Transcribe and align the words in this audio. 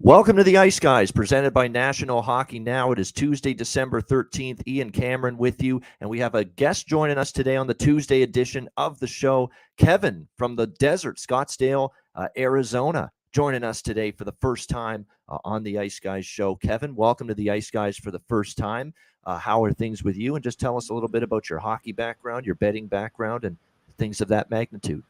Welcome 0.00 0.36
to 0.36 0.44
the 0.44 0.58
Ice 0.58 0.78
Guys, 0.78 1.10
presented 1.10 1.54
by 1.54 1.68
National 1.68 2.20
Hockey 2.20 2.58
Now. 2.58 2.92
It 2.92 2.98
is 2.98 3.10
Tuesday, 3.10 3.54
December 3.54 4.02
13th. 4.02 4.60
Ian 4.68 4.90
Cameron 4.92 5.38
with 5.38 5.62
you, 5.62 5.80
and 6.02 6.10
we 6.10 6.18
have 6.18 6.34
a 6.34 6.44
guest 6.44 6.86
joining 6.86 7.16
us 7.16 7.32
today 7.32 7.56
on 7.56 7.66
the 7.66 7.72
Tuesday 7.72 8.20
edition 8.20 8.68
of 8.76 9.00
the 9.00 9.06
show, 9.06 9.50
Kevin 9.78 10.28
from 10.36 10.54
the 10.54 10.66
desert, 10.66 11.16
Scottsdale, 11.16 11.88
uh, 12.14 12.28
Arizona, 12.36 13.10
joining 13.32 13.64
us 13.64 13.80
today 13.80 14.10
for 14.10 14.24
the 14.24 14.34
first 14.38 14.68
time 14.68 15.06
uh, 15.30 15.38
on 15.46 15.62
the 15.62 15.78
Ice 15.78 15.98
Guys 15.98 16.26
show. 16.26 16.56
Kevin, 16.56 16.94
welcome 16.94 17.26
to 17.26 17.34
the 17.34 17.50
Ice 17.50 17.70
Guys 17.70 17.96
for 17.96 18.10
the 18.10 18.22
first 18.28 18.58
time. 18.58 18.92
Uh, 19.24 19.38
how 19.38 19.64
are 19.64 19.72
things 19.72 20.04
with 20.04 20.18
you? 20.18 20.34
And 20.34 20.44
just 20.44 20.60
tell 20.60 20.76
us 20.76 20.90
a 20.90 20.94
little 20.94 21.08
bit 21.08 21.22
about 21.22 21.48
your 21.48 21.58
hockey 21.58 21.92
background, 21.92 22.44
your 22.44 22.56
betting 22.56 22.86
background, 22.86 23.46
and 23.46 23.56
things 23.96 24.20
of 24.20 24.28
that 24.28 24.50
magnitude. 24.50 25.02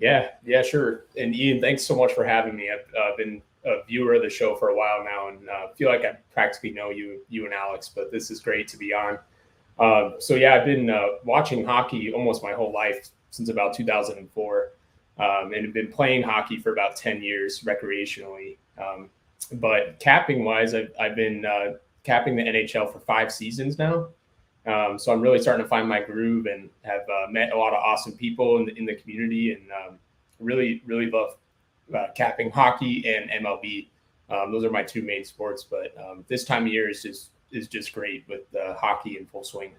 Yeah, 0.00 0.28
yeah, 0.46 0.62
sure. 0.62 1.06
And 1.16 1.34
Ian, 1.34 1.60
thanks 1.60 1.82
so 1.82 1.96
much 1.96 2.12
for 2.12 2.24
having 2.24 2.54
me. 2.54 2.70
I've 2.70 2.94
uh, 2.94 3.16
been 3.16 3.42
a 3.68 3.82
viewer 3.86 4.14
of 4.14 4.22
the 4.22 4.30
show 4.30 4.56
for 4.56 4.70
a 4.70 4.76
while 4.76 5.04
now, 5.04 5.28
and 5.28 5.48
uh, 5.48 5.68
feel 5.76 5.88
like 5.88 6.04
I 6.04 6.16
practically 6.32 6.70
know 6.70 6.90
you, 6.90 7.20
you 7.28 7.44
and 7.44 7.54
Alex. 7.54 7.90
But 7.94 8.10
this 8.10 8.30
is 8.30 8.40
great 8.40 8.68
to 8.68 8.76
be 8.76 8.92
on. 8.92 9.18
Uh, 9.78 10.18
so 10.18 10.34
yeah, 10.34 10.54
I've 10.54 10.64
been 10.64 10.90
uh, 10.90 11.06
watching 11.24 11.64
hockey 11.64 12.12
almost 12.12 12.42
my 12.42 12.52
whole 12.52 12.72
life 12.72 13.10
since 13.30 13.48
about 13.48 13.74
2004, 13.74 14.72
um, 15.18 15.52
and 15.52 15.64
have 15.64 15.74
been 15.74 15.92
playing 15.92 16.22
hockey 16.22 16.58
for 16.58 16.72
about 16.72 16.96
10 16.96 17.22
years 17.22 17.60
recreationally. 17.60 18.56
Um, 18.78 19.10
but 19.52 19.98
capping 20.00 20.44
wise, 20.44 20.74
I've, 20.74 20.90
I've 20.98 21.16
been 21.16 21.44
uh, 21.44 21.74
capping 22.02 22.36
the 22.36 22.42
NHL 22.42 22.92
for 22.92 23.00
five 23.00 23.30
seasons 23.30 23.78
now. 23.78 24.08
Um, 24.66 24.98
so 24.98 25.12
I'm 25.12 25.20
really 25.20 25.38
starting 25.38 25.64
to 25.64 25.68
find 25.68 25.88
my 25.88 26.00
groove 26.00 26.46
and 26.46 26.68
have 26.82 27.02
uh, 27.02 27.30
met 27.30 27.52
a 27.52 27.58
lot 27.58 27.72
of 27.72 27.82
awesome 27.82 28.12
people 28.12 28.58
in 28.58 28.66
the, 28.66 28.74
in 28.76 28.84
the 28.84 28.94
community 28.96 29.52
and 29.52 29.62
um, 29.72 29.98
really, 30.40 30.82
really 30.84 31.10
love 31.10 31.36
uh, 31.94 32.06
capping 32.14 32.50
hockey 32.50 33.04
and 33.08 33.30
MLB. 33.30 33.88
Um, 34.30 34.52
those 34.52 34.64
are 34.64 34.70
my 34.70 34.82
two 34.82 35.02
main 35.02 35.24
sports, 35.24 35.64
but 35.64 35.94
um, 35.98 36.24
this 36.28 36.44
time 36.44 36.66
of 36.66 36.72
year 36.72 36.88
is 36.90 37.02
just 37.02 37.30
is 37.50 37.66
just 37.66 37.92
great 37.92 38.24
with 38.28 38.42
uh, 38.54 38.74
hockey 38.74 39.16
in 39.16 39.26
full 39.26 39.44
swing. 39.44 39.72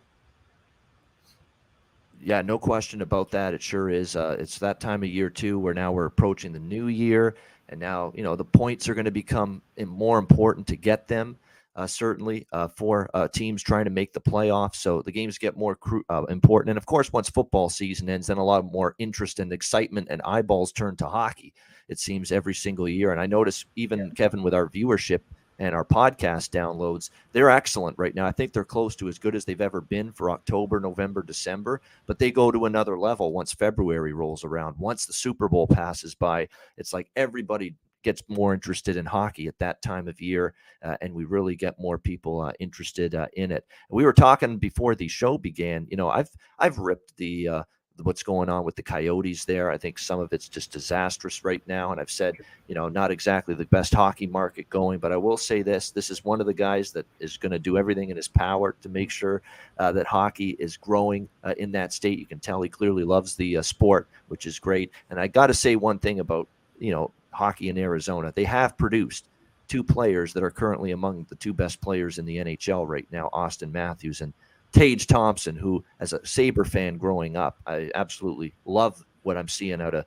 Yeah, 2.22 2.42
no 2.42 2.58
question 2.58 3.02
about 3.02 3.32
that. 3.32 3.54
It 3.54 3.62
sure 3.62 3.90
is. 3.90 4.16
Uh, 4.16 4.36
it's 4.40 4.58
that 4.60 4.80
time 4.80 5.04
of 5.04 5.10
year 5.10 5.30
too, 5.30 5.60
where 5.60 5.74
now 5.74 5.92
we're 5.92 6.06
approaching 6.06 6.52
the 6.52 6.60
new 6.60 6.88
year, 6.88 7.36
and 7.70 7.80
now 7.80 8.12
you 8.16 8.23
know 8.23 8.36
the 8.36 8.46
points 8.46 8.90
are 8.90 8.96
going 8.96 9.06
to 9.06 9.12
become 9.12 9.62
more 9.78 10.18
important 10.18 10.68
to 10.68 10.76
get 10.76 11.08
them 11.08 11.38
uh, 11.80 11.88
certainly 11.88 12.46
uh, 12.52 12.68
for 12.68 13.10
uh, 13.14 13.28
teams 13.30 13.64
trying 13.64 13.86
to 13.86 13.90
make 13.90 14.12
the 14.12 14.20
playoffs. 14.20 14.76
So 14.76 15.02
the 15.02 15.14
games 15.14 15.38
get 15.38 15.56
more 15.56 15.76
cru- 15.76 16.04
uh, 16.10 16.23
important. 16.23 16.72
And 16.72 16.78
of 16.78 16.86
course, 16.86 17.14
once 17.14 17.30
football 17.30 17.70
season 17.70 18.10
ends, 18.10 18.28
then 18.28 18.38
a 18.38 18.44
lot 18.44 18.66
more 18.66 18.95
interest 19.00 19.39
and 19.39 19.54
excitement 19.54 20.08
and 20.10 20.22
eyeballs 20.23 20.73
turn 20.73 20.98
to 20.98 21.08
hockey. 21.08 21.54
It 21.89 22.00
seems 22.00 22.32
every 22.32 22.54
single 22.54 22.88
year. 22.88 23.11
And 23.11 23.20
I 23.20 23.26
notice 23.26 23.66
even 23.76 24.00
yeah. 24.00 24.14
Kevin 24.16 24.44
with 24.44 24.54
our 24.54 24.70
viewership 24.70 25.22
and 25.58 25.76
our 25.76 25.83
podcast 25.83 26.52
downloads, 26.52 27.10
they're 27.33 27.50
excellent 27.50 27.98
right 28.00 28.16
now. 28.16 28.26
I 28.26 28.32
think 28.32 28.54
they're 28.54 28.64
close 28.64 28.95
to 28.98 29.10
as 29.10 29.20
good 29.20 29.36
as 29.36 29.44
they've 29.44 29.60
ever 29.60 29.82
been 29.82 30.14
for 30.14 30.32
October, 30.32 30.80
November, 30.80 31.22
December, 31.22 31.82
but 32.05 32.17
they 32.17 32.32
go 32.32 32.52
to 32.52 32.66
another 32.66 32.98
level 32.98 33.33
once 33.33 33.52
February 33.54 34.14
rolls 34.14 34.45
around. 34.45 34.77
Once 34.77 35.05
the 35.05 35.14
Super 35.14 35.50
Bowl 35.50 35.67
passes 35.67 36.16
by, 36.16 36.48
it's 36.77 36.94
like 36.94 37.11
everybody 37.17 37.76
gets 38.02 38.23
more 38.30 38.54
interested 38.54 38.95
in 38.95 39.06
hockey 39.06 39.48
at 39.48 39.60
that 39.60 39.82
time 39.82 40.08
of 40.08 40.21
year, 40.21 40.54
uh, 40.83 40.95
and 41.02 41.14
we 41.14 41.26
really 41.26 41.56
get 41.56 41.80
more 41.80 41.98
people 41.98 42.42
uh, 42.42 42.54
interested 42.60 43.14
uh, 43.16 43.27
in 43.33 43.52
it. 43.52 43.66
We 43.89 44.06
were 44.06 44.14
talking 44.14 44.58
before 44.58 44.95
the 44.95 45.08
show 45.08 45.38
began. 45.38 45.88
You 45.89 45.98
know, 45.98 46.10
I've 46.10 46.30
I've 46.58 46.77
ripped 46.77 47.17
the 47.17 47.48
uh, 47.48 47.64
what's 48.02 48.23
going 48.23 48.49
on 48.49 48.64
with 48.64 48.76
the 48.76 48.83
Coyotes 48.83 49.45
there. 49.45 49.71
I 49.71 49.77
think 49.77 49.99
some 49.99 50.20
of 50.20 50.32
it's 50.33 50.49
just 50.49 50.71
disastrous 50.71 51.43
right 51.43 51.61
now, 51.67 51.92
and 51.92 51.99
I've 51.99 52.11
said, 52.11 52.36
you 52.67 52.76
know, 52.76 52.89
not 52.89 53.11
exactly 53.11 53.55
the 53.55 53.65
best 53.65 53.93
hockey 53.93 54.27
market 54.27 54.70
going. 54.70 54.99
But 54.99 55.11
I 55.11 55.17
will 55.17 55.37
say 55.37 55.61
this: 55.61 55.92
this 55.92 56.09
is 56.09 56.23
one 56.23 56.39
of 56.39 56.48
the 56.48 56.54
guys 56.54 56.92
that 56.92 57.05
is 57.20 57.38
going 57.38 57.52
to 57.52 57.59
do 57.59 57.77
everything 57.77 58.09
in 58.09 58.17
his 58.17 58.27
power 58.27 58.76
to 58.82 58.89
make 58.89 59.11
sure 59.11 59.42
uh, 59.77 59.92
that 59.92 60.08
hockey 60.08 60.52
is 60.59 60.77
growing 60.77 61.27
uh, 61.43 61.54
in 61.58 61.71
that 61.73 61.93
state. 61.93 62.20
You 62.20 62.26
can 62.26 62.39
tell 62.39 62.61
he 62.61 62.70
clearly 62.70 63.04
loves 63.04 63.36
the 63.36 63.61
sport, 63.61 64.08
which 64.27 64.45
is 64.45 64.59
great. 64.59 64.92
And 65.09 65.20
I 65.20 65.27
got 65.27 65.48
to 65.48 65.54
say 65.54 65.76
one 65.76 65.99
thing 65.99 66.20
about 66.20 66.48
you 66.80 66.92
know 66.92 67.11
hockey 67.32 67.70
in 67.70 67.77
Arizona. 67.77 68.32
They 68.36 68.45
have 68.45 68.77
produced 68.77 69.26
two 69.70 69.83
players 69.83 70.33
that 70.33 70.43
are 70.43 70.52
currently 70.52 70.92
among 70.92 71.26
the 71.30 71.36
two 71.36 71.54
best 71.54 71.80
players 71.80 72.17
in 72.17 72.26
the 72.26 72.38
NHL 72.38 72.88
right 72.88 73.08
now, 73.11 73.30
Auston 73.32 73.71
Matthews 73.71 74.21
and 74.21 74.33
Tage 74.72 75.08
Thompson, 75.08 75.56
who, 75.56 75.84
as 76.00 76.14
a 76.14 76.26
Sabre 76.26 76.66
fan 76.66 76.98
growing 76.98 77.36
up, 77.36 77.60
I 77.66 77.90
absolutely 77.96 78.54
love 78.66 79.04
what 79.24 79.38
I'm 79.38 79.48
seeing 79.48 79.82
out 79.82 79.94
of 79.94 80.06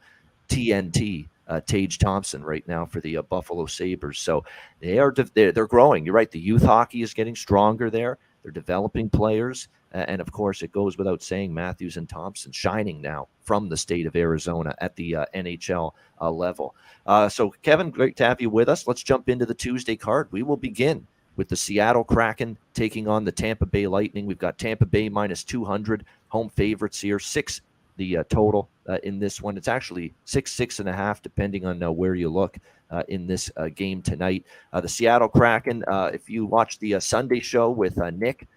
TNT. 0.49 1.29
Uh, 1.49 1.61
Tage 1.61 1.99
Thompson 1.99 2.43
right 2.43 2.67
now 2.69 2.87
for 2.87 3.01
the 3.01 3.17
uh, 3.17 3.23
Buffalo 3.23 3.67
Sabres. 3.67 4.21
So 4.21 4.45
they 4.81 4.99
are 4.99 5.11
de- 5.11 5.29
they're, 5.35 5.53
they're 5.53 5.67
growing. 5.67 6.07
You're 6.07 6.15
right. 6.15 6.31
The 6.31 6.39
youth 6.39 6.63
hockey 6.63 7.03
is 7.03 7.13
getting 7.13 7.35
stronger 7.35 7.91
there. 7.91 8.17
They're 8.43 8.53
developing 8.53 9.11
players. 9.11 9.69
And 9.93 10.21
of 10.21 10.33
course, 10.33 10.63
it 10.63 10.73
goes 10.73 10.97
without 10.97 11.23
saying, 11.23 11.53
Matthews 11.53 11.99
and 11.99 12.09
Thompson 12.09 12.51
shining 12.51 13.03
now 13.03 13.29
from 13.43 13.69
the 13.69 13.77
state 13.77 14.07
of 14.07 14.17
Arizona 14.17 14.75
at 14.79 14.97
the 14.97 15.17
uh, 15.17 15.27
NHL 15.35 15.93
uh, 16.21 16.31
level. 16.31 16.75
Uh, 17.05 17.29
so, 17.29 17.51
Kevin, 17.63 17.91
great 17.91 18.17
to 18.17 18.25
have 18.25 18.41
you 18.41 18.49
with 18.49 18.71
us. 18.71 18.87
Let's 18.87 19.03
jump 19.03 19.29
into 19.29 19.45
the 19.45 19.55
Tuesday 19.55 19.97
card. 19.97 20.29
We 20.31 20.43
will 20.43 20.57
begin 20.57 21.07
with 21.37 21.49
the 21.49 21.57
Seattle 21.57 22.05
Kraken 22.05 22.59
taking 22.75 23.09
on 23.09 23.25
the 23.25 23.33
Tampa 23.33 23.67
Bay 23.67 23.87
Lightning. 23.87 24.27
We've 24.27 24.39
got 24.39 24.59
Tampa 24.59 24.87
Bay 24.87 25.09
minus 25.09 25.45
200 25.45 26.05
home 26.29 26.49
favorites 26.51 27.01
here, 27.01 27.19
six 27.19 27.61
the 27.97 28.19
uh, 28.19 28.25
total 28.29 28.69
uh, 28.89 28.99
in 29.03 29.19
this 29.19 29.41
one. 29.41 29.57
It's 29.57 29.69
actually 29.69 30.15
six, 30.25 30.53
six 30.53 30.81
and 30.81 30.89
a 30.89 30.93
half, 30.93 31.23
depending 31.23 31.67
on 31.67 31.83
uh, 31.83 31.91
where 31.91 32.15
you 32.15 32.29
look 32.29 32.59
uh, 32.91 33.03
in 33.09 33.27
this 33.27 33.51
uh, 33.57 33.69
game 33.69 34.03
tonight. 34.03 34.45
Uh, 34.73 34.81
the 34.81 34.89
Seattle 34.89 35.29
Kraken, 35.29 35.85
if 36.13 36.29
you 36.29 36.47
watch 36.47 36.79
the 36.79 36.99
Sunday 37.01 37.41
show 37.41 37.71
with 37.71 37.97
Nick, 38.15 38.49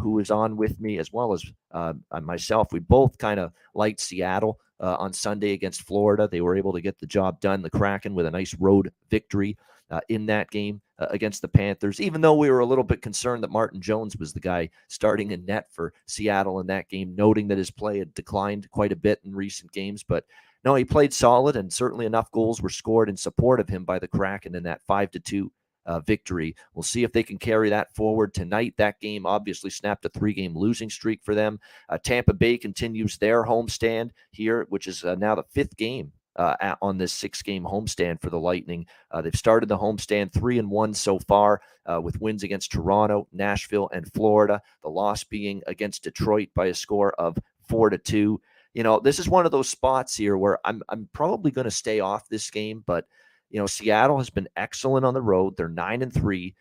who 0.00 0.12
was 0.12 0.30
on 0.30 0.56
with 0.56 0.80
me, 0.80 0.98
as 0.98 1.12
well 1.12 1.32
as 1.32 1.44
myself. 2.22 2.72
We 2.72 2.80
both 2.80 3.18
kind 3.18 3.38
of 3.38 3.52
liked 3.74 4.00
Seattle 4.00 4.58
on 4.80 5.12
Sunday 5.12 5.52
against 5.52 5.82
Florida. 5.82 6.28
They 6.30 6.40
were 6.40 6.56
able 6.56 6.72
to 6.72 6.80
get 6.80 6.98
the 6.98 7.06
job 7.06 7.40
done. 7.40 7.62
The 7.62 7.70
Kraken 7.70 8.14
with 8.14 8.26
a 8.26 8.30
nice 8.30 8.54
road 8.54 8.92
victory 9.10 9.56
uh, 9.90 10.00
in 10.08 10.26
that 10.26 10.50
game 10.50 10.80
uh, 10.98 11.06
against 11.10 11.42
the 11.42 11.48
Panthers, 11.48 12.00
even 12.00 12.20
though 12.20 12.34
we 12.34 12.50
were 12.50 12.60
a 12.60 12.66
little 12.66 12.84
bit 12.84 13.02
concerned 13.02 13.42
that 13.42 13.50
Martin 13.50 13.80
Jones 13.80 14.16
was 14.16 14.32
the 14.32 14.40
guy 14.40 14.70
starting 14.88 15.30
in 15.30 15.44
net 15.44 15.66
for 15.70 15.92
Seattle 16.06 16.60
in 16.60 16.66
that 16.68 16.88
game, 16.88 17.14
noting 17.14 17.48
that 17.48 17.58
his 17.58 17.70
play 17.70 17.98
had 17.98 18.14
declined 18.14 18.70
quite 18.70 18.92
a 18.92 18.96
bit 18.96 19.20
in 19.24 19.34
recent 19.34 19.72
games. 19.72 20.02
But 20.02 20.24
no, 20.64 20.74
he 20.74 20.84
played 20.84 21.12
solid, 21.12 21.54
and 21.56 21.72
certainly 21.72 22.06
enough 22.06 22.30
goals 22.32 22.60
were 22.60 22.68
scored 22.68 23.08
in 23.08 23.16
support 23.16 23.60
of 23.60 23.68
him 23.68 23.84
by 23.84 23.98
the 23.98 24.08
Kraken 24.08 24.54
in 24.54 24.64
that 24.64 24.82
five 24.86 25.10
to 25.12 25.20
two 25.20 25.52
uh, 25.86 26.00
victory. 26.00 26.56
We'll 26.74 26.82
see 26.82 27.04
if 27.04 27.12
they 27.12 27.22
can 27.22 27.38
carry 27.38 27.70
that 27.70 27.94
forward 27.94 28.34
tonight. 28.34 28.74
That 28.76 29.00
game 29.00 29.24
obviously 29.24 29.70
snapped 29.70 30.04
a 30.04 30.08
three 30.08 30.34
game 30.34 30.56
losing 30.56 30.90
streak 30.90 31.20
for 31.22 31.34
them. 31.34 31.60
Uh, 31.88 31.98
Tampa 31.98 32.34
Bay 32.34 32.58
continues 32.58 33.16
their 33.16 33.44
homestand 33.44 34.10
here, 34.32 34.66
which 34.68 34.86
is 34.86 35.04
uh, 35.04 35.14
now 35.14 35.36
the 35.36 35.44
fifth 35.44 35.76
game. 35.76 36.12
Uh, 36.36 36.54
at, 36.60 36.78
on 36.82 36.98
this 36.98 37.14
six-game 37.14 37.64
homestand 37.64 38.20
for 38.20 38.28
the 38.28 38.38
Lightning, 38.38 38.86
uh, 39.10 39.22
they've 39.22 39.34
started 39.34 39.68
the 39.68 39.78
homestand 39.78 40.32
three 40.32 40.58
and 40.58 40.70
one 40.70 40.92
so 40.92 41.18
far, 41.18 41.62
uh, 41.86 42.00
with 42.00 42.20
wins 42.20 42.42
against 42.42 42.72
Toronto, 42.72 43.26
Nashville, 43.32 43.88
and 43.92 44.12
Florida. 44.12 44.60
The 44.82 44.90
loss 44.90 45.24
being 45.24 45.62
against 45.66 46.04
Detroit 46.04 46.48
by 46.54 46.66
a 46.66 46.74
score 46.74 47.12
of 47.18 47.38
four 47.68 47.90
to 47.90 47.98
two. 47.98 48.40
You 48.74 48.82
know, 48.82 49.00
this 49.00 49.18
is 49.18 49.28
one 49.28 49.46
of 49.46 49.52
those 49.52 49.68
spots 49.68 50.14
here 50.14 50.36
where 50.36 50.58
I'm 50.64 50.82
I'm 50.90 51.08
probably 51.12 51.50
going 51.50 51.64
to 51.64 51.70
stay 51.70 52.00
off 52.00 52.28
this 52.28 52.50
game, 52.50 52.84
but 52.86 53.06
you 53.48 53.58
know, 53.58 53.66
Seattle 53.66 54.18
has 54.18 54.30
been 54.30 54.48
excellent 54.56 55.06
on 55.06 55.14
the 55.14 55.22
road. 55.22 55.56
They're 55.56 55.68
nine 55.68 56.02
and 56.02 56.12
three. 56.12 56.54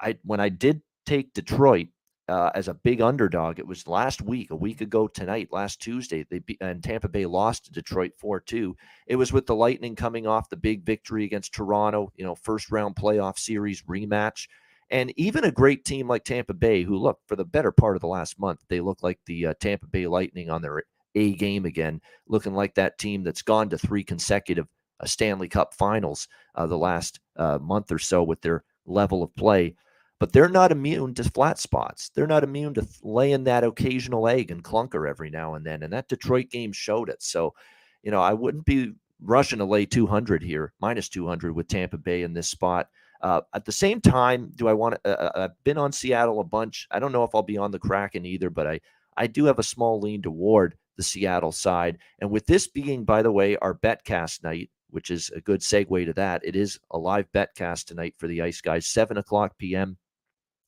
I 0.00 0.16
when 0.24 0.40
I 0.40 0.48
did 0.48 0.82
take 1.06 1.34
Detroit 1.34 1.88
uh, 2.28 2.50
as 2.54 2.68
a 2.68 2.74
big 2.74 3.00
underdog, 3.00 3.58
it 3.58 3.66
was 3.66 3.86
last 3.86 4.22
week, 4.22 4.50
a 4.50 4.56
week 4.56 4.80
ago 4.80 5.06
tonight, 5.06 5.48
last 5.50 5.80
Tuesday. 5.80 6.24
They 6.30 6.38
be, 6.38 6.56
and 6.60 6.82
Tampa 6.82 7.08
Bay 7.08 7.26
lost 7.26 7.66
to 7.66 7.72
Detroit 7.72 8.12
four 8.16 8.40
two. 8.40 8.76
It 9.06 9.16
was 9.16 9.32
with 9.32 9.46
the 9.46 9.54
Lightning 9.54 9.94
coming 9.96 10.26
off 10.26 10.48
the 10.48 10.56
big 10.56 10.84
victory 10.84 11.24
against 11.24 11.54
Toronto. 11.54 12.12
You 12.16 12.24
know, 12.24 12.34
first 12.34 12.70
round 12.70 12.96
playoff 12.96 13.38
series 13.38 13.82
rematch. 13.82 14.48
And 14.90 15.12
even 15.16 15.44
a 15.44 15.50
great 15.50 15.84
team 15.84 16.08
like 16.08 16.24
Tampa 16.24 16.54
Bay, 16.54 16.82
who 16.82 16.96
look 16.96 17.18
for 17.26 17.36
the 17.36 17.44
better 17.44 17.72
part 17.72 17.96
of 17.96 18.02
the 18.02 18.06
last 18.06 18.38
month, 18.38 18.60
they 18.68 18.80
look 18.80 19.02
like 19.02 19.18
the 19.26 19.46
uh, 19.46 19.54
Tampa 19.58 19.86
Bay 19.86 20.06
Lightning 20.06 20.50
on 20.50 20.62
their 20.62 20.82
A 21.14 21.34
game 21.34 21.64
again, 21.64 22.00
looking 22.28 22.54
like 22.54 22.74
that 22.74 22.98
team 22.98 23.24
that's 23.24 23.42
gone 23.42 23.70
to 23.70 23.78
three 23.78 24.04
consecutive 24.04 24.66
Stanley 25.04 25.48
Cup 25.48 25.74
finals 25.74 26.28
uh, 26.54 26.66
the 26.66 26.78
last 26.78 27.18
uh, 27.36 27.58
month 27.60 27.90
or 27.92 27.98
so 27.98 28.22
with 28.22 28.40
their 28.42 28.62
level 28.86 29.22
of 29.22 29.34
play. 29.34 29.74
But 30.20 30.32
they're 30.32 30.48
not 30.48 30.72
immune 30.72 31.14
to 31.14 31.24
flat 31.24 31.58
spots. 31.58 32.10
They're 32.14 32.26
not 32.26 32.44
immune 32.44 32.74
to 32.74 32.86
laying 33.02 33.44
that 33.44 33.64
occasional 33.64 34.28
egg 34.28 34.50
and 34.50 34.62
clunker 34.62 35.08
every 35.08 35.30
now 35.30 35.54
and 35.54 35.66
then. 35.66 35.82
And 35.82 35.92
that 35.92 36.08
Detroit 36.08 36.50
game 36.50 36.72
showed 36.72 37.08
it. 37.08 37.22
So, 37.22 37.54
you 38.02 38.10
know, 38.10 38.20
I 38.20 38.32
wouldn't 38.32 38.64
be 38.64 38.92
rushing 39.20 39.58
to 39.58 39.64
lay 39.64 39.86
200 39.86 40.42
here, 40.42 40.72
minus 40.80 41.08
200 41.08 41.54
with 41.54 41.68
Tampa 41.68 41.98
Bay 41.98 42.22
in 42.22 42.32
this 42.32 42.48
spot. 42.48 42.88
Uh, 43.20 43.40
at 43.54 43.64
the 43.64 43.72
same 43.72 44.00
time, 44.00 44.52
do 44.54 44.68
I 44.68 44.74
want 44.74 44.96
to? 44.96 45.10
Uh, 45.10 45.24
uh, 45.24 45.44
I've 45.44 45.64
been 45.64 45.78
on 45.78 45.92
Seattle 45.92 46.40
a 46.40 46.44
bunch. 46.44 46.86
I 46.90 46.98
don't 46.98 47.12
know 47.12 47.24
if 47.24 47.34
I'll 47.34 47.42
be 47.42 47.56
on 47.56 47.70
the 47.70 47.78
Kraken 47.78 48.26
either, 48.26 48.50
but 48.50 48.66
I 48.66 48.80
I 49.16 49.26
do 49.26 49.46
have 49.46 49.58
a 49.58 49.62
small 49.62 50.00
lean 50.00 50.22
toward 50.22 50.76
the 50.96 51.02
Seattle 51.02 51.52
side. 51.52 51.98
And 52.20 52.30
with 52.30 52.46
this 52.46 52.66
being, 52.66 53.04
by 53.04 53.22
the 53.22 53.32
way, 53.32 53.56
our 53.56 53.74
betcast 53.74 54.42
night, 54.42 54.70
which 54.90 55.10
is 55.10 55.30
a 55.34 55.40
good 55.40 55.60
segue 55.60 56.06
to 56.06 56.12
that, 56.14 56.42
it 56.44 56.54
is 56.54 56.78
a 56.90 56.98
live 56.98 57.30
betcast 57.32 57.86
tonight 57.86 58.14
for 58.18 58.26
the 58.26 58.42
Ice 58.42 58.60
Guys, 58.60 58.86
seven 58.86 59.16
o'clock 59.16 59.56
p.m. 59.58 59.96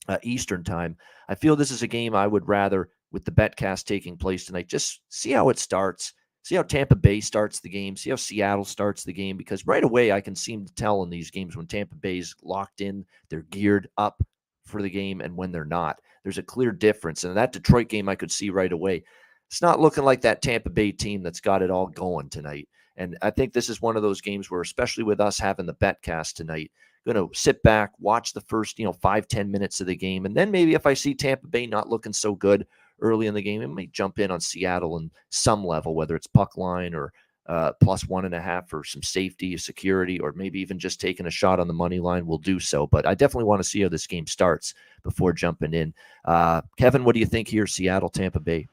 Uh, 0.07 0.17
Eastern 0.23 0.63
time. 0.63 0.95
I 1.27 1.35
feel 1.35 1.55
this 1.55 1.71
is 1.71 1.83
a 1.83 1.87
game 1.87 2.15
I 2.15 2.27
would 2.27 2.47
rather, 2.47 2.89
with 3.11 3.25
the 3.25 3.31
betcast 3.31 3.85
taking 3.85 4.17
place 4.17 4.45
tonight, 4.45 4.67
just 4.67 5.01
see 5.09 5.31
how 5.31 5.49
it 5.49 5.59
starts 5.59 6.13
see 6.47 6.55
how 6.55 6.63
Tampa 6.63 6.95
Bay 6.95 7.19
starts 7.19 7.59
the 7.59 7.67
game, 7.67 7.97
see 7.97 8.09
how 8.09 8.15
Seattle 8.15 8.63
starts 8.63 9.03
the 9.03 9.11
game, 9.11 9.35
because 9.35 9.67
right 9.67 9.83
away 9.83 10.13
I 10.13 10.21
can 10.21 10.33
seem 10.33 10.65
to 10.65 10.73
tell 10.75 11.03
in 11.03 11.09
these 11.09 11.29
games 11.29 11.57
when 11.57 11.67
Tampa 11.67 11.95
Bay's 11.95 12.33
locked 12.41 12.79
in, 12.79 13.05
they're 13.29 13.41
geared 13.41 13.89
up 13.97 14.23
for 14.65 14.81
the 14.81 14.89
game, 14.89 15.19
and 15.19 15.35
when 15.35 15.51
they're 15.51 15.65
not. 15.65 15.99
There's 16.23 16.37
a 16.37 16.43
clear 16.43 16.71
difference. 16.71 17.25
And 17.25 17.35
that 17.35 17.51
Detroit 17.51 17.89
game 17.89 18.07
I 18.07 18.15
could 18.15 18.31
see 18.31 18.49
right 18.49 18.71
away. 18.71 19.03
It's 19.49 19.61
not 19.61 19.81
looking 19.81 20.05
like 20.05 20.21
that 20.21 20.41
Tampa 20.41 20.69
Bay 20.69 20.93
team 20.93 21.21
that's 21.21 21.41
got 21.41 21.61
it 21.61 21.69
all 21.69 21.87
going 21.87 22.29
tonight. 22.29 22.69
And 22.95 23.17
I 23.21 23.29
think 23.29 23.51
this 23.51 23.67
is 23.67 23.81
one 23.81 23.97
of 23.97 24.01
those 24.01 24.21
games 24.21 24.49
where, 24.49 24.61
especially 24.61 25.03
with 25.03 25.19
us 25.19 25.37
having 25.37 25.65
the 25.65 25.73
betcast 25.75 26.35
tonight, 26.35 26.71
going 27.13 27.27
to 27.27 27.33
sit 27.33 27.63
back, 27.63 27.91
watch 27.99 28.33
the 28.33 28.41
first, 28.41 28.77
you 28.77 28.85
know, 28.85 28.93
five 28.93 29.27
ten 29.27 29.49
minutes 29.49 29.81
of 29.81 29.87
the 29.87 29.95
game. 29.95 30.25
And 30.25 30.35
then 30.35 30.51
maybe 30.51 30.73
if 30.73 30.85
I 30.85 30.93
see 30.93 31.15
Tampa 31.15 31.47
Bay 31.47 31.65
not 31.65 31.89
looking 31.89 32.13
so 32.13 32.35
good 32.35 32.67
early 32.99 33.27
in 33.27 33.33
the 33.33 33.41
game. 33.41 33.61
It 33.61 33.67
may 33.67 33.87
jump 33.87 34.19
in 34.19 34.31
on 34.31 34.39
Seattle 34.39 34.97
in 34.97 35.11
some 35.29 35.65
level, 35.65 35.95
whether 35.95 36.15
it's 36.15 36.27
puck 36.27 36.57
line 36.57 36.93
or 36.93 37.13
uh, 37.47 37.71
plus 37.81 38.07
one 38.07 38.25
and 38.25 38.35
a 38.35 38.41
half 38.41 38.67
for 38.67 38.83
some 38.83 39.01
safety, 39.01 39.55
security, 39.55 40.19
or 40.19 40.33
maybe 40.33 40.59
even 40.59 40.77
just 40.77 40.99
taking 40.99 41.27
a 41.27 41.31
shot 41.31 41.59
on 41.59 41.67
the 41.67 41.73
money 41.73 41.99
line. 41.99 42.25
We'll 42.25 42.39
do 42.39 42.59
so. 42.59 42.87
But 42.87 43.05
I 43.05 43.13
definitely 43.13 43.45
want 43.45 43.61
to 43.61 43.69
see 43.69 43.81
how 43.81 43.89
this 43.89 44.07
game 44.07 44.27
starts 44.27 44.73
before 45.03 45.31
jumping 45.31 45.73
in. 45.73 45.93
Uh, 46.25 46.61
Kevin, 46.77 47.05
what 47.05 47.13
do 47.13 47.19
you 47.19 47.25
think 47.25 47.47
here, 47.47 47.67
Seattle, 47.67 48.09
Tampa 48.09 48.39
Bay? 48.39 48.67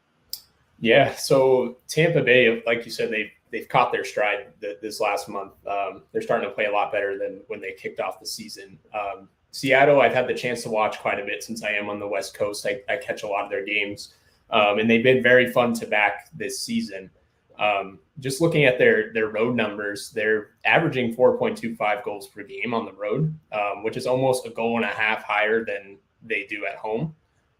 Yeah, 0.81 1.15
so 1.15 1.77
Tampa 1.87 2.23
Bay, 2.23 2.63
like 2.67 2.85
you 2.85 2.91
said, 2.91 3.11
they've 3.11 3.31
they've 3.55 3.69
caught 3.69 3.93
their 3.93 4.05
stride 4.05 4.49
this 4.61 4.99
last 4.99 5.29
month. 5.29 5.53
Um, 5.65 6.03
they're 6.11 6.23
starting 6.23 6.49
to 6.49 6.53
play 6.53 6.65
a 6.65 6.73
lot 6.73 6.91
better 6.91 7.17
than 7.17 7.41
when 7.47 7.61
they 7.61 7.71
kicked 7.71 8.01
off 8.01 8.19
the 8.19 8.27
season. 8.27 8.81
Um, 8.93 9.29
Seattle, 9.53 10.01
I've 10.01 10.13
had 10.13 10.27
the 10.27 10.35
chance 10.35 10.65
to 10.65 10.71
watch 10.71 10.99
quite 10.99 11.21
a 11.21 11.25
bit 11.25 11.45
since 11.45 11.63
I 11.63 11.71
am 11.71 11.89
on 11.89 12.01
the 12.01 12.09
West 12.09 12.35
Coast. 12.35 12.67
I, 12.67 12.81
I 12.93 12.97
catch 12.97 13.23
a 13.23 13.29
lot 13.29 13.45
of 13.45 13.51
their 13.51 13.65
games, 13.65 14.15
um, 14.51 14.81
and 14.81 14.91
they've 14.91 15.05
been 15.05 15.23
very 15.23 15.53
fun 15.53 15.73
to 15.75 15.87
back 15.87 16.31
this 16.35 16.59
season. 16.59 17.09
Um, 17.57 18.01
just 18.19 18.41
looking 18.41 18.65
at 18.65 18.77
their 18.77 19.13
their 19.13 19.29
road 19.29 19.55
numbers, 19.55 20.11
they're 20.11 20.49
averaging 20.65 21.15
4.25 21.15 22.03
goals 22.03 22.27
per 22.27 22.43
game 22.43 22.75
on 22.75 22.85
the 22.85 22.93
road, 22.93 23.39
um, 23.53 23.85
which 23.85 23.97
is 23.97 24.09
almost 24.09 24.47
a 24.47 24.51
goal 24.51 24.75
and 24.75 24.85
a 24.85 24.89
half 24.89 25.23
higher 25.23 25.65
than 25.65 25.99
they 26.25 26.45
do 26.51 26.67
at 26.67 26.75
home. 26.75 27.15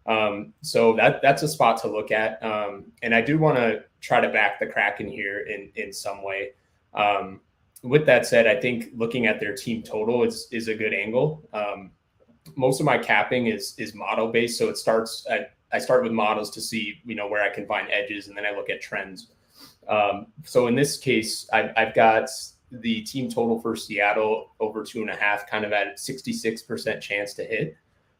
Um, 0.05 0.53
so 0.61 0.93
that 0.97 1.21
that's 1.21 1.43
a 1.43 1.47
spot 1.47 1.81
to 1.83 1.87
look 1.87 2.11
at. 2.11 2.39
And 3.01 3.15
I 3.15 3.21
do 3.21 3.37
want 3.37 3.55
to 3.55 3.85
try 4.05 4.21
to 4.21 4.29
back 4.29 4.59
the 4.59 4.67
Kraken 4.67 5.07
here 5.07 5.41
in 5.41 5.71
in 5.75 5.91
some 5.91 6.23
way. 6.23 6.51
Um, 6.93 7.41
with 7.83 8.05
that 8.05 8.25
said, 8.25 8.47
I 8.47 8.59
think 8.59 8.89
looking 8.95 9.27
at 9.27 9.39
their 9.39 9.55
team 9.55 9.81
total 9.83 10.23
is 10.23 10.47
is 10.51 10.67
a 10.67 10.75
good 10.75 10.93
angle. 10.93 11.47
Um, 11.53 11.91
most 12.55 12.79
of 12.79 12.85
my 12.85 12.97
capping 12.97 13.47
is 13.47 13.73
is 13.77 13.93
model 13.93 14.31
based, 14.31 14.57
so 14.57 14.69
it 14.69 14.77
starts 14.77 15.25
at 15.29 15.53
I 15.71 15.79
start 15.79 16.03
with 16.03 16.11
models 16.11 16.51
to 16.51 16.61
see 16.61 17.01
you 17.05 17.15
know 17.15 17.27
where 17.27 17.43
I 17.43 17.49
can 17.49 17.65
find 17.65 17.89
edges, 17.91 18.27
and 18.27 18.37
then 18.37 18.45
I 18.45 18.51
look 18.51 18.69
at 18.69 18.81
trends. 18.81 19.31
Um, 19.87 20.27
so 20.43 20.67
in 20.67 20.75
this 20.75 20.97
case, 20.97 21.47
I've, 21.53 21.71
I've 21.77 21.93
got 21.93 22.29
the 22.71 23.01
team 23.01 23.29
total 23.29 23.61
for 23.61 23.75
Seattle 23.75 24.51
over 24.59 24.83
two 24.83 25.01
and 25.01 25.09
a 25.09 25.15
half, 25.15 25.47
kind 25.49 25.63
of 25.63 25.71
at 25.71 25.97
66% 25.97 27.01
chance 27.01 27.33
to 27.35 27.43
hit. 27.43 27.77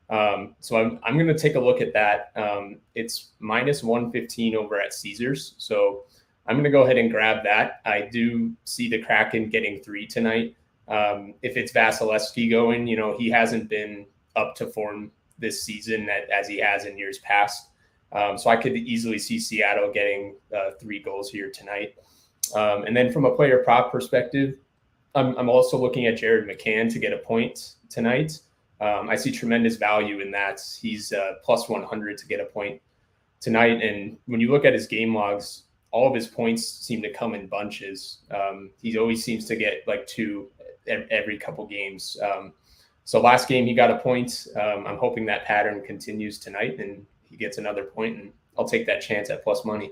Um, 0.10 0.56
so 0.60 0.78
I'm, 0.78 1.00
I'm 1.04 1.16
going 1.16 1.28
to 1.28 1.38
take 1.38 1.56
a 1.56 1.60
look 1.60 1.81
at 1.81 1.94
that. 1.94 2.31
Um, 2.36 2.78
it's 2.94 3.31
minus 3.40 3.84
115 3.84 4.56
over 4.56 4.80
at 4.80 4.94
Caesars. 4.94 5.56
So 5.57 6.04
I'm 6.48 6.56
going 6.56 6.63
to 6.63 6.69
go 6.69 6.84
ahead 6.84 6.98
and 6.98 7.10
grab 7.10 7.44
that. 7.44 7.81
I 7.86 8.02
do 8.12 8.54
see 8.66 8.90
the 8.90 9.02
Kraken 9.02 9.50
getting 9.50 9.81
three 9.81 10.06
tonight. 10.06 10.56
Um, 10.88 11.34
if 11.42 11.57
it's 11.57 11.72
Vasilevskiy 11.72 12.50
going, 12.52 12.86
you 12.86 12.96
know, 12.96 13.18
he 13.18 13.30
hasn't 13.30 13.69
been 13.69 14.06
up 14.36 14.56
to 14.56 14.68
form 14.68 15.12
this 15.40 15.63
season 15.63 16.08
as 16.10 16.48
he 16.48 16.58
has 16.60 16.86
in 16.86 16.98
years 16.98 17.18
past. 17.19 17.69
Um, 18.12 18.38
so 18.38 18.50
I 18.50 18.56
could 18.56 18.75
easily 18.75 19.18
see 19.18 19.40
Seattle 19.40 19.92
getting 19.92 20.36
uh, 20.56 20.72
three 20.80 21.00
goals 21.00 21.30
here 21.30 21.51
tonight. 21.51 21.96
Um, 22.54 22.84
and 22.84 22.96
then 22.96 23.12
from 23.12 23.25
a 23.25 23.36
player 23.36 23.63
prop 23.63 23.92
perspective, 23.92 24.60
I'm, 25.16 25.36
I'm, 25.38 25.50
also 25.50 25.78
looking 25.78 26.06
at 26.08 26.18
Jared 26.18 26.48
McCann 26.48 26.92
to 26.94 27.00
get 27.00 27.13
a 27.13 27.18
point 27.18 27.75
tonight. 27.90 28.40
Um, 28.81 29.10
I 29.10 29.16
see 29.16 29.31
tremendous 29.31 29.77
value 29.77 30.19
in 30.19 30.31
that. 30.31 30.62
He's 30.81 31.13
uh, 31.13 31.33
plus 31.44 31.69
100 31.69 32.18
to 32.18 32.27
get 32.27 32.39
a 32.39 32.45
point 32.45 32.81
tonight. 33.39 33.81
And 33.81 34.18
when 34.25 34.42
you 34.42 34.51
look 34.51 34.66
at 34.66 34.74
his 34.74 34.88
game 34.88 35.16
logs, 35.16 35.63
all 35.92 36.07
of 36.07 36.13
his 36.13 36.27
points 36.27 36.68
seem 36.68 37.01
to 37.01 37.13
come 37.13 37.36
in 37.36 37.48
bunches. 37.48 38.19
Um, 38.31 38.72
he 38.81 38.98
always 38.98 39.24
seems 39.24 39.45
to 39.45 39.56
get 39.56 39.83
like 39.88 40.06
two 40.07 40.50
every 40.88 41.38
couple 41.38 41.66
games. 41.66 42.18
Um, 42.22 42.54
so 43.06 43.22
last 43.22 43.48
game 43.48 43.66
he 43.66 43.74
got 43.74 43.92
a 43.92 43.98
point. 44.00 44.48
Um, 44.56 44.86
I'm 44.86 44.98
hoping 44.98 45.25
that 45.27 45.45
pattern 45.45 45.81
continues 45.86 46.39
tonight 46.39 46.80
and 46.80 47.06
he 47.24 47.38
gets 47.38 47.57
another 47.57 47.86
point, 47.86 48.18
and 48.18 48.31
I'll 48.57 48.68
take 48.68 48.86
that 48.88 49.01
chance 49.01 49.30
at 49.30 49.44
plus 49.44 49.66
money. 49.66 49.92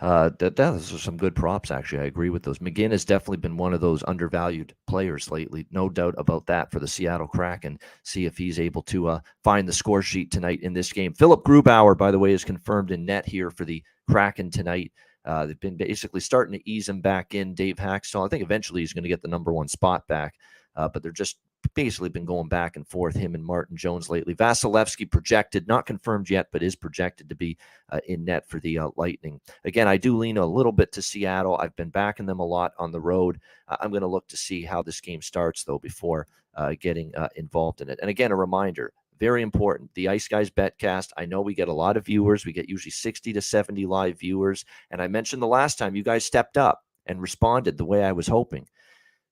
Uh, 0.00 0.30
that 0.38 0.56
those 0.56 0.92
are 0.92 0.98
some 0.98 1.16
good 1.16 1.34
props. 1.34 1.70
Actually, 1.70 2.02
I 2.02 2.06
agree 2.06 2.28
with 2.28 2.42
those. 2.42 2.58
McCann 2.58 2.90
has 2.90 3.04
definitely 3.04 3.38
been 3.38 3.56
one 3.56 3.72
of 3.72 3.80
those 3.80 4.04
undervalued 4.06 4.74
players 4.86 5.30
lately. 5.30 5.66
No 5.70 5.88
doubt 5.88 6.14
about 6.18 6.46
that 6.46 6.70
for 6.70 6.80
the 6.80 6.88
Seattle 6.88 7.26
Kraken. 7.26 7.78
See 8.02 8.26
if 8.26 8.36
he's 8.36 8.60
able 8.60 8.82
to 8.82 9.08
uh, 9.08 9.20
find 9.42 9.66
the 9.66 9.72
score 9.72 10.02
sheet 10.02 10.30
tonight 10.30 10.60
in 10.62 10.74
this 10.74 10.92
game. 10.92 11.14
Philipp 11.14 11.44
Grubauer, 11.44 11.96
by 11.96 12.10
the 12.10 12.18
way, 12.18 12.32
is 12.32 12.44
confirmed 12.44 12.90
in 12.90 13.06
net 13.06 13.26
here 13.26 13.50
for 13.50 13.64
the 13.64 13.82
Kraken 14.10 14.50
tonight. 14.50 14.92
Uh, 15.24 15.46
they've 15.46 15.60
been 15.60 15.76
basically 15.76 16.20
starting 16.20 16.58
to 16.58 16.70
ease 16.70 16.88
him 16.88 17.00
back 17.00 17.34
in. 17.34 17.54
Dave 17.54 17.76
Hakstol, 17.76 18.26
I 18.26 18.28
think 18.28 18.42
eventually 18.42 18.82
he's 18.82 18.92
going 18.92 19.02
to 19.02 19.08
get 19.08 19.22
the 19.22 19.28
number 19.28 19.52
one 19.52 19.66
spot 19.66 20.06
back, 20.06 20.34
uh, 20.76 20.88
but 20.88 21.02
they're 21.02 21.10
just 21.10 21.38
basically 21.74 22.08
been 22.08 22.24
going 22.24 22.48
back 22.48 22.76
and 22.76 22.86
forth, 22.86 23.14
him 23.14 23.34
and 23.34 23.44
Martin 23.44 23.76
Jones 23.76 24.08
lately. 24.08 24.34
Vasilevskiy 24.34 25.10
projected, 25.10 25.68
not 25.68 25.86
confirmed 25.86 26.30
yet, 26.30 26.48
but 26.52 26.62
is 26.62 26.76
projected 26.76 27.28
to 27.28 27.34
be 27.34 27.56
uh, 27.90 28.00
in 28.06 28.24
net 28.24 28.48
for 28.48 28.60
the 28.60 28.78
uh, 28.78 28.88
Lightning. 28.96 29.40
Again, 29.64 29.88
I 29.88 29.96
do 29.96 30.16
lean 30.16 30.38
a 30.38 30.46
little 30.46 30.72
bit 30.72 30.92
to 30.92 31.02
Seattle. 31.02 31.56
I've 31.56 31.76
been 31.76 31.90
backing 31.90 32.26
them 32.26 32.40
a 32.40 32.46
lot 32.46 32.72
on 32.78 32.92
the 32.92 33.00
road. 33.00 33.40
Uh, 33.68 33.76
I'm 33.80 33.90
going 33.90 34.02
to 34.02 34.06
look 34.06 34.28
to 34.28 34.36
see 34.36 34.62
how 34.62 34.82
this 34.82 35.00
game 35.00 35.22
starts, 35.22 35.64
though, 35.64 35.78
before 35.78 36.26
uh, 36.54 36.74
getting 36.80 37.14
uh, 37.14 37.28
involved 37.36 37.80
in 37.80 37.88
it. 37.88 37.98
And 38.00 38.10
again, 38.10 38.32
a 38.32 38.36
reminder 38.36 38.92
very 39.18 39.42
important. 39.42 39.90
The 39.94 40.08
Ice 40.08 40.28
Guys 40.28 40.50
Betcast. 40.50 41.10
I 41.16 41.26
know 41.26 41.40
we 41.40 41.54
get 41.54 41.68
a 41.68 41.72
lot 41.72 41.96
of 41.96 42.06
viewers. 42.06 42.44
We 42.44 42.52
get 42.52 42.68
usually 42.68 42.90
60 42.90 43.32
to 43.32 43.40
70 43.40 43.86
live 43.86 44.18
viewers. 44.18 44.64
And 44.90 45.00
I 45.00 45.08
mentioned 45.08 45.40
the 45.40 45.46
last 45.46 45.78
time 45.78 45.96
you 45.96 46.02
guys 46.02 46.24
stepped 46.24 46.58
up 46.58 46.82
and 47.06 47.22
responded 47.22 47.78
the 47.78 47.84
way 47.84 48.04
I 48.04 48.12
was 48.12 48.26
hoping. 48.26 48.68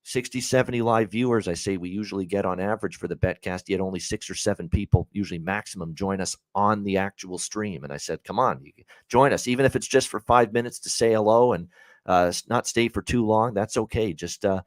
60, 0.06 0.42
70 0.42 0.82
live 0.82 1.11
viewers, 1.11 1.49
I 1.49 1.54
say 1.54 1.78
we 1.78 1.88
usually 1.88 2.26
get 2.26 2.44
on 2.44 2.61
average 2.61 2.99
for 2.99 3.08
the 3.08 3.16
betcast, 3.16 3.68
yet 3.68 3.80
only 3.80 3.99
six 3.99 4.28
or 4.28 4.34
seven 4.34 4.68
people, 4.68 5.08
usually 5.12 5.38
maximum, 5.38 5.94
join 5.94 6.20
us 6.20 6.37
on 6.54 6.84
the 6.84 6.99
actual 6.99 7.38
stream. 7.38 7.84
And 7.84 7.92
I 7.92 7.96
said, 7.96 8.23
come 8.23 8.38
on, 8.38 8.62
join 9.08 9.32
us, 9.32 9.49
even 9.49 9.64
if 9.64 9.75
it's 9.75 9.88
just 9.88 10.08
for 10.08 10.20
five 10.20 10.52
minutes 10.52 10.78
to 10.80 10.90
say 10.90 11.14
hello 11.14 11.54
and 11.54 11.68
uh, 12.04 12.30
not 12.50 12.66
stay 12.66 12.88
for 12.88 13.00
too 13.00 13.25
long. 13.25 13.54
That's 13.54 13.78
okay. 13.78 14.12
Just 14.12 14.44
uh, 14.44 14.61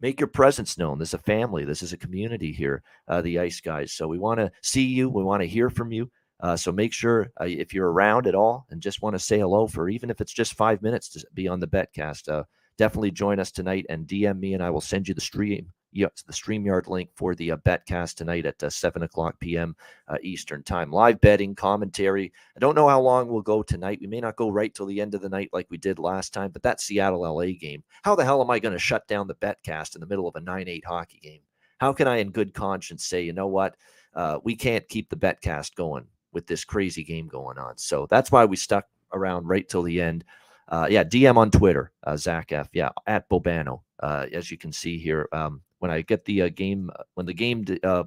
make 0.00 0.18
your 0.18 0.26
presence 0.26 0.76
known. 0.76 0.98
This 0.98 1.10
is 1.10 1.14
a 1.14 1.18
family, 1.18 1.64
this 1.64 1.82
is 1.82 1.92
a 1.92 1.96
community 1.96 2.50
here, 2.50 2.82
uh, 3.06 3.20
the 3.22 3.38
Ice 3.38 3.60
Guys. 3.60 3.92
So 3.92 4.08
we 4.08 4.18
want 4.18 4.40
to 4.40 4.50
see 4.60 4.84
you, 4.84 5.08
we 5.08 5.22
want 5.22 5.42
to 5.42 5.48
hear 5.48 5.70
from 5.70 5.92
you. 5.92 6.10
Uh, 6.40 6.56
so 6.56 6.72
make 6.72 6.92
sure 6.92 7.30
uh, 7.40 7.44
if 7.44 7.72
you're 7.72 7.92
around 7.92 8.26
at 8.26 8.34
all 8.34 8.66
and 8.70 8.82
just 8.82 9.02
want 9.02 9.14
to 9.14 9.20
say 9.20 9.38
hello 9.38 9.68
for 9.68 9.88
even 9.88 10.10
if 10.10 10.20
it's 10.20 10.32
just 10.32 10.54
five 10.54 10.82
minutes 10.82 11.10
to 11.10 11.24
be 11.32 11.46
on 11.46 11.60
the 11.60 11.68
betcast, 11.68 12.28
uh, 12.28 12.42
definitely 12.78 13.10
join 13.10 13.38
us 13.38 13.50
tonight 13.50 13.86
and 13.88 14.06
DM 14.06 14.38
me, 14.40 14.54
and 14.54 14.62
I 14.62 14.70
will 14.70 14.80
send 14.80 15.08
you 15.08 15.14
the 15.14 15.20
stream. 15.20 15.72
Yeah, 15.92 16.08
the 16.26 16.32
StreamYard 16.32 16.88
link 16.88 17.10
for 17.14 17.36
the 17.36 17.52
uh, 17.52 17.56
betcast 17.58 18.16
tonight 18.16 18.46
at 18.46 18.60
uh, 18.64 18.68
7 18.68 19.04
o'clock 19.04 19.38
p.m. 19.38 19.76
Uh, 20.08 20.16
Eastern 20.22 20.64
Time. 20.64 20.90
Live 20.90 21.20
betting, 21.20 21.54
commentary. 21.54 22.32
I 22.56 22.58
don't 22.58 22.74
know 22.74 22.88
how 22.88 23.00
long 23.00 23.28
we'll 23.28 23.42
go 23.42 23.62
tonight. 23.62 24.00
We 24.00 24.08
may 24.08 24.20
not 24.20 24.34
go 24.34 24.48
right 24.48 24.74
till 24.74 24.86
the 24.86 25.00
end 25.00 25.14
of 25.14 25.20
the 25.20 25.28
night 25.28 25.50
like 25.52 25.68
we 25.70 25.78
did 25.78 26.00
last 26.00 26.32
time, 26.32 26.50
but 26.50 26.64
that 26.64 26.80
Seattle 26.80 27.20
LA 27.20 27.52
game, 27.60 27.84
how 28.02 28.16
the 28.16 28.24
hell 28.24 28.42
am 28.42 28.50
I 28.50 28.58
going 28.58 28.72
to 28.72 28.78
shut 28.78 29.06
down 29.06 29.28
the 29.28 29.36
betcast 29.36 29.94
in 29.94 30.00
the 30.00 30.06
middle 30.08 30.26
of 30.26 30.34
a 30.34 30.40
9 30.40 30.68
8 30.68 30.84
hockey 30.84 31.20
game? 31.22 31.40
How 31.78 31.92
can 31.92 32.08
I, 32.08 32.16
in 32.16 32.30
good 32.30 32.54
conscience, 32.54 33.04
say, 33.04 33.22
you 33.22 33.32
know 33.32 33.46
what? 33.46 33.76
Uh, 34.14 34.38
we 34.42 34.56
can't 34.56 34.88
keep 34.88 35.10
the 35.10 35.16
betcast 35.16 35.76
going 35.76 36.06
with 36.32 36.46
this 36.48 36.64
crazy 36.64 37.04
game 37.04 37.28
going 37.28 37.56
on. 37.56 37.78
So 37.78 38.08
that's 38.10 38.32
why 38.32 38.44
we 38.44 38.56
stuck 38.56 38.86
around 39.12 39.46
right 39.46 39.68
till 39.68 39.82
the 39.82 40.00
end. 40.00 40.24
Uh, 40.68 40.86
yeah, 40.90 41.04
DM 41.04 41.36
on 41.36 41.50
Twitter, 41.50 41.92
uh, 42.04 42.16
Zach 42.16 42.52
F. 42.52 42.68
Yeah, 42.72 42.90
at 43.06 43.28
Bobano, 43.28 43.80
uh, 44.00 44.26
as 44.32 44.50
you 44.50 44.56
can 44.56 44.72
see 44.72 44.98
here. 44.98 45.28
Um, 45.32 45.62
when 45.78 45.90
I 45.90 46.00
get 46.00 46.24
the 46.24 46.42
uh, 46.42 46.48
game 46.48 46.90
when 47.14 47.26
the 47.26 47.34
game 47.34 47.64
uh, 47.82 48.04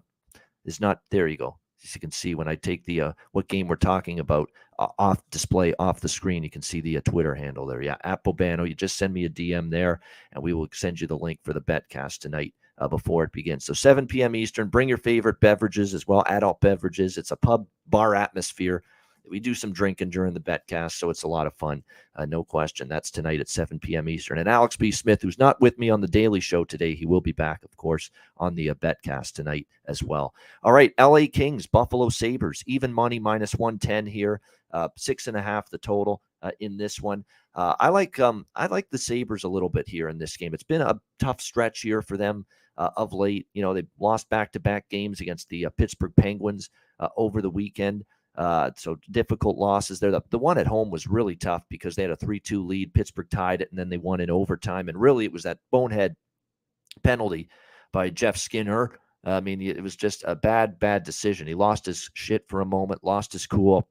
is 0.66 0.82
not 0.82 1.02
there. 1.10 1.28
You 1.28 1.38
go. 1.38 1.58
As 1.84 1.94
you 1.94 2.02
can 2.02 2.12
see, 2.12 2.34
when 2.34 2.48
I 2.48 2.56
take 2.56 2.84
the 2.86 3.02
uh, 3.02 3.14
what 3.32 3.48
game 3.48 3.68
we're 3.68 3.76
talking 3.76 4.20
about 4.20 4.50
uh, 4.80 4.88
off 4.98 5.22
display 5.30 5.74
off 5.78 6.02
the 6.02 6.10
screen, 6.10 6.44
you 6.44 6.50
can 6.50 6.62
see 6.62 6.82
the 6.82 6.98
uh, 6.98 7.02
Twitter 7.06 7.36
handle 7.36 7.66
there. 7.66 7.82
Yeah, 7.82 7.98
at 8.04 8.24
Bobano. 8.24 8.68
You 8.68 8.74
just 8.74 8.98
send 8.98 9.14
me 9.14 9.26
a 9.26 9.30
DM 9.30 9.70
there, 9.70 10.02
and 10.32 10.44
we 10.44 10.54
will 10.54 10.68
send 10.74 11.00
you 11.00 11.08
the 11.08 11.18
link 11.18 11.40
for 11.44 11.54
the 11.54 11.62
betcast 11.62 12.20
tonight 12.20 12.54
uh, 12.80 12.88
before 12.88 13.24
it 13.24 13.32
begins. 13.32 13.66
So 13.66 13.74
7 13.74 14.08
p.m. 14.08 14.36
Eastern. 14.36 14.70
Bring 14.70 14.90
your 14.90 14.98
favorite 14.98 15.40
beverages 15.40 15.94
as 15.94 16.08
well, 16.08 16.24
adult 16.28 16.60
beverages. 16.62 17.18
It's 17.18 17.32
a 17.32 17.38
pub 17.38 17.68
bar 17.88 18.16
atmosphere 18.16 18.84
we 19.30 19.40
do 19.40 19.54
some 19.54 19.72
drinking 19.72 20.10
during 20.10 20.34
the 20.34 20.40
betcast, 20.40 20.94
so 20.94 21.10
it's 21.10 21.24
a 21.24 21.28
lot 21.28 21.48
of 21.48 21.54
fun, 21.54 21.84
uh, 22.16 22.26
no 22.26 22.44
question. 22.44 22.88
That's 22.88 23.12
tonight 23.12 23.40
at 23.40 23.50
7 23.50 23.80
p.m. 23.80 24.10
Eastern. 24.10 24.40
And 24.40 24.50
Alex 24.50 24.76
B. 24.76 24.92
Smith, 24.92 25.22
who's 25.22 25.40
not 25.40 25.60
with 25.62 25.78
me 25.78 25.90
on 25.90 26.02
the 26.02 26.08
Daily 26.08 26.40
Show 26.40 26.64
today, 26.64 26.96
he 26.96 27.06
will 27.06 27.22
be 27.22 27.32
back, 27.32 27.64
of 27.64 27.76
course, 27.78 28.12
on 28.38 28.56
the 28.56 28.70
uh, 28.70 28.74
betcast 28.76 29.34
tonight 29.34 29.68
as 29.86 30.04
well. 30.04 30.34
All 30.64 30.74
right, 30.74 30.94
L.A. 30.98 31.28
Kings, 31.28 31.68
Buffalo 31.68 32.10
Sabres, 32.10 32.64
even 32.68 32.94
money 32.94 33.20
minus 33.20 33.56
110 33.56 34.06
here, 34.06 34.42
uh, 34.72 34.90
six 34.96 35.28
and 35.28 35.38
a 35.38 35.42
half 35.42 35.70
the 35.70 35.78
total 35.78 36.22
uh, 36.42 36.52
in 36.60 36.78
this 36.78 37.02
one. 37.02 37.26
Uh, 37.56 37.76
I 37.80 37.90
like 37.90 38.20
um, 38.20 38.46
I 38.56 38.68
like 38.68 38.90
the 38.90 38.98
Sabres 38.98 39.44
a 39.44 39.50
little 39.50 39.70
bit 39.70 39.88
here 39.88 40.10
in 40.10 40.18
this 40.18 40.38
game. 40.38 40.54
It's 40.54 40.64
been 40.64 40.82
a 40.82 41.00
tough 41.20 41.42
stretch 41.42 41.82
here 41.82 42.02
for 42.02 42.18
them. 42.18 42.46
Uh, 42.78 42.92
of 42.96 43.12
late. 43.12 43.48
You 43.56 43.64
know, 43.64 43.74
they 43.74 43.88
lost 44.00 44.30
back 44.30 44.52
to 44.52 44.60
back 44.60 44.88
games 44.88 45.20
against 45.20 45.50
the 45.50 45.66
uh, 45.66 45.72
Pittsburgh 45.72 46.14
Penguins 46.16 46.70
uh, 47.00 47.08
over 47.18 47.42
the 47.42 47.50
weekend. 47.50 48.06
Uh, 48.38 48.70
so 48.76 48.98
difficult 49.10 49.58
losses 49.58 50.00
there. 50.00 50.12
The, 50.12 50.22
the 50.30 50.38
one 50.38 50.60
at 50.60 50.68
home 50.68 50.92
was 50.92 51.08
really 51.08 51.36
tough 51.36 51.64
because 51.70 51.96
they 51.96 52.04
had 52.04 52.12
a 52.12 52.16
3 52.16 52.40
2 52.40 52.64
lead. 52.64 52.94
Pittsburgh 52.94 53.30
tied 53.30 53.62
it, 53.62 53.70
and 53.72 53.80
then 53.80 53.90
they 53.90 53.98
won 53.98 54.20
in 54.20 54.30
overtime. 54.30 54.90
And 54.90 55.00
really, 55.00 55.26
it 55.26 55.34
was 55.34 55.44
that 55.44 55.60
bonehead 55.72 56.16
penalty 57.04 57.50
by 57.92 58.10
Jeff 58.10 58.38
Skinner. 58.38 58.92
I 59.24 59.42
mean, 59.42 59.62
it 59.62 59.82
was 59.82 59.96
just 59.96 60.24
a 60.26 60.36
bad, 60.36 60.80
bad 60.80 61.04
decision. 61.04 61.48
He 61.48 61.56
lost 61.56 61.86
his 61.86 62.10
shit 62.14 62.48
for 62.48 62.62
a 62.62 62.66
moment, 62.66 63.04
lost 63.04 63.34
his 63.34 63.48
cool, 63.48 63.90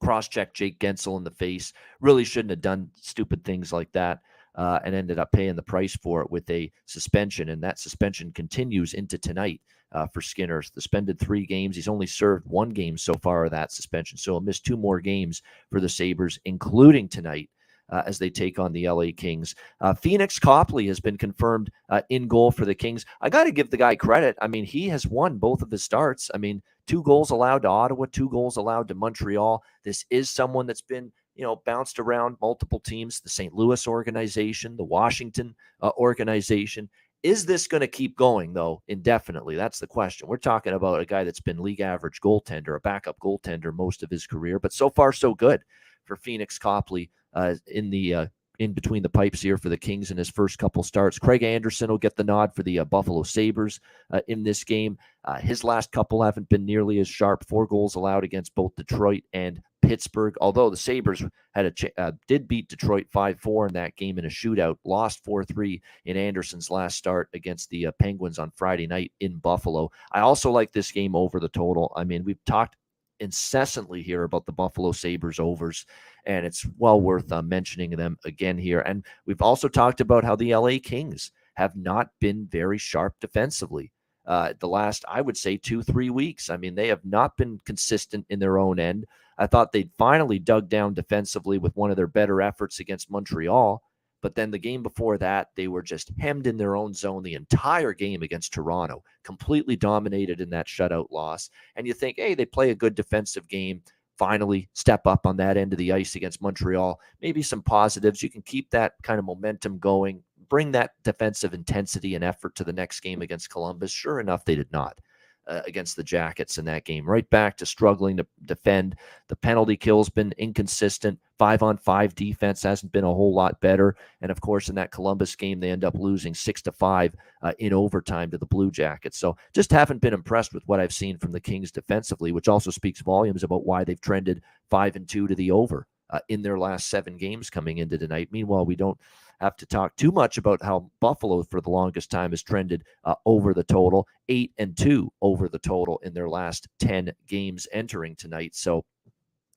cross 0.00 0.28
checked 0.28 0.56
Jake 0.56 0.78
Guentzel 0.78 1.16
in 1.16 1.24
the 1.24 1.30
face. 1.30 1.72
Really 2.00 2.24
shouldn't 2.24 2.50
have 2.50 2.60
done 2.60 2.90
stupid 2.94 3.44
things 3.44 3.72
like 3.72 3.92
that. 3.92 4.20
Uh, 4.56 4.80
and 4.84 4.94
ended 4.94 5.18
up 5.18 5.30
paying 5.32 5.54
the 5.54 5.62
price 5.62 5.96
for 6.02 6.22
it 6.22 6.30
with 6.30 6.48
a 6.50 6.70
suspension. 6.86 7.50
And 7.50 7.62
that 7.62 7.78
suspension 7.78 8.32
continues 8.32 8.94
into 8.94 9.16
tonight 9.16 9.60
uh, 9.92 10.06
for 10.06 10.20
Skinner. 10.20 10.62
Suspended 10.62 11.18
three 11.18 11.46
games. 11.46 11.76
He's 11.76 11.88
only 11.88 12.06
served 12.06 12.46
one 12.46 12.70
game 12.70 12.98
so 12.98 13.14
far 13.14 13.44
of 13.44 13.50
that 13.52 13.72
suspension. 13.72 14.18
So 14.18 14.32
he'll 14.32 14.40
miss 14.40 14.60
two 14.60 14.76
more 14.76 15.00
games 15.00 15.42
for 15.70 15.80
the 15.80 15.88
Sabres, 15.88 16.38
including 16.44 17.08
tonight. 17.08 17.50
Uh, 17.92 18.04
as 18.06 18.20
they 18.20 18.30
take 18.30 18.60
on 18.60 18.72
the 18.72 18.88
LA 18.88 19.06
Kings. 19.16 19.56
Uh, 19.80 19.92
Pheonix 19.92 20.40
Copley 20.40 20.86
has 20.86 21.00
been 21.00 21.18
confirmed 21.18 21.72
uh, 21.88 22.02
in 22.08 22.28
goal 22.28 22.52
for 22.52 22.64
the 22.64 22.72
Kings. 22.72 23.04
I 23.20 23.28
got 23.30 23.44
to 23.44 23.50
give 23.50 23.68
the 23.68 23.76
guy 23.76 23.96
credit. 23.96 24.36
I 24.40 24.46
mean, 24.46 24.64
he 24.64 24.88
has 24.90 25.08
won 25.08 25.38
both 25.38 25.60
of 25.60 25.72
his 25.72 25.82
starts. 25.82 26.30
I 26.32 26.38
mean, 26.38 26.62
two 26.86 27.02
goals 27.02 27.30
allowed 27.30 27.62
to 27.62 27.68
Ottawa, 27.68 28.06
two 28.12 28.28
goals 28.28 28.58
allowed 28.58 28.86
to 28.86 28.94
Montreal. 28.94 29.64
This 29.82 30.04
is 30.08 30.30
someone 30.30 30.68
that's 30.68 30.82
been 30.82 31.10
you 31.34 31.44
know, 31.44 31.62
bounced 31.64 31.98
around 31.98 32.36
multiple 32.40 32.80
teams, 32.80 33.20
the 33.20 33.28
St. 33.28 33.52
Louis 33.52 33.86
organization, 33.86 34.76
the 34.76 34.84
Washington 34.84 35.54
uh, 35.80 35.90
organization. 35.96 36.88
Is 37.22 37.44
this 37.44 37.66
going 37.66 37.82
to 37.82 37.86
keep 37.86 38.16
going, 38.16 38.54
though, 38.54 38.82
indefinitely? 38.88 39.54
That's 39.54 39.78
the 39.78 39.86
question. 39.86 40.26
We're 40.26 40.38
talking 40.38 40.72
about 40.72 41.00
a 41.00 41.06
guy 41.06 41.24
that's 41.24 41.40
been 41.40 41.58
league 41.58 41.80
average 41.80 42.20
goaltender, 42.20 42.76
a 42.76 42.80
backup 42.80 43.18
goaltender 43.18 43.74
most 43.74 44.02
of 44.02 44.10
his 44.10 44.26
career, 44.26 44.58
but 44.58 44.72
so 44.72 44.88
far, 44.88 45.12
so 45.12 45.34
good 45.34 45.62
for 46.06 46.16
Pheonix 46.16 46.58
Copley 46.58 47.10
uh, 47.34 47.54
in 47.66 47.90
the 47.90 48.14
uh, 48.14 48.26
in 48.60 48.74
between 48.74 49.02
the 49.02 49.08
pipes 49.08 49.40
here 49.40 49.56
for 49.56 49.70
the 49.70 49.76
Kings 49.76 50.10
in 50.10 50.18
his 50.18 50.28
first 50.28 50.58
couple 50.58 50.82
starts. 50.82 51.18
Craig 51.18 51.42
Anderson 51.42 51.90
will 51.90 51.98
get 51.98 52.14
the 52.14 52.24
nod 52.24 52.54
for 52.54 52.62
the 52.62 52.80
uh, 52.80 52.84
Buffalo 52.84 53.22
Sabres 53.22 53.80
uh, 54.12 54.20
in 54.28 54.42
this 54.42 54.64
game. 54.64 54.98
Uh, 55.24 55.38
his 55.38 55.64
last 55.64 55.90
couple 55.92 56.22
haven't 56.22 56.48
been 56.50 56.66
nearly 56.66 57.00
as 57.00 57.08
sharp. 57.08 57.42
Four 57.48 57.66
goals 57.66 57.94
allowed 57.94 58.22
against 58.22 58.54
both 58.54 58.76
Detroit 58.76 59.22
and 59.32 59.62
Pittsburgh. 59.90 60.36
Although 60.40 60.70
the 60.70 60.76
Sabres 60.76 61.20
had 61.52 61.66
a 61.66 62.00
uh, 62.00 62.12
did 62.28 62.46
beat 62.46 62.68
Detroit 62.68 63.08
5-4 63.12 63.70
in 63.70 63.74
that 63.74 63.96
game 63.96 64.20
in 64.20 64.24
a 64.24 64.28
shootout, 64.28 64.76
lost 64.84 65.24
4-3 65.24 65.80
in 66.04 66.16
Anderson's 66.16 66.70
last 66.70 66.96
start 66.96 67.28
against 67.34 67.70
the 67.70 67.86
uh, 67.86 67.92
Penguins 67.98 68.38
on 68.38 68.52
Friday 68.54 68.86
night 68.86 69.10
in 69.18 69.38
Buffalo. 69.38 69.90
I 70.12 70.20
also 70.20 70.52
like 70.52 70.70
this 70.70 70.92
game 70.92 71.16
over 71.16 71.40
the 71.40 71.48
total. 71.48 71.92
I 71.96 72.04
mean, 72.04 72.22
we've 72.22 72.44
talked 72.44 72.76
incessantly 73.18 74.00
here 74.00 74.22
about 74.22 74.46
the 74.46 74.52
Buffalo 74.52 74.92
Sabres 74.92 75.40
overs, 75.40 75.84
and 76.24 76.46
it's 76.46 76.64
well 76.78 77.00
worth 77.00 77.32
uh, 77.32 77.42
mentioning 77.42 77.90
them 77.90 78.16
again 78.24 78.58
here. 78.58 78.82
And 78.82 79.04
we've 79.26 79.42
also 79.42 79.66
talked 79.66 80.00
about 80.00 80.22
how 80.22 80.36
the 80.36 80.54
LA 80.54 80.78
Kings 80.80 81.32
have 81.54 81.74
not 81.74 82.10
been 82.20 82.46
very 82.48 82.78
sharp 82.78 83.16
defensively 83.20 83.90
uh, 84.26 84.52
the 84.60 84.68
last, 84.68 85.04
I 85.08 85.20
would 85.20 85.36
say, 85.36 85.56
two, 85.56 85.82
three 85.82 86.10
weeks. 86.10 86.50
I 86.50 86.56
mean, 86.56 86.76
they 86.76 86.86
have 86.86 87.04
not 87.04 87.36
been 87.36 87.58
consistent 87.64 88.26
in 88.30 88.38
their 88.38 88.58
own 88.58 88.78
end. 88.78 89.06
I 89.40 89.46
thought 89.46 89.72
they'd 89.72 89.90
finally 89.96 90.38
dug 90.38 90.68
down 90.68 90.92
defensively 90.92 91.56
with 91.56 91.74
one 91.74 91.90
of 91.90 91.96
their 91.96 92.06
better 92.06 92.42
efforts 92.42 92.78
against 92.78 93.10
Montreal. 93.10 93.82
But 94.20 94.34
then 94.34 94.50
the 94.50 94.58
game 94.58 94.82
before 94.82 95.16
that, 95.16 95.48
they 95.56 95.66
were 95.66 95.82
just 95.82 96.12
hemmed 96.18 96.46
in 96.46 96.58
their 96.58 96.76
own 96.76 96.92
zone 96.92 97.22
the 97.22 97.34
entire 97.34 97.94
game 97.94 98.22
against 98.22 98.52
Toronto, 98.52 99.02
completely 99.24 99.76
dominated 99.76 100.42
in 100.42 100.50
that 100.50 100.66
shutout 100.66 101.06
loss. 101.10 101.48
And 101.74 101.86
you 101.86 101.94
think, 101.94 102.16
hey, 102.18 102.34
they 102.34 102.44
play 102.44 102.70
a 102.70 102.74
good 102.74 102.94
defensive 102.94 103.48
game, 103.48 103.80
finally 104.18 104.68
step 104.74 105.06
up 105.06 105.26
on 105.26 105.38
that 105.38 105.56
end 105.56 105.72
of 105.72 105.78
the 105.78 105.90
ice 105.92 106.16
against 106.16 106.42
Montreal. 106.42 107.00
Maybe 107.22 107.40
some 107.42 107.62
positives. 107.62 108.22
You 108.22 108.28
can 108.28 108.42
keep 108.42 108.70
that 108.70 108.92
kind 109.02 109.18
of 109.18 109.24
momentum 109.24 109.78
going, 109.78 110.22
bring 110.50 110.70
that 110.72 110.90
defensive 111.02 111.54
intensity 111.54 112.14
and 112.14 112.22
effort 112.22 112.54
to 112.56 112.64
the 112.64 112.74
next 112.74 113.00
game 113.00 113.22
against 113.22 113.48
Columbus. 113.48 113.90
Sure 113.90 114.20
enough, 114.20 114.44
they 114.44 114.54
did 114.54 114.70
not. 114.70 115.00
Uh, 115.46 115.62
against 115.66 115.96
the 115.96 116.04
Jackets 116.04 116.58
in 116.58 116.64
that 116.66 116.84
game. 116.84 117.04
Right 117.04 117.28
back 117.28 117.56
to 117.56 117.66
struggling 117.66 118.16
to 118.18 118.26
defend. 118.44 118.94
The 119.26 119.34
penalty 119.34 119.76
kill's 119.76 120.08
been 120.08 120.32
inconsistent. 120.38 121.18
Five 121.40 121.64
on 121.64 121.76
five 121.76 122.14
defense 122.14 122.62
hasn't 122.62 122.92
been 122.92 123.02
a 123.02 123.12
whole 123.12 123.34
lot 123.34 123.60
better. 123.60 123.96
And 124.20 124.30
of 124.30 124.40
course, 124.40 124.68
in 124.68 124.76
that 124.76 124.92
Columbus 124.92 125.34
game, 125.34 125.58
they 125.58 125.70
end 125.70 125.84
up 125.84 125.96
losing 125.96 126.34
six 126.34 126.62
to 126.62 126.72
five 126.72 127.16
uh, 127.42 127.52
in 127.58 127.72
overtime 127.72 128.30
to 128.30 128.38
the 128.38 128.46
Blue 128.46 128.70
Jackets. 128.70 129.18
So 129.18 129.36
just 129.52 129.72
haven't 129.72 130.02
been 130.02 130.14
impressed 130.14 130.54
with 130.54 130.62
what 130.66 130.78
I've 130.78 130.92
seen 130.92 131.18
from 131.18 131.32
the 131.32 131.40
Kings 131.40 131.72
defensively, 131.72 132.30
which 132.30 132.46
also 132.46 132.70
speaks 132.70 133.00
volumes 133.00 133.42
about 133.42 133.66
why 133.66 133.82
they've 133.82 134.00
trended 134.00 134.42
five 134.68 134.94
and 134.94 135.08
two 135.08 135.26
to 135.26 135.34
the 135.34 135.50
over 135.50 135.88
uh, 136.10 136.20
in 136.28 136.42
their 136.42 136.58
last 136.58 136.88
seven 136.88 137.16
games 137.16 137.50
coming 137.50 137.78
into 137.78 137.98
tonight. 137.98 138.28
Meanwhile, 138.30 138.66
we 138.66 138.76
don't 138.76 138.98
have 139.40 139.56
to 139.56 139.66
talk 139.66 139.96
too 139.96 140.12
much 140.12 140.38
about 140.38 140.62
how 140.62 140.90
Buffalo, 141.00 141.42
for 141.42 141.60
the 141.60 141.70
longest 141.70 142.10
time, 142.10 142.30
has 142.30 142.42
trended 142.42 142.84
uh, 143.04 143.14
over 143.24 143.54
the 143.54 143.64
total, 143.64 144.06
eight 144.28 144.52
and 144.58 144.76
two 144.76 145.10
over 145.22 145.48
the 145.48 145.58
total 145.58 146.00
in 146.04 146.12
their 146.12 146.28
last 146.28 146.68
10 146.80 147.12
games 147.26 147.66
entering 147.72 148.16
tonight. 148.16 148.54
So 148.54 148.84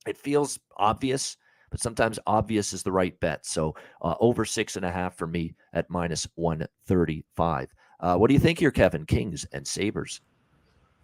it 0.07 0.17
feels 0.17 0.59
obvious, 0.77 1.37
but 1.69 1.81
sometimes 1.81 2.19
obvious 2.27 2.73
is 2.73 2.83
the 2.83 2.91
right 2.91 3.17
bet. 3.19 3.45
So 3.45 3.75
uh, 4.01 4.15
over 4.19 4.45
six 4.45 4.75
and 4.75 4.85
a 4.85 4.91
half 4.91 5.17
for 5.17 5.27
me 5.27 5.55
at 5.73 5.89
minus 5.89 6.27
135. 6.35 7.73
Uh, 7.99 8.17
what 8.17 8.27
do 8.27 8.33
you 8.33 8.39
think 8.39 8.59
here, 8.59 8.71
Kevin? 8.71 9.05
Kings 9.05 9.45
and 9.51 9.65
Sabres. 9.65 10.21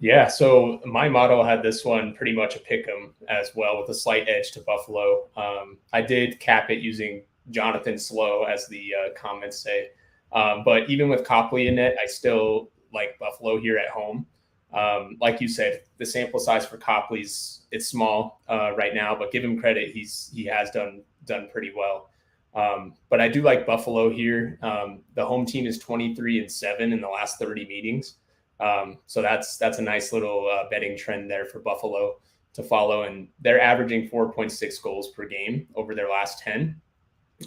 Yeah, 0.01 0.27
so 0.27 0.79
my 0.85 1.09
model 1.09 1.43
had 1.43 1.61
this 1.61 1.83
one 1.83 2.13
pretty 2.13 2.31
much 2.31 2.55
a 2.55 2.59
pick 2.59 2.87
'em 2.87 3.13
as 3.27 3.53
well 3.53 3.81
with 3.81 3.89
a 3.89 3.93
slight 3.93 4.29
edge 4.29 4.51
to 4.51 4.61
Buffalo. 4.61 5.27
Um, 5.35 5.77
I 5.91 6.01
did 6.01 6.39
cap 6.39 6.69
it 6.69 6.79
using 6.79 7.23
Jonathan 7.51 7.97
Slow, 7.97 8.43
as 8.43 8.67
the 8.67 8.93
uh, 8.93 9.09
comments 9.15 9.59
say. 9.59 9.89
Um, 10.31 10.63
but 10.63 10.89
even 10.89 11.09
with 11.09 11.23
Copley 11.23 11.67
in 11.67 11.79
it, 11.79 11.95
I 12.01 12.05
still 12.05 12.71
like 12.93 13.17
Buffalo 13.19 13.59
here 13.59 13.77
at 13.77 13.89
home. 13.89 14.25
Um, 14.73 15.17
like 15.19 15.41
you 15.41 15.47
said, 15.47 15.81
the 15.97 16.05
sample 16.05 16.39
size 16.39 16.65
for 16.65 16.77
Copley's 16.77 17.61
it's 17.71 17.87
small 17.87 18.41
uh, 18.47 18.73
right 18.75 18.93
now, 18.93 19.15
but 19.15 19.31
give 19.31 19.43
him 19.43 19.59
credit, 19.59 19.91
he's 19.91 20.29
he 20.33 20.45
has 20.45 20.69
done 20.71 21.01
done 21.25 21.49
pretty 21.51 21.71
well. 21.75 22.09
Um, 22.53 22.93
but 23.09 23.21
I 23.21 23.27
do 23.27 23.41
like 23.41 23.65
Buffalo 23.65 24.09
here. 24.09 24.57
Um, 24.61 25.01
the 25.15 25.25
home 25.25 25.45
team 25.45 25.67
is 25.67 25.77
23 25.77 26.39
and 26.39 26.51
seven 26.51 26.93
in 26.93 27.01
the 27.01 27.07
last 27.07 27.37
30 27.37 27.67
meetings, 27.67 28.15
um, 28.59 28.99
so 29.07 29.21
that's 29.21 29.57
that's 29.57 29.79
a 29.79 29.83
nice 29.83 30.13
little 30.13 30.47
uh, 30.51 30.69
betting 30.69 30.97
trend 30.97 31.29
there 31.29 31.45
for 31.45 31.59
Buffalo 31.59 32.19
to 32.53 32.63
follow, 32.63 33.03
and 33.03 33.27
they're 33.39 33.61
averaging 33.61 34.09
4.6 34.09 34.81
goals 34.81 35.09
per 35.11 35.25
game 35.25 35.67
over 35.75 35.95
their 35.95 36.09
last 36.09 36.39
10. 36.39 36.79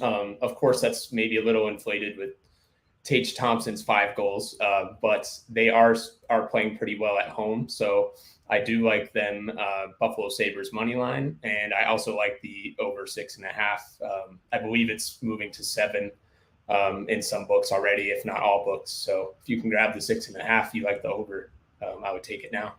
Um, 0.01 0.37
of 0.41 0.55
course, 0.55 0.81
that's 0.81 1.13
maybe 1.13 1.37
a 1.37 1.45
little 1.45 1.69
inflated 1.69 2.17
with 2.17 2.31
Tage 3.05 3.35
Thompson's 3.35 3.83
five 3.83 4.15
goals, 4.17 4.57
uh, 4.61 4.95
but 5.03 5.29
they 5.49 5.69
are 5.69 5.97
are 6.31 6.47
playing 6.47 6.79
pretty 6.79 6.99
well 6.99 7.19
at 7.19 7.29
home. 7.29 7.69
So 7.69 8.13
I 8.49 8.61
do 8.61 8.87
like 8.87 9.13
them 9.13 9.51
uh, 9.59 9.89
Buffalo 9.99 10.29
Sabres 10.29 10.73
money 10.73 10.95
line, 10.95 11.39
and 11.43 11.75
I 11.75 11.85
also 11.85 12.17
like 12.17 12.41
the 12.43 12.77
over 12.79 13.07
six 13.07 13.37
and 13.37 13.45
a 13.45 13.49
half. 13.49 13.97
Um, 14.03 14.39
I 14.53 14.59
believe 14.59 14.89
it's 14.89 15.19
moving 15.23 15.51
to 15.53 15.65
seven 15.65 16.11
um, 16.69 17.07
in 17.09 17.21
some 17.21 17.47
books 17.47 17.73
already, 17.73 18.11
if 18.11 18.25
not 18.25 18.41
all 18.41 18.65
books. 18.65 18.91
So 18.91 19.35
if 19.43 19.49
you 19.49 19.61
can 19.61 19.69
grab 19.69 19.95
the 19.95 20.01
six 20.01 20.29
and 20.29 20.37
a 20.37 20.45
half, 20.45 20.75
you 20.75 20.85
like 20.85 21.03
the 21.03 21.09
over. 21.09 21.51
Um, 21.83 22.05
I 22.05 22.13
would 22.13 22.23
take 22.23 22.45
it 22.45 22.53
now. 22.53 22.75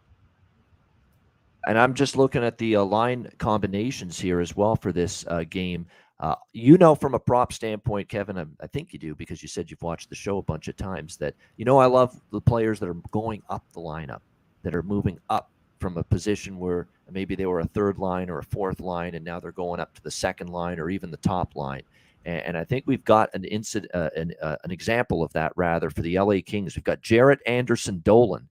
And 1.65 1.77
I'm 1.77 1.93
just 1.93 2.17
looking 2.17 2.43
at 2.43 2.57
the 2.57 2.77
uh, 2.77 2.83
line 2.83 3.29
combinations 3.37 4.19
here 4.19 4.39
as 4.39 4.55
well 4.55 4.75
for 4.75 4.91
this 4.91 5.25
uh, 5.27 5.43
game. 5.49 5.85
Uh, 6.23 6.35
you 6.53 6.77
know, 6.77 6.95
from 6.95 7.15
a 7.15 7.19
prop 7.19 7.51
standpoint, 7.51 8.07
Kevin, 8.07 8.37
I, 8.37 8.45
I, 8.61 8.67
think 8.67 8.93
you 8.93 8.97
do 8.97 9.13
because 9.13 9.41
you 9.41 9.49
said 9.49 9.69
you've 9.69 9.81
watched 9.81 10.07
the 10.07 10.15
show 10.15 10.37
a 10.37 10.41
bunch 10.41 10.69
of 10.69 10.77
times. 10.77 11.17
That 11.17 11.35
you 11.57 11.65
know, 11.65 11.79
I 11.79 11.85
love 11.85 12.17
the 12.31 12.39
players 12.39 12.79
that 12.79 12.87
are 12.87 12.95
going 13.11 13.43
up 13.49 13.65
the 13.73 13.81
lineup, 13.81 14.21
that 14.61 14.73
are 14.73 14.83
moving 14.83 15.19
up 15.29 15.51
from 15.81 15.97
a 15.97 16.03
position 16.03 16.57
where 16.57 16.87
maybe 17.11 17.35
they 17.35 17.45
were 17.45 17.59
a 17.59 17.65
third 17.65 17.97
line 17.97 18.29
or 18.29 18.39
a 18.39 18.43
fourth 18.43 18.79
line, 18.79 19.15
and 19.15 19.25
now 19.25 19.37
they're 19.37 19.51
going 19.51 19.81
up 19.81 19.93
to 19.95 20.01
the 20.01 20.09
second 20.09 20.47
line 20.47 20.79
or 20.79 20.89
even 20.89 21.11
the 21.11 21.17
top 21.17 21.57
line. 21.57 21.83
And, 22.23 22.41
and 22.43 22.57
I 22.57 22.63
think 22.63 22.85
we've 22.87 23.03
got 23.03 23.29
an 23.33 23.43
incident, 23.43 23.93
uh, 23.93 24.09
an, 24.15 24.31
uh, 24.41 24.55
an 24.63 24.71
example 24.71 25.23
of 25.23 25.33
that 25.33 25.51
rather 25.57 25.89
for 25.89 26.03
the 26.03 26.17
LA 26.17 26.37
Kings. 26.45 26.77
We've 26.77 26.85
got 26.85 27.01
Jaret 27.01 27.39
Anderson 27.47 27.99
Dolan 27.99 28.47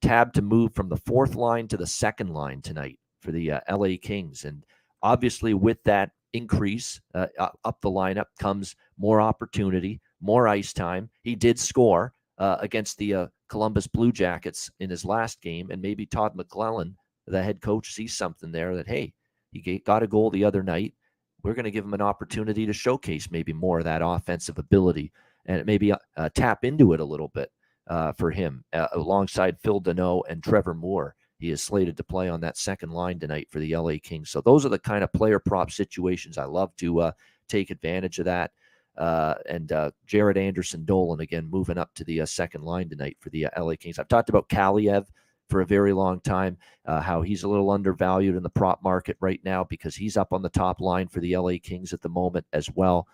tabbed 0.00 0.34
to 0.34 0.42
move 0.42 0.74
from 0.74 0.88
the 0.88 0.96
fourth 0.96 1.36
line 1.36 1.68
to 1.68 1.76
the 1.76 1.86
second 1.86 2.30
line 2.30 2.62
tonight 2.62 2.98
for 3.20 3.30
the 3.30 3.52
uh, 3.52 3.60
LA 3.70 3.90
Kings, 4.02 4.44
and 4.44 4.64
obviously 5.04 5.54
with 5.54 5.80
that 5.84 6.10
increase 6.32 7.00
uh, 7.14 7.26
up 7.38 7.80
the 7.80 7.90
lineup 7.90 8.26
comes 8.38 8.76
more 8.98 9.20
opportunity, 9.20 10.00
more 10.20 10.48
ice 10.48 10.72
time. 10.72 11.10
He 11.22 11.34
did 11.34 11.58
score 11.58 12.12
uh, 12.38 12.56
against 12.60 12.98
the 12.98 13.14
uh, 13.14 13.26
Columbus 13.48 13.86
Blue 13.86 14.12
Jackets 14.12 14.70
in 14.80 14.90
his 14.90 15.04
last 15.04 15.40
game, 15.42 15.70
and 15.70 15.82
maybe 15.82 16.06
Todd 16.06 16.36
McLellan, 16.36 16.94
the 17.26 17.42
head 17.42 17.60
coach, 17.60 17.92
sees 17.92 18.16
something 18.16 18.50
there 18.50 18.74
that 18.76 18.88
hey, 18.88 19.12
he 19.50 19.78
got 19.84 20.02
a 20.02 20.06
goal 20.06 20.30
the 20.30 20.44
other 20.44 20.62
night. 20.62 20.94
We're 21.42 21.54
going 21.54 21.64
to 21.64 21.70
give 21.70 21.84
him 21.84 21.94
an 21.94 22.00
opportunity 22.00 22.66
to 22.66 22.72
showcase 22.72 23.30
maybe 23.30 23.52
more 23.52 23.78
of 23.78 23.84
that 23.84 24.02
offensive 24.02 24.58
ability 24.58 25.12
and 25.46 25.66
maybe 25.66 25.92
uh, 25.92 26.28
tap 26.34 26.64
into 26.64 26.92
it 26.92 27.00
a 27.00 27.04
little 27.04 27.28
bit 27.28 27.50
uh, 27.88 28.12
for 28.12 28.30
him 28.30 28.64
uh, 28.72 28.86
alongside 28.92 29.58
Phil 29.60 29.80
Danault 29.80 30.22
and 30.28 30.42
Trevor 30.42 30.74
Moore. 30.74 31.14
He 31.42 31.50
is 31.50 31.60
slated 31.60 31.96
to 31.96 32.04
play 32.04 32.28
on 32.28 32.40
that 32.42 32.56
second 32.56 32.92
line 32.92 33.18
tonight 33.18 33.48
for 33.50 33.58
the 33.58 33.76
LA 33.76 33.94
Kings. 34.00 34.30
So 34.30 34.40
those 34.40 34.64
are 34.64 34.68
the 34.68 34.78
kind 34.78 35.02
of 35.02 35.12
player 35.12 35.40
prop 35.40 35.72
situations 35.72 36.38
I 36.38 36.44
love 36.44 36.74
to 36.76 37.00
uh, 37.00 37.12
take 37.48 37.70
advantage 37.70 38.20
of 38.20 38.26
that. 38.26 38.52
Uh, 38.96 39.34
and 39.48 39.72
uh, 39.72 39.90
Jaret 40.06 40.36
Anderson 40.36 40.84
Dolan 40.84 41.18
again 41.18 41.50
moving 41.50 41.78
up 41.78 41.92
to 41.94 42.04
the 42.04 42.20
uh, 42.20 42.26
second 42.26 42.62
line 42.62 42.88
tonight 42.88 43.16
for 43.18 43.30
the 43.30 43.46
uh, 43.46 43.60
LA 43.60 43.74
Kings. 43.74 43.98
I've 43.98 44.06
talked 44.06 44.28
about 44.28 44.48
Kaliyev 44.50 45.06
for 45.50 45.62
a 45.62 45.66
very 45.66 45.92
long 45.92 46.20
time, 46.20 46.56
uh, 46.86 47.00
how 47.00 47.22
he's 47.22 47.42
a 47.42 47.48
little 47.48 47.72
undervalued 47.72 48.36
in 48.36 48.44
the 48.44 48.48
prop 48.48 48.80
market 48.84 49.16
right 49.18 49.40
now 49.44 49.64
because 49.64 49.96
he's 49.96 50.16
up 50.16 50.32
on 50.32 50.42
the 50.42 50.48
top 50.48 50.80
line 50.80 51.08
for 51.08 51.18
the 51.18 51.36
LA 51.36 51.54
Kings 51.60 51.92
at 51.92 52.02
the 52.02 52.08
moment 52.08 52.46
as 52.52 52.70
well. 52.76 53.08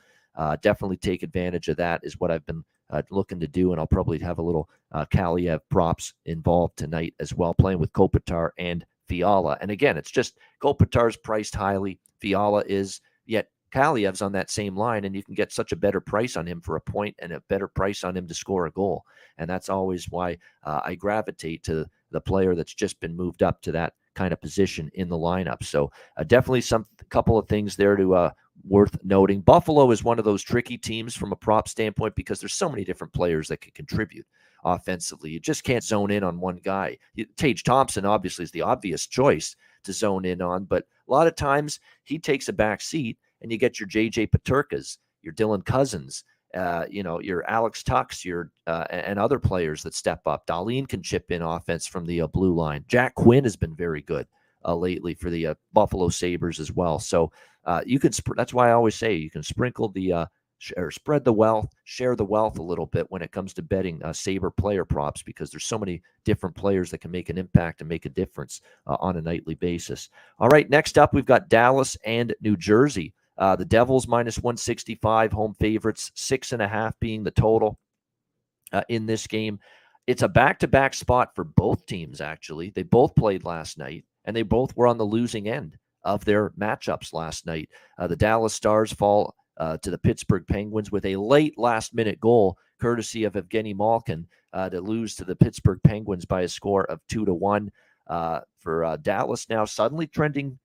Definitely 0.60 0.98
take 0.98 1.22
advantage 1.22 1.68
of 1.68 1.78
that 1.78 2.02
is 2.04 2.20
what 2.20 2.30
I've 2.30 2.44
been 2.44 2.62
uh, 2.90 3.02
looking 3.10 3.40
to 3.40 3.46
do, 3.46 3.72
and 3.72 3.80
I'll 3.80 3.86
probably 3.86 4.18
have 4.20 4.38
a 4.38 4.42
little 4.42 4.68
uh, 4.92 5.04
Kaliyev 5.06 5.60
props 5.70 6.14
involved 6.26 6.76
tonight 6.76 7.14
as 7.20 7.34
well, 7.34 7.54
playing 7.54 7.78
with 7.78 7.92
Kopitar 7.92 8.50
and 8.58 8.84
Fiala. 9.06 9.58
And 9.60 9.70
again, 9.70 9.96
it's 9.96 10.10
just 10.10 10.38
Kopitar's 10.62 11.16
priced 11.16 11.54
highly, 11.54 11.98
Fiala 12.20 12.64
is, 12.66 13.00
yet 13.26 13.48
Kaliyev's 13.72 14.22
on 14.22 14.32
that 14.32 14.50
same 14.50 14.76
line, 14.76 15.04
and 15.04 15.14
you 15.14 15.22
can 15.22 15.34
get 15.34 15.52
such 15.52 15.72
a 15.72 15.76
better 15.76 16.00
price 16.00 16.36
on 16.36 16.46
him 16.46 16.60
for 16.60 16.76
a 16.76 16.80
point 16.80 17.14
and 17.18 17.32
a 17.32 17.42
better 17.48 17.68
price 17.68 18.04
on 18.04 18.16
him 18.16 18.26
to 18.26 18.34
score 18.34 18.66
a 18.66 18.70
goal. 18.70 19.04
And 19.36 19.48
that's 19.48 19.68
always 19.68 20.08
why 20.08 20.38
uh, 20.64 20.80
I 20.84 20.94
gravitate 20.94 21.62
to 21.64 21.86
the 22.10 22.20
player 22.20 22.54
that's 22.54 22.74
just 22.74 22.98
been 23.00 23.16
moved 23.16 23.42
up 23.42 23.60
to 23.62 23.72
that 23.72 23.92
kind 24.14 24.32
of 24.32 24.40
position 24.40 24.90
in 24.94 25.08
the 25.08 25.16
lineup. 25.16 25.62
So 25.62 25.92
uh, 26.16 26.24
definitely 26.24 26.62
some 26.62 26.86
couple 27.10 27.38
of 27.38 27.46
things 27.46 27.76
there 27.76 27.96
to 27.96 28.14
uh, 28.14 28.30
worth 28.64 28.96
noting. 29.04 29.40
Buffalo 29.40 29.90
is 29.90 30.04
one 30.04 30.18
of 30.18 30.24
those 30.24 30.42
tricky 30.42 30.78
teams 30.78 31.14
from 31.14 31.32
a 31.32 31.36
prop 31.36 31.68
standpoint 31.68 32.14
because 32.14 32.40
there's 32.40 32.54
so 32.54 32.68
many 32.68 32.84
different 32.84 33.12
players 33.12 33.48
that 33.48 33.60
can 33.60 33.72
contribute 33.72 34.26
offensively. 34.64 35.30
You 35.30 35.40
just 35.40 35.64
can't 35.64 35.84
zone 35.84 36.10
in 36.10 36.24
on 36.24 36.40
one 36.40 36.60
guy. 36.62 36.98
Tage 37.36 37.62
Thompson 37.62 38.04
obviously 38.04 38.44
is 38.44 38.50
the 38.50 38.62
obvious 38.62 39.06
choice 39.06 39.56
to 39.84 39.92
zone 39.92 40.24
in 40.24 40.42
on, 40.42 40.64
but 40.64 40.84
a 41.08 41.12
lot 41.12 41.26
of 41.26 41.36
times 41.36 41.80
he 42.04 42.18
takes 42.18 42.48
a 42.48 42.52
back 42.52 42.80
seat 42.80 43.18
and 43.40 43.52
you 43.52 43.58
get 43.58 43.78
your 43.78 43.88
JJ 43.88 44.30
Peterkas, 44.30 44.98
your 45.22 45.32
Dylan 45.32 45.64
Cozens, 45.64 46.24
uh, 46.54 46.86
you 46.90 47.02
know, 47.02 47.20
your 47.20 47.48
Alex 47.48 47.82
Tuchs, 47.82 48.24
your 48.24 48.50
uh, 48.66 48.84
and 48.90 49.18
other 49.18 49.38
players 49.38 49.82
that 49.82 49.94
step 49.94 50.26
up. 50.26 50.46
Dahlin 50.46 50.88
can 50.88 51.02
chip 51.02 51.30
in 51.30 51.42
offense 51.42 51.86
from 51.86 52.06
the 52.06 52.22
uh, 52.22 52.26
blue 52.26 52.54
line. 52.54 52.84
Jack 52.88 53.14
Quinn 53.14 53.44
has 53.44 53.56
been 53.56 53.74
very 53.74 54.02
good 54.02 54.26
uh, 54.64 54.74
lately 54.74 55.14
for 55.14 55.30
the 55.30 55.48
uh, 55.48 55.54
Buffalo 55.72 56.08
Sabres 56.08 56.58
as 56.58 56.72
well. 56.72 56.98
So 56.98 57.30
uh, 57.68 57.82
you 57.84 58.00
can. 58.00 58.12
Sp- 58.16 58.34
that's 58.34 58.54
why 58.54 58.70
I 58.70 58.72
always 58.72 58.94
say 58.94 59.14
you 59.14 59.30
can 59.30 59.42
sprinkle 59.42 59.90
the 59.90 60.26
sh- 60.56 60.72
or 60.76 60.90
spread 60.90 61.22
the 61.22 61.32
wealth, 61.32 61.68
share 61.84 62.16
the 62.16 62.24
wealth 62.24 62.58
a 62.58 62.62
little 62.62 62.86
bit 62.86 63.06
when 63.10 63.20
it 63.20 63.30
comes 63.30 63.52
to 63.54 63.62
betting 63.62 64.00
Sabre 64.12 64.50
player 64.50 64.86
props 64.86 65.22
because 65.22 65.50
there's 65.50 65.66
so 65.66 65.78
many 65.78 66.00
different 66.24 66.56
players 66.56 66.90
that 66.90 67.02
can 67.02 67.10
make 67.10 67.28
an 67.28 67.36
impact 67.36 67.80
and 67.80 67.88
make 67.88 68.06
a 68.06 68.10
difference 68.10 68.62
on 68.86 69.18
a 69.18 69.22
nightly 69.22 69.54
basis. 69.54 70.08
All 70.38 70.48
right, 70.48 70.68
next 70.70 70.96
up 70.96 71.12
we've 71.12 71.26
got 71.26 71.50
Dallas 71.50 71.96
and 72.06 72.34
New 72.40 72.56
Jersey. 72.56 73.12
Uh, 73.36 73.54
the 73.54 73.64
Devils 73.64 74.08
minus 74.08 74.38
165, 74.38 75.30
home 75.30 75.54
favorites, 75.60 76.10
six 76.14 76.52
and 76.52 76.60
a 76.60 76.66
half 76.66 76.98
being 76.98 77.22
the 77.22 77.30
total 77.30 77.78
uh, 78.72 78.82
in 78.88 79.06
this 79.06 79.26
game. 79.26 79.60
It's 80.08 80.22
a 80.22 80.28
back 80.28 80.58
to 80.60 80.68
back 80.68 80.94
spot 80.94 81.34
for 81.34 81.44
both 81.44 81.86
teams, 81.86 82.20
actually. 82.20 82.70
They 82.70 82.82
both 82.82 83.14
played 83.14 83.44
last 83.44 83.78
night, 83.78 84.04
and 84.24 84.34
they 84.34 84.42
both 84.42 84.74
were 84.74 84.86
on 84.88 84.98
the 84.98 85.04
losing 85.04 85.48
end 85.48 85.76
of 86.04 86.24
their 86.24 86.50
matchups 86.50 87.12
last 87.12 87.46
night. 87.46 87.68
Uh, 87.98 88.06
the 88.06 88.16
Dallas 88.16 88.54
Stars 88.54 88.92
fall 88.92 89.34
uh, 89.56 89.76
to 89.78 89.90
the 89.90 89.98
Pittsburgh 89.98 90.46
Penguins 90.46 90.92
with 90.92 91.04
a 91.04 91.16
late 91.16 91.58
last 91.58 91.94
minute 91.94 92.20
goal, 92.20 92.56
courtesy 92.80 93.24
of 93.24 93.34
Evgeny 93.34 93.74
Malkin, 93.76 94.26
uh, 94.52 94.68
to 94.70 94.80
lose 94.80 95.16
to 95.16 95.24
the 95.24 95.36
Pittsburgh 95.36 95.80
Penguins 95.82 96.24
by 96.24 96.42
a 96.42 96.48
score 96.48 96.84
of 96.84 97.00
two 97.08 97.24
to 97.24 97.34
one. 97.34 97.70
Uh, 98.06 98.40
for 98.58 98.96
Dallas 99.02 99.48
now 99.50 99.64
suddenly 99.64 100.06
trending, 100.06 100.58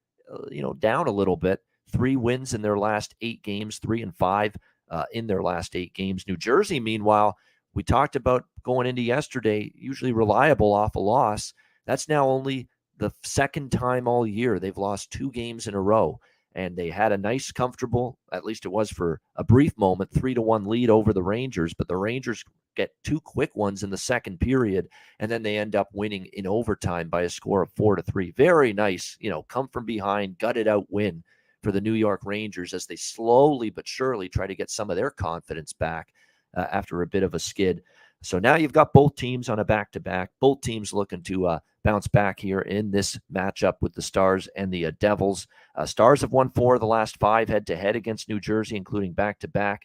you 0.50 0.62
know, 0.62 0.74
down 0.74 1.08
a 1.08 1.12
little 1.12 1.36
bit 1.36 1.60
three 1.90 2.16
wins 2.16 2.54
in 2.54 2.62
their 2.62 2.78
last 2.78 3.16
eight 3.22 3.42
games, 3.44 3.80
three 3.80 4.02
and 4.02 4.16
five 4.16 4.56
uh, 4.90 5.06
in 5.14 5.28
their 5.28 5.42
last 5.42 5.76
eight 5.76 5.94
games. 5.94 6.26
New 6.28 6.38
Jersey, 6.38 6.80
meanwhile, 6.80 7.38
we 7.74 7.84
talked 7.84 8.16
about 8.16 8.46
going 8.64 8.88
into 8.88 9.02
yesterday, 9.02 9.72
usually 9.76 10.12
reliable 10.12 10.74
off 10.74 10.96
a 10.96 11.00
loss. 11.00 11.54
That's 11.86 12.08
now 12.08 12.28
only 12.28 12.68
the 12.98 13.12
second 13.24 13.72
time 13.72 14.08
all 14.08 14.26
year 14.26 14.60
they've 14.60 14.78
lost 14.78 15.12
two 15.12 15.32
games 15.32 15.68
in 15.68 15.74
a 15.74 15.82
row. 15.82 16.20
And 16.56 16.76
they 16.78 16.92
had 16.92 17.12
a 17.12 17.18
nice, 17.18 17.52
comfortable, 17.52 18.20
at 18.32 18.46
least 18.46 18.66
it 18.66 18.72
was 18.72 18.92
for 18.92 19.20
a 19.36 19.44
brief 19.44 19.76
moment, 19.76 20.12
three 20.14 20.36
to 20.36 20.42
one 20.42 20.68
lead 20.68 20.92
over 20.92 21.12
the 21.12 21.24
Rangers. 21.24 21.74
But 21.74 21.88
the 21.88 21.98
Rangers 21.98 22.44
get 22.76 22.92
two 23.04 23.20
quick 23.20 23.56
ones 23.56 23.82
in 23.82 23.90
the 23.90 23.98
second 23.98 24.40
period, 24.40 24.88
and 25.20 25.32
then 25.32 25.42
they 25.42 25.58
end 25.58 25.76
up 25.76 25.90
winning 25.94 26.28
in 26.34 26.46
overtime 26.46 27.10
by 27.10 27.24
a 27.24 27.30
score 27.30 27.64
of 27.64 27.72
four 27.72 27.96
to 27.96 28.04
three. 28.04 28.32
Very 28.32 28.72
nice, 28.72 29.18
you 29.20 29.32
know, 29.32 29.44
come 29.44 29.68
from 29.68 29.86
behind, 29.86 30.38
gutted 30.38 30.68
out 30.68 30.86
win 30.90 31.24
for 31.64 31.72
the 31.72 31.82
New 31.82 31.94
York 31.94 32.22
Rangers 32.24 32.74
as 32.74 32.86
they 32.86 32.98
slowly 32.98 33.70
but 33.70 33.88
surely 33.88 34.30
try 34.30 34.46
to 34.46 34.56
get 34.56 34.70
some 34.70 34.90
of 34.90 34.96
their 34.96 35.10
confidence 35.10 35.74
back 35.74 36.10
uh, 36.56 36.68
after 36.72 37.02
a 37.02 37.08
bit 37.08 37.24
of 37.24 37.34
a 37.34 37.40
skid. 37.40 37.82
So 38.24 38.40
now 38.40 38.56
you've 38.56 38.74
got 38.74 38.94
both 38.94 39.16
teams 39.16 39.50
on 39.50 39.60
a 39.60 39.66
back 39.66 39.92
to 39.92 40.00
back, 40.00 40.32
both 40.40 40.62
teams 40.62 40.94
looking 40.94 41.22
to 41.24 41.48
uh, 41.48 41.60
bounce 41.84 42.08
back 42.08 42.40
here 42.40 42.62
in 42.62 42.90
this 42.90 43.20
matchup 43.34 43.74
with 43.82 43.94
the 43.94 44.02
Stars 44.02 44.48
and 44.56 44.72
the 44.72 44.88
uh, 44.88 44.92
Devils. 45.00 45.48
Uh, 45.76 45.86
Stars 45.86 46.22
have 46.22 46.32
won 46.32 46.50
four 46.50 46.76
of 46.76 46.80
the 46.80 46.88
last 46.88 47.18
five 47.20 47.50
head 47.50 47.68
to 47.68 47.76
head 47.76 47.96
against 47.96 48.30
New 48.30 48.40
Jersey, 48.40 48.76
including 48.76 49.14
back 49.14 49.40
to 49.40 49.48
back 49.48 49.84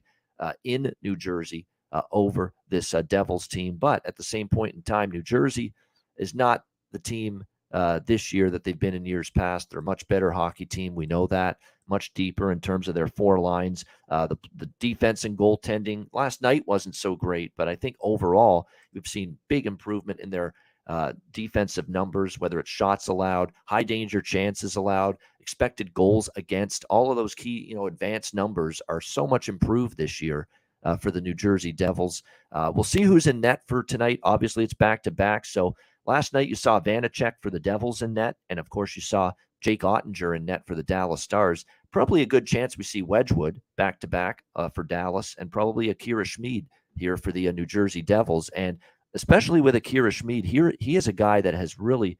in 0.65 0.93
New 1.03 1.17
Jersey 1.17 1.67
uh, 1.93 2.03
over 2.13 2.53
this 2.69 2.95
uh, 2.95 3.03
Devils 3.03 3.49
team. 3.49 3.77
But 3.77 4.05
at 4.07 4.17
the 4.17 4.23
same 4.23 4.49
point 4.49 4.75
in 4.75 4.83
time, 4.83 5.11
New 5.11 5.23
Jersey 5.23 5.75
is 6.17 6.35
not 6.35 6.63
the 6.93 6.99
team 6.99 7.45
uh, 7.73 8.01
this 8.07 8.33
year 8.33 8.51
that 8.51 8.65
they've 8.65 8.79
been 8.79 8.95
in 8.95 9.05
years 9.05 9.31
past. 9.31 9.71
They're 9.71 9.81
a 9.81 9.83
much 9.83 10.07
better 10.09 10.31
hockey 10.31 10.67
team. 10.67 10.95
We 10.95 11.07
know 11.07 11.27
that 11.27 11.59
much 11.89 12.13
deeper 12.15 12.53
in 12.53 12.61
terms 12.61 12.89
of 12.89 12.95
their 12.95 13.09
four 13.09 13.39
lines. 13.41 13.85
Uh, 14.09 14.27
the, 14.27 14.37
the 14.57 14.71
defense 14.79 15.25
and 15.25 15.37
goaltending 15.37 16.07
last 16.13 16.43
night 16.43 16.67
wasn't 16.67 16.95
so 16.95 17.17
great, 17.17 17.53
but 17.57 17.69
I 17.69 17.77
think 17.77 17.97
overall 18.01 18.69
we've 18.93 19.07
seen 19.07 19.39
big 19.49 19.67
improvement 19.67 20.21
in 20.21 20.31
their 20.31 20.55
uh, 20.87 21.13
defensive 21.33 21.89
numbers, 21.89 22.39
whether 22.39 22.59
it's 22.59 22.71
shots 22.71 23.09
allowed, 23.09 23.53
high 23.67 23.83
danger 23.83 24.23
chances 24.23 24.77
allowed, 24.77 25.17
expected 25.41 25.93
goals 25.93 26.31
against. 26.37 26.85
All 26.89 27.11
of 27.11 27.17
those 27.17 27.35
key, 27.35 27.67
you 27.69 27.75
know, 27.75 27.87
advanced 27.87 28.35
numbers 28.35 28.81
are 28.89 29.01
so 29.01 29.27
much 29.27 29.49
improved 29.49 29.97
this 29.97 30.21
year. 30.21 30.47
Uh, 30.85 30.97
for 30.97 31.11
the 31.11 31.21
New 31.21 31.35
Jersey 31.35 31.73
Devils. 31.73 32.23
Uh, 32.53 32.71
we'll 32.73 32.85
see 32.85 33.03
who's 33.03 33.27
in 33.27 33.41
net 33.41 33.63
for 33.67 33.83
tonight. 33.83 34.21
Obviously, 34.23 34.63
it's 34.63 34.73
back 34.73 35.03
to 35.03 35.11
back, 35.11 35.45
so 35.45 35.75
Last 36.09 36.33
night 36.33 36.49
you 36.49 36.55
saw 36.55 36.81
Vanecek 36.81 37.35
for 37.43 37.51
the 37.51 37.61
Devils 37.61 38.01
in 38.01 38.15
net, 38.15 38.37
and 38.49 38.59
of 38.59 38.71
course 38.71 38.97
you 38.97 39.03
saw 39.03 39.31
Jake 39.61 39.83
Oettinger 39.83 40.35
in 40.35 40.47
net 40.47 40.67
for 40.67 40.75
the 40.75 40.83
Dallas 40.83 41.21
Stars. 41.21 41.67
Probably 41.93 42.23
a 42.23 42.27
good 42.27 42.47
chance 42.47 42.79
we 42.79 42.85
see 42.85 43.03
Wedgewood 43.03 43.61
back 43.77 44.01
to 44.01 44.07
back 44.07 44.43
for 44.75 44.85
Dallas, 44.85 45.37
and 45.39 45.53
probably 45.53 45.91
Akira 45.91 46.25
Schmid 46.25 46.67
here 46.97 47.19
for 47.19 47.31
the 47.31 47.49
uh, 47.49 47.53
New 47.53 47.67
Jersey 47.67 48.01
Devils. 48.01 48.49
And 48.57 48.79
especially 49.13 49.61
with 49.61 49.77
Akira 49.77 50.11
Schmid, 50.11 50.47
here 50.47 50.73
he 50.81 50.97
is 50.97 51.09
a 51.09 51.13
guy 51.13 51.43
that 51.43 51.53
has 51.53 51.79
really 51.79 52.17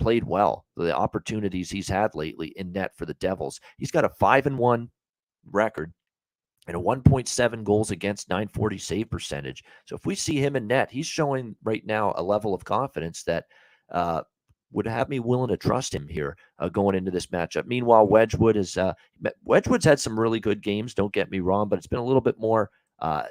played 0.00 0.24
well. 0.24 0.64
The 0.76 0.96
opportunities 0.96 1.70
he's 1.70 1.88
had 1.88 2.16
lately 2.16 2.48
in 2.56 2.72
net 2.72 2.90
for 2.96 3.06
the 3.06 3.14
Devils. 3.14 3.60
He's 3.76 3.92
got 3.92 4.04
a 4.04 4.08
five 4.08 4.46
and 4.46 4.58
one 4.58 4.90
record 5.46 5.92
and 6.68 6.76
a 6.76 6.80
1.7 6.80 7.64
goals 7.64 7.90
against 7.90 8.28
940 8.28 8.78
save 8.78 9.10
percentage. 9.10 9.64
So 9.86 9.96
if 9.96 10.04
we 10.04 10.14
see 10.14 10.36
him 10.36 10.54
in 10.54 10.66
net, 10.66 10.90
he's 10.90 11.06
showing 11.06 11.56
right 11.64 11.84
now 11.84 12.12
a 12.16 12.22
level 12.22 12.54
of 12.54 12.64
confidence 12.64 13.24
that 13.24 13.46
uh, 13.90 14.20
would 14.70 14.86
have 14.86 15.08
me 15.08 15.18
willing 15.18 15.48
to 15.48 15.56
trust 15.56 15.94
him 15.94 16.06
here 16.06 16.36
uh, 16.58 16.68
going 16.68 16.94
into 16.94 17.10
this 17.10 17.28
matchup. 17.28 17.66
Meanwhile, 17.66 18.06
Wedgewood 18.06 18.56
is 18.56 18.76
uh, 18.76 18.92
Wedgewood's 19.44 19.86
had 19.86 19.98
some 19.98 20.20
really 20.20 20.40
good 20.40 20.62
games. 20.62 20.92
Don't 20.92 21.12
get 21.12 21.30
me 21.30 21.40
wrong, 21.40 21.68
but 21.68 21.78
it's 21.78 21.86
been 21.86 21.98
a 21.98 22.04
little 22.04 22.20
bit 22.20 22.38
more 22.38 22.70
uh, 23.00 23.24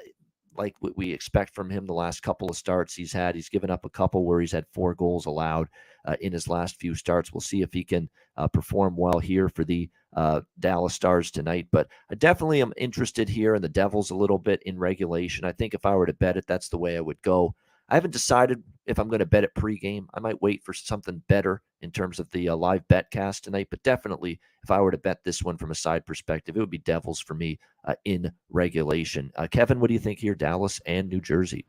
like 0.56 0.74
what 0.80 0.96
we 0.96 1.12
expect 1.12 1.54
from 1.54 1.70
him 1.70 1.86
the 1.86 1.92
last 1.92 2.22
couple 2.24 2.50
of 2.50 2.56
starts 2.56 2.94
he's 2.94 3.12
had. 3.12 3.36
He's 3.36 3.48
given 3.48 3.70
up 3.70 3.84
a 3.84 3.90
couple 3.90 4.24
where 4.24 4.40
he's 4.40 4.50
had 4.50 4.66
four 4.74 4.96
goals 4.96 5.26
allowed 5.26 5.68
uh, 6.06 6.16
in 6.20 6.32
his 6.32 6.48
last 6.48 6.80
few 6.80 6.96
starts. 6.96 7.32
We'll 7.32 7.40
see 7.40 7.62
if 7.62 7.72
he 7.72 7.84
can 7.84 8.10
uh, 8.36 8.48
perform 8.48 8.96
well 8.96 9.20
here 9.20 9.48
for 9.48 9.64
the 9.64 9.88
uh, 10.14 10.40
Dallas 10.58 10.94
Stars 10.94 11.30
tonight. 11.30 11.66
But 11.70 11.88
I 12.10 12.14
definitely 12.14 12.62
am 12.62 12.72
interested 12.76 13.28
here 13.28 13.54
in 13.54 13.62
the 13.62 13.68
Devils 13.68 14.10
a 14.10 14.16
little 14.16 14.38
bit 14.38 14.62
in 14.64 14.78
regulation. 14.78 15.44
I 15.44 15.52
think 15.52 15.74
if 15.74 15.86
I 15.86 15.94
were 15.94 16.06
to 16.06 16.12
bet 16.12 16.36
it, 16.36 16.46
that's 16.46 16.68
the 16.68 16.78
way 16.78 16.96
I 16.96 17.00
would 17.00 17.20
go. 17.22 17.54
I 17.90 17.94
haven't 17.94 18.10
decided 18.10 18.62
if 18.86 18.98
I'm 18.98 19.08
going 19.08 19.20
to 19.20 19.26
bet 19.26 19.44
it 19.44 19.54
pregame. 19.54 20.06
I 20.12 20.20
might 20.20 20.42
wait 20.42 20.62
for 20.62 20.74
something 20.74 21.22
better 21.26 21.62
in 21.80 21.90
terms 21.90 22.18
of 22.18 22.30
the 22.30 22.50
uh, 22.50 22.56
live 22.56 22.86
bet 22.88 23.10
cast 23.10 23.44
tonight. 23.44 23.68
But 23.70 23.82
definitely, 23.82 24.40
if 24.62 24.70
I 24.70 24.80
were 24.80 24.90
to 24.90 24.98
bet 24.98 25.24
this 25.24 25.42
one 25.42 25.56
from 25.56 25.70
a 25.70 25.74
side 25.74 26.04
perspective, 26.04 26.56
it 26.56 26.60
would 26.60 26.70
be 26.70 26.78
Devils 26.78 27.20
for 27.20 27.34
me 27.34 27.58
uh, 27.84 27.94
in 28.04 28.30
regulation. 28.50 29.32
Uh, 29.36 29.46
Kevin, 29.50 29.80
what 29.80 29.88
do 29.88 29.94
you 29.94 30.00
think 30.00 30.18
here, 30.18 30.34
Dallas 30.34 30.80
and 30.84 31.08
New 31.08 31.20
Jersey? 31.20 31.64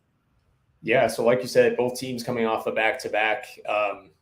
Yeah, 0.81 1.07
so 1.07 1.25
like 1.25 1.41
you 1.41 1.47
said, 1.47 1.75
both 1.75 1.99
teams 1.99 2.23
coming 2.23 2.45
off 2.45 2.65
a 2.67 2.71
back 2.71 2.99
to 2.99 3.09
back. 3.09 3.47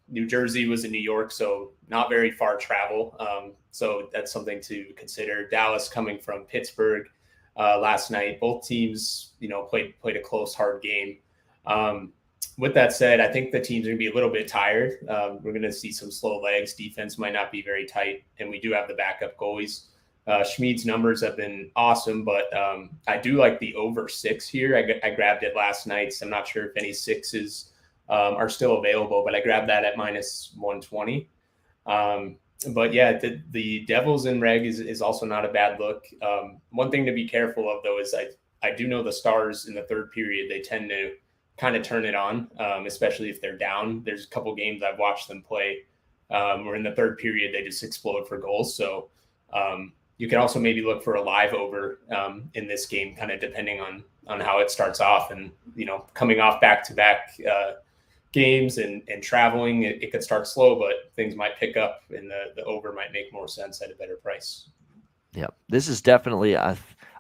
New 0.10 0.26
Jersey 0.26 0.68
was 0.68 0.86
in 0.86 0.92
New 0.92 1.00
York, 1.00 1.32
so 1.32 1.72
not 1.90 2.10
very 2.10 2.32
far 2.32 2.58
travel. 2.58 3.16
Um, 3.20 3.54
so 3.72 4.10
that's 4.14 4.32
something 4.32 4.62
to 4.62 4.86
consider. 4.96 5.48
Dallas 5.48 5.90
coming 5.90 6.20
from 6.20 6.44
Pittsburgh 6.44 7.08
uh, 7.58 7.80
last 7.80 8.10
night. 8.10 8.40
Both 8.40 8.66
teams, 8.68 9.34
you 9.40 9.50
know, 9.50 9.64
played 9.64 10.00
played 10.00 10.16
a 10.16 10.22
close, 10.22 10.56
hard 10.56 10.82
game. 10.82 11.18
Um, 11.66 12.14
with 12.58 12.74
that 12.74 12.94
said, 12.94 13.20
I 13.20 13.32
think 13.32 13.52
the 13.52 13.60
teams 13.60 13.86
are 13.86 13.90
going 13.90 13.98
to 13.98 14.04
be 14.04 14.10
a 14.10 14.14
little 14.14 14.32
bit 14.32 14.48
tired. 14.48 14.94
Um, 15.10 15.40
we're 15.44 15.52
going 15.52 15.62
to 15.64 15.74
see 15.74 15.92
some 15.92 16.10
slow 16.10 16.42
legs. 16.42 16.74
Defense 16.74 17.18
might 17.18 17.34
not 17.34 17.52
be 17.52 17.62
very 17.62 17.86
tight, 17.86 18.24
and 18.40 18.50
we 18.50 18.60
do 18.60 18.72
have 18.72 18.88
the 18.88 18.94
backup 18.94 19.38
goalies. 19.38 19.88
Uh, 20.28 20.44
Schmid's 20.44 20.86
numbers 20.86 21.22
have 21.22 21.38
been 21.38 21.72
awesome, 21.76 22.26
but 22.26 22.56
um, 22.56 22.90
I 23.08 23.18
do 23.18 23.38
like 23.38 23.60
the 23.60 23.74
over 23.76 24.10
six 24.10 24.48
here. 24.48 24.76
I, 24.76 25.08
I, 25.08 25.12
grabbed 25.12 25.44
it 25.44 25.56
last 25.56 25.88
night, 25.88 26.12
so 26.12 26.26
I'm 26.26 26.30
not 26.30 26.46
sure 26.46 26.66
if 26.66 26.76
any 26.76 26.92
sixes 26.92 27.72
um, 28.10 28.36
are 28.36 28.50
still 28.50 28.78
available, 28.78 29.24
but 29.26 29.34
I 29.34 29.42
grabbed 29.42 29.70
that 29.70 29.86
at 29.86 29.96
minus 29.96 30.52
120. 30.58 31.30
Um, 31.86 32.36
but 32.74 32.92
yeah, 32.94 33.18
the, 33.18 33.42
the 33.52 33.86
Devils 33.86 34.26
in 34.26 34.42
reg 34.42 34.66
is, 34.66 34.82
is 34.82 35.02
also 35.02 35.26
not 35.26 35.46
a 35.46 35.54
bad 35.54 35.80
look. 35.80 36.04
Um, 36.22 36.60
one 36.72 36.92
thing 36.92 37.06
to 37.06 37.14
be 37.14 37.28
careful 37.28 37.72
of, 37.72 37.82
though, 37.84 38.00
is 38.00 38.14
I, 38.14 38.28
I 38.62 38.76
do 38.76 38.86
know 38.86 39.04
the 39.04 39.14
Stars 39.14 39.68
in 39.68 39.76
the 39.76 39.84
third 39.84 40.12
period, 40.12 40.52
they 40.52 40.62
tend 40.62 40.90
to– 40.90 41.14
kind 41.58 41.76
of 41.76 41.84
turn 41.84 42.06
it 42.06 42.16
on, 42.16 42.48
um, 42.60 42.86
especially 42.86 43.30
if 43.30 43.42
they're 43.42 43.58
down. 43.58 44.04
There's 44.06 44.26
a 44.26 44.30
couple 44.30 44.54
games 44.56 44.84
I've 44.84 45.00
watched 45.00 45.28
them 45.28 45.42
play 45.42 45.80
um, 46.30 46.66
where 46.66 46.76
in 46.76 46.84
the 46.84 46.92
third 46.92 47.18
period 47.18 47.54
they 47.54 47.64
just 47.64 47.84
explode 47.84 48.28
for 48.28 48.38
goals. 48.38 48.76
So 48.76 49.10
um, 49.52 49.94
you 50.18 50.28
can 50.28 50.40
also 50.40 50.60
maybe 50.60 50.82
look 50.82 51.04
for 51.04 51.16
a 51.16 51.22
live 51.22 51.54
over 51.54 52.00
um, 52.16 52.50
in 52.54 52.68
this 52.68 52.86
game, 52.86 53.16
kind 53.16 53.32
of 53.32 53.40
depending 53.40 53.80
on 53.80 54.04
on 54.28 54.40
how 54.40 54.60
it 54.60 54.70
starts 54.70 55.00
off. 55.00 55.32
And 55.32 55.52
you 55.76 55.86
know, 55.86 56.06
coming 56.14 56.40
off 56.40 56.60
back 56.60 56.84
to 56.86 56.94
back 56.94 57.40
games 58.32 58.78
and 58.78 59.04
and 59.08 59.24
traveling, 59.24 59.84
it, 59.84 60.04
it, 60.04 60.12
could 60.12 60.24
start 60.24 60.48
slow, 60.48 60.78
but 60.78 61.12
things 61.16 61.36
might 61.36 61.58
pick 61.58 61.78
up, 61.78 62.02
and 62.10 62.30
the 62.30 62.54
the 62.56 62.64
over 62.66 62.92
might 62.94 63.12
make 63.14 63.32
more 63.32 63.48
sense 63.48 63.82
at 63.82 63.92
a 63.92 63.96
better 63.96 64.18
price. 64.18 64.70
Yeah, 65.34 65.48
this 65.70 65.88
is 65.88 66.02
definitely 66.02 66.58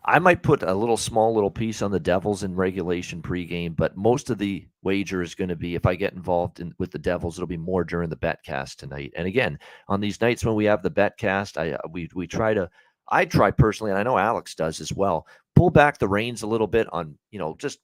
I 0.09 0.19
might 0.19 0.41
put 0.41 0.63
a 0.63 0.73
little 0.73 0.95
small 0.95 1.33
little 1.33 1.51
piece 1.51 1.81
on 1.81 1.91
the 1.91 1.99
Devils 1.99 2.43
in 2.43 2.55
regulation 2.55 3.21
pregame, 3.21 3.75
but 3.75 3.97
most 3.97 4.29
of 4.29 4.37
the 4.37 4.65
wager 4.81 5.21
is 5.21 5.35
going 5.35 5.49
to 5.49 5.55
be 5.57 5.75
if 5.75 5.85
I 5.85 5.95
get 5.95 6.13
involved 6.13 6.61
in 6.61 6.73
with 6.77 6.91
the 6.91 6.97
Devils, 6.97 7.37
it'll 7.37 7.45
be 7.45 7.57
more 7.57 7.83
during 7.83 8.09
the 8.09 8.15
betcast 8.15 8.77
tonight. 8.77 9.11
And 9.17 9.27
again, 9.27 9.59
on 9.89 9.99
these 9.99 10.21
nights 10.21 10.45
when 10.45 10.55
we 10.55 10.63
have 10.63 10.81
the 10.81 10.89
betcast, 10.89 11.57
I 11.57 11.73
uh, 11.73 11.79
we 11.91 12.09
we 12.15 12.25
try 12.25 12.53
to 12.53 12.69
I 13.09 13.25
try 13.25 13.51
personally, 13.51 13.91
and 13.91 13.99
I 13.99 14.03
know 14.03 14.17
Alex 14.17 14.55
does 14.55 14.81
as 14.81 14.93
well, 14.93 15.27
pull 15.55 15.69
back 15.69 15.97
the 15.97 16.07
reins 16.07 16.43
a 16.43 16.47
little 16.47 16.67
bit 16.67 16.87
on, 16.91 17.17
you 17.31 17.39
know, 17.39 17.55
just 17.57 17.79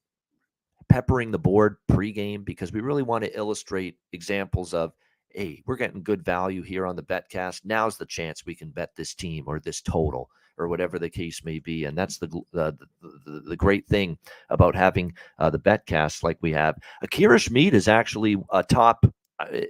peppering 0.89 1.31
the 1.31 1.39
board 1.39 1.77
pregame 1.89 2.43
because 2.45 2.71
we 2.71 2.81
really 2.81 3.03
want 3.03 3.23
to 3.23 3.37
illustrate 3.37 3.97
examples 4.11 4.73
of 4.73 4.93
hey, 5.29 5.63
we're 5.65 5.75
getting 5.75 6.03
good 6.03 6.23
value 6.23 6.61
here 6.61 6.85
on 6.85 6.95
the 6.95 7.01
betcast. 7.01 7.61
Now's 7.65 7.97
the 7.97 8.05
chance 8.05 8.45
we 8.45 8.53
can 8.53 8.69
bet 8.69 8.95
this 8.95 9.15
team 9.15 9.45
or 9.47 9.59
this 9.59 9.81
total 9.81 10.29
or 10.59 10.67
whatever 10.67 10.99
the 10.99 11.09
case 11.09 11.43
may 11.43 11.57
be. 11.57 11.85
And 11.85 11.97
that's 11.97 12.19
the 12.19 12.27
the, 12.51 12.77
the, 13.01 13.41
the 13.47 13.55
great 13.55 13.87
thing 13.87 14.17
about 14.49 14.75
having 14.75 15.13
uh, 15.39 15.49
the 15.49 15.59
betcast 15.59 16.23
like 16.23 16.37
we 16.41 16.51
have. 16.51 16.77
Akira 17.01 17.39
Schmid 17.39 17.73
is 17.73 17.87
actually 17.87 18.37
a 18.51 18.61
top 18.61 19.05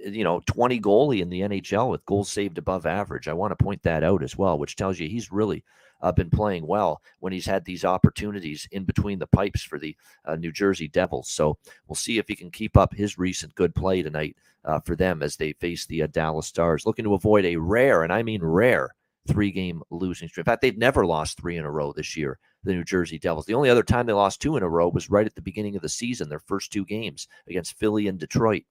you 0.04 0.24
know 0.24 0.40
20 0.46 0.80
goalie 0.80 1.20
in 1.20 1.30
the 1.30 1.40
NHL 1.40 1.90
with 1.90 2.04
goals 2.04 2.30
saved 2.30 2.58
above 2.58 2.86
average. 2.86 3.28
I 3.28 3.32
want 3.32 3.56
to 3.56 3.62
point 3.62 3.82
that 3.82 4.04
out 4.04 4.22
as 4.22 4.36
well, 4.36 4.58
which 4.58 4.76
tells 4.76 4.98
you 4.98 5.08
he's 5.08 5.32
really 5.32 5.64
uh, 6.02 6.12
been 6.12 6.30
playing 6.30 6.66
well 6.66 7.00
when 7.20 7.32
he's 7.32 7.46
had 7.46 7.64
these 7.64 7.84
opportunities 7.84 8.68
in 8.72 8.84
between 8.84 9.18
the 9.18 9.26
pipes 9.26 9.62
for 9.62 9.78
the 9.78 9.96
uh, 10.26 10.36
New 10.36 10.52
Jersey 10.52 10.88
Devils. 10.88 11.30
So 11.30 11.56
we'll 11.88 11.96
see 11.96 12.18
if 12.18 12.28
he 12.28 12.36
can 12.36 12.50
keep 12.50 12.76
up 12.76 12.94
his 12.94 13.18
recent 13.18 13.54
good 13.54 13.74
play 13.74 14.02
tonight 14.02 14.36
uh, 14.64 14.80
for 14.80 14.96
them 14.96 15.22
as 15.22 15.36
they 15.36 15.54
face 15.54 15.86
the 15.86 16.02
uh, 16.02 16.08
Dallas 16.08 16.46
Stars, 16.46 16.84
looking 16.84 17.04
to 17.04 17.14
avoid 17.14 17.44
a 17.44 17.56
rare, 17.56 18.02
and 18.02 18.12
I 18.12 18.22
mean 18.22 18.42
rare, 18.42 18.94
three 19.26 19.50
game 19.50 19.82
losing 19.90 20.28
streak. 20.28 20.46
In 20.46 20.50
fact, 20.50 20.62
they've 20.62 20.76
never 20.76 21.06
lost 21.06 21.40
three 21.40 21.56
in 21.56 21.64
a 21.64 21.70
row 21.70 21.92
this 21.92 22.16
year, 22.16 22.38
the 22.64 22.74
New 22.74 22.84
Jersey 22.84 23.18
Devils. 23.18 23.46
The 23.46 23.54
only 23.54 23.70
other 23.70 23.82
time 23.82 24.06
they 24.06 24.12
lost 24.12 24.42
two 24.42 24.56
in 24.56 24.62
a 24.62 24.68
row 24.68 24.88
was 24.88 25.10
right 25.10 25.26
at 25.26 25.34
the 25.34 25.42
beginning 25.42 25.76
of 25.76 25.82
the 25.82 25.88
season, 25.88 26.28
their 26.28 26.38
first 26.38 26.70
two 26.70 26.84
games 26.84 27.28
against 27.48 27.78
Philly 27.78 28.08
and 28.08 28.18
Detroit. 28.18 28.64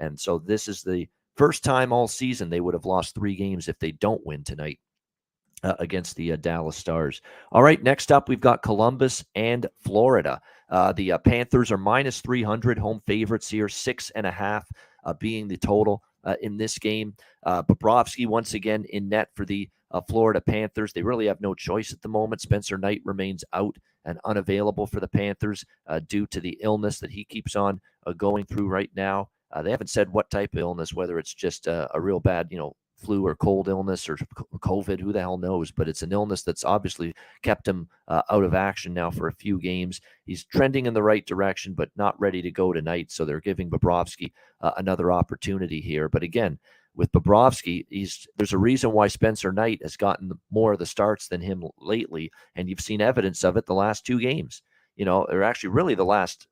And 0.00 0.18
so 0.18 0.38
this 0.38 0.68
is 0.68 0.82
the 0.82 1.08
first 1.36 1.62
time 1.62 1.92
all 1.92 2.08
season 2.08 2.50
they 2.50 2.60
would 2.60 2.74
have 2.74 2.84
lost 2.84 3.14
three 3.14 3.36
games 3.36 3.68
if 3.68 3.78
they 3.78 3.92
don't 3.92 4.24
win 4.26 4.44
tonight. 4.44 4.78
Uh, 5.62 5.74
against 5.78 6.16
the 6.16 6.32
uh, 6.32 6.36
Dallas 6.36 6.74
Stars. 6.74 7.20
All 7.52 7.62
right, 7.62 7.82
next 7.82 8.10
up, 8.10 8.30
we've 8.30 8.40
got 8.40 8.62
Columbus 8.62 9.22
and 9.34 9.66
Florida. 9.84 10.40
Uh, 10.70 10.92
the 10.92 11.12
uh, 11.12 11.18
Panthers 11.18 11.70
are 11.70 11.76
minus 11.76 12.22
300 12.22 12.78
home 12.78 13.02
favorites 13.06 13.50
here, 13.50 13.68
six 13.68 14.08
and 14.14 14.26
a 14.26 14.30
half 14.30 14.66
uh, 15.04 15.12
being 15.12 15.48
the 15.48 15.58
total 15.58 16.02
uh, 16.24 16.36
in 16.40 16.56
this 16.56 16.78
game. 16.78 17.14
Bobrovsky 17.46 18.26
once 18.26 18.54
again 18.54 18.86
in 18.88 19.10
net 19.10 19.28
for 19.34 19.44
the 19.44 19.68
uh, 19.90 20.00
Florida 20.08 20.40
Panthers. 20.40 20.92
They 20.92 21.02
really 21.02 21.26
have 21.26 21.40
no 21.40 21.54
choice 21.54 21.92
at 21.92 22.00
the 22.02 22.08
moment. 22.08 22.40
Spencer 22.40 22.78
Knight 22.78 23.02
remains 23.04 23.44
out 23.52 23.76
and 24.04 24.18
unavailable 24.24 24.86
for 24.86 25.00
the 25.00 25.08
Panthers 25.08 25.64
uh, 25.86 26.00
due 26.00 26.26
to 26.28 26.40
the 26.40 26.58
illness 26.62 26.98
that 27.00 27.10
he 27.10 27.24
keeps 27.24 27.54
on 27.56 27.80
uh, 28.06 28.12
going 28.12 28.46
through 28.46 28.68
right 28.68 28.90
now. 28.94 29.28
Uh, 29.52 29.62
they 29.62 29.70
haven't 29.70 29.90
said 29.90 30.12
what 30.12 30.30
type 30.30 30.54
of 30.54 30.60
illness, 30.60 30.94
whether 30.94 31.18
it's 31.18 31.34
just 31.34 31.66
a, 31.66 31.88
a 31.94 32.00
real 32.00 32.20
bad, 32.20 32.48
you 32.50 32.58
know, 32.58 32.74
flu 32.96 33.26
or 33.26 33.34
cold 33.34 33.68
illness 33.68 34.08
or 34.08 34.16
COVID, 34.16 35.00
who 35.00 35.12
the 35.12 35.20
hell 35.20 35.38
knows? 35.38 35.70
But 35.70 35.88
it's 35.88 36.02
an 36.02 36.12
illness 36.12 36.42
that's 36.42 36.64
obviously 36.64 37.14
kept 37.42 37.66
him 37.66 37.88
uh, 38.08 38.22
out 38.30 38.44
of 38.44 38.54
action 38.54 38.92
now 38.92 39.10
for 39.10 39.28
a 39.28 39.32
few 39.32 39.58
games. 39.58 40.00
He's 40.26 40.44
trending 40.44 40.86
in 40.86 40.94
the 40.94 41.02
right 41.02 41.24
direction, 41.26 41.74
but 41.74 41.90
not 41.96 42.20
ready 42.20 42.42
to 42.42 42.50
go 42.50 42.72
tonight. 42.72 43.10
So 43.10 43.24
they're 43.24 43.40
giving 43.40 43.70
Bobrovsky 43.70 44.32
uh, 44.60 44.72
another 44.76 45.10
opportunity 45.10 45.80
here. 45.80 46.08
But 46.08 46.22
again, 46.22 46.58
with 46.94 47.12
Bobrovsky, 47.12 47.86
he's 47.88 48.26
there's 48.36 48.52
a 48.52 48.58
reason 48.58 48.92
why 48.92 49.08
Spencer 49.08 49.52
Knight 49.52 49.80
has 49.82 49.96
gotten 49.96 50.32
more 50.50 50.72
of 50.72 50.78
the 50.78 50.86
starts 50.86 51.28
than 51.28 51.40
him 51.40 51.64
lately, 51.78 52.30
and 52.56 52.68
you've 52.68 52.80
seen 52.80 53.00
evidence 53.00 53.44
of 53.44 53.56
it 53.56 53.66
the 53.66 53.74
last 53.74 54.04
two 54.04 54.20
games. 54.20 54.62
You 54.96 55.04
know, 55.06 55.24
or 55.24 55.42
actually 55.42 55.70
really 55.70 55.94
the 55.94 56.04
last 56.04 56.46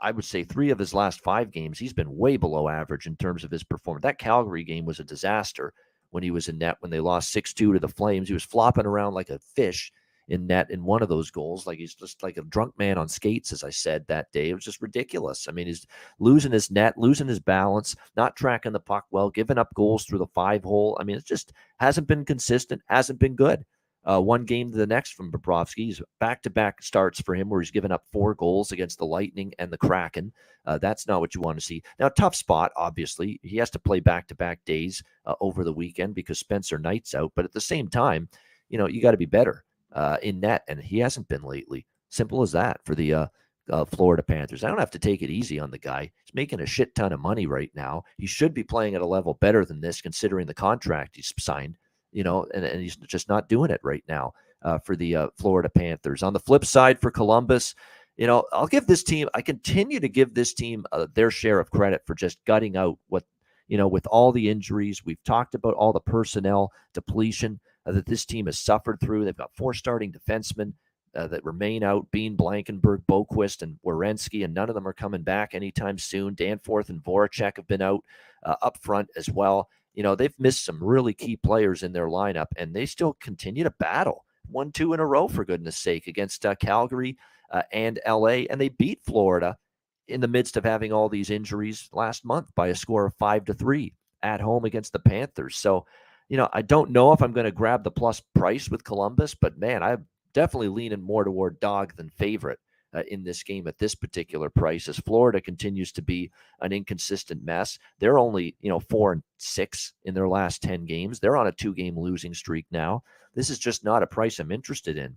I 0.00 0.10
would 0.10 0.24
say 0.24 0.44
three 0.44 0.70
of 0.70 0.78
his 0.78 0.94
last 0.94 1.22
five 1.22 1.50
games, 1.50 1.78
he's 1.78 1.92
been 1.92 2.16
way 2.16 2.36
below 2.36 2.68
average 2.68 3.06
in 3.06 3.16
terms 3.16 3.44
of 3.44 3.50
his 3.50 3.64
performance. 3.64 4.02
That 4.02 4.18
Calgary 4.18 4.64
game 4.64 4.84
was 4.84 5.00
a 5.00 5.04
disaster 5.04 5.72
when 6.10 6.22
he 6.22 6.30
was 6.30 6.48
in 6.48 6.58
net 6.58 6.76
when 6.80 6.90
they 6.90 7.00
lost 7.00 7.32
6 7.32 7.52
2 7.54 7.74
to 7.74 7.78
the 7.78 7.88
Flames. 7.88 8.28
He 8.28 8.34
was 8.34 8.44
flopping 8.44 8.86
around 8.86 9.14
like 9.14 9.30
a 9.30 9.38
fish 9.38 9.92
in 10.28 10.46
net 10.46 10.70
in 10.70 10.84
one 10.84 11.02
of 11.02 11.08
those 11.08 11.30
goals. 11.30 11.66
Like 11.66 11.78
he's 11.78 11.94
just 11.94 12.22
like 12.22 12.36
a 12.36 12.42
drunk 12.42 12.78
man 12.78 12.98
on 12.98 13.08
skates, 13.08 13.52
as 13.52 13.64
I 13.64 13.70
said 13.70 14.04
that 14.06 14.30
day. 14.32 14.50
It 14.50 14.54
was 14.54 14.64
just 14.64 14.82
ridiculous. 14.82 15.46
I 15.48 15.52
mean, 15.52 15.66
he's 15.66 15.86
losing 16.18 16.52
his 16.52 16.70
net, 16.70 16.96
losing 16.96 17.28
his 17.28 17.40
balance, 17.40 17.96
not 18.16 18.36
tracking 18.36 18.72
the 18.72 18.80
puck 18.80 19.06
well, 19.10 19.30
giving 19.30 19.58
up 19.58 19.74
goals 19.74 20.04
through 20.04 20.18
the 20.18 20.26
five 20.26 20.64
hole. 20.64 20.96
I 21.00 21.04
mean, 21.04 21.16
it 21.16 21.26
just 21.26 21.52
hasn't 21.78 22.06
been 22.06 22.24
consistent, 22.24 22.82
hasn't 22.86 23.18
been 23.18 23.34
good. 23.34 23.64
Uh, 24.04 24.20
one 24.20 24.44
game 24.44 24.70
to 24.70 24.76
the 24.76 24.86
next 24.86 25.12
from 25.12 25.30
Bobrovsky. 25.30 26.00
Back 26.18 26.42
to 26.42 26.50
back 26.50 26.82
starts 26.82 27.20
for 27.20 27.34
him 27.34 27.48
where 27.48 27.60
he's 27.60 27.70
given 27.70 27.92
up 27.92 28.04
four 28.12 28.34
goals 28.34 28.72
against 28.72 28.98
the 28.98 29.06
Lightning 29.06 29.52
and 29.58 29.70
the 29.70 29.78
Kraken. 29.78 30.32
Uh, 30.64 30.78
that's 30.78 31.06
not 31.06 31.20
what 31.20 31.34
you 31.34 31.40
want 31.40 31.58
to 31.58 31.64
see. 31.64 31.82
Now, 31.98 32.08
tough 32.08 32.34
spot, 32.34 32.72
obviously. 32.76 33.38
He 33.42 33.56
has 33.58 33.70
to 33.70 33.78
play 33.78 34.00
back 34.00 34.28
to 34.28 34.34
back 34.34 34.64
days 34.64 35.02
uh, 35.26 35.34
over 35.40 35.64
the 35.64 35.72
weekend 35.72 36.14
because 36.14 36.38
Spencer 36.38 36.78
Knight's 36.78 37.14
out. 37.14 37.32
But 37.34 37.44
at 37.44 37.52
the 37.52 37.60
same 37.60 37.88
time, 37.88 38.28
you 38.68 38.78
know, 38.78 38.86
you 38.86 39.02
got 39.02 39.12
to 39.12 39.16
be 39.16 39.26
better 39.26 39.64
uh, 39.92 40.18
in 40.22 40.40
net, 40.40 40.62
and 40.68 40.80
he 40.80 40.98
hasn't 40.98 41.28
been 41.28 41.42
lately. 41.42 41.86
Simple 42.10 42.42
as 42.42 42.52
that 42.52 42.80
for 42.84 42.94
the 42.94 43.12
uh, 43.12 43.26
uh, 43.70 43.84
Florida 43.84 44.22
Panthers. 44.22 44.64
I 44.64 44.68
don't 44.68 44.78
have 44.78 44.90
to 44.92 44.98
take 44.98 45.22
it 45.22 45.30
easy 45.30 45.60
on 45.60 45.70
the 45.70 45.78
guy. 45.78 46.10
He's 46.24 46.34
making 46.34 46.60
a 46.60 46.66
shit 46.66 46.94
ton 46.94 47.12
of 47.12 47.20
money 47.20 47.46
right 47.46 47.70
now. 47.74 48.04
He 48.16 48.26
should 48.26 48.54
be 48.54 48.64
playing 48.64 48.94
at 48.94 49.02
a 49.02 49.06
level 49.06 49.34
better 49.34 49.64
than 49.64 49.80
this, 49.80 50.00
considering 50.00 50.46
the 50.46 50.54
contract 50.54 51.16
he's 51.16 51.32
signed. 51.38 51.76
You 52.12 52.24
know, 52.24 52.46
and, 52.54 52.64
and 52.64 52.80
he's 52.80 52.96
just 52.96 53.28
not 53.28 53.48
doing 53.48 53.70
it 53.70 53.80
right 53.82 54.04
now 54.08 54.32
uh, 54.62 54.78
for 54.78 54.96
the 54.96 55.14
uh, 55.14 55.28
Florida 55.36 55.68
Panthers. 55.68 56.22
On 56.22 56.32
the 56.32 56.40
flip 56.40 56.64
side, 56.64 57.00
for 57.00 57.10
Columbus, 57.10 57.74
you 58.16 58.26
know, 58.26 58.44
I'll 58.52 58.66
give 58.66 58.86
this 58.86 59.02
team. 59.02 59.28
I 59.34 59.42
continue 59.42 60.00
to 60.00 60.08
give 60.08 60.34
this 60.34 60.54
team 60.54 60.86
uh, 60.92 61.06
their 61.14 61.30
share 61.30 61.60
of 61.60 61.70
credit 61.70 62.02
for 62.06 62.14
just 62.14 62.44
gutting 62.44 62.76
out 62.76 62.98
what 63.08 63.24
you 63.68 63.76
know, 63.76 63.86
with 63.86 64.06
all 64.06 64.32
the 64.32 64.48
injuries, 64.48 65.04
we've 65.04 65.22
talked 65.24 65.54
about 65.54 65.74
all 65.74 65.92
the 65.92 66.00
personnel 66.00 66.72
depletion 66.94 67.60
uh, 67.86 67.92
that 67.92 68.06
this 68.06 68.24
team 68.24 68.46
has 68.46 68.58
suffered 68.58 68.98
through. 69.00 69.24
They've 69.24 69.36
got 69.36 69.54
four 69.54 69.74
starting 69.74 70.10
defensemen 70.10 70.72
uh, 71.14 71.26
that 71.28 71.44
remain 71.44 71.84
out 71.84 72.10
Bean, 72.10 72.34
Blankenburg, 72.34 73.02
Boqvist, 73.08 73.62
and 73.62 73.78
Werenski, 73.84 74.44
and 74.44 74.54
none 74.54 74.68
of 74.68 74.74
them 74.74 74.88
are 74.88 74.94
coming 74.94 75.22
back 75.22 75.54
anytime 75.54 75.98
soon. 75.98 76.34
Danforth 76.34 76.88
and 76.88 77.04
Voracek 77.04 77.56
have 77.56 77.66
been 77.66 77.82
out 77.82 78.02
uh, 78.42 78.56
up 78.62 78.78
front 78.78 79.08
as 79.16 79.28
well. 79.28 79.68
You 79.98 80.04
know, 80.04 80.14
they've 80.14 80.38
missed 80.38 80.64
some 80.64 80.78
really 80.80 81.12
key 81.12 81.34
players 81.34 81.82
in 81.82 81.92
their 81.92 82.06
lineup, 82.06 82.46
and 82.56 82.72
they 82.72 82.86
still 82.86 83.14
continue 83.14 83.64
to 83.64 83.74
battle. 83.80 84.24
One, 84.46 84.70
two 84.70 84.92
in 84.92 85.00
a 85.00 85.04
row, 85.04 85.26
for 85.26 85.44
goodness 85.44 85.76
sake, 85.76 86.06
against 86.06 86.46
uh, 86.46 86.54
Calgary 86.54 87.16
uh, 87.50 87.62
and 87.72 87.98
LA, 88.06 88.44
and 88.48 88.60
they 88.60 88.68
beat 88.68 89.02
Florida 89.02 89.58
in 90.06 90.20
the 90.20 90.28
midst 90.28 90.56
of 90.56 90.62
having 90.62 90.92
all 90.92 91.08
these 91.08 91.30
injuries 91.30 91.88
last 91.92 92.24
month 92.24 92.54
by 92.54 92.68
a 92.68 92.76
score 92.76 93.06
of 93.06 93.14
five 93.14 93.44
to 93.46 93.54
three 93.54 93.92
at 94.22 94.40
home 94.40 94.64
against 94.64 94.92
the 94.92 95.00
Panthers. 95.00 95.56
So, 95.56 95.84
you 96.28 96.36
know, 96.36 96.48
I 96.52 96.62
don't 96.62 96.92
know 96.92 97.10
if 97.10 97.20
I'm 97.20 97.32
going 97.32 97.46
to 97.46 97.50
grab 97.50 97.82
the 97.82 97.90
plus 97.90 98.22
price 98.36 98.68
with 98.68 98.84
Columbus, 98.84 99.34
but 99.34 99.58
man, 99.58 99.82
I'm 99.82 100.06
definitely 100.32 100.68
leaning 100.68 101.02
more 101.02 101.24
toward 101.24 101.58
dog 101.58 101.96
than 101.96 102.08
favorite 102.08 102.60
uh, 102.98 103.02
in 103.08 103.22
this 103.22 103.42
game 103.42 103.66
at 103.66 103.78
this 103.78 103.94
particular 103.94 104.50
price 104.50 104.88
as 104.88 104.98
Florida 104.98 105.40
continues 105.40 105.92
to 105.92 106.02
be 106.02 106.30
an 106.60 106.72
inconsistent 106.72 107.44
mess. 107.44 107.78
They're 107.98 108.18
only, 108.18 108.56
you 108.60 108.68
know, 108.68 108.80
4 108.80 109.12
and 109.12 109.22
6 109.38 109.92
in 110.04 110.14
their 110.14 110.28
last 110.28 110.62
10 110.62 110.84
games. 110.84 111.20
They're 111.20 111.36
on 111.36 111.46
a 111.46 111.52
two-game 111.52 111.98
losing 111.98 112.34
streak 112.34 112.66
now. 112.70 113.02
This 113.34 113.50
is 113.50 113.58
just 113.58 113.84
not 113.84 114.02
a 114.02 114.06
price 114.06 114.38
I'm 114.38 114.52
interested 114.52 114.98
in 114.98 115.16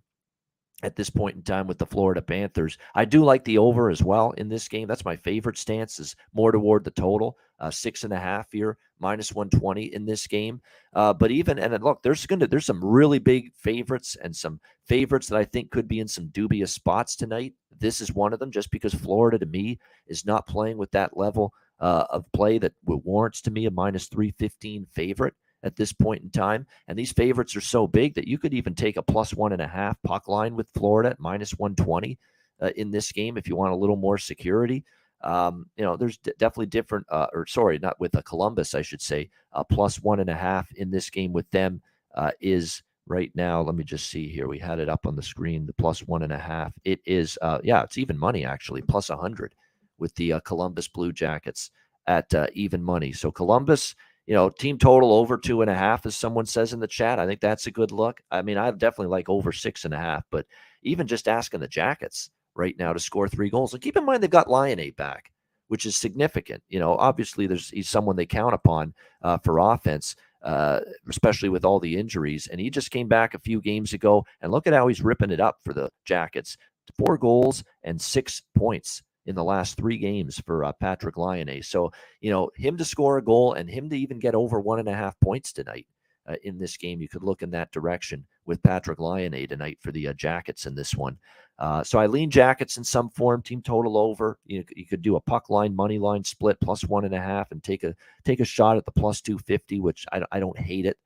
at 0.84 0.96
this 0.96 1.10
point 1.10 1.36
in 1.36 1.44
time 1.44 1.68
with 1.68 1.78
the 1.78 1.86
Florida 1.86 2.22
Panthers. 2.22 2.78
I 2.96 3.06
do 3.06 3.24
like 3.24 3.44
the 3.44 3.58
over 3.58 3.90
as 3.90 4.04
well 4.04 4.32
in 4.32 4.50
this 4.50 4.68
game. 4.68 4.88
That's 4.88 5.06
my 5.06 5.16
favorite 5.16 5.58
stance 5.58 6.00
is 6.00 6.16
more 6.34 6.52
toward 6.52 6.84
the 6.84 6.92
total, 6.92 7.38
uh, 7.60 7.72
six 7.72 8.04
and 8.04 8.14
a 8.14 8.20
half 8.20 8.52
here, 8.52 8.78
minus 9.00 9.34
120 9.34 9.94
in 9.94 10.06
this 10.06 10.28
game. 10.28 10.62
Uh, 10.94 11.14
but 11.14 11.32
even, 11.32 11.60
and 11.60 11.84
look, 11.84 12.02
there's 12.02 12.26
going 12.26 12.40
to, 12.40 12.48
there's 12.48 12.66
some 12.66 12.84
really 12.84 13.20
big 13.20 13.54
favorites 13.54 14.18
and 14.24 14.36
some 14.36 14.60
favorites 14.88 15.28
that 15.28 15.38
I 15.38 15.46
think 15.46 15.72
could 15.72 15.88
be 15.88 16.00
in 16.00 16.08
some 16.08 16.28
dubious 16.28 16.74
spots 16.74 17.16
tonight. 17.16 17.54
This 17.78 18.02
is 18.02 18.14
one 18.14 18.34
of 18.34 18.40
them 18.40 18.52
just 18.52 18.72
because 18.72 18.94
Florida 18.94 19.40
to 19.40 19.46
me 19.46 19.80
is 20.08 20.26
not 20.26 20.48
playing 20.48 20.78
with 20.78 20.92
that 20.92 21.16
level 21.16 21.54
uh, 21.80 22.06
of 22.10 22.32
play 22.32 22.60
that 22.60 22.74
warrants 22.86 23.42
to 23.42 23.52
me 23.52 23.66
a 23.66 23.72
minus 23.72 24.08
315 24.08 24.88
favorite 24.92 25.34
at 25.64 25.76
this 25.76 25.94
point 25.94 26.24
in 26.24 26.30
time. 26.30 26.66
And 26.88 26.98
these 26.98 27.12
favorites 27.12 27.56
are 27.56 27.62
so 27.62 27.88
big 27.88 28.16
that 28.16 28.28
you 28.28 28.38
could 28.38 28.54
even 28.54 28.76
take 28.76 28.98
a 28.98 29.04
plus 29.04 29.34
one 29.34 29.54
and 29.54 29.62
a 29.62 29.68
half 29.68 30.02
puck 30.04 30.28
line 30.28 30.56
with 30.56 30.70
Florida 30.74 31.12
at 31.12 31.20
minus 31.20 31.52
120 31.52 32.18
uh, 32.62 32.70
in 32.76 32.92
this 32.92 33.12
game 33.12 33.38
if 33.38 33.48
you 33.48 33.56
want 33.56 33.74
a 33.74 33.78
little 33.78 33.96
more 33.96 34.18
security. 34.18 34.84
Um, 35.24 35.68
you 35.78 35.84
know, 35.84 35.96
there's 35.96 36.18
d- 36.18 36.34
definitely 36.38 36.68
different, 36.68 37.06
uh, 37.10 37.28
or 37.34 37.46
sorry, 37.46 37.78
not 37.78 38.00
with 38.00 38.16
a 38.16 38.24
Columbus, 38.24 38.74
I 38.74 38.82
should 38.82 39.02
say, 39.02 39.30
uh, 39.54 39.64
plus 39.64 40.02
one 40.02 40.20
and 40.20 40.30
a 40.30 40.36
half 40.36 40.72
in 40.74 40.90
this 40.90 41.10
game 41.10 41.32
with 41.32 41.50
them 41.52 41.82
uh, 42.16 42.32
is 42.40 42.82
right 43.06 43.32
now. 43.36 43.62
Let 43.62 43.76
me 43.76 43.84
just 43.84 44.10
see 44.10 44.28
here. 44.28 44.48
We 44.48 44.58
had 44.58 44.80
it 44.80 44.90
up 44.90 45.06
on 45.06 45.16
the 45.16 45.22
screen, 45.22 45.68
the 45.68 45.74
plus 45.74 46.00
one 46.02 46.24
and 46.24 46.34
a 46.34 46.40
half. 46.40 46.74
It 46.84 47.02
is, 47.06 47.38
uh, 47.42 47.60
yeah, 47.64 47.84
it's 47.84 48.00
even 48.00 48.18
money 48.18 48.46
actually, 48.46 48.82
plus 48.82 49.10
a 49.10 49.16
100 49.16 49.54
with 50.00 50.16
the 50.16 50.34
uh, 50.34 50.40
Columbus 50.40 50.88
Blue 50.88 51.14
Jackets 51.14 51.70
at 52.08 52.34
uh, 52.34 52.48
even 52.54 52.84
money. 52.84 53.14
So 53.14 53.32
Columbus 53.32 53.96
you 54.28 54.34
know, 54.34 54.50
team 54.50 54.78
total 54.78 55.14
over 55.14 55.38
two 55.38 55.62
and 55.62 55.70
a 55.70 55.76
half, 55.76 56.06
as 56.06 56.16
someone 56.16 56.46
says 56.46 56.74
in 56.74 56.80
the 56.80 56.88
chat. 56.88 57.20
I 57.20 57.26
think 57.26 57.42
that's 57.42 57.68
a 57.68 57.72
good 57.72 57.92
look. 57.92 58.22
I 58.32 58.42
mean, 58.42 58.58
I 58.58 58.70
definitely 58.72 59.08
like 59.08 59.30
over 59.30 59.52
six 59.52 59.86
and 59.86 59.94
a 59.94 59.98
half, 59.98 60.24
but 60.32 60.46
even 60.84 61.08
just 61.08 61.28
asking 61.28 61.60
the 61.60 61.68
Jackets 61.68 62.30
right 62.56 62.78
now 62.78 62.94
to 62.94 63.00
score 63.00 63.28
three 63.28 63.50
goals. 63.50 63.74
And 63.74 63.82
keep 63.82 63.98
in 63.98 64.06
mind 64.06 64.22
they've 64.22 64.30
got 64.30 64.50
Laine 64.50 64.94
back, 64.96 65.32
which 65.68 65.86
is 65.86 65.98
significant. 65.98 66.64
You 66.70 66.80
know, 66.80 66.96
obviously 66.96 67.48
there's 67.48 67.70
he's 67.70 67.90
someone 67.90 68.16
they 68.16 68.26
count 68.26 68.54
upon 68.54 68.94
uh, 69.22 69.38
for 69.40 69.60
offense, 69.60 70.16
uh, 70.44 70.82
especially 71.10 71.50
with 71.50 71.66
all 71.66 71.80
the 71.80 71.98
injuries. 71.98 72.48
And 72.48 72.60
he 72.60 72.70
just 72.70 72.92
came 72.92 73.08
back 73.08 73.34
a 73.34 73.40
few 73.40 73.62
games 73.62 73.94
ago, 73.94 74.26
and 74.42 74.52
look 74.52 74.68
at 74.68 74.74
how 74.74 74.88
he's 74.88 75.02
ripping 75.02 75.32
it 75.32 75.40
up 75.40 75.60
for 75.64 75.74
the 75.74 75.90
Jackets. 76.06 76.58
Four 76.98 77.18
goals 77.18 77.64
and 77.84 78.02
six 78.02 78.42
points 78.56 79.02
in 79.26 79.36
the 79.36 79.44
last 79.44 79.78
three 79.78 79.98
games 79.98 80.40
for 80.46 80.66
uh, 80.66 80.74
Patrik 80.82 81.18
Laine. 81.18 81.62
So, 81.62 81.92
you 82.22 82.32
know, 82.32 82.50
him 82.56 82.78
to 82.78 82.86
score 82.86 83.18
a 83.18 83.24
goal 83.24 83.54
and 83.54 83.70
him 83.70 83.90
to 83.90 83.98
even 83.98 84.20
get 84.20 84.36
over 84.36 84.60
one 84.60 84.80
and 84.80 84.90
a 84.90 84.94
half 84.94 85.20
points 85.20 85.54
tonight 85.54 85.88
uh, 86.28 86.36
in 86.44 86.58
this 86.58 86.78
game, 86.78 87.02
you 87.02 87.10
could 87.10 87.24
look 87.24 87.42
in 87.42 87.52
that 87.52 87.72
direction 87.72 88.26
with 88.46 88.62
Patrik 88.64 89.00
Laine 89.00 89.48
tonight 89.48 89.78
for 89.82 89.92
the 89.92 90.08
uh, 90.08 90.14
Jackets 90.14 90.66
in 90.66 90.76
this 90.76 90.96
one. 90.96 91.18
Uh, 91.60 91.84
so 91.84 92.00
I 92.00 92.08
lean 92.08 92.32
Jackets 92.32 92.78
in 92.78 92.84
some 92.84 93.10
form, 93.10 93.42
team 93.44 93.62
total 93.62 93.98
over. 93.98 94.40
You, 94.46 94.64
you 94.76 94.88
could 94.88 95.04
do 95.04 95.16
a 95.16 95.22
puck 95.22 95.50
line, 95.50 95.76
money 95.76 96.00
line 96.00 96.24
split 96.24 96.60
plus 96.60 96.84
one 96.84 97.06
and 97.06 97.14
a 97.14 97.22
half, 97.22 97.52
and 97.52 97.64
take 97.64 97.84
a 97.84 97.96
take 98.26 98.40
a 98.40 98.46
shot 98.46 98.78
at 98.78 98.86
the 98.86 98.92
plus 98.92 99.22
two 99.22 99.38
fifty, 99.38 99.80
which 99.80 100.06
I, 100.12 100.24
I 100.32 100.40
don't 100.40 100.58
hate 100.58 100.88
it. 100.88 100.98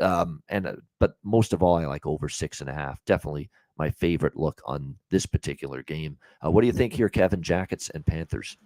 Um, 0.00 0.42
and 0.48 0.66
uh, 0.66 0.72
but 0.98 1.14
most 1.22 1.52
of 1.52 1.62
all, 1.62 1.76
I 1.76 1.86
like 1.86 2.04
over 2.04 2.28
six 2.28 2.60
and 2.60 2.68
a 2.68 2.74
half. 2.74 2.98
Definitely 3.04 3.48
my 3.78 3.90
favorite 3.90 4.36
look 4.36 4.60
on 4.64 4.96
this 5.10 5.26
particular 5.26 5.82
game. 5.82 6.18
Uh, 6.44 6.50
what 6.50 6.60
do 6.60 6.66
you 6.66 6.72
think 6.72 6.92
here, 6.92 7.08
Kevin? 7.08 7.42
Jackets 7.42 7.90
and 7.90 8.04
Panthers. 8.04 8.56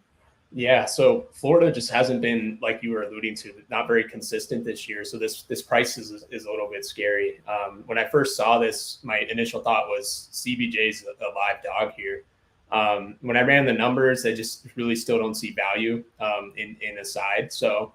Yeah, 0.52 0.84
so 0.84 1.26
Florida 1.32 1.72
just 1.72 1.90
hasn't 1.90 2.20
been 2.20 2.58
like 2.62 2.80
you 2.82 2.90
were 2.90 3.02
alluding 3.02 3.34
to, 3.36 3.52
not 3.68 3.86
very 3.86 4.04
consistent 4.04 4.64
this 4.64 4.88
year. 4.88 5.04
So 5.04 5.18
this 5.18 5.42
this 5.42 5.60
price 5.60 5.98
is 5.98 6.24
is 6.30 6.44
a 6.44 6.50
little 6.50 6.70
bit 6.70 6.84
scary. 6.84 7.40
Um, 7.48 7.82
when 7.86 7.98
I 7.98 8.06
first 8.06 8.36
saw 8.36 8.58
this, 8.58 8.98
my 9.02 9.18
initial 9.30 9.60
thought 9.60 9.88
was 9.88 10.28
CBJ's 10.32 11.04
a, 11.04 11.24
a 11.24 11.30
live 11.34 11.62
dog 11.62 11.92
here. 11.94 12.22
Um, 12.70 13.16
when 13.20 13.36
I 13.36 13.42
ran 13.42 13.66
the 13.66 13.72
numbers, 13.72 14.24
I 14.24 14.34
just 14.34 14.66
really 14.76 14.96
still 14.96 15.18
don't 15.18 15.34
see 15.34 15.50
value 15.52 16.04
um, 16.20 16.52
in 16.56 16.76
in 16.80 16.98
a 16.98 17.04
side. 17.04 17.52
So 17.52 17.92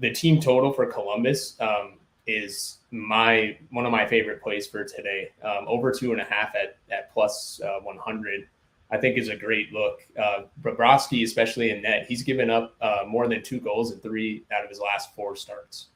the 0.00 0.10
team 0.10 0.40
total 0.40 0.72
for 0.72 0.86
Columbus 0.86 1.60
um, 1.60 1.98
is 2.26 2.78
my 2.90 3.56
one 3.70 3.86
of 3.86 3.92
my 3.92 4.06
favorite 4.06 4.42
plays 4.42 4.66
for 4.66 4.84
today. 4.84 5.30
Um, 5.42 5.66
over 5.66 5.92
two 5.92 6.12
and 6.12 6.20
a 6.20 6.24
half 6.24 6.54
at 6.54 6.76
at 6.90 7.12
plus, 7.12 7.60
uh, 7.64 7.80
100, 7.80 8.48
I 8.90 8.98
think 8.98 9.18
is 9.18 9.28
a 9.28 9.36
great 9.36 9.72
look. 9.72 10.00
Uh, 10.18 10.42
Bobrovsky, 10.62 11.24
especially 11.24 11.70
in 11.70 11.82
net, 11.82 12.06
he's 12.06 12.22
given 12.22 12.50
up 12.50 12.74
uh, 12.80 13.04
more 13.06 13.28
than 13.28 13.42
two 13.42 13.60
goals 13.60 13.92
in 13.92 13.98
three 13.98 14.44
out 14.52 14.64
of 14.64 14.70
his 14.70 14.80
last 14.80 15.14
four 15.14 15.36
starts. 15.36 15.88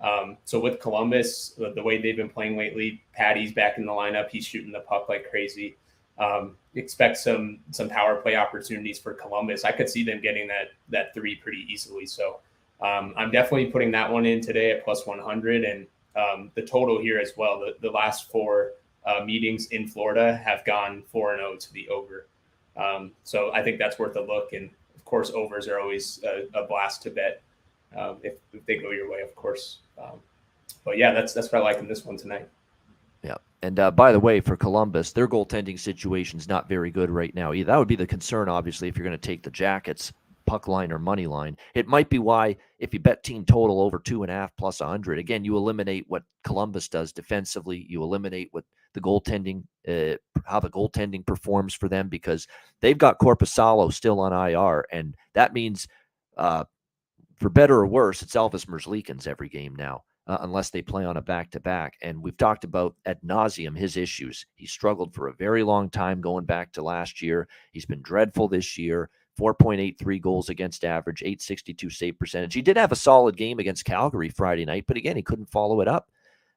Um, 0.00 0.36
so 0.44 0.60
with 0.60 0.80
Columbus, 0.80 1.58
the, 1.58 1.82
way 1.82 2.00
they've 2.00 2.16
been 2.16 2.28
playing 2.28 2.56
lately, 2.56 3.02
Patty's 3.12 3.52
back 3.52 3.78
in 3.78 3.86
the 3.86 3.92
lineup. 3.92 4.28
He's 4.30 4.46
shooting 4.46 4.70
the 4.70 4.80
puck 4.80 5.08
like 5.08 5.28
crazy. 5.28 5.76
Um, 6.18 6.56
expect 6.74 7.16
some 7.18 7.60
some 7.70 7.88
power 7.88 8.16
play 8.16 8.36
opportunities 8.36 8.98
for 8.98 9.12
Columbus. 9.14 9.64
I 9.64 9.72
could 9.72 9.88
see 9.88 10.02
them 10.02 10.20
getting 10.20 10.48
that 10.48 10.70
that 10.88 11.14
three 11.14 11.36
pretty 11.36 11.66
easily. 11.68 12.06
So 12.06 12.40
um, 12.80 13.14
I'm 13.16 13.30
definitely 13.30 13.66
putting 13.66 13.90
that 13.92 14.10
one 14.10 14.24
in 14.24 14.40
today 14.40 14.70
at 14.70 14.84
plus 14.84 15.06
100 15.06 15.64
and 15.64 15.86
um, 16.16 16.50
the 16.54 16.62
total 16.62 17.00
here 17.00 17.18
as 17.18 17.32
well. 17.36 17.60
The, 17.60 17.76
the 17.80 17.90
last 17.90 18.30
four 18.30 18.72
uh, 19.04 19.24
meetings 19.24 19.66
in 19.68 19.88
Florida 19.88 20.36
have 20.44 20.64
gone 20.64 21.02
4 21.10 21.34
and 21.34 21.40
0 21.40 21.56
to 21.56 21.72
the 21.72 21.88
over. 21.88 22.26
Um, 22.76 23.12
so 23.24 23.52
I 23.52 23.62
think 23.62 23.78
that's 23.78 23.98
worth 23.98 24.16
a 24.16 24.20
look. 24.20 24.52
And 24.52 24.70
of 24.94 25.04
course, 25.04 25.30
overs 25.30 25.66
are 25.66 25.80
always 25.80 26.22
a, 26.24 26.46
a 26.54 26.66
blast 26.66 27.02
to 27.02 27.10
bet 27.10 27.42
um, 27.96 28.18
if, 28.22 28.34
if, 28.52 28.64
they 28.66 28.76
go 28.76 28.90
your 28.90 29.10
way, 29.10 29.20
of 29.20 29.34
course. 29.34 29.78
Um, 30.00 30.20
but 30.84 30.98
yeah, 30.98 31.12
that's 31.12 31.32
that's 31.32 31.50
what 31.50 31.62
I 31.62 31.64
like 31.64 31.78
in 31.78 31.88
this 31.88 32.04
one 32.04 32.16
tonight. 32.16 32.48
Yeah. 33.24 33.36
And 33.62 33.80
uh, 33.80 33.90
by 33.90 34.12
the 34.12 34.20
way, 34.20 34.40
for 34.40 34.56
Columbus, 34.56 35.12
their 35.12 35.26
goaltending 35.26 35.78
situation 35.78 36.38
is 36.38 36.48
not 36.48 36.68
very 36.68 36.90
good 36.90 37.10
right 37.10 37.34
now. 37.34 37.52
That 37.52 37.76
would 37.76 37.88
be 37.88 37.96
the 37.96 38.06
concern, 38.06 38.48
obviously, 38.48 38.86
if 38.86 38.96
you're 38.96 39.04
going 39.04 39.18
to 39.18 39.26
take 39.26 39.42
the 39.42 39.50
Jackets 39.50 40.12
puck 40.48 40.66
line 40.66 40.90
or 40.90 40.98
money 40.98 41.26
line. 41.26 41.56
It 41.74 41.86
might 41.86 42.08
be 42.08 42.18
why 42.18 42.56
if 42.78 42.94
you 42.94 43.00
bet 43.00 43.22
team 43.22 43.44
total 43.44 43.82
over 43.82 43.98
two 43.98 44.22
and 44.22 44.32
a 44.32 44.34
half 44.34 44.56
plus 44.56 44.80
100, 44.80 45.18
again, 45.18 45.44
you 45.44 45.56
eliminate 45.56 46.06
what 46.08 46.22
Columbus 46.42 46.88
does 46.88 47.12
defensively. 47.12 47.84
You 47.88 48.02
eliminate 48.02 48.48
what 48.52 48.64
the 48.94 49.00
goaltending, 49.00 49.64
uh, 49.86 50.16
how 50.44 50.58
the 50.58 50.70
goaltending 50.70 51.26
performs 51.26 51.74
for 51.74 51.88
them 51.88 52.08
because 52.08 52.48
they've 52.80 52.96
got 52.96 53.18
Korpisalo 53.18 53.92
still 53.92 54.20
on 54.20 54.32
IR. 54.32 54.86
And 54.90 55.14
that 55.34 55.52
means, 55.52 55.86
uh, 56.38 56.64
for 57.36 57.50
better 57.50 57.76
or 57.76 57.86
worse, 57.86 58.22
it's 58.22 58.34
Elvis 58.34 58.66
Merzlikins 58.66 59.26
every 59.26 59.50
game 59.50 59.76
now. 59.76 60.02
Uh, 60.26 60.38
unless 60.42 60.68
they 60.68 60.82
play 60.82 61.06
on 61.06 61.16
a 61.16 61.22
back 61.22 61.50
to 61.50 61.58
back. 61.58 61.94
And 62.02 62.22
we've 62.22 62.36
talked 62.36 62.62
about 62.62 62.94
at 63.06 63.24
nauseum 63.24 63.74
his 63.74 63.96
issues. 63.96 64.44
He 64.56 64.66
struggled 64.66 65.14
for 65.14 65.28
a 65.28 65.32
very 65.32 65.62
long 65.62 65.88
time 65.88 66.20
going 66.20 66.44
back 66.44 66.70
to 66.72 66.82
last 66.82 67.22
year. 67.22 67.48
He's 67.72 67.86
been 67.86 68.02
dreadful 68.02 68.46
this 68.46 68.76
year. 68.76 69.08
4.83 69.38 70.20
goals 70.20 70.48
against 70.48 70.84
average, 70.84 71.22
862 71.22 71.90
save 71.90 72.18
percentage. 72.18 72.54
He 72.54 72.62
did 72.62 72.76
have 72.76 72.92
a 72.92 72.96
solid 72.96 73.36
game 73.36 73.58
against 73.58 73.84
Calgary 73.84 74.28
Friday 74.28 74.64
night, 74.64 74.84
but 74.88 74.96
again, 74.96 75.16
he 75.16 75.22
couldn't 75.22 75.50
follow 75.50 75.80
it 75.80 75.88
up. 75.88 76.10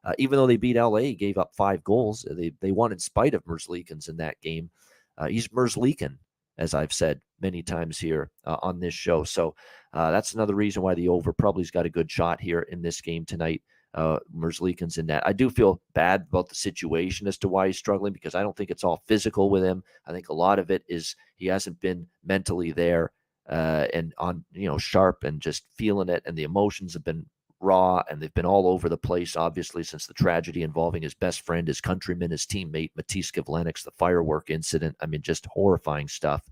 Uh, 0.03 0.13
even 0.17 0.37
though 0.37 0.47
they 0.47 0.57
beat 0.57 0.77
LA, 0.77 0.99
he 0.99 1.13
gave 1.13 1.37
up 1.37 1.55
five 1.55 1.83
goals. 1.83 2.25
They, 2.29 2.53
they 2.59 2.71
won 2.71 2.91
in 2.91 2.97
spite 2.97 3.35
of 3.35 3.45
Merzlikins 3.45 4.09
in 4.09 4.17
that 4.17 4.41
game. 4.41 4.71
Uh, 5.17 5.27
he's 5.27 5.49
Merzlikin, 5.49 6.17
as 6.57 6.73
I've 6.73 6.93
said 6.93 7.21
many 7.39 7.61
times 7.61 7.99
here 7.99 8.31
uh, 8.45 8.57
on 8.63 8.79
this 8.79 8.95
show. 8.95 9.23
So 9.23 9.53
uh, 9.93 10.09
that's 10.09 10.33
another 10.33 10.55
reason 10.55 10.81
why 10.81 10.95
the 10.95 11.09
over 11.09 11.33
probably's 11.33 11.69
got 11.69 11.85
a 11.85 11.89
good 11.89 12.09
shot 12.09 12.41
here 12.41 12.61
in 12.61 12.81
this 12.81 12.99
game 12.99 13.25
tonight 13.25 13.61
uh, 13.93 14.19
Merzlikins 14.35 14.97
in 14.97 15.07
that. 15.07 15.25
I 15.25 15.33
do 15.33 15.49
feel 15.49 15.81
bad 15.93 16.25
about 16.29 16.49
the 16.49 16.55
situation 16.55 17.27
as 17.27 17.37
to 17.39 17.47
why 17.47 17.67
he's 17.67 17.77
struggling 17.77 18.13
because 18.13 18.35
I 18.35 18.41
don't 18.41 18.55
think 18.55 18.71
it's 18.71 18.83
all 18.83 19.03
physical 19.07 19.49
with 19.49 19.63
him. 19.63 19.83
I 20.05 20.11
think 20.11 20.29
a 20.29 20.33
lot 20.33 20.59
of 20.59 20.71
it 20.71 20.83
is 20.87 21.15
he 21.35 21.47
hasn't 21.47 21.79
been 21.79 22.07
mentally 22.23 22.71
there 22.71 23.11
uh, 23.49 23.87
and 23.93 24.13
on 24.17 24.45
you 24.53 24.67
know 24.67 24.77
sharp 24.77 25.23
and 25.23 25.41
just 25.41 25.63
feeling 25.75 26.09
it, 26.09 26.23
and 26.25 26.37
the 26.37 26.43
emotions 26.43 26.93
have 26.93 27.03
been 27.03 27.25
raw 27.59 28.01
and 28.09 28.19
they've 28.19 28.33
been 28.33 28.45
all 28.45 28.67
over 28.67 28.89
the 28.89 28.97
place. 28.97 29.35
Obviously, 29.35 29.83
since 29.83 30.07
the 30.07 30.13
tragedy 30.13 30.63
involving 30.63 31.01
his 31.01 31.13
best 31.13 31.41
friend, 31.45 31.67
his 31.67 31.81
countryman, 31.81 32.31
his 32.31 32.45
teammate 32.45 32.91
Matiss 32.97 33.31
Kivlenieks, 33.31 33.83
the 33.83 33.91
firework 33.91 34.49
incident. 34.49 34.95
I 35.01 35.05
mean, 35.05 35.21
just 35.21 35.45
horrifying 35.47 36.07
stuff. 36.07 36.47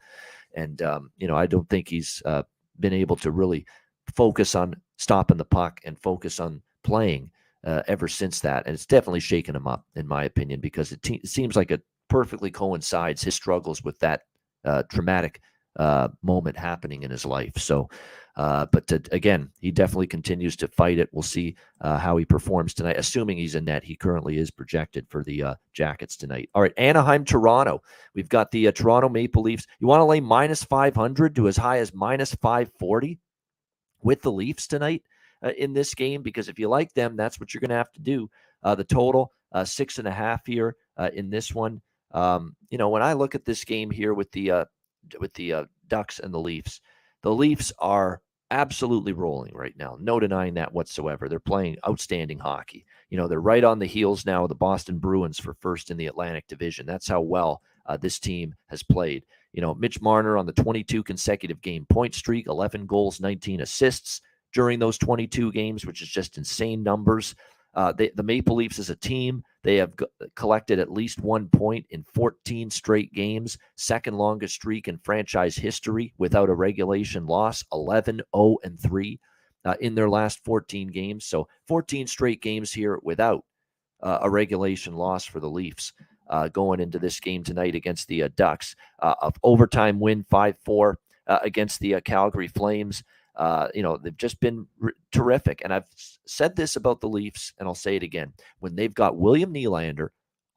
And 0.55 0.81
um, 0.81 1.11
you 1.17 1.27
know, 1.27 1.35
I 1.35 1.47
don't 1.47 1.69
think 1.69 1.87
he's 1.87 2.21
uh, 2.25 2.43
been 2.79 2.93
able 2.93 3.15
to 3.17 3.31
really 3.31 3.65
focus 4.15 4.55
on 4.55 4.75
stopping 4.97 5.37
the 5.37 5.45
puck 5.45 5.79
and 5.85 5.97
focus 5.99 6.39
on 6.39 6.61
playing 6.89 7.31
uh, 7.65 7.83
ever 7.87 8.07
since 8.07 8.39
that. 8.41 8.65
And 8.65 8.73
it's 8.73 8.85
definitely 8.85 9.19
shaken 9.19 9.55
him 9.55 9.67
up, 9.67 9.85
in 9.95 10.07
my 10.07 10.23
opinion, 10.23 10.59
because 10.59 10.91
it, 10.91 11.01
te- 11.01 11.25
seems 11.25 11.55
like 11.55 11.71
it 11.71 11.81
perfectly 12.07 12.51
coincides 12.51 13.23
his 13.23 13.35
struggles 13.35 13.83
with 13.83 13.99
that 13.99 14.21
uh, 14.65 14.83
traumatic 14.89 15.41
uh, 15.77 16.09
moment 16.23 16.57
happening 16.57 17.03
in 17.03 17.11
his 17.11 17.25
life. 17.25 17.57
So, 17.57 17.89
uh, 18.35 18.65
but 18.71 18.87
to, 18.87 19.01
again, 19.11 19.51
he 19.59 19.71
definitely 19.71 20.07
continues 20.07 20.55
to 20.57 20.67
fight 20.67 20.97
it. 20.97 21.09
We'll 21.11 21.23
see 21.23 21.55
uh, 21.81 21.97
how 21.97 22.17
he 22.17 22.25
performs 22.25 22.73
tonight, 22.73 22.97
assuming 22.97 23.37
he's 23.37 23.55
in 23.55 23.65
net. 23.65 23.83
He 23.83 23.95
currently 23.95 24.37
is 24.37 24.49
projected 24.49 25.05
for 25.09 25.23
the 25.23 25.43
uh, 25.43 25.55
Jackets 25.73 26.15
tonight. 26.15 26.49
All 26.55 26.61
right, 26.61 26.73
Anaheim, 26.77 27.23
Toronto. 27.23 27.81
We've 28.15 28.29
got 28.29 28.51
the 28.51 28.67
uh, 28.67 28.71
Toronto 28.71 29.09
Maple 29.09 29.43
Leafs. 29.43 29.67
You 29.79 29.87
want 29.87 29.99
to 30.01 30.05
lay 30.05 30.21
minus 30.21 30.63
500 30.63 31.35
to 31.35 31.47
as 31.47 31.57
high 31.57 31.79
as 31.79 31.93
minus 31.93 32.33
540 32.35 33.19
with 34.01 34.21
the 34.21 34.31
Leafs 34.31 34.67
tonight 34.67 35.03
uh, 35.43 35.51
in 35.57 35.73
this 35.73 35.93
game? 35.93 36.21
Because 36.21 36.49
if 36.49 36.59
you 36.59 36.67
like 36.69 36.93
them, 36.93 37.15
that's 37.15 37.39
what 37.39 37.53
you're 37.53 37.61
going 37.61 37.69
to 37.69 37.75
have 37.75 37.91
to 37.93 38.01
do. 38.01 38.29
Uh, 38.63 38.75
the 38.75 38.83
total, 38.83 39.31
six 39.63 39.99
and 39.99 40.07
a 40.07 40.11
half 40.11 40.45
here 40.45 40.75
in 41.13 41.29
this 41.29 41.53
one. 41.53 41.81
Um, 42.11 42.55
you 42.69 42.77
know, 42.77 42.89
when 42.89 43.01
I 43.01 43.13
look 43.13 43.35
at 43.35 43.45
this 43.45 43.63
game 43.63 43.89
here 43.89 44.13
with 44.13 44.31
the 44.31 44.65
with 45.19 45.33
the 45.33 45.67
Ducks 45.87 46.19
and 46.19 46.33
the 46.33 46.39
Leafs, 46.39 46.81
the 47.21 47.33
Leafs 47.33 47.71
are 47.79 48.21
absolutely 48.51 49.13
rolling 49.13 49.53
right 49.53 49.75
now. 49.77 49.97
No 49.99 50.19
denying 50.19 50.55
that 50.55 50.73
whatsoever. 50.73 51.29
They're 51.29 51.39
playing 51.39 51.77
outstanding 51.87 52.39
hockey. 52.39 52.85
You 53.09 53.17
know, 53.17 53.27
they're 53.27 53.41
right 53.41 53.63
on 53.63 53.79
the 53.79 53.85
heels 53.85 54.25
now 54.25 54.43
of 54.43 54.49
the 54.49 54.55
Boston 54.55 54.97
Bruins 54.97 55.39
for 55.39 55.53
first 55.53 55.91
in 55.91 55.97
the 55.97 56.07
Atlantic 56.07 56.47
Division. 56.47 56.85
That's 56.85 57.07
how 57.07 57.21
well 57.21 57.61
uh, 57.85 57.97
this 57.97 58.19
team 58.19 58.55
has 58.67 58.83
played. 58.83 59.25
You 59.53 59.61
know, 59.61 59.73
Mitch 59.75 60.01
Marner 60.01 60.37
on 60.37 60.45
the 60.45 60.53
22 60.53 61.03
consecutive 61.03 61.61
game 61.61 61.85
point 61.89 62.13
streak, 62.13 62.47
11 62.47 62.85
goals, 62.85 63.19
19 63.19 63.61
assists 63.61 64.21
during 64.53 64.79
those 64.79 64.97
22 64.97 65.51
games, 65.51 65.85
which 65.85 66.01
is 66.01 66.09
just 66.09 66.37
insane 66.37 66.83
numbers. 66.83 67.35
Uh, 67.75 67.91
they, 67.91 68.11
the 68.15 68.23
Maple 68.23 68.55
Leafs 68.55 68.79
as 68.79 68.89
a 68.89 68.95
team, 68.95 69.43
they 69.63 69.75
have 69.75 69.95
g- 69.95 70.05
collected 70.35 70.79
at 70.79 70.91
least 70.91 71.21
one 71.21 71.47
point 71.49 71.85
in 71.91 72.03
14 72.13 72.69
straight 72.69 73.13
games, 73.13 73.57
second 73.75 74.15
longest 74.15 74.55
streak 74.55 74.87
in 74.87 74.97
franchise 74.97 75.55
history 75.55 76.13
without 76.17 76.49
a 76.49 76.53
regulation 76.53 77.27
loss, 77.27 77.63
11 77.71 78.21
0 78.35 78.57
and 78.63 78.79
3 78.79 79.19
uh, 79.65 79.75
in 79.81 79.93
their 79.93 80.09
last 80.09 80.43
14 80.43 80.87
games. 80.87 81.25
So 81.25 81.47
14 81.67 82.07
straight 82.07 82.41
games 82.41 82.71
here 82.71 82.99
without 83.03 83.45
uh, 84.01 84.19
a 84.21 84.29
regulation 84.29 84.95
loss 84.95 85.25
for 85.25 85.39
the 85.39 85.49
Leafs. 85.49 85.93
Uh, 86.29 86.47
going 86.47 86.79
into 86.79 86.99
this 86.99 87.19
game 87.19 87.43
tonight 87.43 87.73
against 87.73 88.07
the 88.07 88.21
uh, 88.21 88.29
Ducks, 88.35 88.75
uh, 88.99 89.15
of 89.19 89.33
overtime 89.41 89.99
win 89.99 90.23
5 90.29 90.55
4 90.63 90.99
against 91.25 91.79
the 91.79 91.99
Calgary 92.01 92.47
Flames. 92.47 93.03
Uh, 93.39 93.69
you 93.73 93.81
know, 93.81 93.95
they've 93.95 94.17
just 94.17 94.41
been 94.41 94.67
terrific. 95.13 95.61
And 95.63 95.73
I've 95.73 95.85
said 96.27 96.57
this 96.57 96.75
about 96.75 96.99
the 96.99 97.07
Leafs, 97.07 97.53
and 97.57 97.69
I'll 97.69 97.73
say 97.73 97.95
it 97.95 98.03
again. 98.03 98.33
When 98.59 98.75
they've 98.75 98.93
got 98.93 99.15
William 99.15 99.53
Nylander, 99.53 100.09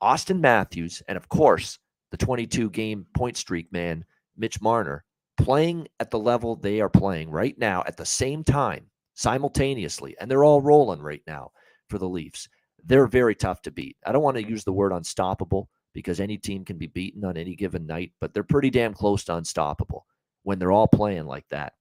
Auston 0.03 0.41
Matthews, 0.41 1.01
and 1.07 1.17
of 1.17 1.29
course, 1.29 1.79
the 2.11 2.17
22 2.17 2.71
game 2.71 3.07
point 3.15 3.37
streak 3.37 3.73
man, 3.73 4.05
Mitch 4.37 4.61
Marner, 4.61 5.05
playing 5.39 5.87
at 6.01 6.11
the 6.11 6.19
level 6.19 6.57
they 6.57 6.81
are 6.81 6.89
playing 6.89 7.31
right 7.31 7.57
now 7.57 7.85
at 7.87 7.97
the 7.97 8.05
same 8.05 8.43
time, 8.43 8.87
simultaneously, 9.15 10.17
and 10.21 10.29
they're 10.29 10.45
all 10.45 10.61
rolling 10.61 11.01
right 11.01 11.23
now 11.25 11.53
for 11.89 11.99
the 11.99 12.09
Leafs. 12.09 12.49
They're 12.85 13.07
very 13.07 13.37
tough 13.37 13.63
to 13.63 13.71
beat. 13.71 13.97
I 14.05 14.11
don't 14.11 14.25
want 14.25 14.39
to 14.39 14.49
use 14.49 14.65
the 14.65 14.73
word 14.73 14.91
unstoppable 14.91 15.69
because 15.95 16.19
any 16.19 16.37
team 16.37 16.65
can 16.65 16.79
be 16.79 16.89
beaten 16.89 17.25
on 17.25 17.37
any 17.37 17.55
given 17.55 17.87
night, 17.87 18.11
but 18.21 18.35
they're 18.35 18.43
pretty 18.43 18.71
damn 18.71 18.93
close 18.93 19.23
to 19.25 19.37
unstoppable 19.37 20.05
when 20.43 20.59
they're 20.59 20.73
all 20.73 20.89
playing 20.89 21.27
like 21.27 21.45
that 21.51 21.75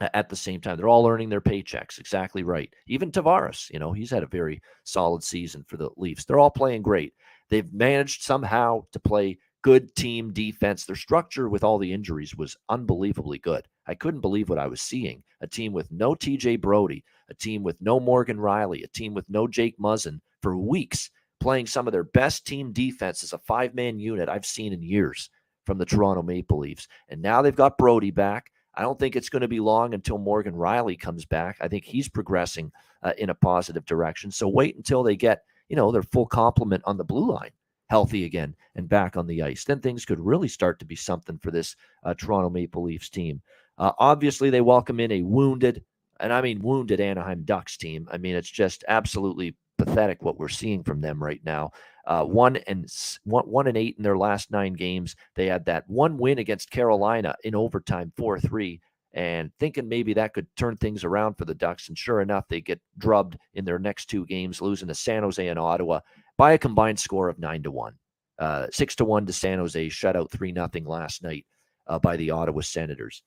at 0.00 0.28
the 0.28 0.36
same 0.36 0.60
time. 0.60 0.76
They're 0.76 0.88
all 0.88 1.08
earning 1.08 1.28
their 1.28 1.40
paychecks. 1.40 1.98
Exactly 1.98 2.42
right. 2.42 2.72
Even 2.86 3.10
Tavares, 3.10 3.70
you 3.70 3.78
know, 3.78 3.92
he's 3.92 4.10
had 4.10 4.22
a 4.22 4.28
very 4.28 4.60
solid 4.84 5.22
season 5.22 5.64
for 5.66 5.76
the 5.76 5.90
Leafs. 5.96 6.24
They're 6.24 6.38
all 6.38 6.50
playing 6.50 6.82
great. 6.82 7.14
They've 7.50 7.72
managed 7.72 8.22
somehow 8.22 8.84
to 8.92 9.00
play 9.00 9.38
good 9.62 9.94
team 9.94 10.32
defense. 10.32 10.84
Their 10.84 10.96
structure 10.96 11.48
with 11.48 11.64
all 11.64 11.78
the 11.78 11.92
injuries 11.92 12.36
was 12.36 12.56
unbelievably 12.68 13.38
good. 13.38 13.66
I 13.86 13.94
couldn't 13.94 14.20
believe 14.20 14.48
what 14.48 14.58
I 14.58 14.66
was 14.66 14.82
seeing. 14.82 15.22
A 15.40 15.46
team 15.46 15.72
with 15.72 15.90
no 15.90 16.14
TJ 16.14 16.60
Brodie, 16.60 17.04
a 17.30 17.34
team 17.34 17.62
with 17.62 17.80
no 17.80 17.98
Morgan 17.98 18.38
Rielly, 18.38 18.84
a 18.84 18.88
team 18.88 19.14
with 19.14 19.28
no 19.28 19.46
Jake 19.48 19.78
Muzzin 19.78 20.20
for 20.42 20.56
weeks 20.56 21.10
playing 21.40 21.66
some 21.66 21.86
of 21.86 21.92
their 21.92 22.04
best 22.04 22.46
team 22.46 22.72
defense 22.72 23.22
as 23.22 23.32
a 23.32 23.38
five 23.38 23.74
man 23.74 23.98
unit 23.98 24.28
I've 24.28 24.46
seen 24.46 24.72
in 24.72 24.82
years 24.82 25.30
from 25.66 25.78
the 25.78 25.86
Toronto 25.86 26.22
Maple 26.22 26.58
Leafs. 26.58 26.88
And 27.08 27.22
now 27.22 27.42
they've 27.42 27.54
got 27.54 27.78
Brodie 27.78 28.10
back. 28.10 28.50
I 28.78 28.82
don't 28.82 28.98
think 28.98 29.16
it's 29.16 29.28
going 29.28 29.42
to 29.42 29.48
be 29.48 29.58
long 29.58 29.92
until 29.92 30.18
Morgan 30.18 30.54
Rielly 30.54 30.98
comes 30.98 31.24
back. 31.24 31.58
I 31.60 31.66
think 31.66 31.84
he's 31.84 32.08
progressing 32.08 32.70
uh, 33.02 33.12
in 33.18 33.28
a 33.28 33.34
positive 33.34 33.84
direction. 33.84 34.30
So 34.30 34.46
wait 34.46 34.76
until 34.76 35.02
they 35.02 35.16
get, 35.16 35.42
you 35.68 35.74
know, 35.74 35.90
their 35.90 36.04
full 36.04 36.26
complement 36.26 36.84
on 36.86 36.96
the 36.96 37.04
blue 37.04 37.32
line 37.32 37.50
healthy 37.90 38.24
again 38.24 38.54
and 38.76 38.88
back 38.88 39.16
on 39.16 39.26
the 39.26 39.42
ice. 39.42 39.64
Then 39.64 39.80
things 39.80 40.04
could 40.04 40.20
really 40.20 40.48
start 40.48 40.78
to 40.78 40.84
be 40.84 40.94
something 40.94 41.38
for 41.38 41.50
this 41.50 41.74
uh, 42.04 42.14
Toronto 42.14 42.50
Maple 42.50 42.84
Leafs 42.84 43.08
team. 43.08 43.42
Uh, 43.78 43.92
obviously, 43.98 44.50
they 44.50 44.60
welcome 44.60 45.00
in 45.00 45.10
a 45.10 45.22
wounded, 45.22 45.82
and 46.20 46.32
I 46.32 46.40
mean 46.40 46.60
wounded 46.60 47.00
Anaheim 47.00 47.42
Ducks 47.44 47.76
team. 47.76 48.08
I 48.12 48.18
mean, 48.18 48.36
it's 48.36 48.50
just 48.50 48.84
absolutely 48.88 49.56
pathetic 49.76 50.22
what 50.22 50.38
we're 50.38 50.48
seeing 50.48 50.82
from 50.82 51.00
them 51.00 51.22
right 51.22 51.40
now. 51.44 51.70
Uh, 52.08 52.24
one 52.24 52.56
and 52.66 52.90
one, 53.24 53.44
one 53.44 53.66
and 53.66 53.76
eight 53.76 53.94
in 53.98 54.02
their 54.02 54.16
last 54.16 54.50
nine 54.50 54.72
games. 54.72 55.14
They 55.34 55.46
had 55.46 55.66
that 55.66 55.84
one 55.88 56.16
win 56.16 56.38
against 56.38 56.70
Carolina 56.70 57.34
in 57.44 57.54
overtime, 57.54 58.14
four 58.16 58.40
three, 58.40 58.80
and 59.12 59.52
thinking 59.60 59.86
maybe 59.88 60.14
that 60.14 60.32
could 60.32 60.46
turn 60.56 60.78
things 60.78 61.04
around 61.04 61.34
for 61.34 61.44
the 61.44 61.54
Ducks. 61.54 61.88
And 61.88 61.98
sure 61.98 62.22
enough, 62.22 62.48
they 62.48 62.62
get 62.62 62.80
drubbed 62.96 63.36
in 63.52 63.66
their 63.66 63.78
next 63.78 64.06
two 64.06 64.24
games, 64.24 64.62
losing 64.62 64.88
to 64.88 64.94
San 64.94 65.22
Jose 65.22 65.46
and 65.46 65.58
Ottawa 65.58 66.00
by 66.38 66.52
a 66.52 66.58
combined 66.58 66.98
score 66.98 67.28
of 67.28 67.38
nine 67.38 67.62
to 67.64 67.70
one, 67.70 67.94
uh, 68.38 68.68
six 68.70 68.96
to 68.96 69.04
one 69.04 69.26
to 69.26 69.32
San 69.34 69.58
Jose, 69.58 69.90
shut 69.90 70.16
out 70.16 70.30
three 70.30 70.50
nothing 70.50 70.86
last 70.86 71.22
night 71.22 71.44
uh, 71.88 71.98
by 71.98 72.16
the 72.16 72.30
Ottawa 72.30 72.62
Senators. 72.62 73.22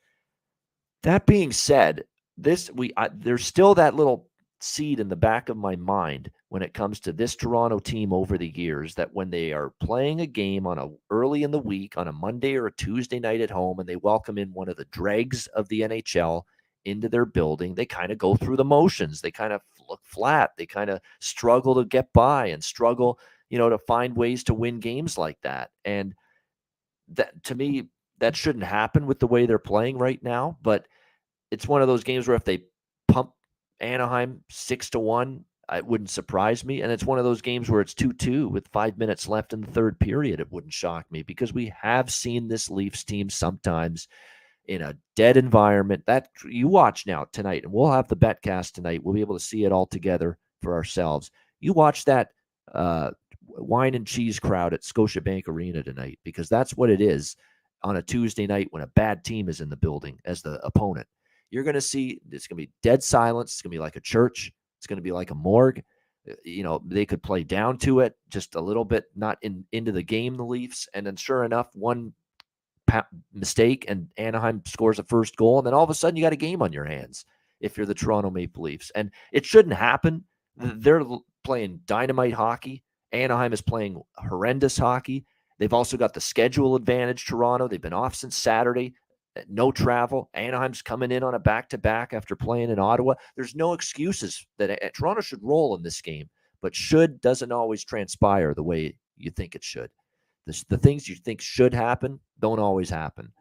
That 1.03 1.27
being 1.27 1.51
said, 1.51 2.05
this 2.35 2.71
we 2.71 2.93
I, 2.97 3.09
there's 3.13 3.45
still 3.45 3.75
that 3.75 3.93
little 3.93 4.30
seed 4.63 4.99
in 4.99 5.09
the 5.09 5.15
back 5.15 5.49
of 5.49 5.57
my 5.57 5.75
mind 5.75 6.29
when 6.49 6.61
it 6.61 6.73
comes 6.73 6.99
to 6.99 7.13
this 7.13 7.35
Toronto 7.35 7.79
team 7.79 8.13
over 8.13 8.37
the 8.37 8.51
years 8.55 8.95
that 8.95 9.13
when 9.13 9.29
they 9.29 9.53
are 9.53 9.73
playing 9.79 10.21
a 10.21 10.27
game 10.27 10.67
on 10.67 10.77
a 10.77 10.89
early 11.09 11.43
in 11.43 11.51
the 11.51 11.59
week 11.59 11.97
on 11.97 12.07
a 12.07 12.13
Monday 12.13 12.55
or 12.55 12.67
a 12.67 12.75
Tuesday 12.75 13.19
night 13.19 13.41
at 13.41 13.49
home 13.49 13.79
and 13.79 13.87
they 13.87 13.95
welcome 13.95 14.37
in 14.37 14.53
one 14.53 14.69
of 14.69 14.77
the 14.77 14.85
dregs 14.85 15.47
of 15.47 15.67
the 15.69 15.81
NHL 15.81 16.43
into 16.85 17.09
their 17.09 17.25
building, 17.25 17.75
they 17.75 17.85
kind 17.85 18.11
of 18.11 18.17
go 18.17 18.35
through 18.35 18.57
the 18.57 18.65
motions. 18.65 19.21
They 19.21 19.31
kind 19.31 19.53
of 19.53 19.61
look 19.89 20.01
flat. 20.03 20.51
They 20.57 20.65
kind 20.65 20.89
of 20.89 20.99
struggle 21.19 21.75
to 21.75 21.85
get 21.85 22.11
by 22.13 22.47
and 22.47 22.63
struggle, 22.63 23.19
you 23.49 23.57
know, 23.57 23.69
to 23.69 23.77
find 23.77 24.15
ways 24.15 24.43
to 24.45 24.53
win 24.53 24.79
games 24.79 25.17
like 25.17 25.37
that. 25.43 25.71
And 25.85 26.15
that 27.09 27.43
to 27.45 27.55
me, 27.55 27.89
that 28.19 28.35
shouldn't 28.35 28.63
happen 28.63 29.05
with 29.05 29.19
the 29.19 29.27
way 29.27 29.45
they're 29.45 29.59
playing 29.59 29.97
right 29.97 30.21
now, 30.23 30.57
but 30.61 30.87
it's 31.49 31.67
one 31.67 31.81
of 31.81 31.87
those 31.87 32.03
games 32.03 32.27
where 32.27 32.37
if 32.37 32.45
they 32.45 32.63
Anaheim 33.81 34.43
six 34.49 34.89
to 34.91 34.99
one. 34.99 35.45
It 35.71 35.85
wouldn't 35.85 36.09
surprise 36.09 36.65
me. 36.65 36.81
And 36.81 36.91
it's 36.91 37.05
one 37.05 37.17
of 37.17 37.23
those 37.25 37.41
games 37.41 37.69
where 37.69 37.81
it's 37.81 37.93
2 37.93 38.13
2 38.13 38.49
with 38.49 38.67
five 38.73 38.97
minutes 38.97 39.27
left 39.27 39.53
in 39.53 39.61
the 39.61 39.71
third 39.71 39.99
period. 39.99 40.39
It 40.39 40.51
wouldn't 40.51 40.73
shock 40.73 41.05
me 41.09 41.23
because 41.23 41.53
we 41.53 41.73
have 41.81 42.11
seen 42.11 42.47
this 42.47 42.69
Leafs 42.69 43.03
team 43.03 43.29
sometimes 43.29 44.07
in 44.67 44.81
a 44.81 44.97
dead 45.15 45.37
environment. 45.37 46.03
That 46.07 46.27
you 46.45 46.67
watch 46.67 47.05
now 47.05 47.25
tonight, 47.31 47.63
and 47.63 47.71
we'll 47.71 47.91
have 47.91 48.09
the 48.09 48.17
betcast 48.17 48.73
tonight. 48.73 49.03
We'll 49.03 49.15
be 49.15 49.21
able 49.21 49.37
to 49.37 49.43
see 49.43 49.63
it 49.63 49.71
all 49.71 49.85
together 49.85 50.37
for 50.61 50.73
ourselves. 50.73 51.31
You 51.59 51.73
watch 51.73 52.05
that 52.05 52.29
uh, 52.73 53.11
wine 53.47 53.95
and 53.95 54.05
cheese 54.05 54.39
crowd 54.39 54.73
at 54.73 54.81
Scotiabank 54.81 55.47
Arena 55.47 55.83
tonight 55.83 56.19
because 56.23 56.49
that's 56.49 56.75
what 56.75 56.89
it 56.89 57.01
is 57.01 57.35
on 57.83 57.97
a 57.97 58.01
Tuesday 58.01 58.45
night 58.45 58.67
when 58.71 58.83
a 58.83 58.87
bad 58.87 59.23
team 59.23 59.49
is 59.49 59.61
in 59.61 59.69
the 59.69 59.75
building 59.75 60.19
as 60.25 60.41
the 60.41 60.59
opponent 60.65 61.07
you're 61.51 61.63
going 61.63 61.75
to 61.75 61.81
see 61.81 62.19
it's 62.31 62.47
going 62.47 62.57
to 62.57 62.65
be 62.65 62.71
dead 62.81 63.03
silence. 63.03 63.53
It's 63.53 63.61
going 63.61 63.71
to 63.71 63.75
be 63.75 63.81
like 63.81 63.97
a 63.97 64.01
church. 64.01 64.51
It's 64.79 64.87
going 64.87 64.97
to 64.97 65.03
be 65.03 65.11
like 65.11 65.29
a 65.29 65.35
morgue. 65.35 65.83
Uh, 66.29 66.33
you 66.43 66.63
know, 66.63 66.81
they 66.85 67.05
could 67.05 67.21
play 67.21 67.43
down 67.43 67.77
to 67.79 67.99
it 67.99 68.15
just 68.29 68.55
a 68.55 68.61
little 68.61 68.85
bit, 68.85 69.05
not 69.15 69.37
in 69.41 69.65
into 69.71 69.91
the 69.91 70.01
game. 70.01 70.35
The 70.35 70.45
Leafs, 70.45 70.87
and 70.93 71.05
then 71.05 71.15
sure 71.15 71.43
enough, 71.43 71.69
one 71.73 72.13
pa- 72.87 73.07
mistake 73.33 73.85
and 73.87 74.07
Anaheim 74.17 74.63
scores 74.65 74.97
a 74.97 75.03
first 75.03 75.35
goal, 75.35 75.59
and 75.59 75.67
then 75.67 75.73
all 75.73 75.83
of 75.83 75.89
a 75.89 75.93
sudden 75.93 76.15
you 76.15 76.23
got 76.23 76.33
a 76.33 76.37
game 76.37 76.61
on 76.61 76.73
your 76.73 76.85
hands 76.85 77.25
if 77.59 77.77
you're 77.77 77.85
the 77.85 77.93
Toronto 77.93 78.31
Maple 78.31 78.63
Leafs, 78.63 78.91
and 78.95 79.11
it 79.31 79.45
shouldn't 79.45 79.75
happen. 79.75 80.23
They're 80.55 81.03
playing 81.43 81.81
dynamite 81.85 82.33
hockey. 82.33 82.83
Anaheim 83.11 83.51
is 83.53 83.61
playing 83.61 84.01
horrendous 84.15 84.77
hockey. 84.77 85.25
They've 85.59 85.73
also 85.73 85.97
got 85.97 86.13
the 86.13 86.21
schedule 86.21 86.75
advantage. 86.75 87.25
Toronto, 87.25 87.67
they've 87.67 87.81
been 87.81 87.93
off 87.93 88.15
since 88.15 88.35
Saturday 88.35 88.87
eh, 88.87 88.89
no 89.47 89.71
travel. 89.71 90.29
Anaheim's 90.33 90.81
coming 90.81 91.11
in 91.11 91.23
on 91.23 91.35
a 91.35 91.39
back 91.39 91.69
to 91.69 91.77
back 91.77 92.13
after 92.13 92.35
playing 92.35 92.69
in 92.69 92.79
Ottawa. 92.79 93.15
There's 93.35 93.55
no 93.55 93.73
excuses 93.73 94.45
that 94.57 94.71
uh, 94.71 94.89
Toronto 94.93 95.21
should 95.21 95.43
roll 95.43 95.75
in 95.75 95.83
this 95.83 96.01
game, 96.01 96.29
but 96.61 96.75
should 96.75 97.21
doesn't 97.21 97.51
always 97.51 97.83
transpire 97.83 98.53
the 98.53 98.63
way 98.63 98.95
you 99.17 99.31
think 99.31 99.55
it 99.55 99.63
should. 99.63 99.89
The, 100.47 100.63
the 100.69 100.77
things 100.77 101.07
you 101.07 101.15
think 101.15 101.41
should 101.41 101.73
happen 101.73 102.19
don't 102.39 102.59
always 102.59 102.89
happen. 102.89 103.31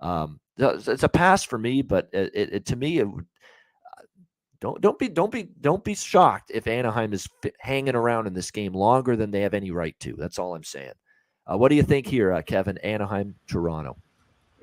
Um, 0.00 0.40
it's 0.56 1.02
a 1.02 1.08
pass 1.08 1.42
for 1.42 1.58
me, 1.58 1.82
but 1.82 2.08
it, 2.12 2.52
it, 2.52 2.66
to 2.66 2.76
me, 2.76 2.98
it 2.98 3.08
don't 4.60 4.80
don't 4.80 4.98
be 4.98 5.08
don't 5.08 5.32
be 5.32 5.48
don't 5.60 5.84
be 5.84 5.94
shocked 5.94 6.50
if 6.54 6.66
Anaheim 6.66 7.12
is 7.12 7.28
hanging 7.58 7.96
around 7.96 8.26
in 8.26 8.34
this 8.34 8.50
game 8.50 8.72
longer 8.72 9.16
than 9.16 9.30
they 9.30 9.40
have 9.40 9.54
any 9.54 9.70
right 9.70 9.98
to. 10.00 10.14
That's 10.16 10.38
all 10.38 10.54
I'm 10.54 10.64
saying. 10.64 10.92
Uh, 11.46 11.58
what 11.58 11.68
do 11.68 11.74
you 11.74 11.82
think 11.82 12.06
here, 12.06 12.32
uh, 12.32 12.42
Kevin? 12.42 12.78
Anaheim, 12.78 13.34
Toronto. 13.46 13.96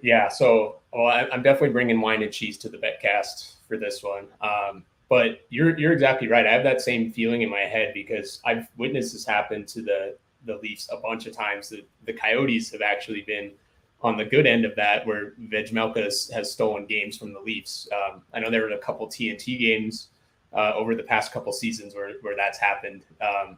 Yeah, 0.01 0.27
so 0.27 0.79
well, 0.93 1.27
I'm 1.31 1.43
definitely 1.43 1.69
bringing 1.69 2.01
wine 2.01 2.23
and 2.23 2.31
cheese 2.31 2.57
to 2.59 2.69
the 2.69 2.77
betcast 2.77 3.53
for 3.67 3.77
this 3.77 4.03
one. 4.03 4.27
Um, 4.41 4.83
but 5.09 5.41
you're 5.49 5.77
you're 5.77 5.93
exactly 5.93 6.27
right. 6.27 6.47
I 6.47 6.51
have 6.51 6.63
that 6.63 6.81
same 6.81 7.11
feeling 7.11 7.41
in 7.41 7.49
my 7.49 7.61
head 7.61 7.93
because 7.93 8.41
I've 8.45 8.67
witnessed 8.77 9.13
this 9.13 9.25
happen 9.25 9.65
to 9.67 9.81
the 9.81 10.17
the 10.45 10.57
Leafs 10.57 10.89
a 10.91 10.97
bunch 10.97 11.27
of 11.27 11.35
times. 11.35 11.69
The 11.69 11.85
the 12.05 12.13
Coyotes 12.13 12.71
have 12.71 12.81
actually 12.81 13.21
been 13.21 13.51
on 14.03 14.17
the 14.17 14.25
good 14.25 14.47
end 14.47 14.65
of 14.65 14.75
that, 14.75 15.05
where 15.05 15.33
Vejmelka 15.39 16.03
has, 16.03 16.29
has 16.33 16.51
stolen 16.51 16.85
games 16.85 17.17
from 17.17 17.33
the 17.33 17.39
Leafs. 17.39 17.87
Um, 17.91 18.23
I 18.33 18.39
know 18.39 18.49
there 18.49 18.63
were 18.63 18.71
a 18.71 18.77
couple 18.77 19.07
TNT 19.07 19.59
games 19.59 20.07
uh, 20.53 20.73
over 20.75 20.95
the 20.95 21.03
past 21.03 21.31
couple 21.31 21.53
seasons 21.53 21.93
where, 21.93 22.13
where 22.21 22.35
that's 22.35 22.57
happened. 22.57 23.05
Um, 23.21 23.57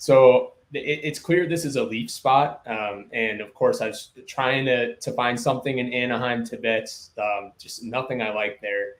so 0.00 0.54
it, 0.72 1.00
it's 1.02 1.18
clear 1.18 1.46
this 1.46 1.66
is 1.66 1.76
a 1.76 1.84
Leaf 1.84 2.10
spot. 2.10 2.62
Um, 2.66 3.06
and 3.12 3.40
of 3.42 3.52
course, 3.52 3.82
I 3.82 3.88
was 3.88 4.10
trying 4.26 4.64
to, 4.64 4.96
to 4.96 5.12
find 5.12 5.38
something 5.38 5.78
in 5.78 5.92
Anaheim 5.92 6.44
to 6.46 6.56
bet. 6.56 6.88
Um, 7.18 7.52
just 7.58 7.84
nothing 7.84 8.22
I 8.22 8.32
like 8.32 8.60
there. 8.62 8.94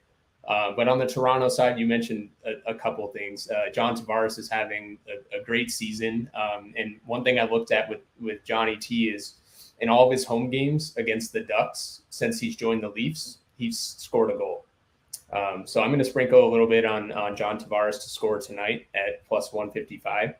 Uh, 0.47 0.71
but 0.75 0.87
on 0.87 0.99
the 0.99 1.07
Toronto 1.07 1.49
side, 1.49 1.79
you 1.79 1.87
mentioned 1.87 2.29
a, 2.45 2.71
a 2.71 2.75
couple 2.75 3.07
things. 3.07 3.49
Uh, 3.49 3.71
John 3.73 3.95
Tavares 3.95 4.37
is 4.37 4.47
having 4.49 4.99
a, 5.07 5.39
a 5.39 5.43
great 5.43 5.71
season. 5.71 6.29
Um, 6.35 6.73
and 6.77 6.99
one 7.05 7.23
thing 7.23 7.39
I 7.39 7.49
looked 7.49 7.71
at 7.71 7.89
with, 7.89 8.01
with 8.19 8.43
Johnny 8.43 8.75
T 8.75 9.09
is 9.09 9.35
in 9.79 9.89
all 9.89 10.05
of 10.05 10.11
his 10.11 10.23
home 10.23 10.51
games 10.51 10.95
against 10.97 11.33
the 11.33 11.41
Ducks 11.41 12.01
since 12.11 12.39
he's 12.39 12.55
joined 12.55 12.83
the 12.83 12.89
Leafs, 12.89 13.39
he's 13.57 13.79
scored 13.79 14.29
a 14.29 14.37
goal. 14.37 14.65
Um, 15.33 15.63
so 15.65 15.81
I'm 15.81 15.89
going 15.89 15.99
to 15.99 16.05
sprinkle 16.05 16.47
a 16.47 16.51
little 16.51 16.67
bit 16.67 16.85
on 16.85 17.11
on 17.13 17.35
John 17.35 17.57
Tavares 17.57 18.01
to 18.03 18.09
score 18.09 18.39
tonight 18.39 18.87
at 18.93 19.25
plus 19.25 19.53
155, 19.53 20.33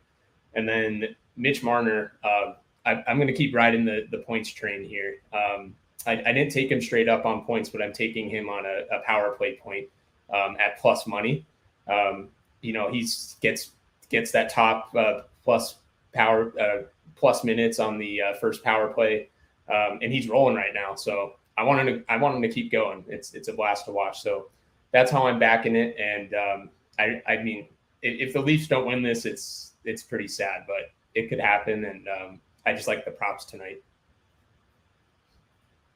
and 0.55 0.67
then 0.67 1.15
Mitch 1.35 1.63
Marner. 1.63 2.13
Uh, 2.23 2.53
I, 2.85 3.03
am 3.07 3.17
going 3.17 3.27
to 3.27 3.33
keep 3.33 3.53
riding 3.53 3.85
the 3.85 4.07
the 4.11 4.19
points 4.19 4.49
train 4.49 4.83
here. 4.83 5.17
Um, 5.33 5.75
I, 6.07 6.13
I, 6.13 6.33
didn't 6.33 6.51
take 6.51 6.71
him 6.71 6.81
straight 6.81 7.07
up 7.07 7.25
on 7.25 7.45
points, 7.45 7.69
but 7.69 7.81
I'm 7.81 7.93
taking 7.93 8.27
him 8.27 8.49
on 8.49 8.65
a, 8.65 8.85
a 8.91 8.99
power 9.05 9.31
play 9.31 9.59
point 9.61 9.87
um, 10.33 10.57
at 10.59 10.79
plus 10.79 11.05
money. 11.05 11.45
Um, 11.87 12.29
you 12.61 12.73
know, 12.73 12.91
he's 12.91 13.35
gets 13.41 13.71
gets 14.09 14.31
that 14.31 14.49
top 14.49 14.95
uh, 14.95 15.21
plus 15.43 15.75
power 16.13 16.53
uh, 16.59 16.83
plus 17.15 17.43
minutes 17.43 17.79
on 17.79 17.97
the 17.97 18.21
uh, 18.21 18.33
first 18.35 18.63
power 18.63 18.87
play, 18.87 19.29
um, 19.69 19.99
and 20.01 20.11
he's 20.11 20.27
rolling 20.27 20.55
right 20.55 20.73
now. 20.73 20.95
So 20.95 21.33
I 21.57 21.63
want 21.63 21.87
him 21.87 21.99
to 21.99 22.11
I 22.11 22.17
want 22.17 22.35
him 22.35 22.41
to 22.41 22.49
keep 22.49 22.71
going. 22.71 23.03
It's 23.07 23.33
it's 23.33 23.47
a 23.47 23.53
blast 23.53 23.85
to 23.85 23.91
watch. 23.91 24.21
So 24.21 24.47
that's 24.91 25.11
how 25.11 25.27
I'm 25.27 25.39
backing 25.39 25.75
it. 25.75 25.95
And 25.99 26.33
um, 26.33 26.69
I 26.99 27.21
I 27.27 27.43
mean, 27.43 27.67
if, 28.01 28.29
if, 28.29 28.33
the 28.33 28.41
Leafs 28.41 28.67
don't 28.67 28.85
win 28.85 29.01
this, 29.01 29.25
it's 29.25 29.70
it's 29.85 30.03
pretty 30.03 30.27
sad, 30.27 30.63
but 30.67 30.91
it 31.15 31.29
could 31.29 31.39
happen. 31.39 31.85
And 31.85 32.07
um, 32.07 32.41
I 32.65 32.73
just 32.73 32.87
like 32.87 33.05
the 33.05 33.11
props 33.11 33.45
tonight. 33.45 33.83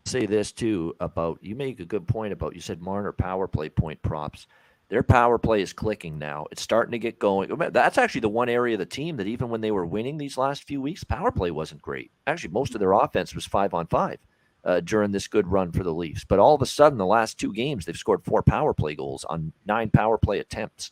Say 0.05 0.25
this 0.25 0.51
too 0.51 0.95
about 0.99 1.39
you 1.41 1.55
make 1.55 1.79
a 1.79 1.86
good 1.86 2.07
point 2.07 2.31
about 2.31 2.53
you 2.53 2.61
said 2.61 2.81
Marner 2.81 3.11
power 3.11 3.47
play 3.47 3.69
point 3.69 4.01
props. 4.03 4.47
Their 4.88 5.01
power 5.01 5.39
play 5.39 5.63
is 5.63 5.73
clicking 5.73 6.19
now. 6.19 6.45
It's 6.51 6.61
starting 6.61 6.91
to 6.91 6.99
get 6.99 7.17
going. 7.17 7.51
That's 7.71 7.97
actually 7.97 8.21
the 8.21 8.29
one 8.29 8.49
area 8.49 8.75
of 8.75 8.79
the 8.79 8.86
team 8.86 9.17
that 9.17 9.25
even 9.25 9.49
when 9.49 9.61
they 9.61 9.71
were 9.71 9.86
winning 9.86 10.17
these 10.17 10.38
last 10.38 10.65
few 10.65 10.79
weeks, 10.79 11.03
power 11.03 11.31
play 11.31 11.49
wasn't 11.49 11.81
great. 11.81 12.11
Actually, 12.27 12.51
most 12.51 12.75
of 12.75 12.79
their 12.79 12.91
offense 12.91 13.33
was 13.33 13.47
five 13.47 13.73
on 13.73 13.88
five 13.88 14.19
uh, 14.63 14.81
during 14.81 15.11
this 15.11 15.27
good 15.27 15.47
run 15.47 15.71
for 15.71 15.83
the 15.83 15.93
Leafs. 15.93 16.23
But 16.23 16.38
all 16.38 16.53
of 16.53 16.61
a 16.61 16.67
sudden, 16.67 16.99
the 16.99 17.05
last 17.05 17.39
two 17.39 17.51
games, 17.51 17.86
they've 17.86 17.95
scored 17.95 18.23
four 18.23 18.43
power 18.43 18.73
play 18.75 18.93
goals 18.93 19.23
on 19.25 19.53
nine 19.65 19.89
power 19.89 20.19
play 20.19 20.39
attempts. 20.39 20.91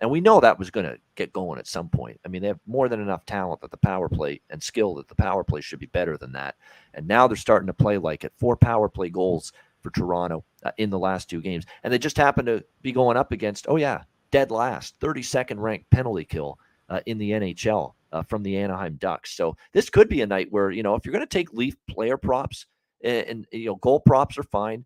And 0.00 0.10
we 0.10 0.20
know 0.20 0.40
that 0.40 0.58
was 0.58 0.70
going 0.70 0.86
to 0.86 0.98
get 1.14 1.32
going 1.32 1.58
at 1.58 1.66
some 1.66 1.88
point. 1.88 2.18
I 2.24 2.28
mean, 2.28 2.40
they 2.40 2.48
have 2.48 2.60
more 2.66 2.88
than 2.88 3.00
enough 3.00 3.26
talent 3.26 3.60
that 3.60 3.70
the 3.70 3.76
power 3.76 4.08
play 4.08 4.40
and 4.48 4.62
skill 4.62 4.94
that 4.94 5.08
the 5.08 5.14
power 5.14 5.44
play 5.44 5.60
should 5.60 5.78
be 5.78 5.86
better 5.86 6.16
than 6.16 6.32
that. 6.32 6.56
And 6.94 7.06
now 7.06 7.26
they're 7.26 7.36
starting 7.36 7.66
to 7.66 7.74
play 7.74 7.98
like 7.98 8.24
it. 8.24 8.32
Four 8.38 8.56
power 8.56 8.88
play 8.88 9.10
goals 9.10 9.52
for 9.82 9.90
Toronto 9.90 10.44
uh, 10.64 10.70
in 10.78 10.90
the 10.90 10.98
last 10.98 11.28
two 11.28 11.42
games. 11.42 11.66
And 11.82 11.92
they 11.92 11.98
just 11.98 12.16
happen 12.16 12.46
to 12.46 12.64
be 12.82 12.92
going 12.92 13.18
up 13.18 13.32
against, 13.32 13.66
oh, 13.68 13.76
yeah, 13.76 14.02
dead 14.30 14.50
last, 14.50 14.98
32nd 15.00 15.58
ranked 15.58 15.90
penalty 15.90 16.24
kill 16.24 16.58
uh, 16.88 17.00
in 17.04 17.18
the 17.18 17.32
NHL 17.32 17.94
uh, 18.12 18.22
from 18.22 18.42
the 18.42 18.56
Anaheim 18.56 18.96
Ducks. 18.96 19.36
So 19.36 19.56
this 19.72 19.90
could 19.90 20.08
be 20.08 20.22
a 20.22 20.26
night 20.26 20.48
where, 20.50 20.70
you 20.70 20.82
know, 20.82 20.94
if 20.94 21.04
you're 21.04 21.12
going 21.12 21.26
to 21.26 21.26
take 21.26 21.52
Leaf 21.52 21.76
player 21.88 22.16
props 22.16 22.66
and, 23.02 23.26
and, 23.26 23.46
you 23.52 23.66
know, 23.66 23.76
goal 23.76 24.00
props 24.00 24.38
are 24.38 24.44
fine, 24.44 24.84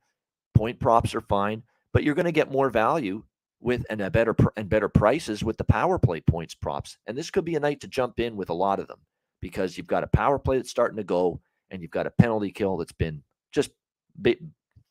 point 0.54 0.80
props 0.80 1.14
are 1.14 1.20
fine, 1.20 1.62
but 1.92 2.02
you're 2.02 2.14
going 2.14 2.24
to 2.26 2.32
get 2.32 2.50
more 2.50 2.70
value 2.70 3.22
with 3.64 3.84
and 3.88 4.02
a 4.02 4.10
better 4.10 4.36
and 4.56 4.68
better 4.68 4.90
prices 4.90 5.42
with 5.42 5.56
the 5.56 5.64
power 5.64 5.98
play 5.98 6.20
points 6.20 6.54
props. 6.54 6.98
And 7.06 7.16
this 7.16 7.30
could 7.30 7.46
be 7.46 7.56
a 7.56 7.60
night 7.60 7.80
to 7.80 7.88
jump 7.88 8.20
in 8.20 8.36
with 8.36 8.50
a 8.50 8.54
lot 8.54 8.78
of 8.78 8.86
them 8.86 9.00
because 9.40 9.76
you've 9.76 9.86
got 9.86 10.04
a 10.04 10.08
power 10.08 10.38
play 10.38 10.58
that's 10.58 10.70
starting 10.70 10.98
to 10.98 11.04
go 11.04 11.40
and 11.70 11.80
you've 11.80 11.90
got 11.90 12.06
a 12.06 12.10
penalty 12.10 12.52
kill 12.52 12.76
that's 12.76 12.92
been 12.92 13.22
just 13.52 13.70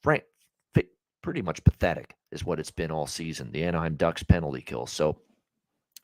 frank, 0.01 0.24
pretty 1.21 1.41
much 1.41 1.63
pathetic 1.63 2.15
is 2.32 2.43
what 2.43 2.59
it's 2.59 2.71
been 2.71 2.91
all 2.91 3.07
season. 3.07 3.51
The 3.51 3.63
Anaheim 3.63 3.95
Ducks 3.95 4.24
penalty 4.24 4.61
kill. 4.61 4.86
So 4.86 5.19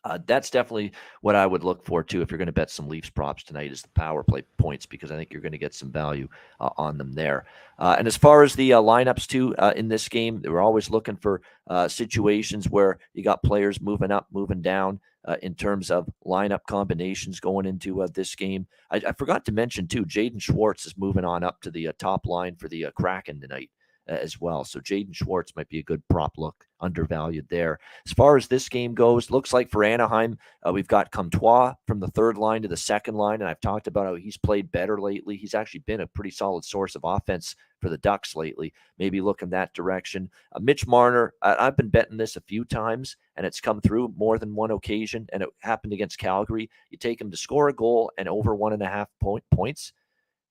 uh, 0.10 0.18
that's 0.26 0.50
definitely 0.50 0.92
what 1.22 1.36
I 1.36 1.46
would 1.46 1.64
look 1.64 1.86
for 1.86 2.04
too. 2.04 2.22
If 2.22 2.32
you're 2.32 2.40
going 2.40 2.48
to 2.48 2.52
bet 2.52 2.72
some 2.72 2.90
Leafs 2.90 3.12
props 3.12 3.44
tonight, 3.44 3.72
is 3.72 3.84
the 3.84 3.90
power 3.90 4.24
play 4.24 4.42
points 4.58 4.88
because 4.88 5.12
I 5.12 5.16
think 5.16 5.32
you're 5.32 5.42
going 5.42 5.52
to 5.52 5.58
get 5.60 5.76
some 5.76 5.92
value 5.92 6.28
uh, 6.60 6.72
on 6.78 6.98
them 6.98 7.14
there. 7.14 7.46
Uh, 7.78 7.96
and 7.98 8.08
as 8.08 8.18
far 8.18 8.44
as 8.44 8.56
the 8.56 8.74
uh, 8.74 8.82
lineups 8.82 9.28
too 9.28 9.56
uh, 9.58 9.74
in 9.76 9.88
this 9.88 10.10
game, 10.10 10.42
we're 10.44 10.62
always 10.62 10.90
looking 10.90 11.16
for 11.16 11.42
uh, 11.68 11.88
situations 11.88 12.68
where 12.68 12.98
you 13.14 13.24
got 13.24 13.44
players 13.44 13.80
moving 13.80 14.12
up, 14.12 14.28
moving 14.32 14.62
down. 14.62 15.00
in 15.44 15.54
terms 15.54 15.92
of 15.92 16.10
lineup 16.26 16.64
combinations 16.68 17.40
going 17.40 17.68
into 17.68 18.04
this 18.14 18.34
game, 18.36 18.66
I, 18.90 19.02
I, 19.10 19.12
forgot 19.12 19.46
to 19.46 19.52
mention 19.52 19.88
too. 19.88 20.04
Jaden 20.04 20.42
Schwartz 20.42 20.88
is 20.88 20.98
moving 20.98 21.24
on 21.24 21.44
up 21.44 21.62
to 21.62 21.70
the 21.70 21.90
top 22.00 22.26
line 22.26 22.56
for 22.56 22.68
the 22.68 22.88
Kraken 22.96 23.40
tonight 23.40 23.70
as 24.10 24.42
well. 24.42 24.64
So 24.64 24.80
Jaden 24.80 25.14
Schwartz 25.14 25.56
might 25.56 25.70
be 25.70 25.80
a 25.80 25.84
good 25.84 26.02
prop 26.10 26.38
look, 26.38 26.66
undervalued 26.80 27.48
there. 27.50 27.80
As 28.06 28.14
far 28.14 28.38
as 28.38 28.48
this 28.48 28.68
game 28.68 28.94
goes, 28.94 29.30
looks 29.30 29.54
like 29.54 29.70
for 29.70 29.84
Anaheim, 29.84 30.38
uh, 30.66 30.72
we've 30.72 30.88
got 30.88 31.12
Comtois 31.12 31.74
from 31.88 32.00
the 32.00 32.08
third 32.08 32.38
line 32.38 32.62
to 32.64 32.68
the 32.68 32.78
second 32.78 33.16
line, 33.16 33.42
and 33.42 33.50
I've 33.50 33.62
talked 33.62 33.88
about 33.88 34.08
how 34.08 34.16
he's 34.16 34.38
played 34.38 34.72
better 34.72 35.00
lately. 35.00 35.38
He's 35.38 35.54
actually 35.54 35.82
been 35.82 36.02
a 36.02 36.08
pretty 36.08 36.32
solid 36.32 36.66
source 36.66 36.96
of 36.96 37.02
offense 37.04 37.56
for 37.82 37.90
the 37.90 37.98
Ducks 37.98 38.36
lately. 38.36 38.74
Maybe 38.98 39.22
look 39.22 39.42
in 39.42 39.50
that 39.52 39.74
direction. 39.74 40.30
Uh, 40.54 40.60
Mitch 40.60 40.88
Marner, 40.88 41.34
I, 41.42 41.66
have 41.66 41.78
been 41.78 41.90
betting 41.90 42.18
this 42.18 42.36
a 42.36 42.42
few 42.42 42.66
times, 42.66 43.16
and 43.36 43.46
it's 43.46 43.62
come 43.62 43.82
through 43.82 44.14
more 44.18 44.38
than 44.38 44.56
one 44.56 44.72
occasion, 44.72 45.28
and 45.32 45.44
it 45.44 45.50
happened 45.60 45.94
against 45.94 46.18
Calgary. 46.18 46.70
You 46.90 46.98
take 46.98 47.22
him 47.22 47.32
to 47.32 47.38
score 47.38 47.70
a 47.70 47.74
goal 47.74 48.12
and 48.18 48.28
over 48.28 48.56
one 48.56 48.74
and 48.74 48.82
a 48.82 48.88
half 48.88 49.08
point 49.22 49.44
points 49.52 49.94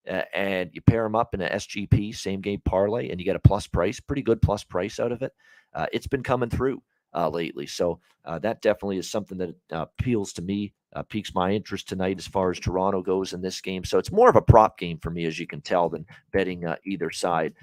uh, 0.08 0.22
and 0.34 0.70
you 0.72 0.80
pair 0.80 1.02
them 1.02 1.14
up 1.14 1.34
in 1.34 1.40
an 1.40 1.52
SGP 1.52 2.14
same 2.16 2.40
game 2.40 2.60
parlay, 2.64 3.10
and 3.10 3.20
you 3.20 3.24
get 3.24 3.36
a 3.36 3.40
plus 3.40 3.66
price, 3.66 4.00
pretty 4.00 4.22
good 4.22 4.40
plus 4.40 4.64
price 4.64 4.98
out 5.00 5.12
of 5.12 5.22
it. 5.22 5.32
Uh, 5.74 5.86
it's 5.92 6.06
been 6.06 6.22
coming 6.22 6.50
through 6.50 6.82
uh, 7.14 7.28
lately, 7.28 7.66
so 7.66 8.00
uh, 8.24 8.38
that 8.38 8.62
definitely 8.62 8.98
is 8.98 9.10
something 9.10 9.38
that 9.38 9.54
uh, 9.72 9.82
appeals 9.82 10.32
to 10.34 10.42
me, 10.42 10.72
uh, 10.94 11.02
piques 11.02 11.34
my 11.34 11.50
interest 11.52 11.88
tonight 11.88 12.18
as 12.18 12.26
far 12.26 12.50
as 12.50 12.58
Toronto 12.58 13.02
goes 13.02 13.34
in 13.34 13.42
this 13.42 13.60
game. 13.60 13.84
So 13.84 13.98
it's 13.98 14.12
more 14.12 14.30
of 14.30 14.36
a 14.36 14.42
prop 14.42 14.78
game 14.78 14.98
for 14.98 15.10
me, 15.10 15.26
as 15.26 15.38
you 15.38 15.46
can 15.46 15.60
tell, 15.60 15.88
than 15.90 16.06
betting 16.32 16.64
either 16.84 17.10
side. 17.10 17.54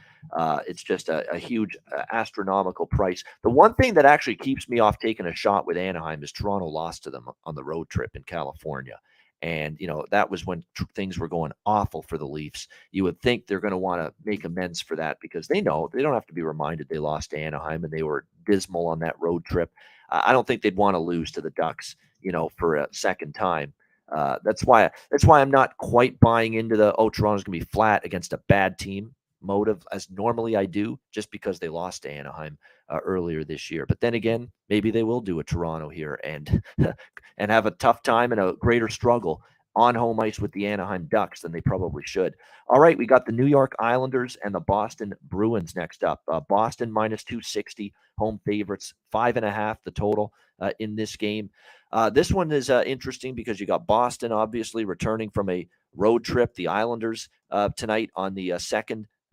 it's 0.67 0.83
just 0.83 1.09
a, 1.09 1.27
a 1.31 1.38
huge 1.38 1.75
astronomical 2.11 2.86
price. 2.86 3.23
The 3.41 3.49
one 3.49 3.73
thing 3.73 3.95
that 3.95 4.05
actually 4.05 4.36
keeps 4.36 4.69
me 4.69 4.79
off 4.79 4.99
taking 4.99 5.25
a 5.25 5.36
shot 5.36 5.65
with 5.65 5.77
Anaheim 5.77 6.23
is 6.23 6.31
Toronto 6.31 6.67
lost 6.67 7.03
to 7.03 7.09
them 7.09 7.27
on 7.45 7.55
the 7.55 7.63
road 7.63 7.89
trip 7.89 8.15
in 8.15 8.23
California. 8.23 8.99
And, 9.45 9.79
you 9.79 9.85
know, 9.85 10.03
that 10.09 10.31
was 10.31 10.43
when 10.43 10.63
tr- 10.73 10.85
things 10.95 11.19
were 11.19 11.27
going 11.27 11.51
awful 11.67 12.01
for 12.01 12.17
the 12.17 12.25
Leafs. 12.25 12.67
You 12.91 13.03
would 13.03 13.21
think 13.21 13.45
they're 13.45 13.59
going 13.59 13.69
to 13.69 13.77
want 13.77 14.01
to 14.01 14.11
make 14.25 14.43
amends 14.43 14.81
for 14.81 14.95
that 14.95 15.19
because 15.21 15.47
they 15.47 15.61
know 15.61 15.87
they 15.93 16.01
don't 16.01 16.15
have 16.15 16.25
to 16.25 16.33
be 16.33 16.41
reminded 16.41 16.89
they 16.89 16.97
lost 16.97 17.29
to 17.29 17.37
Anaheim 17.37 17.83
and 17.83 17.93
they 17.93 18.01
were 18.01 18.25
dismal 18.47 18.87
on 18.87 18.97
that 19.01 19.13
road 19.19 19.45
trip. 19.45 19.69
Uh, 20.09 20.23
I 20.25 20.31
don't 20.31 20.47
think 20.47 20.63
they'd 20.63 20.75
want 20.75 20.95
to 20.95 20.99
lose 20.99 21.31
to 21.33 21.41
the 21.41 21.51
Ducks, 21.51 21.95
you 22.21 22.31
know, 22.31 22.49
for 22.49 22.77
a 22.77 22.87
second 22.91 23.35
time. 23.35 23.71
Uh, 24.11 24.39
that's 24.43 24.63
why 24.63 24.89
that's 25.11 25.25
why 25.25 25.41
I'm 25.41 25.51
not 25.51 25.77
quite 25.77 26.19
buying 26.19 26.55
into 26.55 26.75
the 26.75 26.95
oh 26.95 27.11
Toronto's 27.11 27.43
gonna 27.43 27.59
be 27.59 27.65
flat 27.65 28.03
against 28.03 28.33
a 28.33 28.41
bad 28.47 28.79
team 28.79 29.13
motive 29.45 29.85
as 29.91 30.09
normally 30.09 30.55
I 30.55 30.65
do, 30.65 30.99
just 31.11 31.31
because 31.31 31.59
they 31.59 31.69
lost 31.69 32.03
to 32.03 32.11
Anaheim 32.11 32.57
uh, 32.89 32.99
earlier 33.03 33.43
this 33.43 33.71
year. 33.71 33.85
But 33.85 33.99
then 33.99 34.13
again, 34.13 34.51
maybe 34.69 34.91
they 34.91 35.03
will 35.03 35.21
do 35.21 35.39
a 35.39 35.43
Toronto 35.43 35.89
here 35.89 36.19
and 36.23 36.61
and 37.37 37.51
have 37.51 37.65
a 37.65 37.71
tough 37.71 38.03
time 38.03 38.31
and 38.31 38.41
a 38.41 38.53
greater 38.53 38.89
struggle 38.89 39.41
on 39.75 39.93
home 39.93 40.19
ice 40.19 40.39
with 40.39 40.51
the 40.53 40.67
Anaheim 40.67 41.07
Ducks 41.11 41.41
than 41.41 41.51
they 41.51 41.61
probably 41.61 42.03
should. 42.05 42.35
All 42.67 42.79
right, 42.79 42.97
we 42.97 43.05
got 43.05 43.25
the 43.25 43.31
New 43.31 43.45
York 43.45 43.75
Islanders 43.77 44.37
and 44.43 44.55
the 44.55 44.61
Boston 44.61 45.13
Bruins 45.23 45.75
next 45.75 46.03
up. 46.03 46.21
Uh, 46.31 46.39
Boston 46.39 46.91
minus 46.91 47.23
260, 47.23 47.93
home 48.17 48.39
favorites, 48.45 48.93
five 49.11 49.35
and 49.37 49.45
a 49.45 49.51
half 49.51 49.83
the 49.83 49.91
total 49.91 50.31
uh, 50.59 50.71
in 50.79 50.95
this 50.95 51.15
game. 51.15 51.49
Uh, 51.91 52.09
this 52.09 52.31
one 52.31 52.51
is 52.51 52.69
uh, 52.69 52.83
interesting 52.85 53.35
because 53.35 53.59
you 53.59 53.67
got 53.67 53.87
Boston 53.87 54.31
obviously 54.31 54.85
returning 54.85 55.29
from 55.29 55.49
a 55.49 55.67
road 55.95 56.23
trip. 56.23 56.53
The 56.55 56.67
Islanders 56.67 57.29
uh, 57.51 57.69
tonight 57.75 58.09
on 58.15 58.33
the 58.33 58.51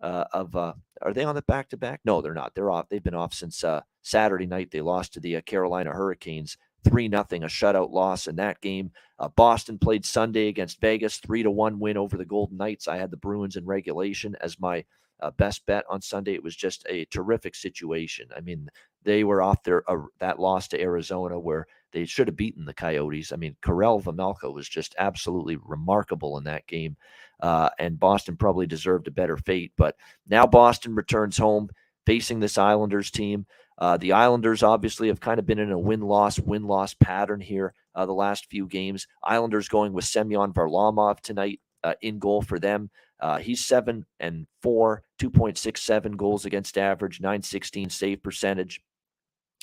uh, 0.02 0.24
of. 0.32 0.54
are 0.56 1.12
they 1.12 1.24
on 1.24 1.34
the 1.34 1.42
back 1.42 1.68
to 1.70 1.76
back? 1.76 2.00
No, 2.04 2.20
they're 2.20 2.34
not. 2.34 2.54
They're 2.54 2.70
off. 2.70 2.88
They've 2.88 3.02
been 3.02 3.14
off 3.14 3.34
since 3.34 3.64
Saturday 4.02 4.46
night. 4.46 4.70
They 4.70 4.80
lost 4.80 5.14
to 5.14 5.20
the 5.20 5.40
Carolina 5.42 5.90
Hurricanes 5.90 6.56
3 6.84 7.08
nothing, 7.08 7.42
a 7.44 7.46
shutout 7.46 7.90
loss 7.90 8.26
in 8.26 8.36
that 8.36 8.60
game. 8.60 8.90
Uh, 9.18 9.28
Boston 9.28 9.78
played 9.78 10.04
Sunday 10.04 10.48
against 10.48 10.80
Vegas, 10.80 11.18
3 11.18 11.44
to 11.44 11.50
1 11.50 11.78
win 11.78 11.96
over 11.96 12.16
the 12.16 12.24
Golden 12.24 12.56
Knights. 12.56 12.88
I 12.88 12.96
had 12.96 13.10
the 13.10 13.16
Bruins 13.16 13.56
in 13.56 13.64
regulation 13.64 14.36
as 14.40 14.60
my 14.60 14.84
uh, 15.20 15.30
best 15.32 15.64
bet 15.66 15.84
on 15.88 16.02
Sunday. 16.02 16.34
It 16.34 16.42
was 16.42 16.56
just 16.56 16.84
a 16.88 17.04
terrific 17.06 17.54
situation. 17.54 18.28
I 18.36 18.40
mean, 18.40 18.68
they 19.04 19.22
were 19.24 19.42
off 19.42 19.62
their 19.62 19.88
uh, 19.88 20.06
that 20.18 20.40
loss 20.40 20.68
to 20.68 20.80
Arizona 20.80 21.38
where 21.38 21.66
they 21.92 22.04
should 22.04 22.26
have 22.26 22.36
beaten 22.36 22.64
the 22.64 22.74
Coyotes. 22.74 23.32
I 23.32 23.36
mean, 23.36 23.56
Karel 23.62 24.00
Vejmelka 24.00 24.52
was 24.52 24.68
just 24.68 24.94
absolutely 24.98 25.58
remarkable 25.64 26.38
in 26.38 26.44
that 26.44 26.66
game. 26.66 26.96
Uh, 27.42 27.68
and 27.78 28.00
Boston 28.00 28.36
probably 28.36 28.66
deserved 28.66 29.08
a 29.08 29.10
better 29.10 29.36
fate. 29.36 29.72
But 29.76 29.96
now 30.26 30.46
Boston 30.46 30.94
returns 30.94 31.36
home 31.36 31.68
facing 32.06 32.40
this 32.40 32.56
Islanders 32.56 33.10
team. 33.10 33.46
Uh, 33.78 33.96
the 33.96 34.12
Islanders 34.12 34.62
obviously 34.62 35.08
have 35.08 35.20
kind 35.20 35.38
of 35.40 35.46
been 35.46 35.58
in 35.58 35.72
a 35.72 35.78
win 35.78 36.00
loss, 36.00 36.38
win 36.38 36.64
loss 36.68 36.94
pattern 36.94 37.40
here 37.40 37.74
uh, 37.94 38.06
the 38.06 38.12
last 38.12 38.46
few 38.48 38.66
games. 38.66 39.08
Islanders 39.22 39.68
going 39.68 39.92
with 39.92 40.04
Semyon 40.04 40.52
Varlamov 40.52 41.20
tonight 41.20 41.60
uh, 41.82 41.94
in 42.00 42.18
goal 42.18 42.42
for 42.42 42.58
them. 42.58 42.90
Uh, 43.20 43.38
he's 43.38 43.64
seven 43.64 44.04
and 44.20 44.46
four, 44.62 45.02
2.67 45.20 46.16
goals 46.16 46.44
against 46.44 46.78
average, 46.78 47.20
916 47.20 47.90
save 47.90 48.22
percentage. 48.22 48.80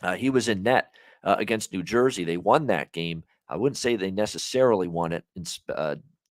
Uh, 0.02 0.16
he 0.16 0.30
was 0.30 0.48
in 0.48 0.64
net 0.64 0.94
uh, 1.24 1.36
against 1.38 1.74
New 1.74 1.84
Jersey. 1.84 2.24
They 2.24 2.38
won 2.38 2.68
that 2.68 2.92
game. 2.94 3.24
I 3.50 3.58
wouldn't 3.58 3.78
say 3.78 3.96
they 3.96 4.12
necessarily 4.12 4.88
won 4.88 5.12
it 5.12 5.26
in, 5.36 5.44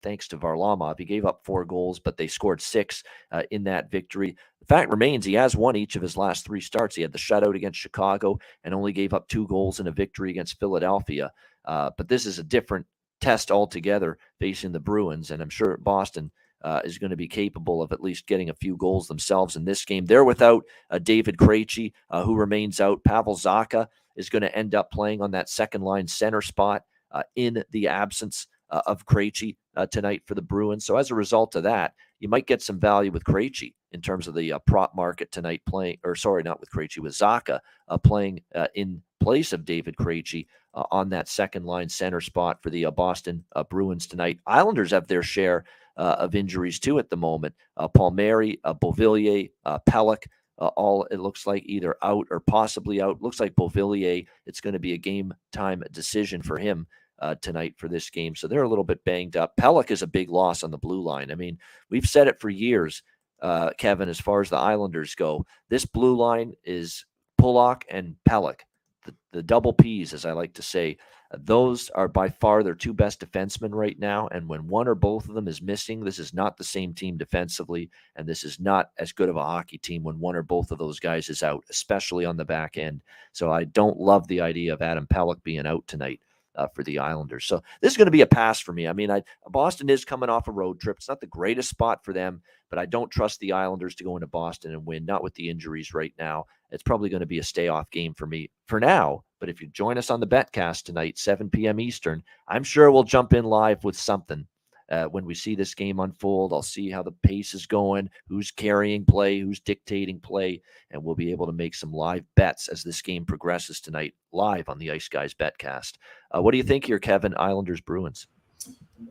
thanks 0.01 0.27
to 0.29 0.37
Varlamov. 0.37 0.99
He 0.99 1.05
gave 1.05 1.25
up 1.25 1.41
four 1.43 1.65
goals, 1.65 1.99
but 1.99 2.17
they 2.17 2.27
scored 2.27 2.61
six 2.61 3.03
uh, 3.31 3.43
in 3.51 3.63
that 3.65 3.91
victory. 3.91 4.35
The 4.59 4.65
fact 4.65 4.91
remains 4.91 5.25
he 5.25 5.33
has 5.33 5.55
won 5.55 5.75
each 5.75 5.95
of 5.95 6.01
his 6.01 6.17
last 6.17 6.45
three 6.45 6.61
starts. 6.61 6.95
He 6.95 7.01
had 7.01 7.11
the 7.11 7.17
shutout 7.17 7.55
against 7.55 7.79
Chicago 7.79 8.39
and 8.63 8.73
only 8.73 8.91
gave 8.91 9.13
up 9.13 9.27
two 9.27 9.47
goals 9.47 9.79
in 9.79 9.87
a 9.87 9.91
victory 9.91 10.29
against 10.31 10.59
Philadelphia. 10.59 11.31
Uh, 11.65 11.91
but 11.97 12.07
this 12.07 12.25
is 12.25 12.39
a 12.39 12.43
different 12.43 12.85
test 13.21 13.51
altogether 13.51 14.17
facing 14.39 14.71
the 14.71 14.79
Bruins, 14.79 15.31
and 15.31 15.41
I'm 15.41 15.49
sure 15.49 15.77
Boston. 15.77 16.31
Uh, 16.61 16.81
is 16.83 16.97
going 16.97 17.09
to 17.09 17.15
be 17.15 17.25
capable 17.25 17.81
of 17.81 17.93
at 17.93 18.03
least 18.03 18.27
getting 18.27 18.49
a 18.49 18.53
few 18.53 18.75
goals 18.75 19.07
themselves 19.07 19.55
in 19.55 19.63
this 19.63 19.85
game. 19.85 20.05
They're 20.05 20.25
without 20.25 20.65
uh, 20.89 20.99
David 20.99 21.37
Krejci, 21.37 21.93
uh, 22.09 22.25
who 22.25 22.35
remains 22.35 22.81
out. 22.81 23.01
Pavel 23.05 23.37
Zacha 23.37 23.87
is 24.17 24.29
going 24.29 24.41
to 24.41 24.53
end 24.53 24.75
up 24.75 24.91
playing 24.91 25.21
on 25.21 25.31
that 25.31 25.47
second 25.47 25.83
line 25.83 26.05
center 26.05 26.41
spot 26.41 26.83
uh, 27.11 27.23
in 27.37 27.63
the 27.71 27.87
absence 27.87 28.47
uh, 28.71 28.81
of 28.85 29.05
Krejci 29.05 29.55
uh, 29.75 29.85
tonight 29.85 30.23
for 30.25 30.35
the 30.35 30.41
Bruins. 30.41 30.85
So 30.85 30.97
as 30.97 31.11
a 31.11 31.15
result 31.15 31.55
of 31.55 31.63
that, 31.63 31.93
you 32.19 32.27
might 32.27 32.47
get 32.47 32.61
some 32.61 32.79
value 32.79 33.11
with 33.11 33.23
Krejci 33.23 33.73
in 33.91 34.01
terms 34.01 34.27
of 34.27 34.35
the 34.35 34.53
uh, 34.53 34.59
prop 34.59 34.95
market 34.95 35.31
tonight 35.31 35.61
playing, 35.67 35.97
or 36.03 36.15
sorry, 36.15 36.43
not 36.43 36.59
with 36.59 36.69
Krejci, 36.69 36.99
with 36.99 37.13
Zacha 37.13 37.59
uh, 37.87 37.97
playing 37.97 38.41
uh, 38.53 38.67
in 38.75 39.01
place 39.19 39.53
of 39.53 39.65
David 39.65 39.95
Krejci 39.95 40.47
uh, 40.73 40.83
on 40.91 41.09
that 41.09 41.27
second 41.27 41.65
line 41.65 41.89
center 41.89 42.21
spot 42.21 42.61
for 42.61 42.69
the 42.69 42.85
Boston 42.91 43.43
Bruins 43.69 44.07
tonight. 44.07 44.39
Islanders 44.45 44.91
have 44.91 45.07
their 45.07 45.23
share 45.23 45.65
of 45.97 46.35
injuries 46.35 46.79
too 46.79 46.99
at 46.99 47.09
the 47.09 47.17
moment. 47.17 47.55
Palmieri, 47.93 48.59
Beauvillier, 48.65 49.49
Pelech. 49.89 50.23
Uh, 50.59 50.67
all 50.75 51.05
it 51.05 51.21
looks 51.21 51.47
like 51.47 51.63
either 51.65 51.95
out 52.03 52.27
or 52.29 52.41
possibly 52.41 53.01
out. 53.01 53.21
Looks 53.21 53.39
like 53.39 53.55
Beauvillier, 53.55 54.25
it's 54.45 54.59
going 54.59 54.73
to 54.73 54.79
be 54.79 54.91
a 54.91 54.97
game 54.97 55.33
time 55.53 55.81
decision 55.91 56.41
for 56.41 56.57
him 56.57 56.85
uh, 57.21 57.35
tonight 57.41 57.75
for 57.77 57.87
this 57.87 58.09
game. 58.09 58.35
So 58.35 58.47
they're 58.47 58.63
a 58.63 58.69
little 58.69 58.83
bit 58.83 59.03
banged 59.03 59.37
up. 59.37 59.55
Pelech 59.57 59.91
is 59.91 60.01
a 60.01 60.07
big 60.07 60.29
loss 60.29 60.63
on 60.63 60.71
the 60.71 60.77
blue 60.77 61.01
line. 61.01 61.31
I 61.31 61.35
mean, 61.35 61.57
we've 61.89 62.07
said 62.07 62.27
it 62.27 62.39
for 62.39 62.49
years, 62.49 63.03
uh, 63.41 63.71
Kevin, 63.77 64.09
as 64.09 64.19
far 64.19 64.41
as 64.41 64.49
the 64.49 64.57
Islanders 64.57 65.15
go. 65.15 65.45
This 65.69 65.85
blue 65.85 66.15
line 66.15 66.53
is 66.63 67.05
Pulock 67.39 67.83
and 67.89 68.15
Pelech, 68.27 68.61
the, 69.05 69.15
the 69.31 69.43
double 69.43 69.73
P's, 69.73 70.13
as 70.13 70.25
I 70.25 70.31
like 70.31 70.53
to 70.55 70.61
say. 70.61 70.97
those 71.37 71.89
are 71.91 72.07
by 72.07 72.27
far 72.27 72.63
their 72.63 72.73
two 72.73 72.93
best 72.93 73.19
defensemen 73.19 73.69
right 73.71 73.99
now. 73.99 74.27
And 74.29 74.47
when 74.47 74.67
one 74.67 74.87
or 74.87 74.95
both 74.95 75.29
of 75.29 75.35
them 75.35 75.47
is 75.47 75.61
missing, 75.61 75.99
this 76.03 76.19
is 76.19 76.33
not 76.33 76.57
the 76.57 76.63
same 76.63 76.93
team 76.93 77.17
defensively. 77.17 77.89
And 78.15 78.27
this 78.27 78.43
is 78.43 78.59
not 78.59 78.89
as 78.97 79.11
good 79.11 79.29
of 79.29 79.35
a 79.35 79.43
hockey 79.43 79.77
team 79.77 80.03
when 80.03 80.19
one 80.19 80.35
or 80.35 80.41
both 80.41 80.71
of 80.71 80.79
those 80.79 80.99
guys 80.99 81.29
is 81.29 81.43
out, 81.43 81.63
especially 81.69 82.25
on 82.25 82.35
the 82.35 82.45
back 82.45 82.77
end. 82.77 83.01
So 83.31 83.51
I 83.51 83.65
don't 83.65 83.99
love 83.99 84.27
the 84.27 84.41
idea 84.41 84.73
of 84.73 84.81
Adam 84.81 85.05
Pelech 85.05 85.43
being 85.43 85.67
out 85.67 85.85
tonight 85.85 86.19
uh, 86.55 86.67
for 86.73 86.83
the 86.83 86.99
Islanders. 86.99 87.45
So 87.45 87.61
this 87.81 87.93
is 87.93 87.97
going 87.97 88.07
to 88.07 88.11
be 88.11 88.21
a 88.21 88.27
pass 88.27 88.59
for 88.59 88.73
me. 88.73 88.87
I 88.87 88.93
mean, 88.93 89.11
I, 89.11 89.23
Boston 89.47 89.89
is 89.89 90.05
coming 90.05 90.29
off 90.29 90.47
a 90.47 90.51
road 90.51 90.79
trip. 90.79 90.97
It's 90.97 91.09
not 91.09 91.21
the 91.21 91.27
greatest 91.27 91.69
spot 91.69 92.03
for 92.03 92.13
them, 92.13 92.41
but 92.69 92.79
I 92.79 92.85
don't 92.85 93.11
trust 93.11 93.39
the 93.39 93.53
Islanders 93.53 93.95
to 93.95 94.03
go 94.03 94.15
into 94.17 94.27
Boston 94.27 94.73
and 94.73 94.85
win, 94.85 95.05
not 95.05 95.23
with 95.23 95.33
the 95.35 95.49
injuries 95.49 95.93
right 95.93 96.13
now. 96.17 96.45
It's 96.71 96.83
probably 96.83 97.09
going 97.09 97.21
to 97.21 97.25
be 97.25 97.39
a 97.39 97.43
stay 97.43 97.67
off 97.67 97.89
game 97.91 98.13
for 98.13 98.25
me 98.25 98.51
for 98.67 98.79
now. 98.79 99.23
But 99.39 99.49
if 99.49 99.61
you 99.61 99.67
join 99.67 99.97
us 99.97 100.09
on 100.09 100.19
the 100.19 100.27
Betcast 100.27 100.83
tonight, 100.83 101.17
7 101.17 101.49
p.m. 101.49 101.79
Eastern, 101.79 102.23
I'm 102.47 102.63
sure 102.63 102.91
we'll 102.91 103.03
jump 103.03 103.33
in 103.33 103.45
live 103.45 103.83
with 103.83 103.97
something 103.97 104.45
uh, 104.89 105.05
when 105.05 105.25
we 105.25 105.35
see 105.35 105.55
this 105.55 105.73
game 105.73 105.99
unfold. 105.99 106.53
I'll 106.53 106.61
see 106.61 106.89
how 106.89 107.03
the 107.03 107.11
pace 107.11 107.53
is 107.53 107.65
going, 107.65 108.09
who's 108.27 108.51
carrying 108.51 109.05
play, 109.05 109.39
who's 109.39 109.59
dictating 109.59 110.19
play, 110.19 110.61
and 110.91 111.03
we'll 111.03 111.15
be 111.15 111.31
able 111.31 111.45
to 111.45 111.51
make 111.51 111.75
some 111.75 111.91
live 111.91 112.25
bets 112.35 112.67
as 112.67 112.83
this 112.83 113.01
game 113.01 113.25
progresses 113.25 113.79
tonight, 113.79 114.13
live 114.31 114.69
on 114.69 114.79
the 114.79 114.91
Ice 114.91 115.07
Guys 115.07 115.33
Betcast. 115.33 115.93
Uh, 116.35 116.41
what 116.41 116.51
do 116.51 116.57
you 116.57 116.63
think 116.63 116.85
here, 116.85 116.99
Kevin? 116.99 117.33
Islanders 117.37 117.81
Bruins. 117.81 118.27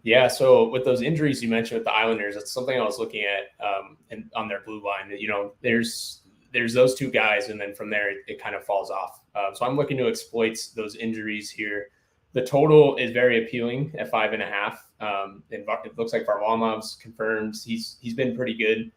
Yeah, 0.03 0.29
so 0.29 0.69
with 0.69 0.85
those 0.85 1.01
injuries 1.01 1.43
you 1.43 1.49
mentioned 1.49 1.79
with 1.79 1.87
the 1.87 1.93
Islanders, 1.93 2.37
it's 2.37 2.53
something 2.53 2.79
I 2.79 2.85
was 2.85 2.99
looking 2.99 3.25
at 3.25 3.67
um, 3.67 3.97
and 4.11 4.31
on 4.37 4.49
their 4.49 4.61
blue 4.61 4.85
line. 4.85 5.11
You 5.17 5.29
know, 5.29 5.53
there's 5.63 6.23
there's 6.53 6.75
those 6.75 6.95
two 6.95 7.11
guys, 7.11 7.49
and 7.49 7.61
then 7.61 7.75
from 7.75 7.91
there 7.91 8.11
it, 8.11 8.19
it 8.27 8.43
kind 8.43 8.55
of 8.55 8.65
falls 8.65 8.91
off. 8.91 9.21
Uh, 9.35 9.55
so 9.55 9.67
I'm 9.67 9.77
looking 9.77 9.97
to 9.99 10.09
exploit 10.09 10.59
those 10.77 10.97
injuries 10.97 11.51
here. 11.51 11.89
The 12.33 12.45
total 12.45 12.97
is 12.97 13.13
very 13.13 13.45
appealing 13.45 13.95
at 13.99 14.11
five 14.11 14.33
and 14.33 14.43
a 14.43 14.47
half. 14.47 14.88
Um, 15.01 15.43
and 15.51 15.65
it 15.85 15.97
looks 15.97 16.13
like 16.13 16.27
Varlamov's 16.27 16.97
confirmed. 17.01 17.57
He's 17.65 17.99
he's 18.01 18.15
been 18.15 18.37
pretty 18.37 18.55
good, 18.55 18.91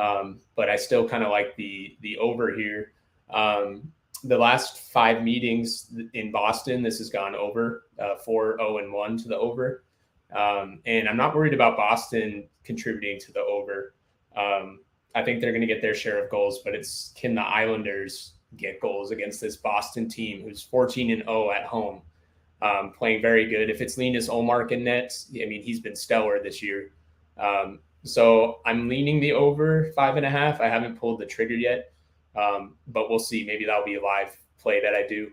um, 0.00 0.40
but 0.54 0.68
I 0.68 0.76
still 0.76 1.08
kind 1.08 1.24
of 1.24 1.30
like 1.30 1.56
the 1.56 1.96
the 2.00 2.16
over 2.18 2.54
here. 2.54 2.92
Um, 3.30 3.92
the 4.24 4.38
last 4.38 4.78
five 4.78 5.22
meetings 5.22 5.92
in 6.14 6.30
Boston, 6.30 6.82
this 6.82 6.98
has 6.98 7.10
gone 7.10 7.34
over 7.34 7.84
uh, 7.98 8.16
four 8.16 8.56
zero 8.56 8.74
oh, 8.74 8.78
and 8.78 8.92
one 8.92 9.16
to 9.18 9.28
the 9.28 9.36
over, 9.36 9.84
um, 10.34 10.80
and 10.86 11.08
I'm 11.08 11.16
not 11.16 11.34
worried 11.34 11.54
about 11.54 11.76
Boston 11.76 12.48
contributing 12.64 13.18
to 13.20 13.32
the 13.32 13.40
over. 13.40 13.94
Um, 14.36 14.80
I 15.14 15.24
think 15.24 15.40
they're 15.40 15.52
going 15.52 15.62
to 15.62 15.66
get 15.66 15.82
their 15.82 15.94
share 15.94 16.22
of 16.22 16.30
goals, 16.30 16.60
but 16.64 16.74
it's 16.74 17.12
can 17.16 17.34
the 17.34 17.42
Islanders 17.42 18.34
get 18.56 18.80
goals 18.80 19.10
against 19.10 19.40
this 19.40 19.56
Boston 19.56 20.08
team 20.08 20.42
who's 20.42 20.62
14 20.62 21.10
and 21.10 21.22
0 21.22 21.50
at 21.50 21.64
home? 21.64 22.02
Um, 22.60 22.92
playing 22.96 23.22
very 23.22 23.46
good. 23.46 23.70
If 23.70 23.80
it's 23.80 23.96
Linus 23.96 24.28
Ullmark 24.28 24.72
in 24.72 24.82
nets, 24.82 25.30
I 25.30 25.46
mean, 25.46 25.62
he's 25.62 25.80
been 25.80 25.94
stellar 25.94 26.42
this 26.42 26.62
year. 26.62 26.90
Um, 27.38 27.80
so 28.02 28.60
I'm 28.66 28.88
leaning 28.88 29.20
the 29.20 29.32
over 29.32 29.92
five 29.94 30.16
and 30.16 30.26
a 30.26 30.30
half. 30.30 30.60
I 30.60 30.68
haven't 30.68 30.98
pulled 30.98 31.20
the 31.20 31.26
trigger 31.26 31.54
yet, 31.54 31.92
um, 32.36 32.76
but 32.88 33.08
we'll 33.08 33.20
see. 33.20 33.44
Maybe 33.44 33.64
that'll 33.64 33.84
be 33.84 33.94
a 33.94 34.02
live 34.02 34.36
play 34.60 34.80
that 34.80 34.94
I 34.94 35.06
do. 35.06 35.30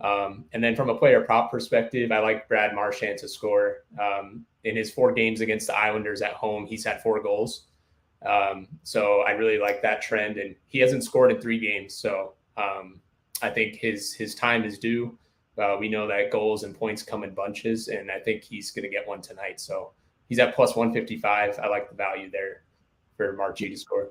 Um, 0.00 0.44
and 0.52 0.62
then 0.62 0.76
from 0.76 0.88
a 0.88 0.94
player 0.94 1.22
prop 1.22 1.50
perspective, 1.50 2.12
I 2.12 2.20
like 2.20 2.48
Brad 2.48 2.74
Marchand 2.74 3.18
to 3.18 3.28
score. 3.28 3.78
Um, 4.00 4.44
in 4.62 4.76
his 4.76 4.92
four 4.92 5.12
games 5.12 5.40
against 5.40 5.66
the 5.66 5.76
Islanders 5.76 6.22
at 6.22 6.34
home, 6.34 6.66
he's 6.66 6.84
had 6.84 7.02
four 7.02 7.20
goals. 7.20 7.64
Um, 8.24 8.68
so 8.84 9.22
I 9.22 9.32
really 9.32 9.58
like 9.58 9.82
that 9.82 10.02
trend, 10.02 10.36
and 10.36 10.54
he 10.68 10.78
hasn't 10.78 11.04
scored 11.04 11.32
in 11.32 11.40
three 11.40 11.58
games. 11.58 11.94
So 11.94 12.34
I 13.42 13.50
think 13.50 13.76
his 13.76 14.12
his 14.12 14.34
time 14.34 14.64
is 14.64 14.78
due. 14.78 15.16
Uh, 15.58 15.76
we 15.78 15.88
know 15.88 16.06
that 16.06 16.30
goals 16.30 16.62
and 16.62 16.74
points 16.74 17.02
come 17.02 17.24
in 17.24 17.34
bunches, 17.34 17.88
and 17.88 18.10
I 18.10 18.20
think 18.20 18.42
he's 18.42 18.70
going 18.70 18.84
to 18.84 18.88
get 18.88 19.06
one 19.06 19.20
tonight. 19.20 19.60
So 19.60 19.92
he's 20.28 20.38
at 20.38 20.54
plus 20.54 20.76
155. 20.76 21.58
I 21.58 21.68
like 21.68 21.88
the 21.88 21.96
value 21.96 22.30
there 22.30 22.62
for 23.16 23.36
Marchie 23.36 23.70
to 23.70 23.76
score. 23.76 24.10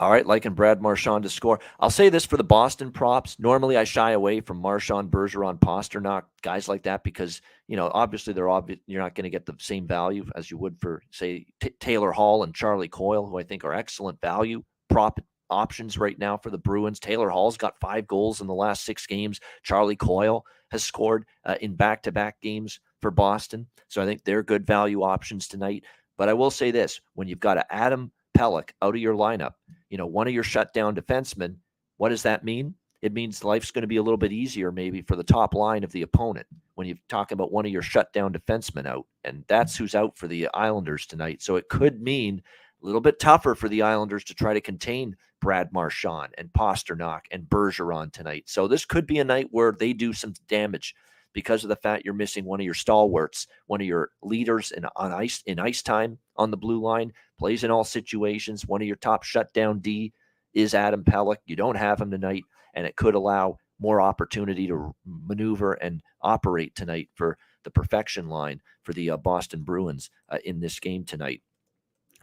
All 0.00 0.10
right, 0.10 0.26
liking 0.26 0.54
Brad 0.54 0.80
Marchand 0.80 1.24
to 1.24 1.28
score. 1.28 1.60
I'll 1.78 1.90
say 1.90 2.08
this 2.08 2.24
for 2.24 2.38
the 2.38 2.44
Boston 2.44 2.90
props. 2.90 3.38
Normally, 3.38 3.76
I 3.76 3.84
shy 3.84 4.12
away 4.12 4.40
from 4.40 4.56
Marchand, 4.56 5.10
Bergeron, 5.10 5.58
Pastrnak, 5.58 6.22
guys 6.40 6.68
like 6.68 6.84
that 6.84 7.04
because 7.04 7.42
you 7.68 7.76
know 7.76 7.90
obviously 7.92 8.32
they're 8.32 8.48
obvious. 8.48 8.80
You're 8.86 9.02
not 9.02 9.14
going 9.14 9.24
to 9.24 9.30
get 9.30 9.44
the 9.44 9.56
same 9.58 9.86
value 9.86 10.24
as 10.34 10.50
you 10.50 10.56
would 10.56 10.80
for 10.80 11.02
say 11.10 11.44
T- 11.60 11.74
Taylor 11.80 12.12
Hall 12.12 12.44
and 12.44 12.54
Charlie 12.54 12.88
Coyle, 12.88 13.26
who 13.26 13.38
I 13.38 13.42
think 13.42 13.62
are 13.62 13.74
excellent 13.74 14.22
value 14.22 14.62
prop 14.88 15.20
options 15.50 15.98
right 15.98 16.18
now 16.18 16.36
for 16.36 16.50
the 16.50 16.58
Bruins. 16.58 17.00
Taylor 17.00 17.28
Hall's 17.28 17.56
got 17.56 17.80
five 17.80 18.06
goals 18.06 18.40
in 18.40 18.46
the 18.46 18.54
last 18.54 18.84
six 18.84 19.06
games. 19.06 19.40
Charlie 19.62 19.96
Coyle 19.96 20.44
has 20.70 20.84
scored 20.84 21.26
uh, 21.44 21.56
in 21.60 21.74
back 21.74 22.02
to 22.04 22.12
back 22.12 22.40
games 22.40 22.80
for 23.02 23.10
Boston. 23.10 23.66
So 23.88 24.02
I 24.02 24.06
think 24.06 24.24
they're 24.24 24.42
good 24.42 24.66
value 24.66 25.02
options 25.02 25.48
tonight. 25.48 25.84
But 26.16 26.28
I 26.28 26.34
will 26.34 26.50
say 26.50 26.70
this 26.70 27.00
when 27.14 27.28
you've 27.28 27.40
got 27.40 27.58
an 27.58 27.64
Adam 27.70 28.12
Pelech 28.36 28.70
out 28.82 28.94
of 28.94 29.00
your 29.00 29.14
lineup, 29.14 29.54
you 29.88 29.98
know, 29.98 30.06
one 30.06 30.26
of 30.26 30.34
your 30.34 30.42
shutdown 30.42 30.94
defensemen, 30.94 31.56
what 31.96 32.10
does 32.10 32.22
that 32.22 32.44
mean? 32.44 32.74
It 33.02 33.14
means 33.14 33.44
life's 33.44 33.70
going 33.70 33.82
to 33.82 33.88
be 33.88 33.96
a 33.96 34.02
little 34.02 34.18
bit 34.18 34.32
easier, 34.32 34.70
maybe, 34.70 35.00
for 35.00 35.16
the 35.16 35.24
top 35.24 35.54
line 35.54 35.84
of 35.84 35.92
the 35.92 36.02
opponent 36.02 36.46
when 36.74 36.86
you're 36.86 36.98
talking 37.08 37.34
about 37.34 37.52
one 37.52 37.64
of 37.64 37.72
your 37.72 37.82
shutdown 37.82 38.32
defensemen 38.32 38.86
out. 38.86 39.06
And 39.24 39.44
that's 39.48 39.76
who's 39.76 39.94
out 39.94 40.18
for 40.18 40.28
the 40.28 40.48
Islanders 40.52 41.06
tonight. 41.06 41.40
So 41.42 41.56
it 41.56 41.68
could 41.68 42.02
mean 42.02 42.42
a 42.82 42.86
little 42.86 43.00
bit 43.00 43.18
tougher 43.18 43.54
for 43.54 43.68
the 43.68 43.82
Islanders 43.82 44.24
to 44.24 44.34
try 44.34 44.54
to 44.54 44.60
contain 44.60 45.16
Brad 45.40 45.72
Marchand 45.72 46.34
and 46.38 46.52
Pastrnak 46.52 47.22
and 47.30 47.44
Bergeron 47.44 48.12
tonight. 48.12 48.44
So 48.46 48.68
this 48.68 48.84
could 48.84 49.06
be 49.06 49.18
a 49.18 49.24
night 49.24 49.48
where 49.50 49.72
they 49.72 49.92
do 49.92 50.12
some 50.12 50.34
damage 50.48 50.94
because 51.32 51.62
of 51.62 51.68
the 51.68 51.76
fact 51.76 52.04
you're 52.04 52.14
missing 52.14 52.44
one 52.44 52.60
of 52.60 52.64
your 52.64 52.74
stalwarts, 52.74 53.46
one 53.66 53.80
of 53.80 53.86
your 53.86 54.10
leaders 54.22 54.72
in 54.72 54.84
on 54.96 55.12
ice 55.12 55.42
in 55.46 55.58
ice 55.58 55.82
time 55.82 56.18
on 56.36 56.50
the 56.50 56.56
blue 56.56 56.80
line, 56.80 57.12
plays 57.38 57.64
in 57.64 57.70
all 57.70 57.84
situations. 57.84 58.66
One 58.66 58.80
of 58.82 58.86
your 58.86 58.96
top 58.96 59.22
shutdown 59.22 59.78
D 59.78 60.12
is 60.52 60.74
Adam 60.74 61.04
Pelech. 61.04 61.38
You 61.46 61.56
don't 61.56 61.76
have 61.76 62.00
him 62.00 62.10
tonight, 62.10 62.44
and 62.74 62.86
it 62.86 62.96
could 62.96 63.14
allow 63.14 63.58
more 63.78 64.00
opportunity 64.00 64.66
to 64.66 64.94
maneuver 65.06 65.74
and 65.74 66.02
operate 66.20 66.74
tonight 66.74 67.08
for 67.14 67.38
the 67.64 67.70
perfection 67.70 68.28
line 68.28 68.60
for 68.82 68.92
the 68.92 69.10
uh, 69.10 69.16
Boston 69.16 69.62
Bruins 69.62 70.10
uh, 70.28 70.38
in 70.44 70.60
this 70.60 70.80
game 70.80 71.04
tonight 71.04 71.42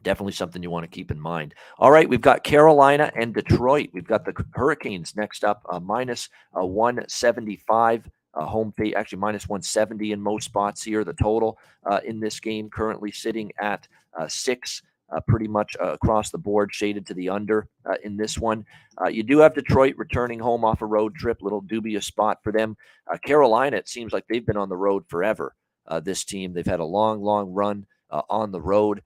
definitely 0.04 0.34
something 0.34 0.64
you 0.64 0.70
want 0.70 0.84
to 0.84 0.96
keep 0.96 1.12
in 1.12 1.20
mind. 1.20 1.54
All 1.80 1.92
right, 1.92 2.08
we've 2.08 2.22
got 2.22 2.44
Carolina 2.44 3.12
and 3.16 3.34
Detroit. 3.34 3.90
We've 3.94 4.08
got 4.08 4.26
the 4.26 4.34
Hurricanes 4.54 5.16
next 5.16 5.44
up, 5.44 5.66
uh, 5.70 5.80
minus, 5.80 6.30
uh, 6.58 6.66
175 6.66 8.10
uh, 8.34 8.46
home 8.46 8.72
fate, 8.78 8.94
actually 8.96 9.18
minus 9.20 9.50
170 9.50 10.12
in 10.12 10.22
most 10.22 10.46
spots 10.46 10.84
here. 10.84 11.04
The 11.04 11.14
total 11.14 11.58
uh, 11.86 12.00
in 12.06 12.20
this 12.20 12.40
game 12.40 12.70
currently 12.70 13.12
sitting 13.12 13.52
at 13.60 13.88
uh, 14.18 14.28
six. 14.28 14.82
Uh, 15.10 15.22
pretty 15.22 15.48
much 15.48 15.78
across 15.80 16.32
the 16.32 16.38
board, 16.38 16.70
shaded 16.74 17.06
to 17.06 17.14
the 17.14 17.30
under 17.30 17.70
in 18.04 18.18
this 18.18 18.38
one. 18.38 18.66
you 19.10 19.24
do 19.24 19.38
have 19.38 19.56
Detroit 19.56 19.94
returning 19.96 20.38
home 20.38 20.66
off 20.66 20.82
a 20.82 20.86
road 20.86 21.16
trip, 21.16 21.42
little 21.42 21.62
dubious 21.62 22.06
spot 22.06 22.40
for 22.44 22.52
them. 22.52 22.76
Carolina, 23.24 23.78
it 23.78 23.88
seems 23.88 24.12
like 24.12 24.26
they've 24.28 24.46
been 24.46 24.58
on 24.58 24.68
the 24.68 24.76
road 24.76 25.06
forever. 25.08 25.56
this 26.04 26.26
team, 26.26 26.52
they've 26.52 26.66
had 26.66 26.82
a 26.82 26.84
long, 26.84 27.22
long 27.22 27.54
run 27.54 27.86
on 28.12 28.52
the 28.52 28.60
road. 28.60 29.02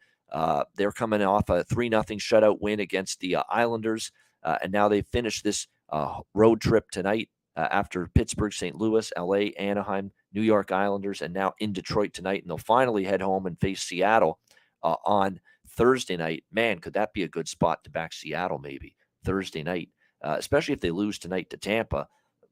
They're 0.76 0.92
coming 0.92 1.22
off 1.22 1.50
a 1.50 1.64
three 1.64 1.90
nothing 1.90 2.20
shutout 2.20 2.62
win 2.62 2.80
against 2.80 3.20
the 3.20 3.38
Islanders, 3.50 4.12
and 4.44 4.72
now 4.72 4.88
they 4.88 5.02
finished 5.02 5.44
this 5.44 5.68
road 6.34 6.62
trip 6.62 6.90
tonight 6.92 7.30
uh, 7.56 7.68
after 7.72 8.08
Pittsburgh, 8.08 8.54
St. 8.54 8.76
Louis, 8.76 9.12
LA, 9.18 9.52
Anaheim, 9.60 10.12
New 10.34 10.42
York 10.42 10.72
Islanders, 10.72 11.22
and 11.22 11.34
now 11.34 11.54
in 11.60 11.74
Detroit 11.74 12.14
tonight. 12.14 12.42
And 12.42 12.50
they'll 12.50 12.58
finally 12.58 13.04
head 13.04 13.22
home 13.22 13.46
and 13.46 13.60
face 13.60 13.84
Seattle 13.84 14.40
uh, 14.84 14.96
on 15.06 15.40
Thursday 15.68 16.18
night. 16.18 16.44
Man, 16.52 16.80
could 16.80 16.94
that 16.94 17.14
be 17.14 17.24
a 17.24 17.28
good 17.28 17.48
spot 17.48 17.84
to 17.84 17.90
back 17.90 18.14
Seattle 18.14 18.60
maybe 18.60 18.96
Thursday 19.26 19.64
night, 19.64 19.90
uh, 20.24 20.36
especially 20.38 20.74
if 20.74 20.80
they 20.80 20.92
lose 20.92 21.20
tonight 21.20 21.50
to 21.50 21.58
Tampa 21.58 22.08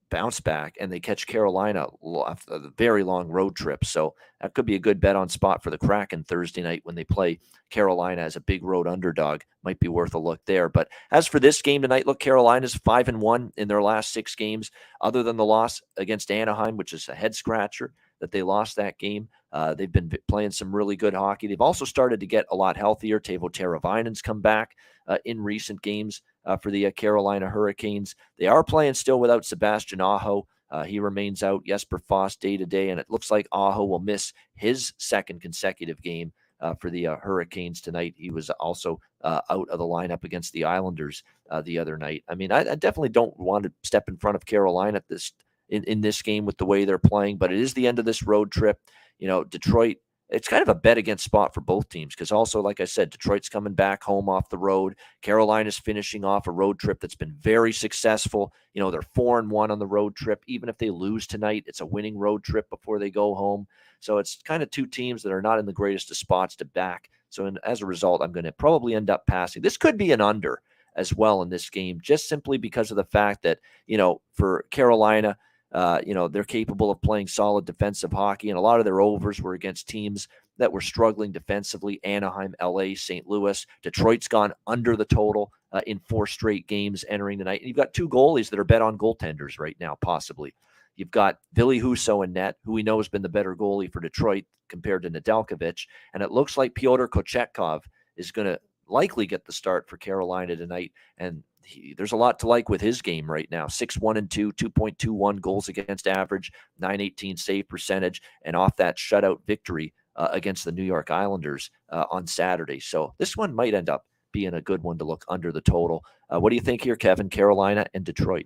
bounce 0.09 0.39
back 0.39 0.75
and 0.79 0.91
they 0.91 0.99
catch 0.99 1.27
Carolina 1.27 1.87
after 2.27 2.53
a 2.53 2.69
very 2.77 3.03
long 3.03 3.27
road 3.27 3.55
trip. 3.55 3.85
So 3.85 4.15
that 4.41 4.53
could 4.53 4.65
be 4.65 4.75
a 4.75 4.79
good 4.79 4.99
bet 4.99 5.15
on 5.15 5.29
spot 5.29 5.63
for 5.63 5.69
the 5.69 5.77
Kraken 5.77 6.23
Thursday 6.23 6.61
night 6.61 6.81
when 6.83 6.95
they 6.95 7.03
play 7.03 7.39
Carolina 7.69 8.21
as 8.21 8.35
a 8.35 8.41
big 8.41 8.63
road 8.63 8.87
underdog. 8.87 9.41
Might 9.63 9.79
be 9.79 9.87
worth 9.87 10.13
a 10.13 10.19
look 10.19 10.39
there. 10.45 10.69
But 10.69 10.89
as 11.11 11.27
for 11.27 11.39
this 11.39 11.61
game 11.61 11.81
tonight, 11.81 12.07
look, 12.07 12.19
Carolina's 12.19 12.75
five 12.75 13.07
and 13.07 13.21
one 13.21 13.51
in 13.57 13.67
their 13.67 13.81
last 13.81 14.11
six 14.11 14.35
games, 14.35 14.71
other 15.01 15.23
than 15.23 15.37
the 15.37 15.45
loss 15.45 15.81
against 15.97 16.31
Anaheim, 16.31 16.77
which 16.77 16.93
is 16.93 17.07
a 17.09 17.15
head 17.15 17.35
scratcher 17.35 17.93
that 18.19 18.31
they 18.31 18.41
lost 18.41 18.75
that 18.75 18.97
game. 18.97 19.29
Uh, 19.51 19.73
they've 19.73 19.91
been 19.91 20.11
playing 20.27 20.51
some 20.51 20.75
really 20.75 20.95
good 20.95 21.13
hockey. 21.13 21.47
They've 21.47 21.61
also 21.61 21.85
started 21.85 22.19
to 22.19 22.27
get 22.27 22.45
a 22.51 22.55
lot 22.55 22.77
healthier. 22.77 23.19
Teuvo 23.19 23.51
Teravainen's 23.51 24.21
come 24.21 24.41
back 24.41 24.75
uh, 25.07 25.17
in 25.25 25.41
recent 25.41 25.81
games 25.81 26.21
uh, 26.49 26.57
for 26.57 26.71
the 26.71 26.87
uh, 26.87 26.91
Carolina 26.91 27.47
Hurricanes. 27.47 28.15
They 28.39 28.47
are 28.47 28.63
playing 28.63 28.95
still 28.95 29.19
without 29.19 29.45
Sebastian 29.45 30.01
Aho. 30.01 30.47
Uh, 30.71 30.83
he 30.83 30.99
remains 30.99 31.43
out. 31.43 31.63
Jesper 31.63 31.99
Fast 31.99 32.41
day 32.41 32.57
to 32.57 32.65
day, 32.65 32.89
and 32.89 32.99
it 32.99 33.09
looks 33.09 33.29
like 33.29 33.47
Aho 33.51 33.85
will 33.85 33.99
miss 33.99 34.33
his 34.55 34.93
second 34.97 35.41
consecutive 35.41 36.01
game 36.01 36.33
uh, 36.59 36.73
for 36.73 36.89
the 36.89 37.05
uh, 37.05 37.17
Hurricanes 37.17 37.81
tonight. 37.81 38.15
He 38.17 38.31
was 38.31 38.49
also 38.49 38.99
uh, 39.23 39.41
out 39.49 39.69
of 39.69 39.77
the 39.77 39.85
lineup 39.85 40.23
against 40.23 40.51
the 40.53 40.65
Islanders 40.65 41.23
the 41.63 41.77
other 41.77 41.97
night. 41.97 42.23
I 42.27 42.35
mean, 42.35 42.51
I, 42.51 42.59
I, 42.59 42.75
definitely 42.75 43.09
don't 43.09 43.37
want 43.39 43.63
to 43.63 43.71
step 43.83 44.07
in 44.07 44.17
front 44.17 44.35
of 44.35 44.45
Carolina 44.45 45.01
this 45.07 45.33
in, 45.69 45.83
in 45.85 46.01
this 46.01 46.21
game 46.21 46.45
with 46.45 46.57
the 46.57 46.65
way 46.65 46.85
they're 46.85 46.99
playing, 46.99 47.37
but 47.37 47.51
it 47.51 47.59
is 47.59 47.73
the 47.73 47.87
end 47.87 47.97
of 47.97 48.05
this 48.05 48.23
road 48.23 48.51
trip. 48.51 48.79
You 49.17 49.27
know, 49.27 49.43
Detroit 49.43 49.97
it's 50.29 50.47
kind 50.47 50.61
of 50.61 50.69
a 50.69 50.75
bet 50.75 50.97
against 50.97 51.23
spot 51.23 51.53
for 51.53 51.61
both 51.61 51.89
teams 51.89 52.13
because 52.13 52.31
also, 52.31 52.61
like 52.61 52.79
I 52.79 52.85
said, 52.85 53.09
Detroit's 53.09 53.49
coming 53.49 53.73
back 53.73 54.03
home 54.03 54.29
off 54.29 54.49
the 54.49 54.59
road. 54.59 54.95
Carolina's 55.21 55.79
finishing 55.79 56.23
off 56.23 56.45
a 56.45 56.51
road 56.51 56.77
trip 56.77 56.99
that's 56.99 57.15
been 57.15 57.35
very 57.39 57.73
successful. 57.73 58.53
You 58.73 58.81
know, 58.81 58.91
they're 58.91 59.01
four 59.01 59.39
and 59.39 59.49
one 59.49 59.71
on 59.71 59.79
the 59.79 59.87
road 59.87 60.15
trip. 60.15 60.43
Even 60.45 60.69
if 60.69 60.77
they 60.77 60.91
lose 60.91 61.25
tonight, 61.25 61.63
it's 61.65 61.81
a 61.81 61.85
winning 61.85 62.17
road 62.17 62.43
trip 62.43 62.69
before 62.69 62.99
they 62.99 63.09
go 63.09 63.33
home. 63.33 63.67
So 64.01 64.19
it's 64.19 64.39
kind 64.43 64.61
of 64.61 64.69
two 64.69 64.85
teams 64.85 65.23
that 65.23 65.33
are 65.33 65.41
not 65.41 65.57
in 65.57 65.65
the 65.65 65.73
greatest 65.73 66.11
of 66.11 66.17
spots 66.17 66.55
to 66.57 66.65
back. 66.65 67.09
So 67.29 67.47
in, 67.47 67.57
as 67.63 67.81
a 67.81 67.87
result, 67.87 68.21
I'm 68.21 68.31
going 68.31 68.43
to 68.43 68.51
probably 68.51 68.93
end 68.93 69.09
up 69.09 69.25
passing. 69.25 69.63
This 69.63 69.77
could 69.77 69.97
be 69.97 70.11
an 70.11 70.21
under 70.21 70.61
as 70.95 71.13
well 71.13 71.41
in 71.41 71.49
this 71.49 71.69
game, 71.69 71.99
just 72.01 72.27
simply 72.27 72.57
because 72.57 72.91
of 72.91 72.97
the 72.97 73.03
fact 73.03 73.41
that, 73.43 73.59
you 73.87 73.97
know, 73.97 74.21
for 74.33 74.65
Carolina, 74.69 75.37
uh, 75.71 75.99
you 76.05 76.13
know, 76.13 76.27
they're 76.27 76.43
capable 76.43 76.89
of 76.89 77.01
playing 77.01 77.27
solid 77.27 77.65
defensive 77.65 78.11
hockey, 78.11 78.49
and 78.49 78.57
a 78.57 78.61
lot 78.61 78.79
of 78.79 78.85
their 78.85 79.01
overs 79.01 79.41
were 79.41 79.53
against 79.53 79.87
teams 79.87 80.27
that 80.57 80.71
were 80.71 80.81
struggling 80.81 81.31
defensively 81.31 81.99
Anaheim, 82.03 82.53
LA, 82.61 82.93
St. 82.95 83.25
Louis. 83.27 83.65
Detroit's 83.81 84.27
gone 84.27 84.53
under 84.67 84.95
the 84.95 85.05
total 85.05 85.51
uh, 85.71 85.81
in 85.87 85.99
four 85.99 86.27
straight 86.27 86.67
games 86.67 87.05
entering 87.07 87.37
the 87.37 87.45
night. 87.45 87.61
And 87.61 87.67
you've 87.67 87.77
got 87.77 87.93
two 87.93 88.09
goalies 88.09 88.49
that 88.49 88.59
are 88.59 88.65
bet 88.65 88.81
on 88.81 88.97
goaltenders 88.97 89.59
right 89.59 89.77
now, 89.79 89.97
possibly. 90.01 90.53
You've 90.95 91.11
got 91.11 91.37
Ville 91.53 91.79
Husso 91.79 92.25
in 92.25 92.33
net, 92.33 92.57
who 92.65 92.73
we 92.73 92.83
know 92.83 92.97
has 92.97 93.07
been 93.07 93.21
the 93.21 93.29
better 93.29 93.55
goalie 93.55 93.91
for 93.91 94.01
Detroit 94.01 94.43
compared 94.67 95.03
to 95.03 95.09
Nedeljkovic. 95.09 95.85
And 96.13 96.21
it 96.21 96.31
looks 96.31 96.57
like 96.57 96.75
Pyotr 96.75 97.07
Kochetkov 97.07 97.81
is 98.17 98.33
going 98.33 98.47
to 98.47 98.59
likely 98.85 99.25
get 99.25 99.45
the 99.45 99.53
start 99.53 99.87
for 99.87 99.95
Carolina 99.95 100.57
tonight. 100.57 100.91
And 101.17 101.43
he, 101.69 101.93
there's 101.95 102.11
a 102.11 102.17
lot 102.17 102.39
to 102.39 102.47
like 102.47 102.67
with 102.67 102.81
his 102.81 103.01
game 103.01 103.29
right 103.29 103.47
now. 103.51 103.67
Six 103.67 103.97
one 103.97 104.17
and 104.17 104.29
two, 104.29 104.51
2.21 104.53 105.39
goals 105.39 105.69
against 105.69 106.07
average, 106.07 106.51
918 106.79 107.37
save 107.37 107.69
percentage, 107.69 108.21
and 108.43 108.55
off 108.55 108.75
that 108.77 108.97
shutout 108.97 109.39
victory 109.45 109.93
uh, 110.15 110.29
against 110.31 110.65
the 110.65 110.71
New 110.71 110.83
York 110.83 111.11
Islanders 111.11 111.69
uh, 111.89 112.05
on 112.09 112.25
Saturday. 112.25 112.79
So 112.79 113.13
this 113.19 113.37
one 113.37 113.53
might 113.53 113.73
end 113.73 113.89
up 113.89 114.05
being 114.31 114.55
a 114.55 114.61
good 114.61 114.83
one 114.83 114.97
to 114.97 115.05
look 115.05 115.23
under 115.27 115.51
the 115.51 115.61
total. 115.61 116.03
Uh, 116.33 116.39
what 116.39 116.49
do 116.49 116.55
you 116.55 116.61
think 116.61 116.83
here, 116.83 116.95
Kevin? 116.95 117.29
Carolina 117.29 117.85
and 117.93 118.03
Detroit. 118.03 118.45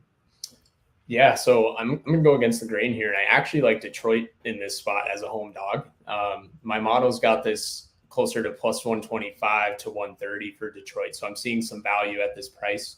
Yeah, 1.07 1.35
so 1.35 1.75
I'm, 1.77 1.91
I'm 1.91 2.03
going 2.03 2.17
to 2.19 2.23
go 2.23 2.35
against 2.35 2.61
the 2.61 2.67
grain 2.67 2.93
here. 2.93 3.09
And 3.09 3.17
I 3.17 3.23
actually 3.23 3.61
like 3.61 3.81
Detroit 3.81 4.29
in 4.45 4.57
this 4.59 4.77
spot 4.77 5.03
as 5.13 5.21
a 5.21 5.27
home 5.27 5.53
dog. 5.53 5.87
Um, 6.07 6.51
my 6.61 6.79
model's 6.79 7.19
got 7.19 7.43
this 7.43 7.89
closer 8.07 8.43
to 8.43 8.51
plus 8.51 8.85
125 8.85 9.77
to 9.77 9.89
130 9.89 10.55
for 10.57 10.71
Detroit. 10.71 11.15
So 11.15 11.27
I'm 11.27 11.35
seeing 11.35 11.61
some 11.61 11.83
value 11.83 12.21
at 12.21 12.35
this 12.35 12.49
price. 12.49 12.97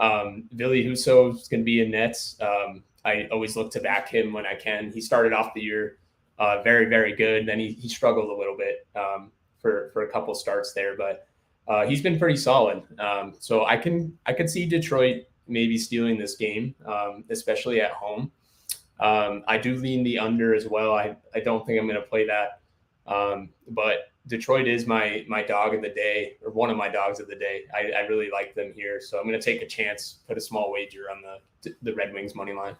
Um, 0.00 0.48
Ville 0.52 0.70
Husso 0.70 1.34
is 1.34 1.46
going 1.46 1.60
to 1.60 1.64
be 1.64 1.82
in 1.82 1.90
nets. 1.90 2.36
Um, 2.40 2.82
I 3.04 3.28
always 3.30 3.54
look 3.56 3.70
to 3.72 3.80
back 3.80 4.08
him 4.08 4.32
when 4.32 4.46
I 4.46 4.54
can. 4.54 4.90
He 4.92 5.00
started 5.00 5.32
off 5.32 5.54
the 5.54 5.60
year 5.60 5.98
uh, 6.40 6.62
very, 6.62 6.86
very 6.86 7.14
good. 7.14 7.46
Then 7.46 7.60
he, 7.60 7.72
he 7.72 7.88
struggled 7.88 8.30
a 8.30 8.34
little 8.34 8.56
bit 8.56 8.86
um, 8.96 9.30
for 9.60 9.90
for 9.92 10.02
a 10.02 10.10
couple 10.10 10.34
starts 10.34 10.72
there, 10.72 10.96
but 10.96 11.26
uh, 11.68 11.86
he's 11.86 12.00
been 12.00 12.18
pretty 12.18 12.36
solid. 12.36 12.82
Um, 12.98 13.34
so 13.38 13.66
I 13.66 13.76
can 13.76 14.18
I 14.26 14.32
could 14.32 14.48
see 14.48 14.66
Detroit 14.66 15.24
maybe 15.46 15.76
stealing 15.76 16.16
this 16.16 16.36
game, 16.36 16.74
um, 16.86 17.24
especially 17.28 17.80
at 17.82 17.92
home. 17.92 18.32
Um, 19.00 19.42
I 19.48 19.58
do 19.58 19.76
lean 19.76 20.02
the 20.02 20.18
under 20.18 20.54
as 20.54 20.66
well. 20.66 20.94
I, 20.94 21.16
I 21.34 21.40
don't 21.40 21.66
think 21.66 21.78
I'm 21.78 21.86
going 21.86 22.00
to 22.00 22.06
play 22.06 22.26
that, 22.26 22.60
but 23.68 24.09
Detroit 24.26 24.68
is 24.68 24.86
my 24.86 25.24
my 25.28 25.42
dog 25.42 25.74
of 25.74 25.82
the 25.82 25.88
day, 25.88 26.36
or 26.44 26.50
one 26.50 26.70
of 26.70 26.76
my 26.76 26.88
dogs 26.88 27.20
of 27.20 27.28
the 27.28 27.36
day. 27.36 27.62
I, 27.74 27.90
I 27.96 28.00
really 28.00 28.30
like 28.30 28.54
them 28.54 28.72
here, 28.74 29.00
so 29.00 29.18
I'm 29.18 29.26
going 29.26 29.38
to 29.38 29.44
take 29.44 29.62
a 29.62 29.66
chance, 29.66 30.18
put 30.28 30.36
a 30.36 30.40
small 30.40 30.70
wager 30.72 31.10
on 31.10 31.22
the 31.22 31.74
the 31.82 31.94
Red 31.94 32.12
Wings 32.12 32.34
money 32.34 32.52
line. 32.52 32.76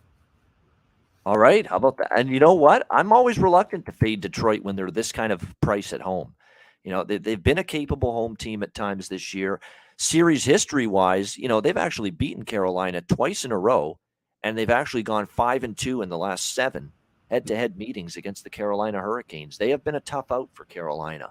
All 1.26 1.38
right, 1.38 1.66
how 1.66 1.76
about 1.76 1.98
that? 1.98 2.12
And 2.16 2.30
you 2.30 2.40
know 2.40 2.54
what? 2.54 2.86
I'm 2.90 3.12
always 3.12 3.38
reluctant 3.38 3.86
to 3.86 3.92
fade 3.92 4.20
Detroit 4.20 4.62
when 4.62 4.76
they're 4.76 4.90
this 4.90 5.12
kind 5.12 5.32
of 5.32 5.54
price 5.60 5.92
at 5.92 6.00
home. 6.00 6.34
You 6.82 6.92
know, 6.92 7.04
they, 7.04 7.18
they've 7.18 7.42
been 7.42 7.58
a 7.58 7.64
capable 7.64 8.12
home 8.12 8.36
team 8.36 8.62
at 8.62 8.74
times 8.74 9.08
this 9.08 9.34
year. 9.34 9.60
Series 9.98 10.44
history 10.44 10.86
wise, 10.86 11.36
you 11.36 11.46
know, 11.46 11.60
they've 11.60 11.76
actually 11.76 12.10
beaten 12.10 12.44
Carolina 12.44 13.02
twice 13.02 13.44
in 13.44 13.52
a 13.52 13.58
row, 13.58 13.98
and 14.42 14.56
they've 14.56 14.70
actually 14.70 15.02
gone 15.02 15.26
five 15.26 15.62
and 15.62 15.76
two 15.76 16.00
in 16.00 16.08
the 16.08 16.16
last 16.16 16.54
seven 16.54 16.92
head 17.30 17.46
to 17.46 17.56
head 17.56 17.76
meetings 17.76 18.16
against 18.16 18.44
the 18.44 18.50
Carolina 18.50 19.00
Hurricanes. 19.00 19.56
They 19.56 19.70
have 19.70 19.84
been 19.84 19.94
a 19.94 20.00
tough 20.00 20.32
out 20.32 20.50
for 20.52 20.64
Carolina. 20.64 21.30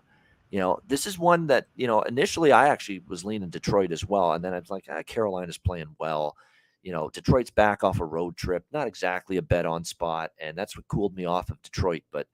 You 0.50 0.60
know, 0.60 0.80
this 0.88 1.06
is 1.06 1.20
one 1.20 1.48
that, 1.48 1.68
you 1.76 1.86
know, 1.86 2.02
initially 2.02 2.52
I 2.52 2.70
actually 2.70 3.04
was 3.08 3.24
leaning 3.26 3.50
Detroit 3.50 3.92
as 3.92 4.06
well. 4.06 4.34
And 4.34 4.44
then 4.44 4.54
I 4.54 4.60
was 4.60 4.72
like, 4.72 4.86
ah, 4.90 5.04
Carolina's 5.06 5.60
playing 5.60 5.96
well. 6.00 6.36
You 6.82 6.92
know, 6.92 7.10
Detroit's 7.10 7.52
back 7.52 7.84
off 7.84 8.00
a 8.00 8.06
road 8.06 8.38
trip, 8.38 8.64
not 8.72 8.88
exactly 8.88 9.38
a 9.38 9.42
bet 9.42 9.66
on 9.66 9.84
spot. 9.84 10.32
And 10.40 10.58
that's 10.58 10.76
what 10.76 10.88
cooled 10.88 11.16
me 11.16 11.26
off 11.26 11.50
of 11.50 11.62
Detroit. 11.62 12.04
But 12.12 12.26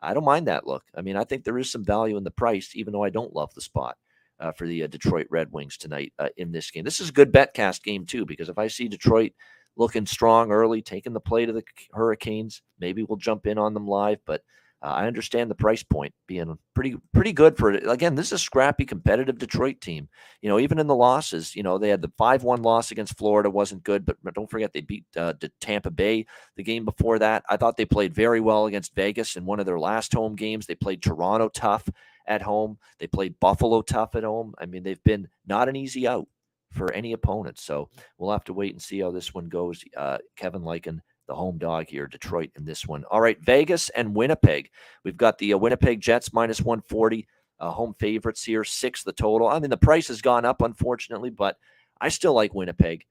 I 0.00 0.14
don't 0.14 0.24
mind 0.24 0.46
that 0.46 0.66
look. 0.66 0.84
I 0.94 1.00
mean, 1.00 1.16
I 1.16 1.24
think 1.24 1.42
there 1.42 1.58
is 1.58 1.72
some 1.72 1.84
value 1.84 2.16
in 2.16 2.24
the 2.24 2.30
price, 2.30 2.72
even 2.76 2.92
though 2.92 3.02
I 3.02 3.10
don't 3.10 3.34
love 3.34 3.52
the 3.54 3.60
spot 3.60 3.96
uh, 4.38 4.52
for 4.52 4.66
the 4.66 4.84
uh, 4.84 4.86
Detroit 4.86 5.26
Red 5.30 5.50
Wings 5.50 5.76
tonight 5.76 6.12
uh, 6.18 6.28
in 6.36 6.52
this 6.52 6.70
game. 6.70 6.84
This 6.84 7.00
is 7.00 7.08
a 7.08 7.12
good 7.12 7.32
betcast 7.32 7.82
game 7.82 8.04
too, 8.04 8.26
because 8.26 8.48
if 8.48 8.58
I 8.58 8.68
see 8.68 8.86
Detroit 8.86 9.32
looking 9.76 10.06
strong 10.06 10.50
early, 10.52 10.82
taking 10.82 11.12
the 11.12 11.20
play 11.20 11.46
to 11.46 11.52
the 11.52 11.64
Hurricanes, 11.92 12.62
maybe 12.78 13.02
we'll 13.02 13.16
jump 13.16 13.46
in 13.46 13.58
on 13.58 13.74
them 13.74 13.86
live. 13.86 14.18
But 14.24 14.42
uh, 14.82 14.88
I 14.88 15.06
understand 15.06 15.50
the 15.50 15.54
price 15.54 15.82
point 15.82 16.12
being 16.26 16.58
pretty 16.74 16.96
pretty 17.14 17.32
good 17.32 17.56
for 17.56 17.72
it. 17.72 17.88
Again, 17.88 18.14
this 18.14 18.26
is 18.26 18.32
a 18.32 18.38
scrappy, 18.38 18.84
competitive 18.84 19.38
Detroit 19.38 19.80
team. 19.80 20.10
You 20.42 20.50
know, 20.50 20.58
even 20.58 20.78
in 20.78 20.86
the 20.86 20.94
losses, 20.94 21.56
you 21.56 21.62
know, 21.62 21.78
they 21.78 21.88
had 21.88 22.02
the 22.02 22.12
five-one 22.18 22.60
loss 22.60 22.90
against 22.90 23.16
Florida, 23.16 23.48
wasn't 23.48 23.82
good, 23.82 24.04
but 24.04 24.34
don't 24.34 24.50
forget 24.50 24.74
they 24.74 24.82
beat 24.82 25.04
uh, 25.16 25.32
Tampa 25.60 25.90
Bay 25.90 26.26
the 26.56 26.62
game 26.62 26.84
before 26.84 27.18
that. 27.18 27.44
I 27.48 27.56
thought 27.56 27.78
they 27.78 27.86
played 27.86 28.14
very 28.14 28.40
well 28.40 28.66
against 28.66 28.94
Vegas 28.94 29.36
in 29.36 29.46
one 29.46 29.58
of 29.58 29.64
their 29.64 29.78
last 29.78 30.12
home 30.12 30.36
games. 30.36 30.66
They 30.66 30.74
played 30.74 31.02
Toronto 31.02 31.48
tough 31.48 31.88
at 32.26 32.42
home. 32.42 32.78
They 32.98 33.06
played 33.06 33.40
Buffalo 33.40 33.80
tough 33.80 34.14
at 34.14 34.24
home. 34.24 34.54
I 34.58 34.66
mean, 34.66 34.82
they've 34.82 35.02
been 35.02 35.28
not 35.46 35.70
an 35.70 35.76
easy 35.76 36.06
out 36.06 36.28
for 36.74 36.92
any 36.92 37.12
opponent. 37.12 37.58
So 37.58 37.88
we'll 38.18 38.32
have 38.32 38.44
to 38.44 38.52
wait 38.52 38.72
and 38.72 38.82
see 38.82 39.00
how 39.00 39.10
this 39.10 39.32
one 39.32 39.48
goes. 39.48 39.82
Uh, 39.96 40.18
Kevin 40.36 40.62
Lycan 40.62 41.00
the 41.26 41.34
home 41.34 41.58
dog 41.58 41.86
here, 41.88 42.06
Detroit 42.06 42.50
in 42.56 42.64
this 42.64 42.86
one. 42.86 43.04
All 43.10 43.20
right, 43.20 43.40
Vegas 43.40 43.88
and 43.90 44.14
Winnipeg. 44.14 44.70
We've 45.04 45.16
got 45.16 45.38
the 45.38 45.54
uh, 45.54 45.58
Winnipeg 45.58 46.00
Jets 46.00 46.32
minus 46.32 46.60
140, 46.60 47.26
uh, 47.60 47.70
home 47.70 47.94
favorites 47.98 48.44
here, 48.44 48.64
six 48.64 49.02
the 49.02 49.12
total. 49.12 49.48
I 49.48 49.58
mean, 49.58 49.70
the 49.70 49.76
price 49.76 50.08
has 50.08 50.20
gone 50.20 50.44
up, 50.44 50.62
unfortunately, 50.62 51.30
but 51.30 51.56
I 52.00 52.08
still 52.08 52.34
like 52.34 52.54
Winnipeg. 52.54 53.04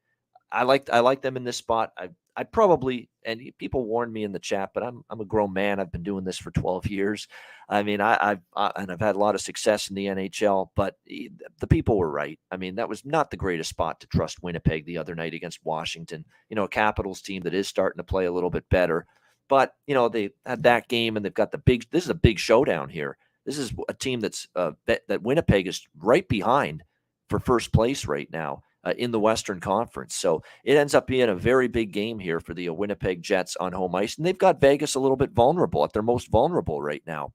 I 0.51 0.63
like 0.63 0.89
I 0.91 0.99
like 0.99 1.21
them 1.21 1.37
in 1.37 1.43
this 1.43 1.57
spot. 1.57 1.93
I 1.97 2.09
I 2.35 2.43
probably 2.43 3.09
and 3.25 3.41
people 3.57 3.85
warned 3.85 4.11
me 4.11 4.23
in 4.23 4.31
the 4.31 4.39
chat, 4.39 4.71
but 4.73 4.83
I'm 4.83 5.03
I'm 5.09 5.21
a 5.21 5.25
grown 5.25 5.53
man. 5.53 5.79
I've 5.79 5.91
been 5.91 6.03
doing 6.03 6.23
this 6.23 6.37
for 6.37 6.51
12 6.51 6.87
years. 6.87 7.27
I 7.69 7.83
mean, 7.83 8.01
I, 8.01 8.17
I've 8.19 8.41
I, 8.55 8.71
and 8.75 8.91
I've 8.91 8.99
had 8.99 9.15
a 9.15 9.19
lot 9.19 9.35
of 9.35 9.41
success 9.41 9.89
in 9.89 9.95
the 9.95 10.07
NHL, 10.07 10.69
but 10.75 10.95
the 11.05 11.67
people 11.69 11.97
were 11.97 12.09
right. 12.09 12.39
I 12.51 12.57
mean, 12.57 12.75
that 12.75 12.89
was 12.89 13.05
not 13.05 13.29
the 13.29 13.37
greatest 13.37 13.69
spot 13.69 13.99
to 13.99 14.07
trust 14.07 14.43
Winnipeg 14.43 14.85
the 14.85 14.97
other 14.97 15.15
night 15.15 15.33
against 15.33 15.63
Washington. 15.63 16.25
You 16.49 16.55
know, 16.55 16.63
a 16.63 16.69
Capitals 16.69 17.21
team 17.21 17.43
that 17.43 17.53
is 17.53 17.67
starting 17.67 17.97
to 17.97 18.03
play 18.03 18.25
a 18.25 18.31
little 18.31 18.49
bit 18.49 18.67
better, 18.69 19.05
but 19.47 19.75
you 19.85 19.93
know 19.93 20.09
they 20.09 20.31
had 20.45 20.63
that 20.63 20.87
game 20.87 21.15
and 21.15 21.25
they've 21.25 21.33
got 21.33 21.51
the 21.51 21.57
big. 21.59 21.85
This 21.91 22.03
is 22.03 22.09
a 22.09 22.15
big 22.15 22.39
showdown 22.39 22.89
here. 22.89 23.17
This 23.45 23.57
is 23.57 23.73
a 23.89 23.93
team 23.93 24.21
that's 24.21 24.47
uh, 24.55 24.71
that, 24.87 25.01
that 25.07 25.21
Winnipeg 25.21 25.67
is 25.67 25.85
right 25.99 26.27
behind 26.27 26.83
for 27.29 27.39
first 27.39 27.71
place 27.73 28.05
right 28.05 28.29
now 28.31 28.63
uh, 28.83 28.93
in 28.97 29.11
the 29.11 29.19
Western 29.19 29.59
Conference. 29.59 30.15
So 30.15 30.43
it 30.63 30.77
ends 30.77 30.95
up 30.95 31.07
being 31.07 31.29
a 31.29 31.35
very 31.35 31.67
big 31.67 31.91
game 31.91 32.19
here 32.19 32.39
for 32.39 32.53
the 32.53 32.69
uh, 32.69 32.73
Winnipeg 32.73 33.21
Jets 33.21 33.55
on 33.57 33.73
home 33.73 33.95
ice. 33.95 34.17
And 34.17 34.25
they've 34.25 34.37
got 34.37 34.61
Vegas 34.61 34.95
a 34.95 34.99
little 34.99 35.17
bit 35.17 35.31
vulnerable 35.31 35.83
at 35.83 35.93
their 35.93 36.01
most 36.01 36.29
vulnerable 36.29 36.81
right 36.81 37.03
now. 37.05 37.33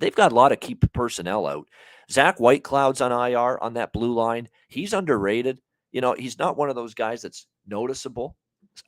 They've 0.00 0.14
got 0.14 0.32
a 0.32 0.34
lot 0.34 0.52
of 0.52 0.60
key 0.60 0.74
personnel 0.74 1.46
out. 1.46 1.66
Zach 2.10 2.38
Whitecloud's 2.38 3.00
on 3.00 3.12
IR 3.12 3.58
on 3.60 3.74
that 3.74 3.92
blue 3.92 4.12
line. 4.12 4.48
He's 4.68 4.92
underrated. 4.92 5.60
You 5.92 6.00
know, 6.00 6.14
he's 6.14 6.38
not 6.38 6.56
one 6.56 6.68
of 6.68 6.76
those 6.76 6.94
guys 6.94 7.22
that's 7.22 7.46
noticeable 7.66 8.36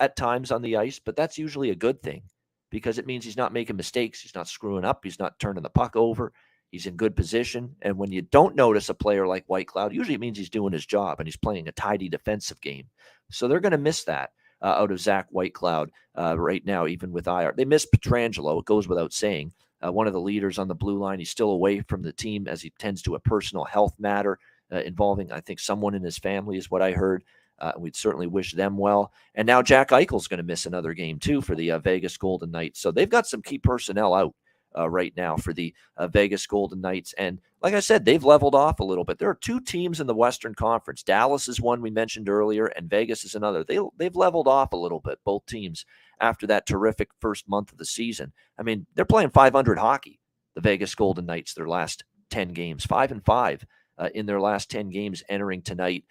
at 0.00 0.16
times 0.16 0.52
on 0.52 0.62
the 0.62 0.76
ice, 0.76 0.98
but 0.98 1.16
that's 1.16 1.38
usually 1.38 1.70
a 1.70 1.74
good 1.74 2.02
thing 2.02 2.22
because 2.70 2.98
it 2.98 3.06
means 3.06 3.24
he's 3.24 3.36
not 3.36 3.52
making 3.52 3.76
mistakes. 3.76 4.20
He's 4.20 4.34
not 4.34 4.48
screwing 4.48 4.84
up. 4.84 5.00
He's 5.02 5.18
not 5.18 5.38
turning 5.38 5.62
the 5.62 5.70
puck 5.70 5.96
over. 5.96 6.32
He's 6.70 6.86
in 6.86 6.96
good 6.96 7.16
position. 7.16 7.76
And 7.82 7.96
when 7.96 8.12
you 8.12 8.22
don't 8.22 8.54
notice 8.54 8.88
a 8.88 8.94
player 8.94 9.26
like 9.26 9.46
Whitecloud, 9.46 9.92
usually 9.92 10.14
it 10.14 10.20
means 10.20 10.36
he's 10.36 10.50
doing 10.50 10.72
his 10.72 10.86
job 10.86 11.18
and 11.18 11.26
he's 11.26 11.36
playing 11.36 11.68
a 11.68 11.72
tidy 11.72 12.08
defensive 12.08 12.60
game. 12.60 12.88
So 13.30 13.48
they're 13.48 13.60
going 13.60 13.72
to 13.72 13.78
miss 13.78 14.04
that 14.04 14.30
uh, 14.60 14.66
out 14.66 14.90
of 14.90 15.00
Zach 15.00 15.28
Whitecloud 15.30 15.88
uh, 16.18 16.38
right 16.38 16.64
now, 16.64 16.86
even 16.86 17.12
with 17.12 17.26
IR. 17.26 17.54
They 17.56 17.64
miss 17.64 17.86
Pietrangelo. 17.86 18.58
It 18.58 18.66
goes 18.66 18.88
without 18.88 19.12
saying. 19.12 19.52
Uh, 19.84 19.92
one 19.92 20.08
of 20.08 20.12
the 20.12 20.20
leaders 20.20 20.58
on 20.58 20.66
the 20.66 20.74
blue 20.74 20.98
line. 20.98 21.20
He's 21.20 21.30
still 21.30 21.50
away 21.50 21.80
from 21.82 22.02
the 22.02 22.12
team 22.12 22.48
as 22.48 22.60
he 22.60 22.72
tends 22.78 23.00
to 23.02 23.14
a 23.14 23.20
personal 23.20 23.64
health 23.64 23.94
matter 23.98 24.38
uh, 24.72 24.80
involving, 24.80 25.30
I 25.30 25.40
think, 25.40 25.60
someone 25.60 25.94
in 25.94 26.02
his 26.02 26.18
family, 26.18 26.56
is 26.56 26.70
what 26.70 26.82
I 26.82 26.92
heard. 26.92 27.22
Uh, 27.60 27.72
we'd 27.78 27.96
certainly 27.96 28.26
wish 28.26 28.52
them 28.52 28.76
well. 28.76 29.12
And 29.34 29.46
now 29.46 29.62
Jack 29.62 29.90
Eichel's 29.90 30.28
going 30.28 30.38
to 30.38 30.44
miss 30.44 30.66
another 30.66 30.94
game, 30.94 31.18
too, 31.18 31.40
for 31.40 31.54
the 31.54 31.72
uh, 31.72 31.78
Vegas 31.78 32.16
Golden 32.16 32.50
Knights. 32.50 32.80
So 32.80 32.90
they've 32.90 33.08
got 33.08 33.26
some 33.26 33.42
key 33.42 33.58
personnel 33.58 34.14
out 34.14 34.34
uh, 34.78 34.88
right 34.88 35.12
now 35.16 35.36
for 35.36 35.52
the 35.52 35.74
uh, 35.96 36.06
Vegas 36.06 36.46
Golden 36.46 36.80
Knights. 36.80 37.12
And 37.18 37.40
like 37.60 37.74
I 37.74 37.80
said, 37.80 38.04
they've 38.04 38.24
leveled 38.24 38.54
off 38.54 38.80
a 38.80 38.84
little 38.84 39.04
bit. 39.04 39.18
There 39.18 39.28
are 39.28 39.34
two 39.34 39.60
teams 39.60 40.00
in 40.00 40.06
the 40.06 40.14
Western 40.14 40.54
Conference. 40.54 41.02
Dallas 41.02 41.48
is 41.48 41.60
one 41.60 41.82
we 41.82 41.90
mentioned 41.90 42.28
earlier, 42.28 42.66
and 42.66 42.88
Vegas 42.88 43.24
is 43.24 43.34
another. 43.34 43.64
They, 43.64 43.78
they've 43.96 44.14
leveled 44.14 44.46
off 44.46 44.72
a 44.72 44.76
little 44.76 45.00
bit, 45.00 45.18
both 45.24 45.46
teams, 45.46 45.84
after 46.20 46.46
that 46.46 46.66
terrific 46.66 47.10
first 47.20 47.48
month 47.48 47.72
of 47.72 47.78
the 47.78 47.84
season. 47.84 48.32
I 48.58 48.62
mean, 48.62 48.86
they're 48.94 49.04
playing 49.04 49.30
500 49.30 49.78
hockey, 49.78 50.20
the 50.54 50.60
Vegas 50.60 50.94
Golden 50.94 51.26
Knights, 51.26 51.54
their 51.54 51.68
last 51.68 52.04
10 52.30 52.48
games, 52.48 52.84
five 52.84 53.10
and 53.10 53.24
five 53.24 53.64
uh, 53.98 54.10
in 54.14 54.26
their 54.26 54.40
last 54.40 54.70
10 54.70 54.90
games 54.90 55.22
entering 55.28 55.62
tonight. 55.62 56.04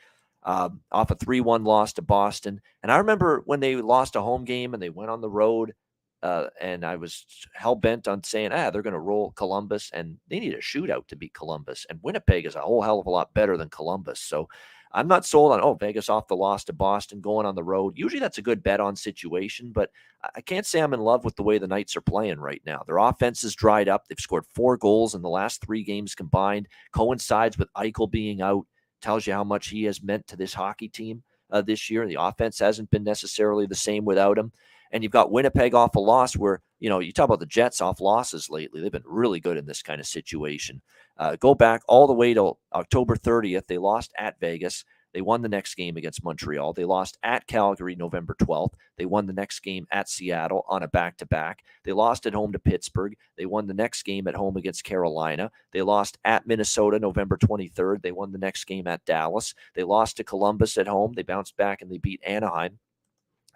Um, 0.43 0.81
off 0.93 1.11
a 1.11 1.15
3 1.15 1.41
1 1.41 1.65
loss 1.65 1.91
to 1.93 2.01
Boston. 2.01 2.61
And 2.81 2.89
I 2.89 2.99
remember 2.99 3.41
when 3.45 3.59
they 3.59 3.75
lost 3.75 4.15
a 4.15 4.21
home 4.21 4.45
game 4.45 4.73
and 4.73 4.81
they 4.81 4.89
went 4.89 5.09
on 5.09 5.19
the 5.19 5.29
road 5.29 5.73
uh, 6.23 6.47
and 6.59 6.83
I 6.83 6.95
was 6.95 7.25
hell 7.53 7.75
bent 7.75 8.07
on 8.07 8.23
saying, 8.23 8.51
ah, 8.51 8.69
they're 8.69 8.81
going 8.81 8.93
to 8.93 8.99
roll 8.99 9.31
Columbus, 9.31 9.91
and 9.93 10.17
they 10.27 10.39
need 10.39 10.53
a 10.53 10.59
shootout 10.59 11.07
to 11.07 11.15
beat 11.15 11.33
Columbus. 11.33 11.85
And 11.89 11.99
Winnipeg 12.01 12.45
is 12.45 12.55
a 12.55 12.61
whole 12.61 12.81
hell 12.81 12.99
of 12.99 13.07
a 13.07 13.11
lot 13.11 13.33
better 13.33 13.57
than 13.57 13.69
Columbus. 13.69 14.19
So 14.19 14.49
I'm 14.91 15.07
not 15.07 15.25
sold 15.25 15.51
on, 15.51 15.61
oh, 15.61 15.75
Vegas 15.75 16.09
off 16.09 16.27
the 16.27 16.35
loss 16.35 16.63
to 16.65 16.73
Boston, 16.73 17.21
going 17.21 17.45
on 17.45 17.55
the 17.55 17.63
road. 17.63 17.97
Usually 17.97 18.19
that's 18.19 18.37
a 18.39 18.43
good 18.43 18.63
bet 18.63 18.79
on 18.79 18.95
situation, 18.95 19.71
but 19.71 19.91
I 20.35 20.41
can't 20.41 20.65
say 20.65 20.79
I'm 20.79 20.93
in 20.93 21.01
love 21.01 21.23
with 21.23 21.35
the 21.35 21.43
way 21.43 21.57
the 21.57 21.67
Knights 21.67 21.95
are 21.95 22.01
playing 22.01 22.39
right 22.39 22.61
now. 22.65 22.83
Their 22.87 22.97
offense 22.97 23.43
is 23.43 23.53
dried 23.53 23.89
up. 23.89 24.07
They've 24.07 24.17
scored 24.19 24.45
four 24.55 24.77
goals 24.77 25.13
in 25.13 25.21
the 25.21 25.29
last 25.29 25.63
three 25.63 25.83
games 25.83 26.15
combined, 26.15 26.67
coincides 26.93 27.57
with 27.57 27.71
Eichel 27.75 28.09
being 28.09 28.41
out, 28.41 28.65
tells 29.01 29.27
you 29.27 29.33
how 29.33 29.43
much 29.43 29.67
he 29.67 29.83
has 29.83 30.01
meant 30.01 30.25
to 30.27 30.35
this 30.35 30.53
hockey 30.53 30.87
team 30.87 31.21
uh, 31.51 31.61
this 31.61 31.89
year. 31.89 32.07
The 32.07 32.17
offense 32.19 32.57
hasn't 32.59 32.89
been 32.89 33.03
necessarily 33.03 33.67
the 33.67 33.75
same 33.75 34.05
without 34.05 34.37
him. 34.37 34.51
And 34.91 35.03
you've 35.03 35.11
got 35.11 35.31
Winnipeg 35.31 35.73
off 35.73 35.95
a 35.95 35.99
loss 35.99 36.35
where, 36.35 36.61
you 36.79 36.89
know, 36.89 36.99
you 36.99 37.11
talk 37.11 37.25
about 37.25 37.39
the 37.39 37.45
Jets 37.45 37.81
off 37.81 37.99
losses 37.99 38.49
lately. 38.49 38.81
They've 38.81 38.91
been 38.91 39.03
really 39.05 39.39
good 39.39 39.57
in 39.57 39.65
this 39.65 39.81
kind 39.81 39.99
of 39.99 40.07
situation. 40.07 40.81
Uh, 41.17 41.35
go 41.35 41.55
back 41.55 41.81
all 41.87 42.07
the 42.07 42.13
way 42.13 42.33
to 42.33 42.53
October 42.73 43.15
30th. 43.15 43.67
They 43.67 43.77
lost 43.77 44.13
at 44.17 44.39
Vegas. 44.39 44.83
They 45.13 45.21
won 45.21 45.41
the 45.41 45.49
next 45.49 45.75
game 45.75 45.97
against 45.97 46.23
Montreal. 46.23 46.73
They 46.73 46.85
lost 46.85 47.17
at 47.23 47.47
Calgary 47.47 47.95
November 47.95 48.35
12th. 48.39 48.73
They 48.97 49.05
won 49.05 49.25
the 49.25 49.33
next 49.33 49.61
game 49.61 49.87
at 49.89 50.09
Seattle 50.09 50.63
on 50.67 50.83
a 50.83 50.87
back 50.87 51.17
to 51.17 51.25
back. 51.25 51.63
They 51.83 51.93
lost 51.93 52.27
at 52.27 52.33
home 52.33 52.51
to 52.51 52.59
Pittsburgh. 52.59 53.15
They 53.35 53.45
won 53.45 53.67
the 53.67 53.73
next 53.73 54.03
game 54.03 54.27
at 54.27 54.35
home 54.35 54.57
against 54.57 54.83
Carolina. 54.83 55.49
They 55.71 55.81
lost 55.81 56.17
at 56.23 56.45
Minnesota 56.45 56.99
November 56.99 57.37
23rd. 57.37 58.03
They 58.03 58.11
won 58.11 58.31
the 58.31 58.37
next 58.37 58.65
game 58.65 58.85
at 58.85 59.05
Dallas. 59.05 59.55
They 59.73 59.83
lost 59.83 60.17
to 60.17 60.23
Columbus 60.23 60.77
at 60.77 60.87
home. 60.87 61.13
They 61.13 61.23
bounced 61.23 61.57
back 61.57 61.81
and 61.81 61.89
they 61.89 61.97
beat 61.97 62.21
Anaheim 62.23 62.77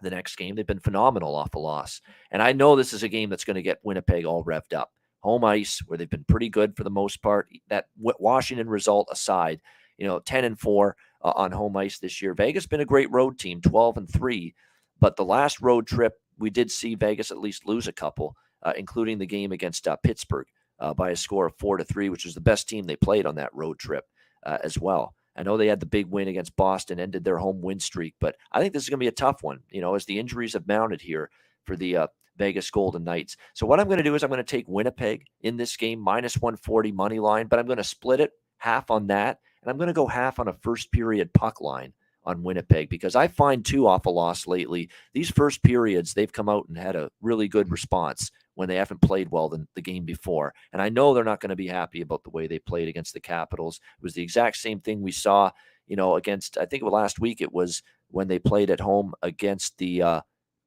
the 0.01 0.09
next 0.09 0.35
game. 0.35 0.55
They've 0.55 0.65
been 0.65 0.79
phenomenal 0.79 1.35
off 1.35 1.55
a 1.55 1.59
loss. 1.59 2.01
And 2.31 2.41
I 2.41 2.53
know 2.53 2.75
this 2.75 2.93
is 2.93 3.03
a 3.03 3.09
game 3.09 3.29
that's 3.29 3.45
going 3.45 3.55
to 3.55 3.61
get 3.61 3.79
Winnipeg 3.83 4.25
all 4.25 4.43
revved 4.43 4.73
up. 4.73 4.91
Home 5.21 5.43
ice, 5.43 5.81
where 5.85 5.97
they've 5.97 6.09
been 6.09 6.25
pretty 6.27 6.49
good 6.49 6.75
for 6.75 6.83
the 6.83 6.89
most 6.89 7.21
part. 7.21 7.47
That 7.69 7.85
Washington 7.97 8.67
result 8.67 9.07
aside, 9.11 9.61
you 9.97 10.07
know, 10.07 10.19
10 10.19 10.45
and 10.45 10.59
4 10.59 10.95
uh, 11.23 11.33
on 11.35 11.51
home 11.51 11.77
ice 11.77 11.99
this 11.99 12.21
year. 12.21 12.33
Vegas 12.33 12.65
been 12.65 12.79
a 12.79 12.85
great 12.85 13.11
road 13.11 13.37
team, 13.37 13.61
12 13.61 13.97
and 13.97 14.11
3. 14.11 14.55
But 14.99 15.15
the 15.15 15.25
last 15.25 15.61
road 15.61 15.87
trip, 15.87 16.13
we 16.37 16.49
did 16.49 16.71
see 16.71 16.95
Vegas 16.95 17.31
at 17.31 17.39
least 17.39 17.67
lose 17.67 17.87
a 17.87 17.93
couple, 17.93 18.35
uh, 18.63 18.73
including 18.75 19.19
the 19.19 19.25
game 19.25 19.51
against 19.51 19.87
uh, 19.87 19.95
Pittsburgh 19.97 20.47
uh, 20.79 20.93
by 20.93 21.11
a 21.11 21.15
score 21.15 21.45
of 21.45 21.55
4 21.59 21.77
to 21.77 21.83
3, 21.83 22.09
which 22.09 22.25
was 22.25 22.33
the 22.33 22.41
best 22.41 22.67
team 22.67 22.85
they 22.85 22.95
played 22.95 23.25
on 23.25 23.35
that 23.35 23.53
road 23.53 23.77
trip 23.79 24.05
uh, 24.45 24.57
as 24.63 24.79
well. 24.79 25.13
I 25.41 25.43
know 25.43 25.57
they 25.57 25.65
had 25.65 25.79
the 25.79 25.87
big 25.87 26.05
win 26.05 26.27
against 26.27 26.55
Boston, 26.55 26.99
ended 26.99 27.23
their 27.23 27.39
home 27.39 27.61
win 27.61 27.79
streak, 27.79 28.13
but 28.19 28.35
I 28.51 28.59
think 28.59 28.73
this 28.73 28.83
is 28.83 28.89
going 28.89 28.99
to 28.99 29.03
be 29.03 29.07
a 29.07 29.11
tough 29.11 29.41
one, 29.41 29.61
you 29.71 29.81
know, 29.81 29.95
as 29.95 30.05
the 30.05 30.19
injuries 30.19 30.53
have 30.53 30.67
mounted 30.67 31.01
here 31.01 31.31
for 31.65 31.75
the 31.75 31.97
uh, 31.97 32.07
Vegas 32.37 32.69
Golden 32.69 33.03
Knights. 33.03 33.37
So 33.55 33.65
what 33.65 33.79
I'm 33.79 33.87
going 33.87 33.97
to 33.97 34.03
do 34.03 34.13
is 34.13 34.21
I'm 34.21 34.29
going 34.29 34.37
to 34.37 34.43
take 34.43 34.67
Winnipeg 34.67 35.25
in 35.39 35.57
this 35.57 35.75
game, 35.77 35.99
minus 35.99 36.37
140 36.37 36.91
money 36.91 37.17
line, 37.17 37.47
but 37.47 37.57
I'm 37.57 37.65
going 37.65 37.77
to 37.77 37.83
split 37.83 38.19
it 38.19 38.33
half 38.59 38.91
on 38.91 39.07
that, 39.07 39.39
and 39.63 39.71
I'm 39.71 39.77
going 39.77 39.87
to 39.87 39.93
go 39.93 40.05
half 40.05 40.37
on 40.37 40.47
a 40.47 40.53
first 40.53 40.91
period 40.91 41.33
puck 41.33 41.59
line 41.59 41.91
on 42.23 42.43
Winnipeg 42.43 42.89
because 42.89 43.15
I 43.15 43.27
find 43.27 43.65
two 43.65 43.87
off 43.87 44.05
a 44.05 44.09
loss 44.09 44.47
lately. 44.47 44.89
These 45.13 45.31
first 45.31 45.63
periods, 45.63 46.13
they've 46.13 46.31
come 46.31 46.49
out 46.49 46.67
and 46.67 46.77
had 46.77 46.95
a 46.95 47.09
really 47.21 47.47
good 47.47 47.71
response 47.71 48.31
when 48.55 48.67
they 48.67 48.75
haven't 48.75 49.01
played 49.01 49.31
well 49.31 49.49
the, 49.49 49.65
the 49.75 49.81
game 49.81 50.05
before. 50.05 50.53
And 50.73 50.81
I 50.81 50.89
know 50.89 51.13
they're 51.13 51.23
not 51.23 51.39
going 51.39 51.49
to 51.49 51.55
be 51.55 51.67
happy 51.67 52.01
about 52.01 52.23
the 52.23 52.29
way 52.29 52.47
they 52.47 52.59
played 52.59 52.87
against 52.87 53.13
the 53.13 53.19
Capitals. 53.19 53.79
It 53.97 54.03
was 54.03 54.13
the 54.13 54.23
exact 54.23 54.57
same 54.57 54.79
thing 54.79 55.01
we 55.01 55.11
saw, 55.11 55.51
you 55.87 55.95
know, 55.95 56.15
against, 56.15 56.57
I 56.57 56.65
think 56.65 56.83
last 56.83 57.19
week 57.19 57.41
it 57.41 57.51
was 57.51 57.81
when 58.09 58.27
they 58.27 58.39
played 58.39 58.69
at 58.69 58.79
home 58.79 59.13
against 59.21 59.77
the, 59.77 60.01
uh, 60.01 60.21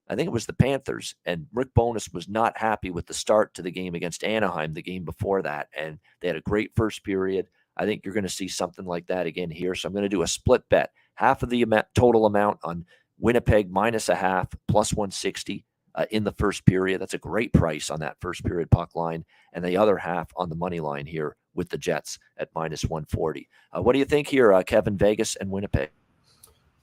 I 0.08 0.16
think 0.16 0.26
it 0.26 0.32
was 0.32 0.44
the 0.44 0.52
Panthers, 0.52 1.14
and 1.24 1.46
Rick 1.54 1.68
Bowness 1.74 2.12
was 2.12 2.28
not 2.28 2.58
happy 2.58 2.90
with 2.90 3.06
the 3.06 3.14
start 3.14 3.54
to 3.54 3.62
the 3.62 3.70
game 3.70 3.94
against 3.94 4.22
Anaheim 4.22 4.74
the 4.74 4.82
game 4.82 5.04
before 5.04 5.40
that. 5.42 5.68
And 5.74 5.98
they 6.20 6.28
had 6.28 6.36
a 6.36 6.42
great 6.42 6.72
first 6.74 7.04
period. 7.04 7.48
I 7.76 7.86
think 7.86 8.04
you're 8.04 8.14
going 8.14 8.24
to 8.24 8.28
see 8.28 8.48
something 8.48 8.84
like 8.84 9.06
that 9.06 9.26
again 9.26 9.50
here. 9.50 9.74
So 9.74 9.86
I'm 9.86 9.94
going 9.94 10.02
to 10.02 10.08
do 10.10 10.22
a 10.22 10.26
split 10.26 10.62
bet, 10.68 10.90
half 11.14 11.42
of 11.42 11.50
the 11.50 11.62
amount, 11.62 11.86
total 11.94 12.26
amount 12.26 12.58
on 12.62 12.84
Winnipeg 13.18 13.70
minus 13.70 14.08
a 14.08 14.14
half, 14.14 14.48
plus 14.68 14.92
160 14.92 15.64
uh, 15.94 16.06
in 16.10 16.24
the 16.24 16.32
first 16.32 16.64
period. 16.66 17.00
That's 17.00 17.14
a 17.14 17.18
great 17.18 17.52
price 17.52 17.90
on 17.90 18.00
that 18.00 18.16
first 18.20 18.44
period 18.44 18.70
puck 18.70 18.94
line, 18.94 19.24
and 19.52 19.64
the 19.64 19.76
other 19.76 19.96
half 19.96 20.30
on 20.36 20.48
the 20.48 20.56
money 20.56 20.80
line 20.80 21.06
here 21.06 21.36
with 21.54 21.68
the 21.68 21.78
Jets 21.78 22.18
at 22.38 22.48
minus 22.54 22.84
140. 22.84 23.48
Uh, 23.72 23.82
what 23.82 23.92
do 23.92 23.98
you 23.98 24.04
think 24.04 24.28
here, 24.28 24.52
uh, 24.52 24.62
Kevin 24.62 24.96
Vegas 24.96 25.36
and 25.36 25.50
Winnipeg? 25.50 25.90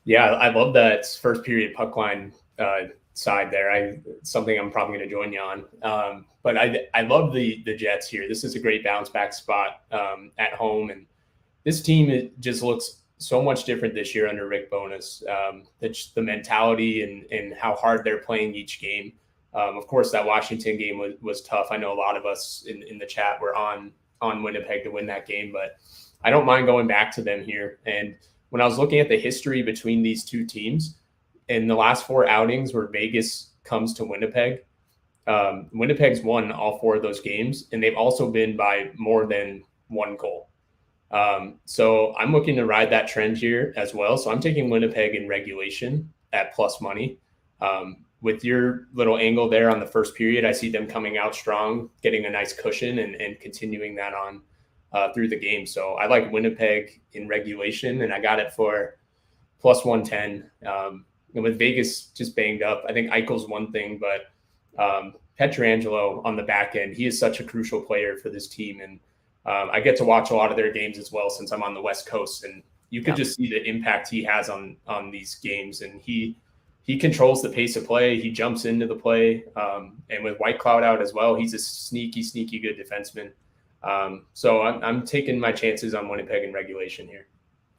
Yeah, 0.03 0.25
I 0.33 0.49
love 0.49 0.73
that 0.73 1.05
first 1.05 1.43
period 1.43 1.73
puck 1.73 1.95
line 1.95 2.33
uh, 2.57 2.87
side 3.13 3.51
there. 3.51 3.71
I 3.71 3.99
something 4.23 4.57
I'm 4.57 4.71
probably 4.71 4.97
going 4.97 5.07
to 5.07 5.13
join 5.13 5.31
you 5.33 5.39
on. 5.39 5.65
Um, 5.83 6.25
but 6.43 6.57
I 6.57 6.87
I 6.93 7.01
love 7.01 7.33
the 7.33 7.61
the 7.65 7.75
Jets 7.75 8.07
here. 8.07 8.27
This 8.27 8.43
is 8.43 8.55
a 8.55 8.59
great 8.59 8.83
bounce 8.83 9.09
back 9.09 9.33
spot 9.33 9.81
um, 9.91 10.31
at 10.39 10.53
home, 10.53 10.89
and 10.89 11.05
this 11.63 11.81
team 11.81 12.31
just 12.39 12.63
looks 12.63 13.00
so 13.21 13.41
much 13.41 13.65
different 13.65 13.93
this 13.93 14.15
year 14.15 14.27
under 14.27 14.47
Rick 14.47 14.71
Bowness. 14.71 15.23
Um, 15.29 15.63
the, 15.79 15.95
the 16.15 16.21
mentality 16.21 17.03
and 17.03 17.31
and 17.31 17.53
how 17.53 17.75
hard 17.75 18.03
they're 18.03 18.19
playing 18.19 18.55
each 18.55 18.81
game. 18.81 19.13
Um, 19.53 19.77
of 19.77 19.85
course, 19.87 20.11
that 20.11 20.25
Washington 20.25 20.77
game 20.77 20.97
was, 20.97 21.13
was 21.21 21.41
tough. 21.41 21.67
I 21.71 21.77
know 21.77 21.93
a 21.93 21.95
lot 21.95 22.15
of 22.15 22.25
us 22.25 22.63
in, 22.67 22.83
in 22.83 22.97
the 22.97 23.05
chat 23.05 23.41
were 23.41 23.55
on 23.55 23.91
on 24.21 24.43
Winnipeg 24.43 24.83
to 24.83 24.89
win 24.89 25.05
that 25.07 25.27
game, 25.27 25.51
but 25.51 25.77
I 26.23 26.29
don't 26.29 26.45
mind 26.45 26.67
going 26.67 26.87
back 26.87 27.13
to 27.15 27.21
them 27.21 27.43
here. 27.43 27.79
And 27.85 28.15
when 28.49 28.61
I 28.61 28.65
was 28.65 28.77
looking 28.77 28.99
at 28.99 29.09
the 29.09 29.19
history 29.19 29.61
between 29.63 30.03
these 30.03 30.23
two 30.23 30.45
teams, 30.45 30.95
in 31.47 31.67
the 31.67 31.75
last 31.75 32.05
four 32.05 32.27
outings 32.27 32.73
where 32.73 32.87
Vegas 32.87 33.51
comes 33.63 33.93
to 33.95 34.05
Winnipeg, 34.05 34.59
um, 35.27 35.69
Winnipeg's 35.73 36.21
won 36.21 36.51
all 36.51 36.79
four 36.79 36.95
of 36.95 37.01
those 37.01 37.19
games, 37.19 37.67
and 37.71 37.81
they've 37.81 37.97
also 37.97 38.31
been 38.31 38.55
by 38.55 38.91
more 38.95 39.25
than 39.25 39.63
one 39.87 40.15
goal. 40.17 40.50
Um, 41.11 41.59
so 41.65 42.15
I'm 42.17 42.31
looking 42.31 42.55
to 42.55 42.65
ride 42.65 42.89
that 42.91 43.07
trend 43.07 43.37
here 43.37 43.73
as 43.75 43.93
well. 43.93 44.17
So 44.17 44.31
I'm 44.31 44.39
taking 44.39 44.69
Winnipeg 44.69 45.15
in 45.15 45.27
regulation 45.27 46.11
at 46.33 46.53
plus 46.53 46.81
money. 46.81 47.19
Um, 47.59 48.05
with 48.21 48.43
your 48.43 48.87
little 48.93 49.17
angle 49.17 49.49
there 49.49 49.69
on 49.69 49.79
the 49.79 49.85
first 49.85 50.15
period, 50.15 50.45
I 50.45 50.51
see 50.51 50.69
them 50.69 50.87
coming 50.87 51.17
out 51.17 51.35
strong, 51.35 51.89
getting 52.03 52.25
a 52.25 52.29
nice 52.29 52.53
cushion, 52.53 52.99
and, 52.99 53.15
and 53.15 53.39
continuing 53.39 53.95
that 53.95 54.13
on 54.13 54.41
uh, 54.93 55.11
through 55.13 55.29
the 55.29 55.39
game. 55.39 55.65
So 55.65 55.93
I 55.93 56.05
like 56.05 56.31
Winnipeg 56.31 57.01
in 57.13 57.27
regulation, 57.27 58.03
and 58.03 58.13
I 58.13 58.21
got 58.21 58.39
it 58.39 58.53
for 58.53 58.97
plus 59.59 59.83
110. 59.83 60.49
Um, 60.65 61.05
and 61.33 61.43
with 61.43 61.57
Vegas 61.57 62.05
just 62.07 62.35
banged 62.35 62.61
up, 62.61 62.83
I 62.87 62.93
think 62.93 63.09
Eichel's 63.09 63.47
one 63.47 63.71
thing, 63.71 63.99
but 63.99 64.31
um, 64.81 65.13
Pietrangelo 65.39 66.23
on 66.25 66.35
the 66.35 66.43
back 66.43 66.75
end, 66.75 66.95
he 66.95 67.05
is 67.05 67.19
such 67.19 67.39
a 67.39 67.43
crucial 67.43 67.81
player 67.81 68.17
for 68.17 68.29
this 68.29 68.47
team. 68.47 68.81
And 68.81 68.99
um, 69.45 69.69
I 69.71 69.79
get 69.79 69.95
to 69.97 70.03
watch 70.03 70.31
a 70.31 70.35
lot 70.35 70.51
of 70.51 70.57
their 70.57 70.71
games 70.71 70.97
as 70.97 71.11
well 71.11 71.29
since 71.29 71.51
I'm 71.51 71.63
on 71.63 71.73
the 71.73 71.81
West 71.81 72.05
Coast, 72.05 72.43
and 72.43 72.63
you 72.89 73.01
could 73.01 73.17
yeah. 73.17 73.23
just 73.23 73.35
see 73.35 73.49
the 73.49 73.63
impact 73.67 74.09
he 74.09 74.23
has 74.23 74.49
on 74.49 74.77
on 74.87 75.11
these 75.11 75.35
games. 75.35 75.81
And 75.81 76.01
he 76.01 76.37
he 76.83 76.97
controls 76.97 77.41
the 77.41 77.49
pace 77.49 77.75
of 77.75 77.85
play. 77.85 78.19
He 78.19 78.31
jumps 78.31 78.65
into 78.65 78.87
the 78.87 78.95
play, 78.95 79.45
um, 79.55 80.01
and 80.09 80.23
with 80.23 80.37
Whitecloud 80.39 80.83
out 80.83 81.01
as 81.01 81.13
well, 81.13 81.35
he's 81.35 81.53
a 81.53 81.59
sneaky, 81.59 82.23
sneaky 82.23 82.59
good 82.59 82.77
defenseman. 82.77 83.31
Um, 83.83 84.25
so 84.33 84.61
I'm, 84.61 84.83
I'm 84.83 85.05
taking 85.05 85.39
my 85.39 85.51
chances 85.51 85.95
on 85.95 86.07
Winnipeg 86.07 86.43
in 86.43 86.53
regulation 86.53 87.07
here. 87.07 87.27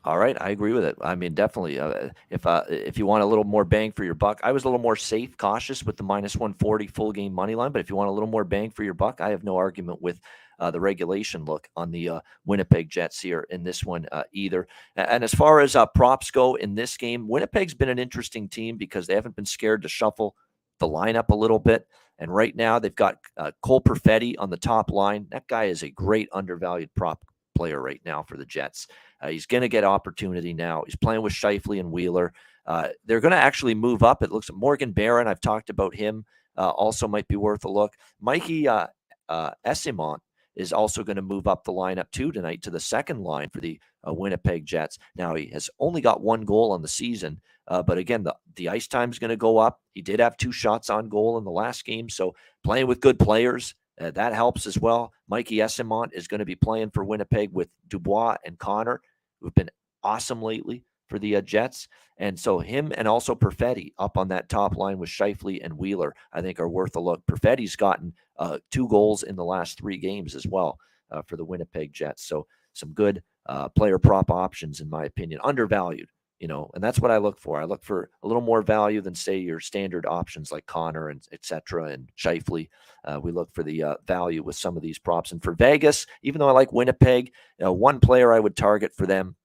All 0.04 0.18
right, 0.18 0.36
I 0.40 0.50
agree 0.50 0.72
with 0.72 0.84
it. 0.84 0.96
I 1.00 1.14
mean, 1.14 1.32
definitely. 1.32 1.78
Uh, 1.78 2.08
if 2.28 2.44
uh, 2.44 2.64
if 2.68 2.98
you 2.98 3.06
want 3.06 3.22
a 3.22 3.26
little 3.26 3.44
more 3.44 3.64
bang 3.64 3.92
for 3.92 4.02
your 4.02 4.14
buck, 4.14 4.40
I 4.42 4.50
was 4.50 4.64
a 4.64 4.66
little 4.66 4.80
more 4.80 4.96
safe, 4.96 5.36
cautious 5.36 5.84
with 5.84 5.96
the 5.96 6.02
minus 6.02 6.34
one 6.34 6.54
forty 6.54 6.88
full 6.88 7.12
game 7.12 7.32
money 7.32 7.54
line. 7.54 7.70
But 7.70 7.80
if 7.80 7.88
you 7.88 7.94
want 7.94 8.08
a 8.08 8.12
little 8.12 8.28
more 8.28 8.42
bang 8.42 8.70
for 8.70 8.82
your 8.82 8.94
buck, 8.94 9.20
I 9.20 9.30
have 9.30 9.44
no 9.44 9.56
argument 9.56 10.02
with 10.02 10.18
uh, 10.62 10.70
the 10.70 10.80
regulation 10.80 11.44
look 11.44 11.68
on 11.76 11.90
the 11.90 12.08
uh, 12.08 12.20
Winnipeg 12.46 12.88
Jets 12.88 13.20
here 13.20 13.48
in 13.50 13.64
this 13.64 13.84
one 13.84 14.06
uh, 14.12 14.22
either. 14.32 14.68
And 14.94 15.24
as 15.24 15.34
far 15.34 15.58
as 15.58 15.74
uh, 15.74 15.86
props 15.86 16.30
go 16.30 16.54
in 16.54 16.76
this 16.76 16.96
game, 16.96 17.26
Winnipeg's 17.26 17.74
been 17.74 17.88
an 17.88 17.98
interesting 17.98 18.48
team 18.48 18.76
because 18.76 19.08
they 19.08 19.14
haven't 19.14 19.34
been 19.34 19.44
scared 19.44 19.82
to 19.82 19.88
shuffle 19.88 20.36
the 20.78 20.88
lineup 20.88 21.30
a 21.30 21.34
little 21.34 21.58
bit. 21.58 21.88
And 22.20 22.32
right 22.32 22.54
now 22.54 22.78
they've 22.78 22.94
got 22.94 23.18
Cole 23.62 23.80
Perfetti 23.80 24.36
on 24.38 24.50
the 24.50 24.56
top 24.56 24.92
line. 24.92 25.26
That 25.32 25.48
guy 25.48 25.64
is 25.64 25.82
a 25.82 25.90
great 25.90 26.28
undervalued 26.32 26.94
prop 26.94 27.24
player 27.56 27.82
right 27.82 28.00
now 28.04 28.22
for 28.22 28.36
the 28.36 28.46
Jets. 28.46 28.86
Uh, 29.20 29.28
he's 29.28 29.46
going 29.46 29.62
to 29.62 29.68
get 29.68 29.82
opportunity 29.82 30.54
now. 30.54 30.84
He's 30.86 30.96
playing 30.96 31.22
with 31.22 31.32
Scheifele 31.32 31.80
and 31.80 31.90
Wheeler. 31.90 32.32
Uh, 32.66 32.88
they're 33.04 33.20
going 33.20 33.32
to 33.32 33.36
actually 33.36 33.74
move 33.74 34.04
up. 34.04 34.22
It 34.22 34.30
looks 34.30 34.48
like 34.48 34.58
Morgan 34.60 34.92
Barron. 34.92 35.26
I've 35.26 35.40
talked 35.40 35.70
about 35.70 35.94
him. 35.94 36.24
Uh, 36.56 36.70
also 36.70 37.08
might 37.08 37.26
be 37.26 37.36
worth 37.36 37.64
a 37.64 37.68
look. 37.68 37.94
Mikey 38.20 38.68
uh, 38.68 38.86
uh, 39.28 39.50
Eyssimont 39.66 40.18
is 40.56 40.72
also 40.72 41.02
going 41.02 41.16
to 41.16 41.22
move 41.22 41.46
up 41.46 41.64
the 41.64 41.72
lineup 41.72 42.10
too 42.10 42.32
tonight 42.32 42.62
to 42.62 42.70
the 42.70 42.80
second 42.80 43.20
line 43.20 43.48
for 43.48 43.60
the 43.60 43.80
uh, 44.06 44.12
Winnipeg 44.12 44.64
Jets. 44.64 44.98
Now 45.16 45.34
he 45.34 45.46
has 45.48 45.70
only 45.78 46.00
got 46.00 46.22
one 46.22 46.42
goal 46.42 46.72
on 46.72 46.82
the 46.82 46.88
season, 46.88 47.40
uh, 47.68 47.82
but 47.82 47.98
again 47.98 48.22
the 48.22 48.34
the 48.56 48.68
ice 48.68 48.86
time 48.86 49.10
is 49.10 49.18
going 49.18 49.30
to 49.30 49.36
go 49.36 49.58
up. 49.58 49.80
He 49.94 50.02
did 50.02 50.20
have 50.20 50.36
two 50.36 50.52
shots 50.52 50.90
on 50.90 51.08
goal 51.08 51.38
in 51.38 51.44
the 51.44 51.50
last 51.50 51.84
game, 51.84 52.08
so 52.08 52.34
playing 52.64 52.86
with 52.86 53.00
good 53.00 53.18
players 53.18 53.74
uh, 54.00 54.10
that 54.12 54.34
helps 54.34 54.66
as 54.66 54.78
well. 54.78 55.12
Mikey 55.28 55.56
Eyssimont 55.56 56.12
is 56.12 56.28
going 56.28 56.40
to 56.40 56.44
be 56.44 56.56
playing 56.56 56.90
for 56.90 57.04
Winnipeg 57.04 57.50
with 57.52 57.68
Dubois 57.88 58.36
and 58.44 58.58
Connor, 58.58 59.00
who've 59.40 59.54
been 59.54 59.70
awesome 60.02 60.42
lately 60.42 60.84
for 61.12 61.18
the 61.18 61.36
uh, 61.36 61.42
Jets. 61.42 61.88
And 62.16 62.40
so 62.40 62.58
him 62.58 62.90
and 62.96 63.06
also 63.06 63.34
Perfetti 63.34 63.92
up 63.98 64.16
on 64.16 64.28
that 64.28 64.48
top 64.48 64.76
line 64.76 64.96
with 64.96 65.10
Scheifele 65.10 65.62
and 65.62 65.76
Wheeler, 65.76 66.14
I 66.32 66.40
think 66.40 66.58
are 66.58 66.70
worth 66.70 66.96
a 66.96 67.00
look. 67.00 67.22
Perfetti's 67.26 67.76
gotten 67.76 68.14
uh, 68.38 68.58
two 68.70 68.88
goals 68.88 69.22
in 69.22 69.36
the 69.36 69.44
last 69.44 69.78
three 69.78 69.98
games 69.98 70.34
as 70.34 70.46
well 70.46 70.78
uh, 71.10 71.20
for 71.20 71.36
the 71.36 71.44
Winnipeg 71.44 71.92
Jets. 71.92 72.26
So 72.26 72.46
some 72.72 72.92
good 72.92 73.22
uh, 73.44 73.68
player 73.68 73.98
prop 73.98 74.30
options, 74.30 74.80
in 74.80 74.88
my 74.88 75.04
opinion, 75.04 75.40
undervalued 75.44 76.08
you 76.42 76.48
know, 76.48 76.68
and 76.74 76.82
that's 76.82 76.98
what 76.98 77.12
I 77.12 77.18
look 77.18 77.38
for. 77.38 77.60
I 77.60 77.64
look 77.64 77.84
for 77.84 78.10
a 78.24 78.26
little 78.26 78.42
more 78.42 78.62
value 78.62 79.00
than 79.00 79.14
say 79.14 79.38
your 79.38 79.60
standard 79.60 80.04
options 80.04 80.50
like 80.50 80.66
Connor 80.66 81.10
and 81.10 81.24
etc. 81.30 81.92
and 81.92 82.10
Scheifele. 82.18 82.68
Uh, 83.04 83.20
we 83.22 83.30
look 83.30 83.54
for 83.54 83.62
the 83.62 83.80
uh, 83.84 83.94
value 84.08 84.42
with 84.42 84.56
some 84.56 84.76
of 84.76 84.82
these 84.82 84.98
props. 84.98 85.30
And 85.30 85.40
for 85.40 85.52
Vegas, 85.52 86.04
even 86.24 86.40
though 86.40 86.48
I 86.48 86.52
like 86.52 86.72
Winnipeg, 86.72 87.32
uh, 87.64 87.72
one 87.72 88.00
player 88.00 88.32
I 88.32 88.40
would 88.40 88.56
target 88.56 88.92
for 88.92 89.06
them 89.06 89.36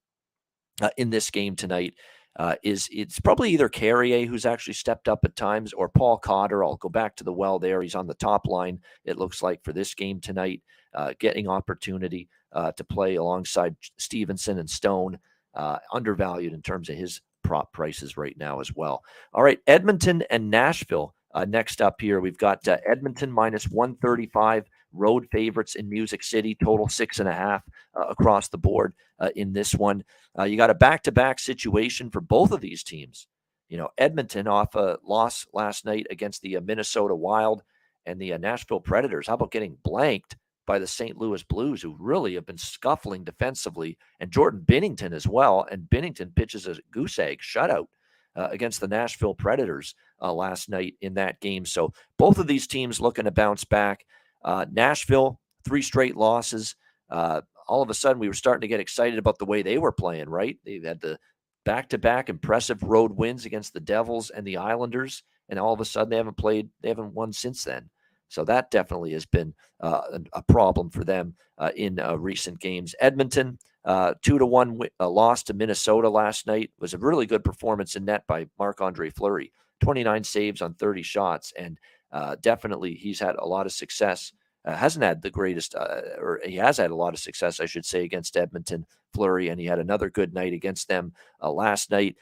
uh, 0.81 0.89
in 0.97 1.09
this 1.09 1.29
game 1.29 1.55
tonight 1.55 1.93
uh, 2.37 2.55
is 2.63 2.87
it's 2.91 3.19
probably 3.19 3.51
either 3.51 3.69
Carrier, 3.69 4.25
who's 4.25 4.45
actually 4.45 4.73
stepped 4.73 5.07
up 5.07 5.19
at 5.23 5.35
times, 5.35 5.73
or 5.73 5.89
Paul 5.89 6.17
Cotter. 6.17 6.63
I'll 6.63 6.75
go 6.75 6.89
back 6.89 7.15
to 7.17 7.23
the 7.23 7.33
well 7.33 7.59
there. 7.59 7.81
He's 7.81 7.95
on 7.95 8.07
the 8.07 8.13
top 8.13 8.47
line, 8.47 8.79
it 9.05 9.17
looks 9.17 9.41
like, 9.41 9.63
for 9.63 9.73
this 9.73 9.93
game 9.95 10.19
tonight, 10.19 10.61
uh, 10.93 11.13
getting 11.19 11.47
opportunity 11.47 12.29
to 12.75 12.83
play 12.83 13.15
alongside 13.15 13.75
Stephenson 13.99 14.57
and 14.57 14.67
Stone 14.67 15.19
uh, 15.57 15.79
undervalued 15.91 16.53
in 16.53 16.61
terms 16.61 16.87
of 16.87 16.95
his 16.95 17.21
prop 17.43 17.73
prices 17.73 18.15
right 18.15 18.37
now 18.37 18.59
as 18.59 18.73
well. 18.75 19.03
All 19.33 19.43
right, 19.43 19.59
Edmonton 19.67 20.23
and 20.29 20.49
Nashville. 20.49 21.13
Uh, 21.33 21.45
next 21.45 21.81
up 21.81 21.99
here, 21.99 22.19
we've 22.19 22.37
got 22.37 22.65
uh, 22.67 22.77
Edmonton 22.85 23.31
minus 23.31 23.67
135 23.67 24.65
road 24.93 25.27
favorites 25.31 25.75
in 25.75 25.89
Music 25.89 26.23
City, 26.23 26.55
total 26.55 26.87
six 26.87 27.19
and 27.19 27.29
a 27.29 27.33
half 27.33 27.63
uh, 27.95 28.05
across 28.07 28.49
the 28.49 28.57
board 28.57 28.93
uh, 29.19 29.29
in 29.35 29.53
this 29.53 29.73
one. 29.73 30.03
Uh, 30.37 30.43
you 30.43 30.57
got 30.57 30.69
a 30.69 30.75
back 30.75 31.03
to 31.03 31.11
back 31.11 31.39
situation 31.39 32.09
for 32.09 32.21
both 32.21 32.51
of 32.51 32.61
these 32.61 32.83
teams. 32.83 33.27
You 33.69 33.77
know, 33.77 33.89
Edmonton 33.97 34.47
off 34.47 34.75
a 34.75 34.97
loss 35.03 35.45
last 35.53 35.85
night 35.85 36.07
against 36.09 36.41
the 36.41 36.57
uh, 36.57 36.61
Minnesota 36.61 37.15
Wild 37.15 37.63
and 38.05 38.19
the 38.19 38.37
Nashville 38.37 38.79
Predators. 38.79 39.27
How 39.27 39.33
about 39.33 39.51
getting 39.51 39.77
blanked 39.83 40.37
by 40.67 40.77
the 40.77 40.85
St. 40.85 41.17
Louis 41.17 41.41
Blues, 41.43 41.81
who 41.81 41.95
really 41.97 42.35
have 42.35 42.45
been 42.45 42.57
scuffling 42.57 43.23
defensively, 43.23 43.97
and 44.19 44.29
Jordan 44.29 44.63
Binnington 44.65 45.13
as 45.13 45.25
well. 45.25 45.65
And 45.71 45.89
Binnington 45.89 46.35
pitches 46.35 46.67
a 46.67 46.75
goose 46.91 47.17
egg 47.17 47.39
shutout 47.39 47.87
uh, 48.35 48.49
against 48.51 48.81
the 48.81 48.87
Nashville 48.87 49.33
Predators 49.33 49.95
uh, 50.21 50.31
last 50.31 50.69
night 50.69 50.95
in 51.01 51.15
that 51.15 51.39
game. 51.39 51.65
So 51.65 51.93
both 52.19 52.37
of 52.37 52.45
these 52.45 52.67
teams 52.67 53.01
looking 53.01 53.25
to 53.25 53.31
bounce 53.31 53.63
back. 53.63 54.05
Uh, 54.43 54.65
Nashville, 54.71 55.39
three 55.65 55.81
straight 55.81 56.15
losses. 56.15 56.75
Uh, 57.09 57.41
all 57.67 57.81
of 57.81 57.89
a 57.89 57.93
sudden, 57.93 58.19
we 58.19 58.27
were 58.27 58.33
starting 58.33 58.61
to 58.61 58.67
get 58.67 58.79
excited 58.79 59.19
about 59.19 59.37
the 59.37 59.45
way 59.45 59.61
they 59.61 59.77
were 59.77 59.91
playing, 59.91 60.29
right? 60.29 60.57
They 60.63 60.79
had 60.83 61.01
the 61.01 61.19
back 61.65 61.89
to 61.89 61.97
back 61.97 62.29
impressive 62.29 62.81
road 62.83 63.11
wins 63.11 63.45
against 63.45 63.73
the 63.73 63.79
Devils 63.79 64.29
and 64.29 64.47
the 64.47 64.57
Islanders. 64.57 65.23
And 65.49 65.59
all 65.59 65.73
of 65.73 65.81
a 65.81 65.85
sudden, 65.85 66.09
they 66.09 66.17
haven't 66.17 66.37
played, 66.37 66.69
they 66.81 66.89
haven't 66.89 67.13
won 67.13 67.33
since 67.33 67.63
then. 67.63 67.89
So 68.29 68.43
that 68.45 68.71
definitely 68.71 69.13
has 69.13 69.25
been 69.25 69.53
uh, 69.79 70.19
a 70.33 70.43
problem 70.43 70.89
for 70.89 71.03
them 71.03 71.35
uh, 71.57 71.71
in 71.75 71.99
uh, 71.99 72.15
recent 72.15 72.59
games. 72.59 72.95
Edmonton, 72.99 73.57
uh, 73.85 74.13
two 74.21 74.37
to 74.37 74.45
one 74.45 74.79
uh, 74.99 75.09
loss 75.09 75.43
to 75.43 75.53
Minnesota 75.53 76.09
last 76.09 76.45
night 76.45 76.71
was 76.79 76.93
a 76.93 76.97
really 76.97 77.25
good 77.25 77.43
performance 77.43 77.95
in 77.95 78.05
net 78.05 78.23
by 78.27 78.47
Marc 78.59 78.81
Andre 78.81 79.09
Fleury. 79.09 79.51
29 79.81 80.23
saves 80.23 80.61
on 80.61 80.73
30 80.73 81.03
shots, 81.03 81.53
and 81.57 81.77
uh, 82.11 82.35
definitely 82.41 82.93
he's 82.93 83.19
had 83.19 83.35
a 83.35 83.45
lot 83.45 83.65
of 83.65 83.71
success. 83.71 84.31
hasn't 84.65 85.03
had 85.03 85.21
the 85.21 85.29
greatest, 85.29 85.75
or 85.75 86.41
he 86.45 86.55
has 86.55 86.77
had 86.77 86.91
a 86.91 86.95
lot 86.95 87.13
of 87.13 87.19
success, 87.19 87.59
I 87.59 87.65
should 87.65 87.85
say, 87.85 88.03
against 88.03 88.37
Edmonton 88.37 88.85
Fleury, 89.13 89.49
and 89.49 89.59
he 89.59 89.65
had 89.65 89.79
another 89.79 90.09
good 90.09 90.33
night 90.33 90.53
against 90.53 90.87
them 90.87 91.13
last 91.41 91.91
night. 91.91 92.15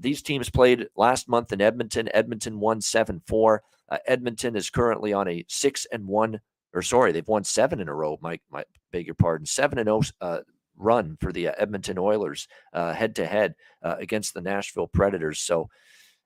these 0.00 0.22
teams 0.22 0.50
played 0.50 0.88
last 0.96 1.28
month 1.28 1.52
in 1.52 1.60
Edmonton. 1.60 2.08
Edmonton 2.12 2.60
won 2.60 2.80
7 2.80 3.20
4. 3.26 3.62
Uh, 3.88 3.98
Edmonton 4.06 4.56
is 4.56 4.70
currently 4.70 5.12
on 5.12 5.28
a 5.28 5.44
six 5.48 5.86
and 5.92 6.06
one, 6.06 6.40
or 6.72 6.82
sorry, 6.82 7.12
they've 7.12 7.28
won 7.28 7.44
seven 7.44 7.80
in 7.80 7.88
a 7.88 7.94
row. 7.94 8.18
Mike, 8.20 8.42
my 8.50 8.64
beg 8.92 9.06
your 9.06 9.14
pardon, 9.14 9.46
seven 9.46 9.78
and 9.78 9.86
zero 9.86 10.02
oh, 10.20 10.26
uh, 10.26 10.40
run 10.76 11.16
for 11.20 11.32
the 11.32 11.48
uh, 11.48 11.52
Edmonton 11.58 11.98
Oilers 11.98 12.48
head 12.72 13.14
to 13.16 13.26
head 13.26 13.54
against 13.82 14.34
the 14.34 14.40
Nashville 14.40 14.88
Predators. 14.88 15.40
So 15.40 15.68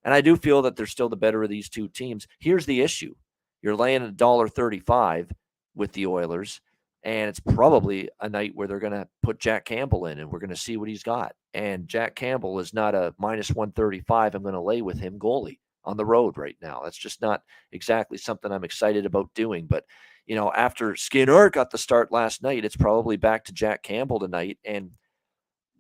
And 0.05 0.15
I 0.15 0.21
do 0.21 0.37
feel 0.37 0.63
that 0.63 0.77
they're 0.77 0.87
still 0.87 1.09
the 1.09 1.17
better 1.17 1.43
of 1.43 1.51
these 1.51 1.69
two 1.69 1.89
teams. 1.89 2.27
Here's 2.39 2.67
the 2.67 2.81
issue 2.81 3.15
you're 3.63 3.77
laying 3.77 4.03
a 4.03 4.13
dollar 4.13 4.49
35 4.49 5.33
with 5.75 5.93
the 5.93 6.07
Oilers, 6.07 6.61
and 7.03 7.29
it's 7.29 7.41
probably 7.41 8.09
a 8.21 8.29
night 8.29 8.53
where 8.55 8.67
they're 8.69 8.79
going 8.79 8.93
to 8.93 9.09
put 9.23 9.39
Jack 9.39 9.65
Campbell 9.65 10.07
in 10.07 10.19
and 10.19 10.31
we're 10.31 10.41
going 10.41 10.51
to 10.51 10.57
see 10.57 10.77
what 10.77 10.89
he's 10.89 11.03
got. 11.03 11.35
And 11.55 11.89
Jack 11.89 12.15
Campbell 12.15 12.59
is 12.59 12.75
not 12.75 12.95
a 12.95 13.15
minus 13.19 13.51
135. 13.51 14.35
I'm 14.35 14.43
going 14.43 14.55
to 14.55 14.61
lay 14.61 14.83
with 14.83 14.99
him 14.99 15.19
goalie 15.19 15.59
on 15.85 15.97
the 15.97 16.05
road 16.05 16.37
right 16.37 16.57
now. 16.61 16.81
That's 16.83 16.99
just 16.99 17.23
not 17.23 17.43
exactly 17.73 18.19
something 18.19 18.51
I'm 18.51 18.65
excited 18.65 19.07
about 19.07 19.33
doing. 19.35 19.67
But, 19.67 19.85
you 20.27 20.35
know, 20.35 20.53
after 20.53 20.97
Skinner 20.97 21.51
got 21.51 21.71
the 21.71 21.79
start 21.79 22.13
last 22.13 22.43
night, 22.43 22.65
it's 22.65 22.77
probably 22.77 23.17
back 23.17 23.45
to 23.45 23.53
Jack 23.53 23.83
Campbell 23.83 24.19
tonight. 24.19 24.59
And 24.65 24.91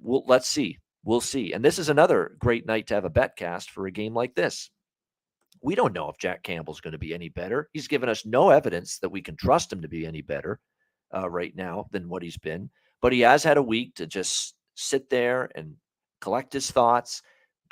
we'll, 0.00 0.24
let's 0.26 0.48
see. 0.48 0.78
We'll 1.08 1.22
see. 1.22 1.54
And 1.54 1.64
this 1.64 1.78
is 1.78 1.88
another 1.88 2.36
great 2.38 2.66
night 2.66 2.88
to 2.88 2.94
have 2.94 3.06
a 3.06 3.10
bet 3.10 3.34
cast 3.34 3.70
for 3.70 3.86
a 3.86 3.90
game 3.90 4.12
like 4.12 4.34
this. 4.34 4.68
We 5.62 5.74
don't 5.74 5.94
know 5.94 6.10
if 6.10 6.18
Jack 6.18 6.42
Campbell's 6.42 6.82
going 6.82 6.92
to 6.92 6.98
be 6.98 7.14
any 7.14 7.30
better. 7.30 7.70
He's 7.72 7.88
given 7.88 8.10
us 8.10 8.26
no 8.26 8.50
evidence 8.50 8.98
that 8.98 9.08
we 9.08 9.22
can 9.22 9.34
trust 9.34 9.72
him 9.72 9.80
to 9.80 9.88
be 9.88 10.04
any 10.04 10.20
better 10.20 10.60
uh, 11.16 11.30
right 11.30 11.56
now 11.56 11.86
than 11.92 12.10
what 12.10 12.22
he's 12.22 12.36
been. 12.36 12.68
But 13.00 13.14
he 13.14 13.20
has 13.20 13.42
had 13.42 13.56
a 13.56 13.62
week 13.62 13.94
to 13.94 14.06
just 14.06 14.54
sit 14.74 15.08
there 15.08 15.48
and 15.54 15.76
collect 16.20 16.52
his 16.52 16.70
thoughts, 16.70 17.22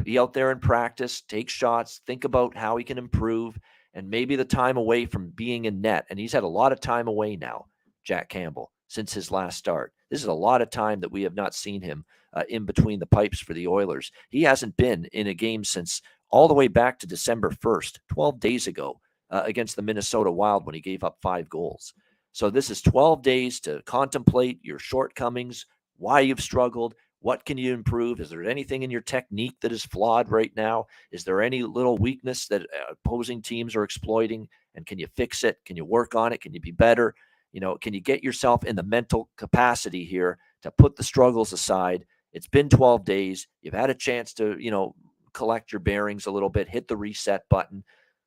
be 0.03 0.19
out 0.19 0.33
there 0.33 0.51
and 0.51 0.63
practice, 0.63 1.21
take 1.21 1.51
shots, 1.51 2.01
think 2.07 2.25
about 2.25 2.57
how 2.57 2.79
he 2.79 2.85
can 2.85 2.97
improve, 2.97 3.61
and 3.93 4.09
maybe 4.09 4.37
the 4.37 4.47
time 4.47 4.79
away 4.79 5.05
from 5.05 5.29
being 5.29 5.67
in 5.67 5.83
net. 5.83 6.07
And 6.09 6.19
he's 6.19 6.33
had 6.33 6.43
a 6.43 6.49
lot 6.49 6.73
of 6.73 6.81
time 6.81 7.07
away 7.07 7.37
now, 7.37 7.67
Jack 8.03 8.31
Campbell, 8.31 8.73
since 8.89 9.13
his 9.13 9.31
last 9.31 9.59
start. 9.59 9.93
This 10.11 10.21
is 10.21 10.29
a 10.29 10.33
lot 10.33 10.63
of 10.63 10.71
time 10.71 11.01
that 11.01 11.13
we 11.13 11.23
have 11.23 11.35
not 11.35 11.55
seen 11.55 11.83
him 11.83 12.05
uh, 12.33 12.45
in 12.49 12.65
between 12.65 12.99
the 12.99 13.07
pipes 13.07 13.41
for 13.41 13.55
the 13.55 13.67
Oilers. 13.67 14.13
He 14.31 14.43
hasn't 14.43 14.77
been 14.77 15.07
in 15.13 15.27
a 15.27 15.35
game 15.35 15.65
since 15.65 16.03
all 16.31 16.49
the 16.49 16.55
way 16.55 16.69
back 16.69 16.99
to 16.99 17.07
December 17.07 17.51
1st, 17.51 17.99
12 18.09 18.41
days 18.41 18.67
ago, 18.67 19.01
uh, 19.31 19.43
against 19.45 19.77
the 19.77 19.83
Minnesota 19.83 20.31
Wild 20.31 20.67
when 20.67 20.75
he 20.75 20.81
gave 20.81 21.05
up 21.05 21.19
five 21.23 21.49
goals. 21.49 21.95
So 22.33 22.51
this 22.51 22.71
is 22.71 22.83
12 22.83 23.23
days 23.23 23.61
to 23.61 23.83
contemplate 23.87 24.59
your 24.63 24.79
shortcomings, 24.79 25.67
why 25.97 26.21
you've 26.21 26.43
struggled, 26.43 26.95
what 27.21 27.45
can 27.45 27.59
you 27.59 27.73
improve? 27.73 28.21
Is 28.21 28.31
there 28.31 28.45
anything 28.45 28.83
in 28.83 28.91
your 28.91 29.01
technique 29.01 29.57
that 29.61 29.73
is 29.73 29.85
flawed 29.85 30.31
right 30.31 30.53
now? 30.55 30.87
Is 31.11 31.25
there 31.25 31.43
any 31.43 31.63
little 31.63 31.97
weakness 31.97 32.47
that 32.49 32.63
uh, 32.63 32.93
opposing 32.93 33.43
teams 33.43 33.75
are 33.75 33.83
exploiting? 33.83 34.49
And 34.75 34.87
can 34.87 34.99
you 34.99 35.09
fix 35.09 35.43
it? 35.43 35.59
Can 35.65 35.77
you 35.77 35.85
work 35.85 36.15
on 36.15 36.33
it? 36.33 36.41
Can 36.41 36.53
you 36.53 36.61
be 36.61 36.71
better? 36.71 37.15
You 37.57 37.61
know, 37.61 37.79
can 37.79 37.95
you 37.95 38.03
get 38.03 38.23
yourself 38.23 38.65
in 38.65 38.77
the 38.77 38.83
mental 38.83 39.31
capacity 39.39 40.05
here 40.05 40.37
to 40.61 40.71
put 40.71 40.95
the 40.95 41.03
struggles 41.03 41.55
aside? 41.55 42.05
It's 42.35 42.47
been 42.47 42.69
12 42.69 43.03
days. 43.07 43.49
You've 43.63 43.73
had 43.73 43.89
a 43.89 43.95
chance 43.95 44.35
to, 44.35 44.59
you 44.59 44.71
know, 44.71 44.95
collect 45.33 45.73
your 45.73 45.81
bearings 45.81 46.27
a 46.27 46.31
little 46.31 46.51
bit, 46.51 46.69
hit 46.69 46.87
the 46.87 46.99
reset 46.99 47.49
button. 47.49 47.83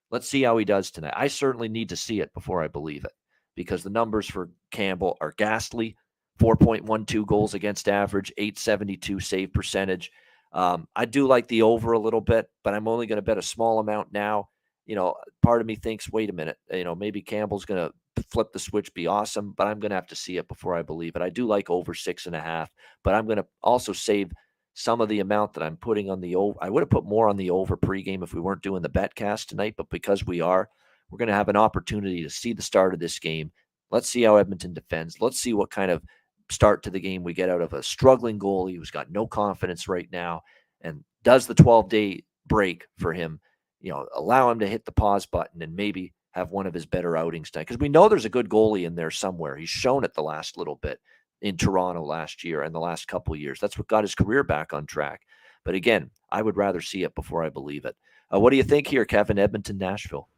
Let's 0.10 0.28
see 0.28 0.42
how 0.42 0.58
he 0.58 0.66
does 0.66 0.90
tonight. 0.90 1.14
I 1.16 1.28
certainly 1.28 1.70
need 1.70 1.90
to 1.90 1.96
see 1.96 2.22
it 2.22 2.34
before 2.34 2.64
I 2.64 2.70
believe 2.70 3.06
it 3.06 3.12
because 3.56 3.84
the 3.84 3.92
numbers 3.92 4.26
for 4.26 4.50
Campbell 4.72 5.16
are 5.22 5.36
ghastly 5.38 5.96
4.12 6.40 7.28
goals 7.28 7.54
against 7.54 7.88
average, 7.88 8.34
872 8.36 9.20
save 9.20 9.54
percentage. 9.54 10.12
Um, 10.54 10.88
I 10.96 11.06
do 11.06 11.28
like 11.28 11.48
the 11.48 11.62
over 11.62 11.92
a 11.92 12.00
little 12.00 12.22
bit, 12.22 12.50
but 12.64 12.74
I'm 12.74 12.88
only 12.88 13.06
going 13.06 13.18
to 13.18 13.22
bet 13.22 13.38
a 13.38 13.44
small 13.44 13.78
amount 13.78 14.12
now. 14.12 14.50
You 14.88 14.96
know, 14.96 15.18
part 15.44 15.62
of 15.62 15.68
me 15.68 15.76
thinks, 15.76 16.12
wait 16.12 16.32
a 16.32 16.34
minute, 16.34 16.58
you 16.72 16.84
know, 16.84 16.96
maybe 16.96 17.22
Campbell's 17.22 17.66
going 17.66 17.88
to 17.88 17.94
flip 18.24 18.52
the 18.52 18.60
switch, 18.60 18.94
be 18.94 19.08
awesome, 19.08 19.54
but 19.56 19.68
I'm 19.68 19.80
going 19.80 19.90
to 19.90 19.96
have 19.96 20.08
to 20.08 20.16
see 20.16 20.38
it 20.38 20.48
before 20.48 20.76
I 20.76 20.82
believe 20.82 21.16
it. 21.16 21.22
I 21.22 21.30
do 21.30 21.46
like 21.46 21.70
over 21.70 21.94
six 21.94 22.26
and 22.26 22.36
a 22.36 22.42
half, 22.42 22.72
but 23.04 23.14
I'm 23.14 23.26
going 23.26 23.38
to 23.38 23.46
also 23.62 23.94
save 23.94 24.32
some 24.74 25.02
of 25.02 25.10
the 25.10 25.20
amount 25.20 25.54
that 25.54 25.64
I'm 25.64 25.78
putting 25.78 26.10
on 26.10 26.22
the 26.22 26.36
over. 26.36 26.58
I 26.62 26.70
would 26.70 26.82
have 26.82 26.90
put 26.90 27.06
more 27.06 27.28
on 27.28 27.38
the 27.38 27.52
over 27.52 27.76
pregame 27.76 28.24
if 28.24 28.34
we 28.34 28.40
weren't 28.40 28.62
doing 28.62 28.82
the 28.82 28.90
bet 28.90 29.14
cast 29.16 29.50
tonight, 29.50 29.76
but 29.78 29.90
because 29.90 30.26
we 30.26 30.42
are, 30.42 30.70
we're 31.10 31.18
going 31.18 31.28
to 31.28 31.34
have 31.34 31.50
an 31.50 31.58
opportunity 31.58 32.24
to 32.24 32.30
see 32.30 32.54
the 32.54 32.62
start 32.62 32.94
of 32.94 33.00
this 33.00 33.20
game. 33.20 33.52
Let's 33.92 34.10
see 34.10 34.22
how 34.24 34.38
Edmonton 34.38 34.74
defends. 34.74 35.18
Let's 35.20 35.40
see 35.40 35.54
what 35.54 35.72
kind 35.72 35.92
of 35.92 36.04
start 36.50 36.84
to 36.84 36.90
the 36.90 37.00
game 37.00 37.24
we 37.24 37.34
get 37.34 37.50
out 37.50 37.62
of 37.62 37.74
a 37.74 37.84
struggling 37.84 38.40
goalie 38.40 38.76
who's 38.76 38.92
got 38.92 39.12
no 39.12 39.28
confidence 39.28 39.88
right 39.88 40.08
now 40.12 40.42
and 40.82 41.04
does 41.24 41.48
the 41.48 41.56
12 41.56 41.90
day 41.90 42.24
break 42.48 42.86
for 42.98 43.14
him, 43.14 43.40
you 43.82 43.92
know, 43.92 44.08
allow 44.16 44.50
him 44.50 44.60
to 44.60 44.68
hit 44.68 44.86
the 44.86 44.92
pause 44.92 45.26
button 45.26 45.62
and 45.62 45.76
maybe 45.76 46.14
have 46.32 46.52
one 46.52 46.68
of 46.68 46.74
his 46.74 46.86
better 46.86 47.18
outings 47.18 47.52
tonight. 47.52 47.68
Because 47.68 47.80
we 47.80 47.90
know 47.90 48.08
there's 48.08 48.26
a 48.26 48.30
good 48.30 48.50
goalie 48.50 48.86
in 48.86 48.96
there 48.96 49.12
somewhere. 49.12 49.56
He's 49.56 49.70
shown 49.70 50.04
it 50.04 50.14
the 50.14 50.24
last 50.24 50.58
little 50.58 50.76
bit 50.76 51.00
in 51.42 51.58
Toronto 51.58 52.04
last 52.04 52.44
year 52.44 52.62
and 52.64 52.74
the 52.74 52.80
last 52.80 53.08
couple 53.08 53.36
years. 53.36 53.60
That's 53.60 53.78
what 53.78 53.88
got 53.88 54.04
his 54.04 54.16
career 54.16 54.44
back 54.44 54.74
on 54.74 54.86
track. 54.86 55.22
But 55.64 55.76
again, 55.76 56.10
I 56.32 56.42
would 56.42 56.58
rather 56.58 56.82
see 56.82 57.04
it 57.04 57.16
before 57.16 57.44
I 57.44 57.50
believe 57.50 57.86
it. 57.86 57.96
Uh, 58.34 58.40
what 58.40 58.52
do 58.52 58.58
you 58.58 58.64
think 58.64 58.88
here, 58.88 59.06
Kevin? 59.06 59.40
Edmonton, 59.40 59.78
Nashville. 59.78 60.30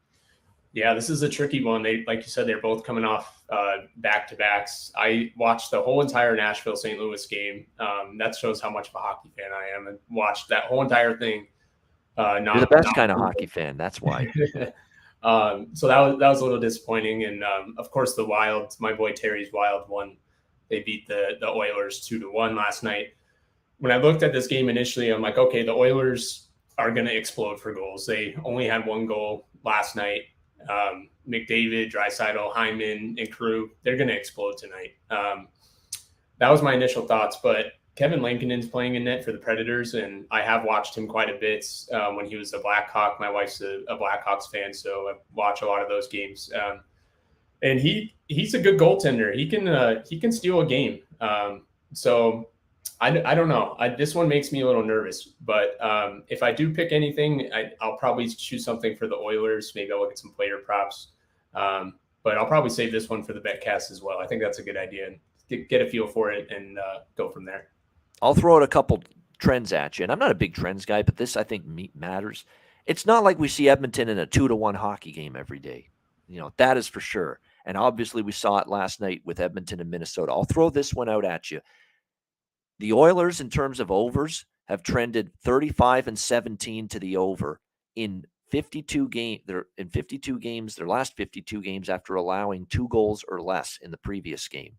Yeah, 0.73 0.93
this 0.93 1.09
is 1.09 1.21
a 1.21 1.27
tricky 1.27 1.61
one. 1.61 1.83
They, 1.83 2.05
like 2.07 2.19
you 2.19 2.29
said, 2.29 2.47
they're 2.47 2.61
both 2.61 2.85
coming 2.85 3.03
off 3.03 3.43
back 3.97 4.27
to 4.29 4.35
backs. 4.35 4.91
I 4.95 5.31
watched 5.35 5.71
the 5.71 5.81
whole 5.81 6.01
entire 6.01 6.35
Nashville 6.35 6.77
St. 6.77 6.97
Louis 6.97 7.25
game. 7.27 7.65
Um, 7.79 8.17
that 8.17 8.35
shows 8.35 8.61
how 8.61 8.69
much 8.69 8.89
of 8.89 8.95
a 8.95 8.99
hockey 8.99 9.31
fan 9.37 9.51
I 9.53 9.75
am, 9.75 9.87
and 9.87 9.99
watched 10.09 10.47
that 10.49 10.65
whole 10.65 10.81
entire 10.81 11.17
thing. 11.17 11.47
Uh, 12.17 12.39
not, 12.41 12.55
You're 12.55 12.65
the 12.65 12.75
best 12.75 12.95
kind 12.95 13.11
of 13.11 13.17
hockey 13.17 13.45
fan. 13.45 13.75
That's 13.77 14.01
why. 14.01 14.31
um, 15.23 15.67
so 15.73 15.87
that 15.87 15.99
was 15.99 16.19
that 16.19 16.29
was 16.29 16.41
a 16.41 16.43
little 16.43 16.59
disappointing, 16.59 17.25
and 17.25 17.43
um, 17.43 17.75
of 17.77 17.91
course 17.91 18.15
the 18.15 18.25
Wild, 18.25 18.75
my 18.79 18.93
boy 18.93 19.11
Terry's 19.13 19.51
Wild 19.53 19.89
won. 19.89 20.17
They 20.69 20.81
beat 20.81 21.07
the 21.07 21.37
the 21.39 21.47
Oilers 21.49 22.05
two 22.05 22.19
to 22.19 22.31
one 22.31 22.55
last 22.55 22.83
night. 22.83 23.07
When 23.79 23.91
I 23.91 23.97
looked 23.97 24.23
at 24.23 24.31
this 24.33 24.47
game 24.47 24.69
initially, 24.69 25.09
I'm 25.09 25.21
like, 25.21 25.37
okay, 25.37 25.63
the 25.63 25.73
Oilers 25.73 26.47
are 26.77 26.91
going 26.91 27.05
to 27.07 27.15
explode 27.15 27.59
for 27.59 27.73
goals. 27.73 28.05
They 28.05 28.35
only 28.45 28.67
had 28.67 28.85
one 28.85 29.05
goal 29.05 29.47
last 29.63 29.95
night 29.95 30.23
um, 30.69 31.09
McDavid, 31.27 31.91
Draisaitl, 31.91 32.53
Hyman, 32.53 33.15
and 33.17 33.31
crew, 33.31 33.71
they're 33.83 33.97
going 33.97 34.09
to 34.09 34.15
explode 34.15 34.57
tonight. 34.57 34.91
Um, 35.09 35.47
that 36.39 36.49
was 36.49 36.61
my 36.61 36.73
initial 36.73 37.05
thoughts, 37.05 37.37
but 37.41 37.73
Kevin 37.95 38.21
Lankinen's 38.21 38.67
playing 38.67 38.95
in 38.95 39.03
net 39.03 39.23
for 39.23 39.31
the 39.31 39.37
Predators, 39.37 39.95
and 39.95 40.25
I 40.31 40.41
have 40.41 40.63
watched 40.63 40.97
him 40.97 41.07
quite 41.07 41.29
a 41.29 41.37
bit 41.37 41.65
um, 41.91 42.15
when 42.15 42.25
he 42.25 42.35
was 42.37 42.53
a 42.53 42.59
Blackhawk. 42.59 43.19
My 43.19 43.29
wife's 43.29 43.61
a, 43.61 43.81
a, 43.89 43.97
Blackhawks 43.97 44.49
fan, 44.51 44.73
so 44.73 45.09
I 45.09 45.13
watch 45.33 45.61
a 45.61 45.65
lot 45.65 45.81
of 45.81 45.89
those 45.89 46.07
games. 46.07 46.51
Um, 46.55 46.81
and 47.61 47.79
he 47.79 48.15
he's 48.27 48.53
a 48.53 48.59
good 48.59 48.79
goaltender. 48.79 49.35
He 49.35 49.47
can 49.47 49.67
uh, 49.67 50.03
he 50.09 50.19
can 50.19 50.31
steal 50.31 50.61
a 50.61 50.65
game. 50.65 51.01
Um, 51.19 51.65
so 51.93 52.49
I, 53.01 53.21
I 53.23 53.35
don't 53.35 53.49
know. 53.49 53.75
I, 53.77 53.89
this 53.89 54.15
one 54.15 54.27
makes 54.27 54.51
me 54.51 54.61
a 54.61 54.65
little 54.65 54.85
nervous, 54.85 55.27
but 55.41 55.83
um, 55.83 56.23
if 56.29 56.43
I 56.43 56.51
do 56.51 56.73
pick 56.73 56.91
anything, 56.91 57.51
I, 57.53 57.71
will 57.85 57.97
probably 57.97 58.27
choose 58.29 58.63
something 58.63 58.95
for 58.95 59.07
the 59.07 59.15
Oilers. 59.15 59.73
Maybe 59.75 59.91
I'll 59.91 59.99
look 59.99 60.11
at 60.11 60.17
some 60.17 60.31
player 60.31 60.59
props, 60.59 61.09
um, 61.53 61.99
but 62.23 62.37
I'll 62.37 62.47
probably 62.47 62.69
save 62.69 62.91
this 62.91 63.09
one 63.09 63.21
for 63.21 63.33
the 63.33 63.41
betcast 63.41 63.91
as 63.91 64.01
well. 64.01 64.19
I 64.19 64.27
think 64.27 64.41
that's 64.41 64.59
a 64.59 64.63
good 64.63 64.77
idea 64.77 65.09
get, 65.51 65.69
get 65.69 65.81
a 65.81 65.89
feel 65.89 66.07
for 66.07 66.31
it 66.31 66.49
and 66.49 66.79
uh, 66.79 66.99
go 67.15 67.29
from 67.29 67.45
there. 67.45 67.67
I'll 68.21 68.35
throw 68.35 68.57
out 68.57 68.63
a 68.63 68.67
couple 68.67 69.03
trends 69.39 69.73
at 69.73 69.97
you, 69.97 70.03
and 70.03 70.11
I'm 70.11 70.19
not 70.19 70.31
a 70.31 70.35
big 70.35 70.53
trends 70.53 70.85
guy, 70.85 71.01
but 71.01 71.17
this 71.17 71.35
I 71.35 71.43
think 71.43 71.65
matters. 71.95 72.45
It's 72.85 73.05
not 73.05 73.23
like 73.23 73.39
we 73.39 73.47
see 73.47 73.69
Edmonton 73.69 74.09
in 74.09 74.19
a 74.19 74.25
two 74.25 74.47
to 74.47 74.55
one 74.55 74.75
hockey 74.75 75.11
game 75.11 75.35
every 75.35 75.59
day. 75.59 75.89
You 76.27 76.39
know 76.39 76.53
that 76.57 76.77
is 76.77 76.87
for 76.87 76.99
sure. 76.99 77.39
And 77.65 77.77
obviously, 77.77 78.21
we 78.21 78.31
saw 78.31 78.57
it 78.57 78.67
last 78.67 79.01
night 79.01 79.21
with 79.25 79.39
Edmonton 79.39 79.81
and 79.81 79.91
Minnesota. 79.91 80.31
I'll 80.31 80.45
throw 80.45 80.69
this 80.69 80.93
one 80.93 81.09
out 81.09 81.25
at 81.25 81.51
you. 81.51 81.61
The 82.79 82.93
Oilers, 82.93 83.41
in 83.41 83.49
terms 83.49 83.79
of 83.79 83.91
overs, 83.91 84.45
have 84.65 84.83
trended 84.83 85.31
35 85.43 86.07
and 86.07 86.17
17 86.17 86.87
to 86.87 86.99
the 86.99 87.17
over 87.17 87.59
in 87.95 88.25
52 88.51 89.07
game 89.07 89.39
they're 89.45 89.67
in 89.77 89.89
52 89.89 90.37
games 90.39 90.75
their 90.75 90.87
last 90.87 91.15
52 91.15 91.61
games 91.61 91.89
after 91.89 92.15
allowing 92.15 92.65
two 92.65 92.87
goals 92.89 93.23
or 93.27 93.41
less 93.41 93.79
in 93.81 93.91
the 93.91 93.97
previous 93.97 94.47
game 94.47 94.77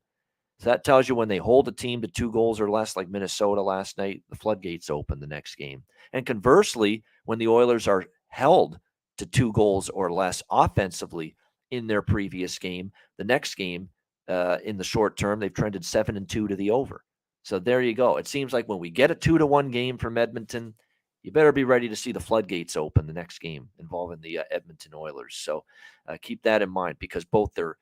so 0.62 0.70
that 0.70 0.84
tells 0.84 1.08
you 1.08 1.14
when 1.14 1.28
they 1.28 1.38
hold 1.38 1.66
a 1.66 1.72
team 1.72 2.00
to 2.00 2.08
two 2.08 2.30
goals 2.30 2.60
or 2.60 2.70
less 2.70 2.96
like 2.96 3.08
minnesota 3.08 3.60
last 3.60 3.98
night 3.98 4.22
the 4.30 4.36
floodgates 4.36 4.90
open 4.90 5.18
the 5.18 5.26
next 5.26 5.56
game 5.56 5.82
and 6.12 6.24
conversely 6.24 7.02
when 7.24 7.38
the 7.38 7.48
oilers 7.48 7.88
are 7.88 8.04
held 8.28 8.78
to 9.18 9.26
two 9.26 9.52
goals 9.52 9.88
or 9.88 10.12
less 10.12 10.42
offensively 10.50 11.34
in 11.70 11.86
their 11.86 12.02
previous 12.02 12.58
game 12.58 12.92
the 13.18 13.24
next 13.24 13.54
game 13.54 13.88
uh, 14.28 14.58
in 14.64 14.76
the 14.76 14.84
short 14.84 15.16
term 15.16 15.40
they've 15.40 15.52
trended 15.52 15.84
seven 15.84 16.16
and 16.16 16.28
two 16.28 16.46
to 16.46 16.56
the 16.56 16.70
over 16.70 17.04
so 17.42 17.58
there 17.58 17.82
you 17.82 17.94
go. 17.94 18.16
It 18.16 18.28
seems 18.28 18.52
like 18.52 18.68
when 18.68 18.78
we 18.78 18.90
get 18.90 19.10
a 19.10 19.14
two 19.14 19.38
to 19.38 19.46
one 19.46 19.70
game 19.70 19.98
from 19.98 20.16
Edmonton, 20.16 20.74
you 21.22 21.32
better 21.32 21.52
be 21.52 21.64
ready 21.64 21.88
to 21.88 21.96
see 21.96 22.12
the 22.12 22.20
floodgates 22.20 22.76
open 22.76 23.06
the 23.06 23.12
next 23.12 23.40
game 23.40 23.68
involving 23.78 24.20
the 24.20 24.38
uh, 24.38 24.44
Edmonton 24.50 24.94
Oilers. 24.94 25.36
So 25.36 25.64
uh, 26.06 26.16
keep 26.20 26.42
that 26.42 26.62
in 26.62 26.70
mind 26.70 26.96
because 26.98 27.24
both 27.24 27.52
their 27.54 27.76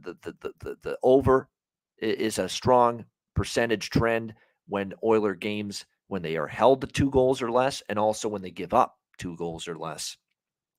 the, 0.00 0.16
the 0.22 0.34
the 0.40 0.52
the 0.60 0.76
the 0.82 0.98
over 1.02 1.48
is 2.02 2.38
a 2.38 2.48
strong 2.48 3.04
percentage 3.34 3.90
trend 3.90 4.34
when 4.68 4.94
Oiler 5.04 5.34
games 5.34 5.86
when 6.08 6.22
they 6.22 6.36
are 6.36 6.46
held 6.46 6.80
to 6.82 6.86
two 6.86 7.10
goals 7.10 7.40
or 7.40 7.50
less, 7.50 7.82
and 7.88 7.98
also 7.98 8.28
when 8.28 8.42
they 8.42 8.50
give 8.50 8.74
up 8.74 8.96
two 9.18 9.36
goals 9.36 9.66
or 9.66 9.76
less. 9.76 10.16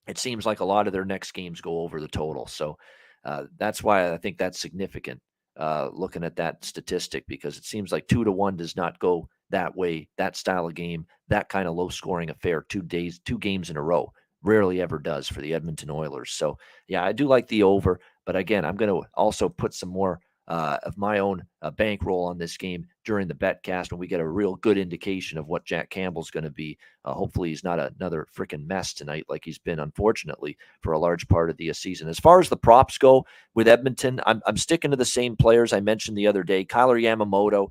It 0.06 0.18
seems 0.18 0.46
like 0.46 0.60
a 0.60 0.66
lot 0.66 0.86
of 0.86 0.94
their 0.94 1.06
next 1.06 1.32
games 1.32 1.62
go 1.62 1.80
over 1.80 2.00
the 2.00 2.08
total. 2.08 2.46
So 2.46 2.78
uh, 3.26 3.46
that's 3.58 3.82
why 3.82 4.14
I 4.14 4.18
think 4.18 4.38
that's 4.38 4.60
significant 4.60 5.22
uh, 5.58 5.90
looking 5.92 6.24
at 6.24 6.36
that 6.36 6.64
statistic 6.66 7.26
because 7.28 7.58
it 7.58 7.66
seems 7.66 7.92
like 7.92 8.08
two 8.08 8.24
to 8.24 8.32
one 8.32 8.58
does 8.58 8.76
not 8.76 9.00
go 9.00 9.28
that 9.50 9.76
way, 9.76 10.08
that 10.18 10.36
style 10.36 10.68
of 10.68 10.76
game, 10.76 11.06
that 11.30 11.50
kind 11.50 11.68
of 11.68 11.76
low 11.76 11.90
scoring 11.90 12.30
affair, 12.30 12.66
two 12.68 12.82
days, 12.82 13.20
two 13.20 13.38
games 13.38 13.70
in 13.70 13.78
a 13.78 13.82
row. 13.82 14.12
Rarely 14.44 14.82
ever 14.82 15.00
does 15.00 15.30
for 15.30 15.40
the 15.40 15.54
Edmonton 15.54 15.90
Oilers. 15.90 16.32
So, 16.32 16.58
yeah, 16.88 17.04
I 17.04 17.14
do 17.14 17.28
like 17.28 17.48
the 17.48 17.64
over. 17.64 18.00
But 18.26 18.36
again, 18.36 18.66
I'm 18.66 18.76
going 18.76 18.90
to 18.90 19.08
also 19.14 19.48
put 19.48 19.74
some 19.74 19.90
more 19.90 20.20
uh, 20.48 20.78
of 20.84 20.98
my 20.98 21.20
own 21.20 21.44
uh, 21.62 21.72
bankroll 21.72 22.26
on 22.26 22.38
this 22.38 22.58
game 22.58 22.86
during 23.06 23.28
the 23.28 23.34
betcast 23.34 23.92
when 23.92 24.00
we 24.00 24.08
get 24.08 24.20
a 24.20 24.28
real 24.28 24.56
good 24.56 24.78
indication 24.78 25.38
of 25.38 25.48
what 25.48 25.64
Jack 25.64 25.90
Campbell's 25.90 26.32
going 26.32 26.44
to 26.44 26.50
be. 26.50 26.78
Uh, 27.06 27.14
hopefully, 27.14 27.50
he's 27.50 27.64
not 27.64 27.80
another 27.80 28.28
freaking 28.36 28.68
mess 28.68 28.94
tonight 28.94 29.26
like 29.30 29.44
he's 29.46 29.58
been, 29.58 29.80
unfortunately, 29.80 30.58
for 30.82 30.92
a 30.92 31.00
large 31.00 31.28
part 31.30 31.50
of 31.50 31.58
the 31.58 31.70
uh, 31.70 31.74
season. 31.74 32.10
As 32.10 32.20
far 32.20 32.40
as 32.40 32.50
the 32.50 32.58
props 32.58 32.98
go 32.98 33.26
with 33.56 33.68
Edmonton, 33.68 34.20
I'm, 34.26 34.42
I'm 34.46 34.58
sticking 34.58 34.92
to 34.92 34.98
the 34.98 35.06
same 35.06 35.38
players 35.38 35.72
I 35.72 35.80
mentioned 35.80 36.18
the 36.18 36.28
other 36.28 36.44
day. 36.44 36.66
Kailer 36.66 37.00
Yamamoto, 37.00 37.70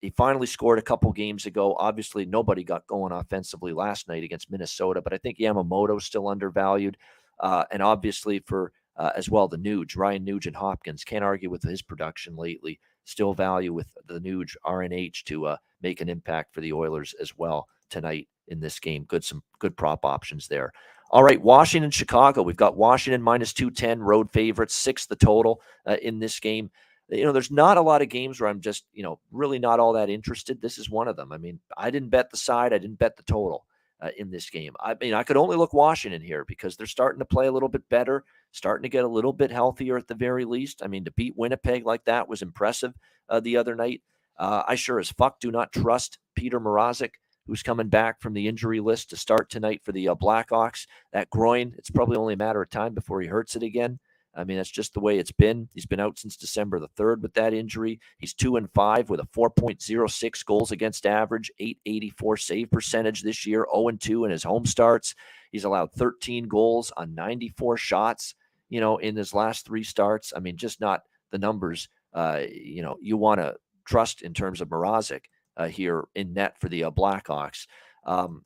he 0.00 0.10
finally 0.10 0.46
scored 0.46 0.78
a 0.78 0.82
couple 0.82 1.12
games 1.12 1.44
ago. 1.44 1.76
Obviously, 1.78 2.24
nobody 2.24 2.64
got 2.64 2.86
going 2.86 3.12
offensively 3.12 3.74
last 3.74 4.08
night 4.08 4.24
against 4.24 4.50
Minnesota, 4.50 5.02
but 5.02 5.12
I 5.12 5.18
think 5.18 5.38
Yamamoto's 5.38 6.04
still 6.04 6.28
undervalued. 6.28 6.96
Uh, 7.38 7.64
and 7.70 7.82
obviously, 7.82 8.38
for 8.46 8.72
uh, 8.96 9.10
as 9.16 9.30
well. 9.30 9.48
The 9.48 9.56
Nuge, 9.56 9.96
Ryan 9.96 10.24
Nugent 10.24 10.56
Hopkins, 10.56 11.04
can't 11.04 11.24
argue 11.24 11.50
with 11.50 11.62
his 11.62 11.82
production 11.82 12.36
lately. 12.36 12.80
Still 13.04 13.34
value 13.34 13.72
with 13.72 13.88
the 14.06 14.20
Nuge 14.20 14.56
RNH 14.64 15.24
to 15.24 15.46
uh, 15.46 15.56
make 15.82 16.00
an 16.00 16.08
impact 16.08 16.54
for 16.54 16.60
the 16.60 16.72
Oilers 16.72 17.14
as 17.20 17.36
well 17.36 17.68
tonight 17.90 18.28
in 18.48 18.60
this 18.60 18.80
game. 18.80 19.04
Good, 19.04 19.24
some 19.24 19.42
good 19.58 19.76
prop 19.76 20.04
options 20.04 20.48
there. 20.48 20.72
All 21.10 21.22
right, 21.22 21.40
Washington, 21.40 21.90
Chicago. 21.90 22.42
We've 22.42 22.56
got 22.56 22.76
Washington 22.76 23.22
minus 23.22 23.52
210, 23.52 24.00
road 24.00 24.30
favorites, 24.30 24.74
six 24.74 25.06
the 25.06 25.16
total 25.16 25.60
uh, 25.86 25.96
in 26.02 26.18
this 26.18 26.40
game. 26.40 26.70
You 27.10 27.24
know, 27.24 27.32
there's 27.32 27.50
not 27.50 27.76
a 27.76 27.82
lot 27.82 28.00
of 28.00 28.08
games 28.08 28.40
where 28.40 28.48
I'm 28.48 28.60
just, 28.60 28.84
you 28.92 29.02
know, 29.02 29.20
really 29.30 29.58
not 29.58 29.78
all 29.78 29.92
that 29.92 30.08
interested. 30.08 30.60
This 30.60 30.78
is 30.78 30.88
one 30.88 31.06
of 31.06 31.16
them. 31.16 31.30
I 31.30 31.38
mean, 31.38 31.60
I 31.76 31.90
didn't 31.90 32.08
bet 32.08 32.30
the 32.30 32.38
side, 32.38 32.72
I 32.72 32.78
didn't 32.78 32.98
bet 32.98 33.16
the 33.16 33.22
total 33.22 33.66
uh, 34.00 34.10
in 34.16 34.30
this 34.30 34.50
game. 34.50 34.74
I 34.80 34.96
mean, 35.00 35.14
I 35.14 35.22
could 35.22 35.36
only 35.36 35.56
look 35.56 35.72
Washington 35.72 36.22
here 36.22 36.44
because 36.44 36.76
they're 36.76 36.86
starting 36.86 37.20
to 37.20 37.24
play 37.24 37.46
a 37.46 37.52
little 37.52 37.68
bit 37.68 37.88
better 37.88 38.24
starting 38.54 38.84
to 38.84 38.88
get 38.88 39.04
a 39.04 39.08
little 39.08 39.32
bit 39.32 39.50
healthier 39.50 39.96
at 39.96 40.06
the 40.06 40.14
very 40.14 40.44
least. 40.44 40.80
I 40.82 40.86
mean, 40.86 41.04
to 41.04 41.10
beat 41.10 41.36
Winnipeg 41.36 41.84
like 41.84 42.04
that 42.04 42.28
was 42.28 42.40
impressive 42.40 42.94
uh, 43.28 43.40
the 43.40 43.56
other 43.56 43.74
night. 43.74 44.00
Uh, 44.38 44.62
I 44.66 44.76
sure 44.76 45.00
as 45.00 45.10
fuck 45.10 45.40
do 45.40 45.50
not 45.50 45.72
trust 45.72 46.18
Peter 46.36 46.60
Mrazek, 46.60 47.10
who's 47.46 47.64
coming 47.64 47.88
back 47.88 48.20
from 48.20 48.32
the 48.32 48.46
injury 48.46 48.78
list 48.78 49.10
to 49.10 49.16
start 49.16 49.50
tonight 49.50 49.82
for 49.82 49.90
the 49.90 50.08
uh, 50.08 50.14
Blackhawks. 50.14 50.86
That 51.12 51.30
groin, 51.30 51.74
it's 51.76 51.90
probably 51.90 52.16
only 52.16 52.34
a 52.34 52.38
matter 52.38 52.62
of 52.62 52.70
time 52.70 52.94
before 52.94 53.20
he 53.20 53.26
hurts 53.26 53.56
it 53.56 53.64
again. 53.64 53.98
I 54.36 54.44
mean, 54.44 54.56
that's 54.56 54.70
just 54.70 54.94
the 54.94 55.00
way 55.00 55.18
it's 55.18 55.32
been. 55.32 55.68
He's 55.72 55.86
been 55.86 56.00
out 56.00 56.18
since 56.18 56.36
December 56.36 56.80
the 56.80 56.88
3rd 56.88 57.22
with 57.22 57.34
that 57.34 57.54
injury. 57.54 58.00
He's 58.18 58.34
2 58.34 58.56
and 58.56 58.70
5 58.72 59.10
with 59.10 59.20
a 59.20 59.26
4.06 59.26 60.44
goals 60.44 60.72
against 60.72 61.06
average, 61.06 61.52
884 61.58 62.36
save 62.36 62.70
percentage 62.70 63.22
this 63.22 63.46
year, 63.46 63.66
0 63.72 63.88
and 63.88 64.00
2 64.00 64.24
in 64.24 64.30
his 64.30 64.42
home 64.42 64.66
starts. 64.66 65.14
He's 65.52 65.64
allowed 65.64 65.92
13 65.92 66.48
goals 66.48 66.92
on 66.96 67.14
94 67.14 67.76
shots 67.76 68.34
you 68.68 68.80
know, 68.80 68.96
in 68.98 69.16
his 69.16 69.34
last 69.34 69.64
three 69.64 69.84
starts. 69.84 70.32
I 70.34 70.40
mean, 70.40 70.56
just 70.56 70.80
not 70.80 71.02
the 71.30 71.38
numbers, 71.38 71.88
uh, 72.12 72.40
you 72.50 72.82
know, 72.82 72.96
you 73.00 73.16
want 73.16 73.40
to 73.40 73.54
trust 73.84 74.22
in 74.22 74.34
terms 74.34 74.60
of 74.60 74.68
Mrazek 74.68 75.26
uh, 75.56 75.68
here 75.68 76.06
in 76.14 76.32
net 76.32 76.58
for 76.58 76.68
the 76.68 76.84
uh, 76.84 76.90
Blackhawks. 76.90 77.66
Um, 78.04 78.44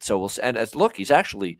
so 0.00 0.18
we'll 0.18 0.30
and 0.42 0.56
as 0.56 0.74
look, 0.74 0.96
he's 0.96 1.10
actually 1.10 1.58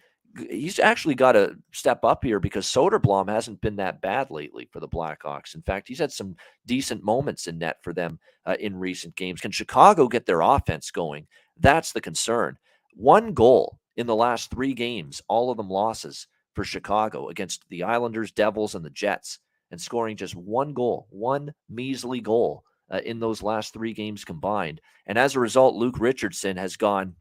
he's 0.51 0.79
actually 0.79 1.15
got 1.15 1.33
to 1.33 1.57
step 1.73 2.05
up 2.05 2.25
here 2.25 2.41
because 2.41 2.67
Soderblom 2.67 3.29
hasn't 3.29 3.61
been 3.61 3.77
that 3.77 4.01
bad 4.01 4.31
lately 4.31 4.69
for 4.73 4.81
the 4.81 4.89
Blackhawks. 4.89 5.55
In 5.55 5.63
fact, 5.63 5.89
he's 5.89 5.99
had 5.99 6.13
some 6.13 6.37
decent 6.67 7.03
moments 7.05 7.47
in 7.47 7.59
net 7.59 7.79
for 7.83 7.93
them 7.93 8.19
uh, 8.45 8.57
in 8.61 8.77
recent 8.77 9.17
games. 9.17 9.41
Can 9.41 9.51
Chicago 9.51 10.09
get 10.09 10.27
their 10.27 10.41
offense 10.41 10.91
going? 10.91 11.27
That's 11.59 11.93
the 11.93 12.01
concern. 12.01 12.59
One 12.95 13.33
goal 13.33 13.79
in 13.97 14.07
the 14.07 14.15
last 14.15 14.51
three 14.51 14.75
games, 14.75 15.23
all 15.29 15.51
of 15.51 15.57
them 15.57 15.71
losses 15.71 16.27
for 16.55 16.65
Chicago 16.65 17.29
against 17.29 17.65
the 17.69 17.83
Islanders, 17.83 18.33
Devils, 18.33 18.75
and 18.75 18.85
the 18.85 18.91
Jets, 18.91 19.39
and 19.71 19.81
scoring 19.81 20.17
just 20.17 20.35
one 20.35 20.73
goal, 20.73 21.07
one 21.11 21.53
measly 21.69 22.21
goal 22.21 22.65
uh, 22.91 23.01
in 23.05 23.21
those 23.21 23.43
last 23.43 23.73
three 23.73 23.93
games 23.93 24.25
combined. 24.25 24.81
And 25.07 25.19
as 25.19 25.35
a 25.35 25.41
result, 25.41 25.75
Luke 25.75 25.99
Richardson 25.99 26.57
has 26.57 26.77
gone 26.77 27.17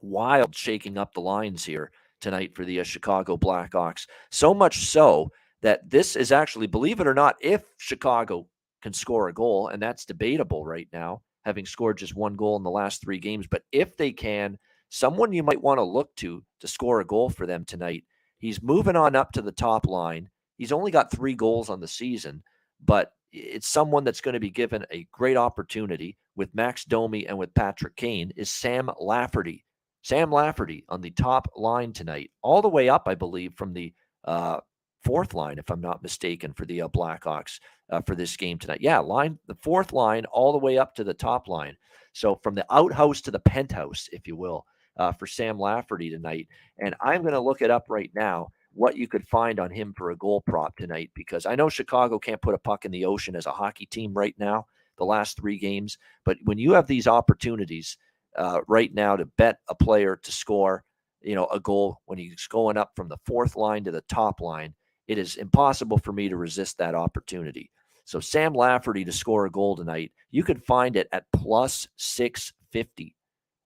wild, 0.00 0.54
shaking 0.54 0.98
up 0.98 1.14
the 1.14 1.20
lines 1.20 1.64
here 1.64 1.90
tonight 2.20 2.54
for 2.54 2.64
the 2.64 2.80
uh, 2.80 2.84
Chicago 2.84 3.36
Blackhawks. 3.36 4.06
So 4.30 4.54
much 4.54 4.86
so 4.86 5.30
that 5.62 5.88
this 5.88 6.16
is 6.16 6.32
actually, 6.32 6.66
believe 6.66 7.00
it 7.00 7.06
or 7.06 7.14
not, 7.14 7.36
if 7.40 7.62
Chicago 7.78 8.46
can 8.82 8.92
score 8.92 9.28
a 9.28 9.34
goal, 9.34 9.68
and 9.68 9.82
that's 9.82 10.04
debatable 10.04 10.64
right 10.64 10.88
now, 10.92 11.22
having 11.44 11.66
scored 11.66 11.98
just 11.98 12.14
one 12.14 12.36
goal 12.36 12.56
in 12.56 12.62
the 12.62 12.70
last 12.70 13.02
three 13.02 13.18
games. 13.18 13.46
But 13.46 13.62
if 13.72 13.96
they 13.96 14.12
can, 14.12 14.58
someone 14.88 15.32
you 15.32 15.42
might 15.42 15.62
want 15.62 15.78
to 15.78 15.84
look 15.84 16.14
to 16.16 16.44
to 16.60 16.68
score 16.68 17.00
a 17.00 17.04
goal 17.04 17.28
for 17.30 17.46
them 17.46 17.64
tonight 17.64 18.04
He's 18.38 18.62
moving 18.62 18.96
on 18.96 19.16
up 19.16 19.32
to 19.32 19.42
the 19.42 19.52
top 19.52 19.86
line. 19.86 20.30
He's 20.56 20.72
only 20.72 20.90
got 20.90 21.10
three 21.10 21.34
goals 21.34 21.70
on 21.70 21.80
the 21.80 21.88
season, 21.88 22.42
but 22.84 23.12
it's 23.32 23.68
someone 23.68 24.04
that's 24.04 24.20
going 24.20 24.34
to 24.34 24.40
be 24.40 24.50
given 24.50 24.86
a 24.90 25.06
great 25.12 25.36
opportunity 25.36 26.16
with 26.36 26.54
Max 26.54 26.84
Domi 26.84 27.26
and 27.26 27.36
with 27.36 27.54
Patrick 27.54 27.96
Kane 27.96 28.32
is 28.36 28.48
Sam 28.48 28.90
Lafferty. 29.00 29.64
Sam 30.08 30.32
Lafferty 30.32 30.86
on 30.88 31.02
the 31.02 31.10
top 31.10 31.50
line 31.54 31.92
tonight, 31.92 32.30
all 32.40 32.62
the 32.62 32.68
way 32.68 32.88
up, 32.88 33.06
I 33.06 33.14
believe, 33.14 33.52
from 33.52 33.74
the 33.74 33.92
uh, 34.24 34.58
fourth 35.04 35.34
line, 35.34 35.58
if 35.58 35.68
I'm 35.70 35.82
not 35.82 36.02
mistaken, 36.02 36.54
for 36.54 36.64
the 36.64 36.80
uh, 36.80 36.88
Blackhawks 36.88 37.60
uh, 37.90 38.00
for 38.00 38.14
this 38.14 38.34
game 38.34 38.58
tonight. 38.58 38.80
Yeah, 38.80 39.00
line 39.00 39.38
the 39.48 39.56
fourth 39.56 39.92
line 39.92 40.24
all 40.32 40.52
the 40.52 40.58
way 40.58 40.78
up 40.78 40.94
to 40.94 41.04
the 41.04 41.12
top 41.12 41.46
line. 41.46 41.76
So 42.14 42.36
from 42.36 42.54
the 42.54 42.64
outhouse 42.70 43.20
to 43.20 43.30
the 43.30 43.38
penthouse, 43.38 44.08
if 44.10 44.26
you 44.26 44.34
will 44.34 44.64
uh, 44.96 45.12
for 45.12 45.26
Sam 45.26 45.58
Lafferty 45.58 46.08
tonight. 46.08 46.48
And 46.78 46.94
I'm 47.02 47.20
going 47.20 47.34
to 47.34 47.40
look 47.40 47.60
it 47.60 47.70
up 47.70 47.84
right 47.90 48.10
now 48.14 48.48
what 48.72 48.96
you 48.96 49.08
could 49.08 49.28
find 49.28 49.60
on 49.60 49.70
him 49.70 49.92
for 49.94 50.10
a 50.10 50.16
goal 50.16 50.40
prop 50.40 50.74
tonight 50.78 51.10
because 51.12 51.44
I 51.44 51.54
know 51.54 51.68
Chicago 51.68 52.18
can't 52.18 52.40
put 52.40 52.54
a 52.54 52.58
puck 52.58 52.86
in 52.86 52.92
the 52.92 53.04
ocean 53.04 53.36
as 53.36 53.44
a 53.44 53.52
hockey 53.52 53.84
team 53.84 54.14
right 54.14 54.34
now, 54.38 54.64
the 54.96 55.04
last 55.04 55.36
three 55.36 55.58
games. 55.58 55.98
But 56.24 56.38
when 56.44 56.56
you 56.56 56.72
have 56.72 56.86
these 56.86 57.06
opportunities 57.06 57.98
uh, 58.36 58.60
right 58.68 58.92
now 58.94 59.16
to 59.16 59.26
bet 59.36 59.58
a 59.68 59.74
player 59.74 60.16
to 60.16 60.32
score, 60.32 60.84
you 61.20 61.34
know, 61.34 61.46
a 61.46 61.60
goal 61.60 61.98
when 62.06 62.18
he's 62.18 62.46
going 62.46 62.76
up 62.76 62.92
from 62.94 63.08
the 63.08 63.18
fourth 63.26 63.56
line 63.56 63.84
to 63.84 63.90
the 63.90 64.04
top 64.08 64.40
line, 64.40 64.74
it 65.06 65.18
is 65.18 65.36
impossible 65.36 65.98
for 65.98 66.12
me 66.12 66.28
to 66.28 66.36
resist 66.36 66.78
that 66.78 66.94
opportunity. 66.94 67.70
So 68.04 68.20
Sam 68.20 68.54
Lafferty 68.54 69.04
to 69.04 69.12
score 69.12 69.46
a 69.46 69.50
goal 69.50 69.76
tonight, 69.76 70.12
you 70.30 70.42
can 70.42 70.58
find 70.60 70.96
it 70.96 71.08
at 71.12 71.24
plus 71.32 71.86
650 71.96 73.14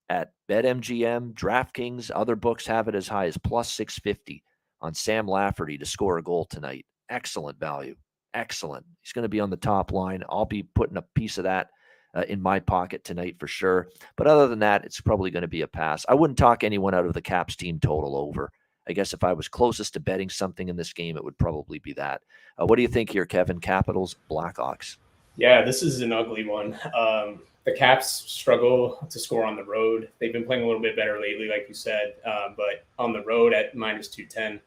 at 0.09 0.33
BetMGM, 0.49 1.33
DraftKings, 1.33 2.11
other 2.13 2.35
books 2.35 2.67
have 2.67 2.87
it 2.87 2.95
as 2.95 3.07
high 3.07 3.27
as 3.27 3.37
plus 3.37 3.71
650 3.71 4.43
on 4.81 4.93
Sam 4.93 5.27
Lafferty 5.27 5.77
to 5.77 5.85
score 5.85 6.17
a 6.17 6.23
goal 6.23 6.45
tonight. 6.45 6.85
Excellent 7.09 7.59
value. 7.59 7.95
Excellent. 8.33 8.85
He's 9.01 9.13
going 9.13 9.23
to 9.23 9.29
be 9.29 9.39
on 9.39 9.49
the 9.49 9.57
top 9.57 9.91
line. 9.91 10.23
I'll 10.29 10.45
be 10.45 10.63
putting 10.63 10.97
a 10.97 11.05
piece 11.15 11.37
of 11.37 11.45
that 11.45 11.69
uh, 12.13 12.23
in 12.27 12.41
my 12.41 12.59
pocket 12.59 13.03
tonight 13.03 13.37
for 13.39 13.47
sure. 13.47 13.89
But 14.15 14.27
other 14.27 14.47
than 14.47 14.59
that, 14.59 14.85
it's 14.85 15.01
probably 15.01 15.31
going 15.31 15.41
to 15.41 15.47
be 15.47 15.61
a 15.61 15.67
pass. 15.67 16.05
I 16.07 16.13
wouldn't 16.13 16.37
talk 16.37 16.63
anyone 16.63 16.93
out 16.93 17.05
of 17.05 17.13
the 17.13 17.21
Caps 17.21 17.55
team 17.55 17.79
total 17.79 18.15
over. 18.17 18.51
I 18.87 18.93
guess 18.93 19.13
if 19.13 19.23
I 19.23 19.33
was 19.33 19.47
closest 19.47 19.93
to 19.93 19.99
betting 19.99 20.29
something 20.29 20.67
in 20.67 20.75
this 20.75 20.93
game, 20.93 21.15
it 21.15 21.23
would 21.23 21.37
probably 21.37 21.79
be 21.79 21.93
that. 21.93 22.21
Uh, 22.59 22.65
what 22.65 22.75
do 22.75 22.81
you 22.81 22.87
think 22.87 23.09
here, 23.09 23.25
Kevin? 23.25 23.59
Capitals, 23.59 24.15
Blackhawks. 24.29 24.97
Yeah, 25.37 25.63
this 25.63 25.81
is 25.81 26.01
an 26.01 26.11
ugly 26.11 26.45
one. 26.45 26.77
Um, 26.95 27.39
the 27.65 27.71
Caps 27.71 28.25
struggle 28.27 29.07
to 29.09 29.19
score 29.19 29.45
on 29.45 29.55
the 29.55 29.63
road. 29.63 30.09
They've 30.19 30.33
been 30.33 30.43
playing 30.43 30.63
a 30.63 30.65
little 30.65 30.81
bit 30.81 30.97
better 30.97 31.19
lately, 31.19 31.47
like 31.47 31.65
you 31.69 31.73
said, 31.73 32.15
uh, 32.25 32.49
but 32.57 32.85
on 32.99 33.13
the 33.13 33.23
road 33.23 33.53
at 33.53 33.73
minus 33.73 34.09
210, 34.09 34.59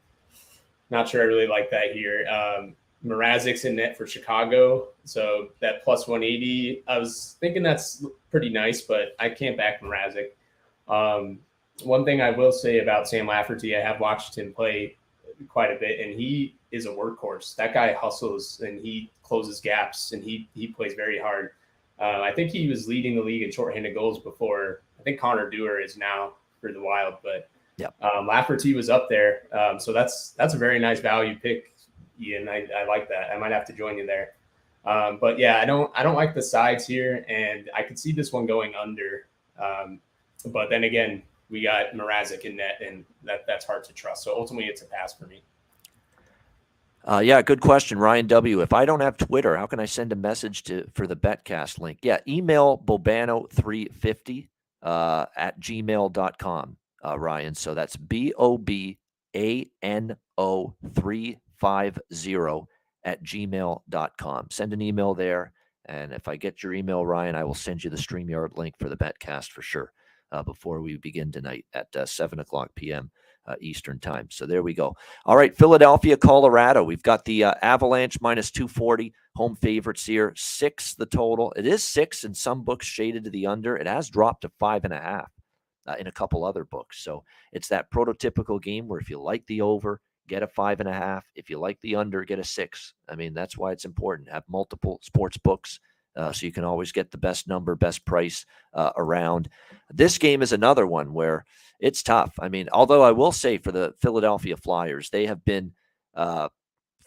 not 0.89 1.07
sure 1.07 1.21
I 1.21 1.25
really 1.25 1.47
like 1.47 1.69
that 1.69 1.91
here. 1.91 2.25
Um, 2.27 2.75
Mrazek's 3.05 3.65
in 3.65 3.75
net 3.75 3.97
for 3.97 4.07
Chicago, 4.07 4.89
so 5.05 5.49
that 5.59 5.83
plus 5.83 6.07
180, 6.07 6.83
I 6.87 6.97
was 6.97 7.37
thinking 7.39 7.63
that's 7.63 8.03
pretty 8.31 8.49
nice, 8.49 8.81
but 8.81 9.15
I 9.19 9.29
can't 9.29 9.55
back 9.55 9.81
Mrazek. 9.81 10.29
Um, 10.87 11.39
one 11.83 12.05
thing 12.05 12.21
I 12.21 12.31
will 12.31 12.51
say 12.51 12.79
about 12.79 13.07
Sam 13.07 13.27
Lafferty, 13.27 13.75
I 13.75 13.81
have 13.81 13.99
watched 13.99 14.37
him 14.37 14.53
play 14.53 14.97
quite 15.47 15.71
a 15.71 15.79
bit, 15.79 15.99
and 15.99 16.19
he 16.19 16.55
is 16.71 16.85
a 16.85 16.89
workhorse. 16.89 17.55
That 17.55 17.73
guy 17.73 17.93
hustles 17.93 18.61
and 18.61 18.79
he 18.79 19.11
closes 19.23 19.61
gaps, 19.61 20.11
and 20.11 20.23
he 20.23 20.49
he 20.53 20.67
plays 20.67 20.93
very 20.93 21.19
hard. 21.19 21.51
Uh, 21.99 22.21
I 22.21 22.31
think 22.31 22.51
he 22.51 22.67
was 22.67 22.87
leading 22.87 23.15
the 23.15 23.21
league 23.21 23.43
in 23.43 23.51
shorthanded 23.51 23.93
goals 23.93 24.19
before. 24.19 24.81
I 24.99 25.03
think 25.03 25.19
Connor 25.19 25.49
Dewar 25.49 25.79
is 25.79 25.97
now 25.97 26.33
for 26.61 26.71
the 26.71 26.81
Wild, 26.81 27.15
but 27.23 27.49
yeah, 27.77 27.89
um, 28.01 28.27
Lafferty 28.27 28.73
was 28.73 28.89
up 28.89 29.07
there. 29.09 29.43
Um, 29.53 29.79
so 29.79 29.93
that's 29.93 30.31
that's 30.31 30.53
a 30.53 30.57
very 30.57 30.79
nice 30.79 30.99
value 30.99 31.35
pick, 31.39 31.75
Ian. 32.21 32.49
I, 32.49 32.67
I 32.75 32.85
like 32.85 33.09
that. 33.09 33.31
I 33.31 33.37
might 33.37 33.51
have 33.51 33.65
to 33.65 33.73
join 33.73 33.97
you 33.97 34.05
there. 34.05 34.33
Um, 34.85 35.17
but 35.19 35.37
yeah, 35.37 35.59
I 35.59 35.65
don't 35.65 35.91
I 35.95 36.01
don't 36.01 36.15
like 36.15 36.33
the 36.33 36.41
sides 36.41 36.87
here, 36.87 37.25
and 37.27 37.69
I 37.75 37.83
could 37.83 37.99
see 37.99 38.13
this 38.13 38.31
one 38.31 38.45
going 38.45 38.73
under. 38.73 39.27
Um, 39.61 39.99
but 40.45 40.69
then 40.69 40.85
again, 40.85 41.23
we 41.49 41.61
got 41.61 41.91
Mrazek 41.91 42.41
in 42.41 42.55
net, 42.55 42.79
and 42.85 43.03
that 43.23 43.45
that's 43.47 43.65
hard 43.65 43.83
to 43.85 43.93
trust. 43.93 44.23
So 44.23 44.33
ultimately, 44.35 44.69
it's 44.69 44.81
a 44.81 44.85
pass 44.85 45.13
for 45.13 45.27
me. 45.27 45.43
Uh, 47.03 47.19
yeah, 47.19 47.41
good 47.41 47.61
question, 47.61 47.97
Ryan 47.97 48.27
W. 48.27 48.61
If 48.61 48.73
I 48.73 48.85
don't 48.85 48.99
have 48.99 49.17
Twitter, 49.17 49.55
how 49.55 49.65
can 49.65 49.79
I 49.79 49.85
send 49.85 50.11
a 50.11 50.15
message 50.15 50.63
to 50.63 50.89
for 50.93 51.05
the 51.05 51.15
Betcast 51.15 51.79
link? 51.79 51.99
Yeah, 52.01 52.19
email 52.27 52.81
Bobano350 52.85 54.47
uh, 54.83 55.25
at 55.35 55.59
gmail.com, 55.59 56.77
uh, 57.05 57.19
Ryan. 57.19 57.55
So 57.55 57.73
that's 57.73 57.95
B 57.97 58.33
O 58.37 58.57
B 58.57 58.97
A 59.35 59.69
N 59.81 60.15
O 60.37 60.73
350 60.95 61.46
at 61.63 63.23
gmail.com. 63.23 64.47
Send 64.49 64.73
an 64.73 64.81
email 64.81 65.13
there. 65.13 65.53
And 65.85 66.11
if 66.11 66.27
I 66.27 66.35
get 66.35 66.61
your 66.61 66.73
email, 66.73 67.05
Ryan, 67.05 67.35
I 67.35 67.45
will 67.45 67.53
send 67.53 67.83
you 67.83 67.89
the 67.89 67.97
StreamYard 67.97 68.57
link 68.57 68.75
for 68.77 68.89
the 68.89 68.97
betcast 68.97 69.51
for 69.51 69.61
sure 69.61 69.93
uh, 70.31 70.43
before 70.43 70.81
we 70.81 70.97
begin 70.97 71.31
tonight 71.31 71.65
at 71.73 71.95
uh, 71.95 72.05
7 72.05 72.39
o'clock 72.39 72.71
p.m. 72.75 73.09
Uh, 73.45 73.55
Eastern 73.61 73.97
time. 73.97 74.27
So 74.29 74.45
there 74.45 74.61
we 74.61 74.73
go. 74.73 74.93
All 75.25 75.37
right, 75.37 75.55
Philadelphia, 75.55 76.17
Colorado. 76.17 76.83
We've 76.83 77.01
got 77.01 77.23
the 77.23 77.45
uh, 77.45 77.53
Avalanche 77.61 78.19
minus 78.19 78.51
240 78.51 79.13
home 79.37 79.55
favorites 79.55 80.05
here. 80.05 80.33
Six 80.35 80.95
the 80.95 81.05
total. 81.05 81.53
It 81.55 81.65
is 81.65 81.81
six 81.81 82.25
in 82.25 82.33
some 82.33 82.65
books 82.65 82.85
shaded 82.85 83.23
to 83.23 83.29
the 83.29 83.47
under. 83.47 83.77
It 83.77 83.87
has 83.87 84.09
dropped 84.09 84.41
to 84.41 84.51
five 84.59 84.83
and 84.83 84.93
a 84.93 84.99
half 84.99 85.31
uh, 85.87 85.95
in 85.97 86.07
a 86.07 86.11
couple 86.11 86.43
other 86.43 86.65
books. 86.65 87.01
So 87.01 87.23
it's 87.53 87.69
that 87.69 87.89
prototypical 87.89 88.61
game 88.61 88.89
where 88.89 88.99
if 88.99 89.09
you 89.09 89.21
like 89.21 89.47
the 89.47 89.61
over, 89.61 90.01
get 90.27 90.43
a 90.43 90.47
five 90.47 90.79
and 90.79 90.89
a 90.89 90.93
half. 90.93 91.25
If 91.35 91.49
you 91.49 91.59
like 91.59 91.79
the 91.81 91.95
under, 91.95 92.23
get 92.23 92.39
a 92.39 92.43
six. 92.43 92.93
I 93.07 93.15
mean, 93.15 93.33
that's 93.33 93.57
why 93.57 93.71
it's 93.71 93.85
important. 93.85 94.29
Have 94.29 94.43
multiple 94.47 94.99
sports 95.01 95.37
books 95.37 95.79
uh, 96.15 96.31
so 96.31 96.45
you 96.45 96.51
can 96.51 96.63
always 96.63 96.91
get 96.91 97.11
the 97.11 97.17
best 97.17 97.47
number, 97.47 97.75
best 97.75 98.03
price 98.03 98.45
uh, 98.73 98.91
around. 98.97 99.49
This 99.89 100.17
game 100.17 100.41
is 100.41 100.51
another 100.51 100.87
one 100.87 101.13
where 101.13 101.45
it's 101.79 102.01
tough. 102.01 102.33
I 102.39 102.49
mean, 102.49 102.69
although 102.73 103.03
I 103.03 103.11
will 103.11 103.31
say 103.31 103.57
for 103.57 103.71
the 103.71 103.93
Philadelphia 104.01 104.57
Flyers, 104.57 105.11
they 105.11 105.27
have 105.27 105.45
been 105.45 105.73
uh, 106.15 106.49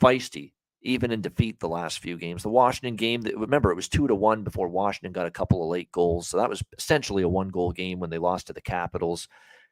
feisty 0.00 0.52
even 0.82 1.10
in 1.10 1.20
defeat 1.20 1.60
the 1.60 1.68
last 1.68 1.98
few 1.98 2.16
games. 2.16 2.42
The 2.42 2.48
Washington 2.48 2.96
game, 2.96 3.22
remember, 3.36 3.70
it 3.70 3.76
was 3.76 3.88
two 3.88 4.06
to 4.06 4.14
one 4.14 4.44
before 4.44 4.68
Washington 4.68 5.12
got 5.12 5.26
a 5.26 5.30
couple 5.30 5.62
of 5.62 5.68
late 5.68 5.92
goals. 5.92 6.28
So 6.28 6.38
that 6.38 6.48
was 6.48 6.62
essentially 6.78 7.22
a 7.22 7.28
one 7.28 7.48
goal 7.48 7.72
game 7.72 7.98
when 7.98 8.10
they 8.10 8.18
lost 8.18 8.46
to 8.46 8.52
the 8.52 8.62
Capitals. 8.62 9.28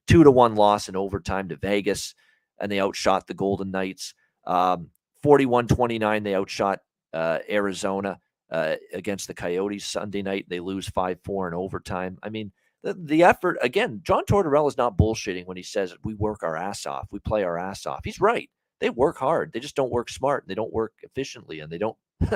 Two 0.06 0.24
to 0.24 0.30
one 0.30 0.54
loss 0.54 0.88
in 0.88 0.96
overtime 0.96 1.48
to 1.48 1.56
Vegas, 1.56 2.14
and 2.60 2.70
they 2.70 2.80
outshot 2.80 3.26
the 3.26 3.34
Golden 3.34 3.70
Knights. 3.70 4.14
Um, 4.46 4.90
41 5.22 5.68
29, 5.68 6.22
they 6.22 6.34
outshot 6.34 6.80
uh, 7.12 7.38
Arizona 7.48 8.18
uh, 8.50 8.76
against 8.92 9.26
the 9.26 9.34
Coyotes 9.34 9.84
Sunday 9.84 10.22
night. 10.22 10.46
They 10.48 10.60
lose 10.60 10.88
5 10.88 11.18
4 11.24 11.48
in 11.48 11.54
overtime. 11.54 12.18
I 12.22 12.28
mean, 12.28 12.52
the, 12.82 12.94
the 12.94 13.24
effort, 13.24 13.58
again, 13.62 14.00
John 14.04 14.24
Tortorella 14.24 14.68
is 14.68 14.76
not 14.76 14.96
bullshitting 14.96 15.46
when 15.46 15.56
he 15.56 15.62
says 15.62 15.94
we 16.04 16.14
work 16.14 16.42
our 16.42 16.56
ass 16.56 16.86
off, 16.86 17.08
we 17.10 17.18
play 17.18 17.42
our 17.42 17.58
ass 17.58 17.86
off. 17.86 18.00
He's 18.04 18.20
right. 18.20 18.48
They 18.80 18.90
work 18.90 19.18
hard. 19.18 19.52
They 19.52 19.60
just 19.60 19.74
don't 19.74 19.90
work 19.90 20.08
smart. 20.08 20.44
They 20.46 20.54
don't 20.54 20.72
work 20.72 20.92
efficiently. 21.02 21.60
And 21.60 21.72
they 21.72 21.78
don't, 21.78 21.96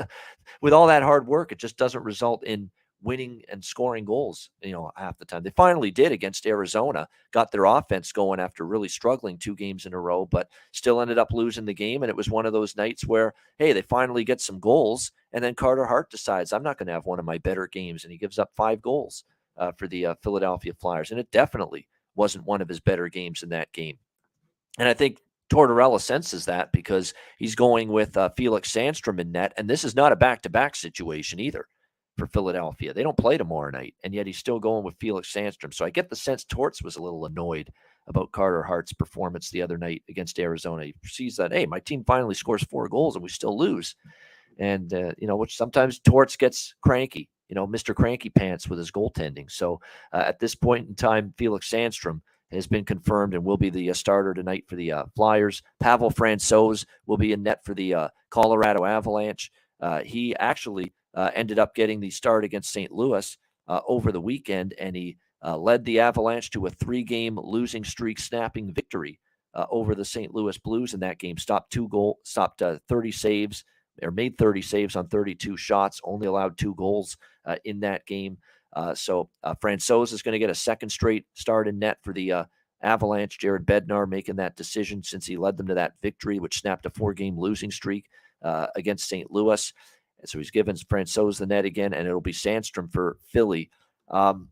with 0.60 0.72
all 0.72 0.88
that 0.88 1.04
hard 1.04 1.26
work, 1.26 1.52
it 1.52 1.58
just 1.58 1.76
doesn't 1.76 2.02
result 2.02 2.42
in 2.42 2.70
winning 3.02 3.42
and 3.48 3.64
scoring 3.64 4.04
goals, 4.04 4.50
you 4.62 4.72
know, 4.72 4.90
half 4.96 5.18
the 5.18 5.24
time. 5.24 5.42
They 5.42 5.50
finally 5.50 5.90
did 5.90 6.12
against 6.12 6.46
Arizona, 6.46 7.08
got 7.32 7.50
their 7.50 7.64
offense 7.64 8.12
going 8.12 8.40
after 8.40 8.64
really 8.64 8.88
struggling 8.88 9.38
two 9.38 9.56
games 9.56 9.86
in 9.86 9.92
a 9.92 10.00
row, 10.00 10.26
but 10.26 10.48
still 10.72 11.00
ended 11.00 11.18
up 11.18 11.32
losing 11.32 11.64
the 11.64 11.74
game. 11.74 12.02
And 12.02 12.10
it 12.10 12.16
was 12.16 12.30
one 12.30 12.46
of 12.46 12.52
those 12.52 12.76
nights 12.76 13.06
where, 13.06 13.34
hey, 13.58 13.72
they 13.72 13.82
finally 13.82 14.24
get 14.24 14.40
some 14.40 14.60
goals. 14.60 15.12
And 15.32 15.42
then 15.42 15.54
Carter 15.54 15.84
Hart 15.84 16.10
decides, 16.10 16.52
I'm 16.52 16.62
not 16.62 16.78
going 16.78 16.86
to 16.86 16.92
have 16.92 17.06
one 17.06 17.18
of 17.18 17.24
my 17.24 17.38
better 17.38 17.66
games. 17.66 18.04
And 18.04 18.12
he 18.12 18.18
gives 18.18 18.38
up 18.38 18.50
five 18.54 18.80
goals 18.80 19.24
uh, 19.56 19.72
for 19.72 19.88
the 19.88 20.06
uh, 20.06 20.14
Philadelphia 20.22 20.72
Flyers. 20.74 21.10
And 21.10 21.18
it 21.18 21.30
definitely 21.30 21.88
wasn't 22.14 22.46
one 22.46 22.62
of 22.62 22.68
his 22.68 22.80
better 22.80 23.08
games 23.08 23.42
in 23.42 23.48
that 23.50 23.72
game. 23.72 23.98
And 24.78 24.88
I 24.88 24.94
think 24.94 25.18
Tortorella 25.50 26.00
senses 26.00 26.46
that 26.46 26.72
because 26.72 27.12
he's 27.38 27.54
going 27.54 27.88
with 27.88 28.16
uh, 28.16 28.30
Felix 28.36 28.72
Sandstrom 28.72 29.20
in 29.20 29.32
net. 29.32 29.52
And 29.56 29.68
this 29.68 29.84
is 29.84 29.94
not 29.94 30.12
a 30.12 30.16
back 30.16 30.42
to 30.42 30.50
back 30.50 30.76
situation 30.76 31.40
either 31.40 31.66
for 32.16 32.26
Philadelphia. 32.26 32.92
They 32.92 33.02
don't 33.02 33.16
play 33.16 33.38
tomorrow 33.38 33.70
night, 33.70 33.94
and 34.04 34.14
yet 34.14 34.26
he's 34.26 34.38
still 34.38 34.58
going 34.58 34.84
with 34.84 34.98
Felix 34.98 35.32
Sandstrom. 35.32 35.72
So 35.72 35.84
I 35.84 35.90
get 35.90 36.10
the 36.10 36.16
sense 36.16 36.44
Torts 36.44 36.82
was 36.82 36.96
a 36.96 37.02
little 37.02 37.24
annoyed 37.26 37.72
about 38.06 38.32
Carter 38.32 38.62
Hart's 38.62 38.92
performance 38.92 39.50
the 39.50 39.62
other 39.62 39.78
night 39.78 40.02
against 40.08 40.38
Arizona. 40.38 40.84
He 40.84 40.94
sees 41.04 41.36
that, 41.36 41.52
hey, 41.52 41.66
my 41.66 41.80
team 41.80 42.04
finally 42.04 42.34
scores 42.34 42.64
four 42.64 42.88
goals 42.88 43.14
and 43.14 43.22
we 43.22 43.28
still 43.28 43.56
lose. 43.56 43.94
And, 44.58 44.92
uh, 44.92 45.12
you 45.18 45.26
know, 45.26 45.36
which 45.36 45.56
sometimes 45.56 45.98
Torts 46.00 46.36
gets 46.36 46.74
cranky, 46.82 47.28
you 47.48 47.54
know, 47.54 47.66
Mr. 47.66 47.94
Cranky 47.94 48.28
Pants 48.28 48.68
with 48.68 48.78
his 48.78 48.90
goaltending. 48.90 49.50
So 49.50 49.80
uh, 50.12 50.24
at 50.26 50.40
this 50.40 50.54
point 50.54 50.88
in 50.88 50.94
time, 50.94 51.32
Felix 51.38 51.70
Sandstrom 51.70 52.20
has 52.50 52.66
been 52.66 52.84
confirmed 52.84 53.34
and 53.34 53.44
will 53.44 53.56
be 53.56 53.70
the 53.70 53.90
uh, 53.90 53.94
starter 53.94 54.34
tonight 54.34 54.64
for 54.68 54.76
the 54.76 54.92
uh, 54.92 55.04
Flyers. 55.16 55.62
Pavel 55.80 56.10
Francouz 56.10 56.84
will 57.06 57.16
be 57.16 57.32
in 57.32 57.42
net 57.42 57.64
for 57.64 57.74
the 57.74 57.94
uh, 57.94 58.08
Colorado 58.30 58.84
Avalanche. 58.84 59.50
Uh, 59.80 60.00
he 60.00 60.36
actually 60.36 60.92
uh, 61.14 61.30
ended 61.34 61.58
up 61.58 61.74
getting 61.74 62.00
the 62.00 62.10
start 62.10 62.44
against 62.44 62.72
St. 62.72 62.90
Louis 62.90 63.36
uh, 63.68 63.80
over 63.86 64.12
the 64.12 64.20
weekend, 64.20 64.74
and 64.78 64.96
he 64.96 65.16
uh, 65.44 65.56
led 65.56 65.84
the 65.84 66.00
Avalanche 66.00 66.50
to 66.50 66.66
a 66.66 66.70
three-game 66.70 67.38
losing 67.38 67.84
streak, 67.84 68.18
snapping 68.18 68.72
victory 68.72 69.18
uh, 69.54 69.66
over 69.70 69.94
the 69.94 70.04
St. 70.04 70.34
Louis 70.34 70.56
Blues 70.58 70.94
in 70.94 71.00
that 71.00 71.18
game. 71.18 71.36
Stopped 71.36 71.72
two 71.72 71.88
goal, 71.88 72.18
stopped 72.24 72.62
uh, 72.62 72.78
30 72.88 73.12
saves, 73.12 73.64
or 74.02 74.10
made 74.10 74.38
30 74.38 74.62
saves 74.62 74.96
on 74.96 75.08
32 75.08 75.56
shots. 75.56 76.00
Only 76.04 76.26
allowed 76.26 76.56
two 76.56 76.74
goals 76.74 77.16
uh, 77.44 77.56
in 77.64 77.80
that 77.80 78.06
game. 78.06 78.38
so 78.94 79.28
uh, 79.42 79.54
is 79.64 80.22
going 80.22 80.32
to 80.32 80.38
get 80.38 80.50
a 80.50 80.54
second 80.54 80.88
straight 80.88 81.26
start 81.34 81.68
in 81.68 81.78
net 81.78 81.98
for 82.02 82.12
the 82.12 82.46
Avalanche. 82.82 83.38
Jared 83.38 83.66
Bednar 83.66 84.08
making 84.08 84.36
that 84.36 84.56
decision 84.56 85.02
since 85.02 85.26
he 85.26 85.36
led 85.36 85.56
them 85.56 85.66
to 85.66 85.74
that 85.74 85.94
victory, 86.02 86.38
which 86.38 86.60
snapped 86.60 86.86
a 86.86 86.90
four-game 86.90 87.38
losing 87.38 87.70
streak 87.70 88.06
against 88.74 89.08
St. 89.08 89.30
Louis. 89.30 89.72
And 90.22 90.28
so 90.28 90.38
he's 90.38 90.50
given 90.50 90.76
Francouz 90.76 91.38
the 91.38 91.46
net 91.46 91.64
again, 91.64 91.92
and 91.92 92.06
it'll 92.06 92.20
be 92.20 92.32
Sandstrom 92.32 92.90
for 92.90 93.18
Philly. 93.26 93.70
Um, 94.08 94.48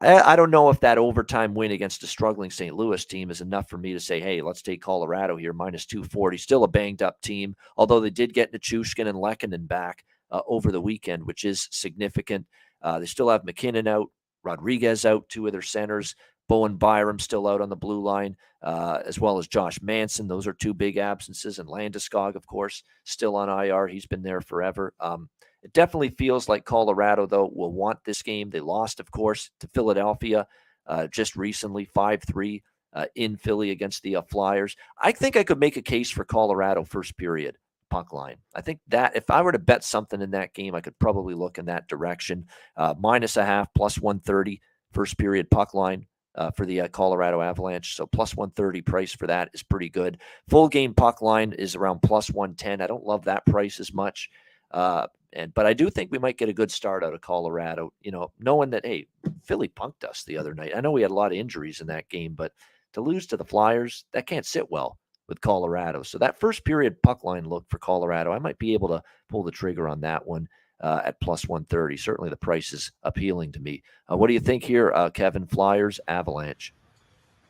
I, 0.00 0.32
I, 0.32 0.36
don't 0.36 0.50
know 0.50 0.70
if 0.70 0.80
that 0.80 0.98
overtime 0.98 1.54
win 1.54 1.70
against 1.70 2.02
a 2.02 2.06
struggling 2.06 2.50
St. 2.50 2.74
Louis 2.74 3.04
team 3.04 3.30
is 3.30 3.40
enough 3.40 3.68
for 3.68 3.78
me 3.78 3.92
to 3.92 4.00
say, 4.00 4.20
hey, 4.20 4.42
let's 4.42 4.62
take 4.62 4.82
Colorado 4.82 5.36
here, 5.36 5.52
minus 5.52 5.86
240. 5.86 6.36
Still 6.38 6.64
a 6.64 6.68
banged 6.68 7.02
up 7.02 7.20
team, 7.20 7.54
although 7.76 8.00
they 8.00 8.10
did 8.10 8.34
get 8.34 8.52
Nichushkin 8.52 9.06
and 9.06 9.18
Lehkonen 9.18 9.68
back 9.68 10.04
uh, 10.30 10.40
over 10.48 10.72
the 10.72 10.80
weekend, 10.80 11.24
which 11.24 11.44
is 11.44 11.68
significant. 11.70 12.46
Uh, 12.82 12.98
they 12.98 13.06
still 13.06 13.28
have 13.28 13.44
MacKinnon 13.44 13.86
out, 13.86 14.08
Rodriguez 14.42 15.04
out, 15.04 15.28
two 15.28 15.46
of 15.46 15.52
their 15.52 15.62
centers. 15.62 16.16
Bowen 16.48 16.76
Byram 16.76 17.18
still 17.18 17.46
out 17.46 17.60
on 17.60 17.68
the 17.68 17.76
blue 17.76 18.02
line, 18.02 18.36
uh, 18.62 19.00
as 19.04 19.18
well 19.18 19.38
as 19.38 19.48
Josh 19.48 19.80
Manson. 19.80 20.28
Those 20.28 20.46
are 20.46 20.52
two 20.52 20.74
big 20.74 20.96
absences. 20.96 21.58
And 21.58 21.68
Landeskog, 21.68 22.34
of 22.34 22.46
course, 22.46 22.82
still 23.04 23.36
on 23.36 23.48
IR. 23.48 23.86
He's 23.86 24.06
been 24.06 24.22
there 24.22 24.40
forever. 24.40 24.92
Um, 25.00 25.28
it 25.62 25.72
definitely 25.72 26.10
feels 26.10 26.48
like 26.48 26.66
Colorado, 26.66 27.26
though, 27.26 27.50
will 27.52 27.72
want 27.72 27.98
this 28.04 28.22
game. 28.22 28.50
They 28.50 28.60
lost, 28.60 29.00
of 29.00 29.10
course, 29.10 29.50
to 29.60 29.68
Philadelphia 29.68 30.46
uh, 30.86 31.06
just 31.06 31.36
recently, 31.36 31.86
5 31.86 32.22
3 32.22 32.62
uh, 32.92 33.06
in 33.14 33.36
Philly 33.36 33.70
against 33.70 34.02
the 34.02 34.16
uh, 34.16 34.22
Flyers. 34.22 34.76
I 35.00 35.12
think 35.12 35.36
I 35.36 35.44
could 35.44 35.58
make 35.58 35.78
a 35.78 35.82
case 35.82 36.10
for 36.10 36.24
Colorado 36.24 36.84
first 36.84 37.16
period 37.16 37.56
puck 37.90 38.12
line. 38.12 38.36
I 38.54 38.60
think 38.60 38.80
that 38.88 39.16
if 39.16 39.30
I 39.30 39.40
were 39.40 39.52
to 39.52 39.58
bet 39.58 39.84
something 39.84 40.20
in 40.20 40.32
that 40.32 40.52
game, 40.52 40.74
I 40.74 40.80
could 40.80 40.98
probably 40.98 41.34
look 41.34 41.58
in 41.58 41.66
that 41.66 41.88
direction. 41.88 42.46
Uh, 42.76 42.94
minus 42.98 43.36
a 43.36 43.44
half, 43.44 43.72
plus 43.74 43.98
130 43.98 44.60
first 44.92 45.16
period 45.16 45.50
puck 45.50 45.74
line 45.74 46.06
uh, 46.34 46.50
for 46.50 46.66
the 46.66 46.82
uh, 46.82 46.88
Colorado 46.88 47.40
Avalanche. 47.40 47.96
So 47.96 48.06
plus 48.06 48.36
130 48.36 48.82
price 48.82 49.12
for 49.12 49.26
that 49.26 49.50
is 49.54 49.62
pretty 49.62 49.88
good. 49.88 50.18
Full 50.48 50.68
game 50.68 50.94
puck 50.94 51.22
line 51.22 51.52
is 51.52 51.74
around 51.74 52.00
plus 52.02 52.30
110. 52.30 52.80
I 52.80 52.86
don't 52.86 53.04
love 53.04 53.24
that 53.24 53.46
price 53.46 53.80
as 53.80 53.92
much. 53.92 54.30
Uh, 54.70 55.06
and 55.32 55.52
but 55.54 55.66
I 55.66 55.72
do 55.72 55.90
think 55.90 56.10
we 56.10 56.18
might 56.18 56.38
get 56.38 56.48
a 56.48 56.54
good 56.54 56.70
start 56.70 57.04
out 57.04 57.14
of 57.14 57.20
Colorado. 57.20 57.92
You 58.02 58.12
know, 58.12 58.32
knowing 58.38 58.70
that 58.70 58.86
hey, 58.86 59.06
Philly 59.44 59.68
punked 59.68 60.04
us 60.04 60.24
the 60.24 60.38
other 60.38 60.54
night. 60.54 60.72
I 60.76 60.80
know 60.80 60.92
we 60.92 61.02
had 61.02 61.10
a 61.10 61.14
lot 61.14 61.32
of 61.32 61.38
injuries 61.38 61.80
in 61.80 61.86
that 61.88 62.08
game, 62.08 62.34
but 62.34 62.52
to 62.92 63.00
lose 63.00 63.26
to 63.26 63.36
the 63.36 63.44
Flyers, 63.44 64.04
that 64.12 64.26
can't 64.26 64.46
sit 64.46 64.70
well 64.70 64.98
with 65.28 65.40
Colorado. 65.40 66.02
So 66.02 66.18
that 66.18 66.38
first 66.38 66.64
period 66.64 67.02
puck 67.02 67.24
line 67.24 67.44
look 67.44 67.64
for 67.68 67.78
Colorado, 67.78 68.32
I 68.32 68.38
might 68.38 68.58
be 68.58 68.74
able 68.74 68.88
to 68.88 69.02
pull 69.28 69.42
the 69.42 69.50
trigger 69.50 69.88
on 69.88 70.00
that 70.02 70.26
one 70.26 70.48
uh, 70.84 71.00
at 71.02 71.18
plus 71.18 71.48
130. 71.48 71.96
Certainly 71.96 72.28
the 72.28 72.36
price 72.36 72.74
is 72.74 72.92
appealing 73.04 73.50
to 73.52 73.60
me. 73.60 73.82
Uh, 74.10 74.16
what 74.18 74.26
do 74.26 74.34
you 74.34 74.40
think 74.40 74.62
here, 74.62 74.92
uh, 74.92 75.08
Kevin? 75.08 75.46
Flyers, 75.46 75.98
Avalanche. 76.08 76.74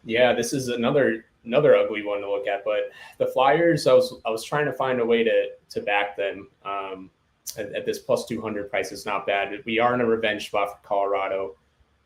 Yeah, 0.05 0.32
this 0.32 0.52
is 0.52 0.69
another 0.69 1.27
another 1.44 1.77
ugly 1.77 2.05
one 2.05 2.20
to 2.20 2.31
look 2.31 2.47
at. 2.47 2.65
But 2.65 2.93
the 3.19 3.27
Flyers, 3.27 3.89
I 3.89 3.93
was 3.93 4.15
I 4.24 4.31
was 4.31 4.44
trying 4.44 4.66
to 4.66 4.73
find 4.73 5.01
a 5.01 5.05
way 5.05 5.24
to 5.24 5.48
to 5.70 5.81
back 5.81 6.16
them 6.16 6.47
um, 6.65 7.11
at, 7.59 7.74
at, 7.74 7.85
this 7.85 7.98
plus 7.98 8.24
200 8.27 8.70
price. 8.70 8.93
It's 8.93 9.05
not 9.05 9.27
bad. 9.27 9.52
We 9.65 9.81
are 9.81 9.94
in 9.94 10.01
a 10.01 10.06
revenge 10.06 10.47
spot 10.47 10.70
for 10.70 10.86
Colorado. 10.86 11.56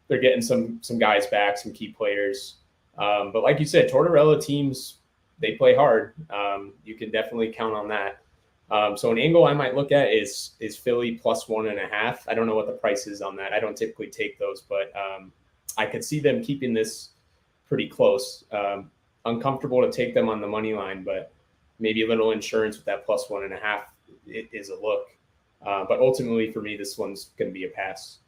They're 0.09 0.21
getting 0.21 0.41
some 0.41 0.79
some 0.81 0.99
guys 0.99 1.27
back, 1.27 1.59
some 1.59 1.73
key 1.75 1.89
players. 1.89 2.55
Um, 2.97 3.33
but 3.33 3.43
like 3.43 3.61
you 3.61 3.67
said, 3.67 3.91
Tortorella 3.91 4.43
teams 4.43 4.95
they 5.41 5.53
play 5.53 5.75
hard. 5.75 6.15
Um, 6.31 6.73
you 6.85 6.95
can 6.95 7.11
definitely 7.11 7.53
count 7.53 7.75
on 7.75 7.87
that. 7.89 8.23
Um, 8.71 8.97
so 8.97 9.11
an 9.11 9.19
angle 9.19 9.47
I 9.47 9.55
might 9.55 9.75
look 9.75 9.93
at 9.93 10.13
is 10.13 10.53
is 10.61 10.77
Philly 10.77 11.13
plus 11.13 11.49
one 11.49 11.69
and 11.69 11.79
a 11.79 11.87
half. 11.87 12.29
I 12.29 12.35
don't 12.35 12.47
know 12.47 12.55
what 12.55 12.67
the 12.67 12.73
price 12.73 13.07
is 13.07 13.23
on 13.23 13.37
that. 13.37 13.53
I 13.53 13.61
don't 13.61 13.77
typically 13.77 14.09
take 14.09 14.39
those, 14.39 14.63
but 14.63 14.93
um, 14.95 15.33
I 15.77 15.87
could 15.87 16.05
see 16.05 16.21
them 16.21 16.43
keeping 16.43 16.75
this 16.75 17.11
pretty 17.67 17.89
close. 17.89 18.45
Um, 18.53 18.91
uncomfortable 19.25 19.83
to 19.83 19.91
take 19.91 20.15
them 20.15 20.29
on 20.29 20.41
the 20.41 20.47
money 20.47 20.75
line, 20.75 21.03
but 21.03 21.33
maybe 21.79 22.03
a 22.03 22.09
little 22.09 22.33
insurance 22.33 22.77
with 22.77 22.87
that 22.87 23.07
plus 23.07 23.31
one 23.31 23.45
and 23.45 23.53
a 23.53 23.59
half 23.59 23.93
is 24.27 24.69
a 24.69 24.75
look. 24.75 25.09
Uh, 25.65 25.85
but 25.89 26.01
ultimately, 26.01 26.53
for 26.53 26.61
me, 26.61 26.77
this 26.77 26.99
one's 26.99 27.31
going 27.39 27.51
to 27.51 27.55
be 27.55 27.65
a 27.65 27.69
pass. 27.69 28.19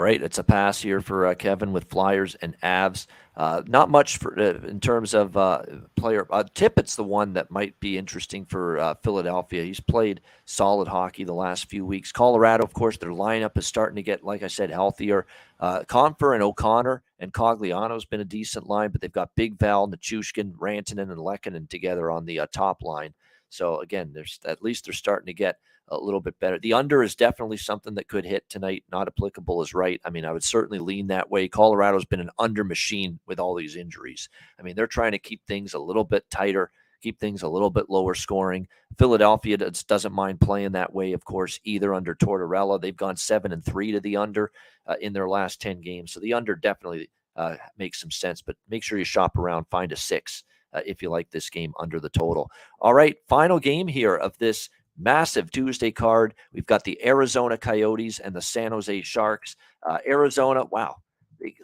All 0.00 0.04
right, 0.04 0.22
it's 0.22 0.38
a 0.38 0.44
pass 0.44 0.80
here 0.80 1.02
for 1.02 1.26
uh, 1.26 1.34
Kevin 1.34 1.72
with 1.72 1.90
Flyers 1.90 2.34
and 2.36 2.58
Avs. 2.62 3.06
Uh, 3.36 3.62
not 3.66 3.90
much 3.90 4.16
for 4.16 4.32
uh, 4.40 4.66
in 4.66 4.80
terms 4.80 5.12
of 5.12 5.36
uh, 5.36 5.60
player. 5.94 6.26
Uh, 6.30 6.42
Tippett's 6.54 6.96
the 6.96 7.04
one 7.04 7.34
that 7.34 7.50
might 7.50 7.78
be 7.80 7.98
interesting 7.98 8.46
for 8.46 8.78
uh, 8.78 8.94
Philadelphia. 9.02 9.62
He's 9.62 9.78
played 9.78 10.22
solid 10.46 10.88
hockey 10.88 11.24
the 11.24 11.34
last 11.34 11.66
few 11.66 11.84
weeks. 11.84 12.12
Colorado, 12.12 12.64
of 12.64 12.72
course, 12.72 12.96
their 12.96 13.10
lineup 13.10 13.58
is 13.58 13.66
starting 13.66 13.96
to 13.96 14.02
get, 14.02 14.24
like 14.24 14.42
I 14.42 14.46
said, 14.46 14.70
healthier. 14.70 15.26
Compher 15.60 16.32
and 16.32 16.42
O'Connor 16.42 17.02
and 17.18 17.34
Cogliano's 17.34 18.06
been 18.06 18.22
a 18.22 18.24
decent 18.24 18.70
line, 18.70 18.92
but 18.92 19.02
they've 19.02 19.12
got 19.12 19.36
Big 19.36 19.58
Val, 19.58 19.86
Nichushkin, 19.86 20.54
Rantanen, 20.54 21.12
and 21.12 21.18
Lehkonen 21.18 21.68
together 21.68 22.10
on 22.10 22.24
the 22.24 22.40
top 22.54 22.82
line. 22.82 23.12
So 23.50 23.80
again, 23.80 24.12
there's 24.14 24.40
at 24.46 24.62
least 24.62 24.86
they're 24.86 24.94
starting 24.94 25.26
to 25.26 25.34
get 25.34 25.58
a 25.90 25.98
little 25.98 26.20
bit 26.20 26.38
better. 26.38 26.58
The 26.58 26.72
under 26.72 27.02
is 27.02 27.14
definitely 27.14 27.56
something 27.56 27.94
that 27.94 28.08
could 28.08 28.24
hit 28.24 28.48
tonight. 28.48 28.84
Not 28.90 29.08
applicable 29.08 29.62
is 29.62 29.74
right. 29.74 30.00
I 30.04 30.10
mean, 30.10 30.24
I 30.24 30.32
would 30.32 30.44
certainly 30.44 30.78
lean 30.78 31.08
that 31.08 31.30
way. 31.30 31.48
Colorado's 31.48 32.04
been 32.04 32.20
an 32.20 32.30
under 32.38 32.64
machine 32.64 33.18
with 33.26 33.40
all 33.40 33.54
these 33.54 33.76
injuries. 33.76 34.28
I 34.58 34.62
mean, 34.62 34.76
they're 34.76 34.86
trying 34.86 35.12
to 35.12 35.18
keep 35.18 35.44
things 35.46 35.74
a 35.74 35.78
little 35.78 36.04
bit 36.04 36.30
tighter, 36.30 36.70
keep 37.02 37.18
things 37.18 37.42
a 37.42 37.48
little 37.48 37.70
bit 37.70 37.90
lower 37.90 38.14
scoring. 38.14 38.68
Philadelphia 38.98 39.56
doesn't 39.56 40.12
mind 40.12 40.40
playing 40.40 40.72
that 40.72 40.94
way, 40.94 41.12
of 41.12 41.24
course, 41.24 41.58
either 41.64 41.92
under 41.92 42.14
Tortorella. 42.14 42.80
They've 42.80 42.96
gone 42.96 43.16
seven 43.16 43.52
and 43.52 43.64
three 43.64 43.92
to 43.92 44.00
the 44.00 44.16
under 44.16 44.52
uh, 44.86 44.96
in 45.00 45.12
their 45.12 45.28
last 45.28 45.60
10 45.60 45.80
games. 45.80 46.12
So 46.12 46.20
the 46.20 46.34
under 46.34 46.54
definitely 46.54 47.10
uh, 47.34 47.56
makes 47.78 48.00
some 48.00 48.10
sense, 48.10 48.42
but 48.42 48.56
make 48.68 48.84
sure 48.84 48.98
you 48.98 49.04
shop 49.04 49.36
around, 49.36 49.66
find 49.70 49.92
a 49.92 49.96
six. 49.96 50.44
Uh, 50.72 50.80
if 50.86 51.02
you 51.02 51.10
like 51.10 51.28
this 51.30 51.50
game 51.50 51.74
under 51.80 51.98
the 51.98 52.08
total. 52.08 52.48
All 52.78 52.94
right, 52.94 53.16
final 53.26 53.58
game 53.58 53.88
here 53.88 54.14
of 54.14 54.38
this 54.38 54.70
massive 55.00 55.50
Tuesday 55.50 55.90
card. 55.90 56.34
We've 56.52 56.66
got 56.66 56.84
the 56.84 57.04
Arizona 57.04 57.56
Coyotes 57.56 58.20
and 58.20 58.34
the 58.34 58.42
San 58.42 58.72
Jose 58.72 59.02
Sharks. 59.02 59.56
Uh, 59.86 59.98
Arizona, 60.06 60.64
wow. 60.64 60.96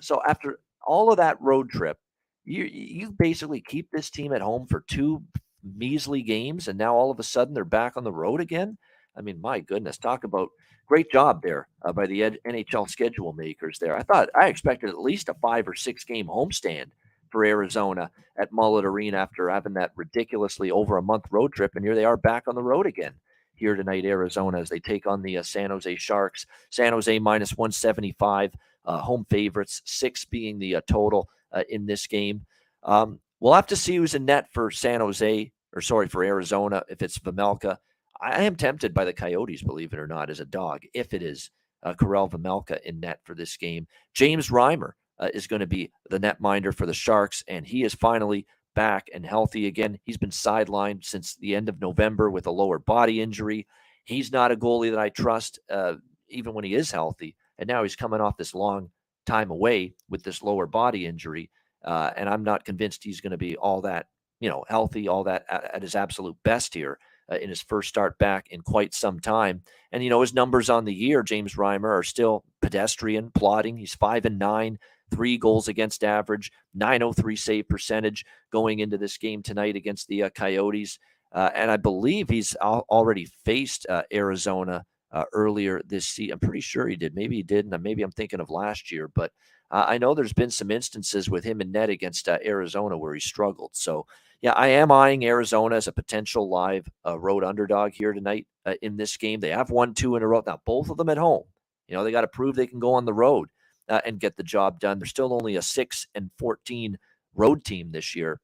So 0.01 0.21
after 0.27 0.59
all 0.87 1.11
of 1.11 1.19
that 1.19 1.41
road 1.41 1.69
trip, 1.71 1.99
you 2.45 2.65
you 2.65 3.11
basically 3.11 3.61
keep 3.61 3.91
this 3.91 4.09
team 4.09 4.33
at 4.33 4.41
home 4.41 4.67
for 4.67 4.85
two 4.89 5.23
measly 5.63 6.23
games, 6.23 6.69
and 6.69 6.79
now 6.79 6.95
all 6.95 7.11
of 7.11 7.19
a 7.19 7.25
sudden 7.25 7.55
they're 7.55 7.65
back 7.65 7.97
on 7.97 8.05
the 8.05 8.13
road 8.13 8.41
again. 8.41 8.79
I 9.17 9.21
mean, 9.21 9.41
my 9.41 9.61
goodness, 9.61 9.99
talk 9.99 10.25
about 10.25 10.49
great 10.87 11.11
job 11.11 11.43
there 11.43 11.69
uh, 11.85 11.93
by 11.93 12.07
the 12.07 12.21
NHL 12.47 12.89
schedule 12.89 13.33
makers. 13.33 13.79
There, 13.79 13.97
I 13.97 14.03
thought 14.03 14.29
I 14.35 14.47
expected 14.47 14.91
at 14.91 15.01
least 15.01 15.29
a 15.29 15.35
five 15.35 15.67
or 15.67 15.75
six 15.75 16.05
game 16.05 16.29
homestand 16.29 16.87
for 17.31 17.45
Arizona 17.45 18.11
at 18.39 18.53
Mullet 18.53 18.85
Arena 18.85 19.17
after 19.19 19.51
having 19.51 19.75
that 19.75 19.91
ridiculously 19.97 20.71
over 20.71 20.97
a 20.97 21.03
month 21.03 21.25
road 21.31 21.53
trip, 21.53 21.73
and 21.75 21.85
here 21.85 21.97
they 21.97 22.05
are 22.05 22.17
back 22.17 22.45
on 22.47 22.55
the 22.55 22.63
road 22.63 22.87
again 22.87 23.15
here 23.59 23.75
tonight, 23.75 24.05
Arizona, 24.05 24.61
as 24.61 24.69
they 24.69 24.81
take 24.81 25.07
on 25.07 25.23
the 25.23 25.39
uh, 25.39 25.43
San 25.43 25.71
Jose 25.71 25.97
Sharks. 25.97 26.47
San 26.71 26.93
Jose 26.93 27.19
minus 27.19 27.57
175, 27.57 28.55
uh, 28.85 28.99
home 28.99 29.27
favorites, 29.29 29.83
six 29.85 30.25
being 30.25 30.59
the 30.59 30.77
uh, 30.77 30.81
total 30.89 31.29
uh, 31.53 31.65
in 31.69 31.87
this 31.87 32.07
game. 32.07 32.45
Um, 32.83 33.21
we'll 33.41 33.55
have 33.55 33.67
to 33.69 33.77
see 33.77 33.97
who's 33.97 34.15
in 34.15 34.25
net 34.25 34.49
for 34.53 34.71
San 34.71 35.01
Jose, 35.01 35.53
or 35.75 35.81
sorry, 35.81 36.09
for 36.09 36.25
Arizona, 36.25 36.83
if 36.89 37.03
it's 37.03 37.19
Vejmelka. 37.19 37.79
I 38.21 38.45
am 38.45 38.57
tempted 38.57 38.95
by 38.95 39.05
the 39.05 39.13
Coyotes, 39.13 39.63
believe 39.63 39.93
it 39.93 39.99
or 39.99 40.07
not, 40.07 40.31
as 40.31 40.41
a 40.41 40.47
dog, 40.47 40.83
if 40.95 41.13
it 41.13 41.23
is 41.23 41.51
uh, 41.83 41.95
Karel 41.95 42.29
Vejmelka 42.29 42.81
in 42.83 43.01
net 43.01 43.21
for 43.25 43.35
this 43.35 43.57
game. 43.57 43.87
James 44.15 44.49
Reimer 44.51 44.93
uh, 45.19 45.29
is 45.35 45.47
going 45.47 45.61
to 45.61 45.67
be 45.67 45.91
the 46.11 46.19
net 46.19 46.41
minder 46.41 46.73
for 46.73 46.87
the 46.87 46.95
Sharks, 46.95 47.45
and 47.49 47.67
he 47.67 47.85
is 47.85 47.95
finally 47.95 48.47
back 48.77 49.09
and 49.13 49.27
healthy 49.27 49.67
again. 49.67 49.99
He's 50.05 50.19
been 50.19 50.31
sidelined 50.31 51.05
since 51.05 51.35
the 51.35 51.57
end 51.57 51.69
of 51.69 51.81
November 51.81 52.31
with 52.31 52.47
a 52.47 52.53
lower 52.53 52.79
body 52.79 53.21
injury. 53.21 53.67
He's 54.05 54.31
not 54.31 54.53
a 54.53 54.57
goalie 54.57 54.91
that 54.91 55.01
I 55.01 55.09
trust, 55.09 55.59
uh, 55.69 55.95
even 56.29 56.55
when 56.55 56.65
he 56.65 56.77
is 56.77 56.93
healthy. 56.93 57.35
And 57.59 57.67
now 57.67 57.83
he's 57.83 57.97
coming 57.97 58.21
off 58.21 58.37
this 58.37 58.55
long 58.55 58.91
time 59.25 59.51
away 59.51 59.95
with 60.09 60.23
this 60.23 60.43
lower 60.43 60.67
body 60.67 61.07
injury. 61.07 61.51
Uh, 61.85 62.13
and 62.17 62.29
I'm 62.29 62.45
not 62.45 62.65
convinced 62.65 63.03
he's 63.03 63.21
going 63.21 63.33
to 63.33 63.37
be 63.37 63.57
all 63.57 63.81
that, 63.81 64.07
you 64.39 64.49
know, 64.49 64.65
healthy, 64.69 65.09
all 65.09 65.25
that 65.25 65.45
at, 65.49 65.75
at 65.75 65.83
his 65.83 65.97
absolute 65.97 66.37
best 66.45 66.75
here 66.75 66.99
uh, 67.31 67.37
in 67.37 67.49
his 67.49 67.63
first 67.63 67.89
start 67.89 68.19
back 68.19 68.47
in 68.51 68.61
quite 68.61 68.95
some 68.95 69.19
time. 69.19 69.63
And, 69.91 70.05
you 70.05 70.11
know, 70.11 70.21
his 70.21 70.35
numbers 70.35 70.71
on 70.71 70.85
the 70.85 70.95
year, 70.95 71.23
James 71.23 71.55
Reimer, 71.55 71.99
are 71.99 72.03
still 72.03 72.45
pedestrian, 72.63 73.31
plodding. 73.31 73.77
He's 73.77 73.95
five 73.95 74.25
and 74.25 74.39
nine 74.39 74.79
three 75.11 75.39
goals 75.39 75.69
against 75.69 76.05
average, 76.05 76.51
903 76.75 77.37
save 77.37 77.69
percentage 77.69 78.25
going 78.53 78.81
into 78.81 78.99
this 78.99 79.19
game 79.19 79.43
tonight 79.43 79.77
against 79.77 80.09
the 80.09 80.25
uh, 80.25 80.31
Coyotes. 80.31 80.99
Uh, 81.33 81.51
and 81.55 81.71
I 81.71 81.77
believe 81.77 82.29
he's 82.29 82.57
al- 82.61 82.87
already 82.89 83.27
faced 83.45 83.87
uh, 83.89 84.03
Arizona 84.13 84.85
uh, 85.13 85.25
earlier 85.33 85.81
this 85.87 86.07
season. 86.07 86.35
I'm 86.35 86.39
pretty 86.41 86.61
sure 86.61 86.89
he 86.89 86.97
did. 86.97 87.15
Maybe 87.15 87.37
he 87.37 87.43
didn't. 87.43 87.81
Maybe 87.83 88.03
I'm 88.03 88.13
thinking 88.13 88.41
of 88.41 88.51
last 88.51 88.91
year, 88.91 89.09
but 89.09 89.33
uh, 89.71 89.85
I 89.89 89.99
know 89.99 90.15
there's 90.15 90.33
been 90.33 90.51
some 90.51 90.71
instances 90.71 91.29
with 91.29 91.45
him 91.45 91.61
and 91.61 91.73
net 91.73 91.91
against 91.91 92.29
uh, 92.29 92.39
Arizona 92.45 92.97
where 92.97 93.15
he 93.15 93.21
struggled. 93.21 93.71
So, 93.75 94.07
yeah, 94.41 94.53
I 94.53 94.69
am 94.69 94.93
eyeing 94.93 95.25
Arizona 95.25 95.77
as 95.77 95.89
a 95.89 95.93
potential 95.93 96.49
live 96.49 96.89
road 97.05 97.43
underdog 97.43 97.93
here 97.93 98.13
tonight 98.13 98.47
in 98.83 98.97
this 98.97 99.17
game. 99.17 99.41
They 99.41 99.49
have 99.49 99.71
won 99.71 99.95
two 99.95 100.15
in 100.15 100.23
a 100.23 100.29
row. 100.29 100.43
Now, 100.47 100.61
both 100.65 100.91
of 100.91 100.99
them 100.99 101.09
at 101.09 101.19
home. 101.19 101.45
You 101.89 101.97
know, 101.97 102.05
they 102.05 102.13
got 102.13 102.21
to 102.23 102.29
prove 102.29 102.55
they 102.55 102.67
can 102.67 102.81
go 102.81 102.95
on 102.95 103.05
the 103.05 103.15
road 103.15 103.49
uh, 103.89 104.01
and 104.05 104.21
get 104.21 104.37
the 104.37 104.43
job 104.43 104.81
done. 104.81 104.99
They're 104.99 105.07
still 105.07 105.33
only 105.33 105.57
a 105.57 105.63
6 105.63 106.07
and 106.15 106.31
14 106.39 106.99
road 107.35 107.65
team 107.65 107.93
this 107.93 108.15
year, 108.15 108.41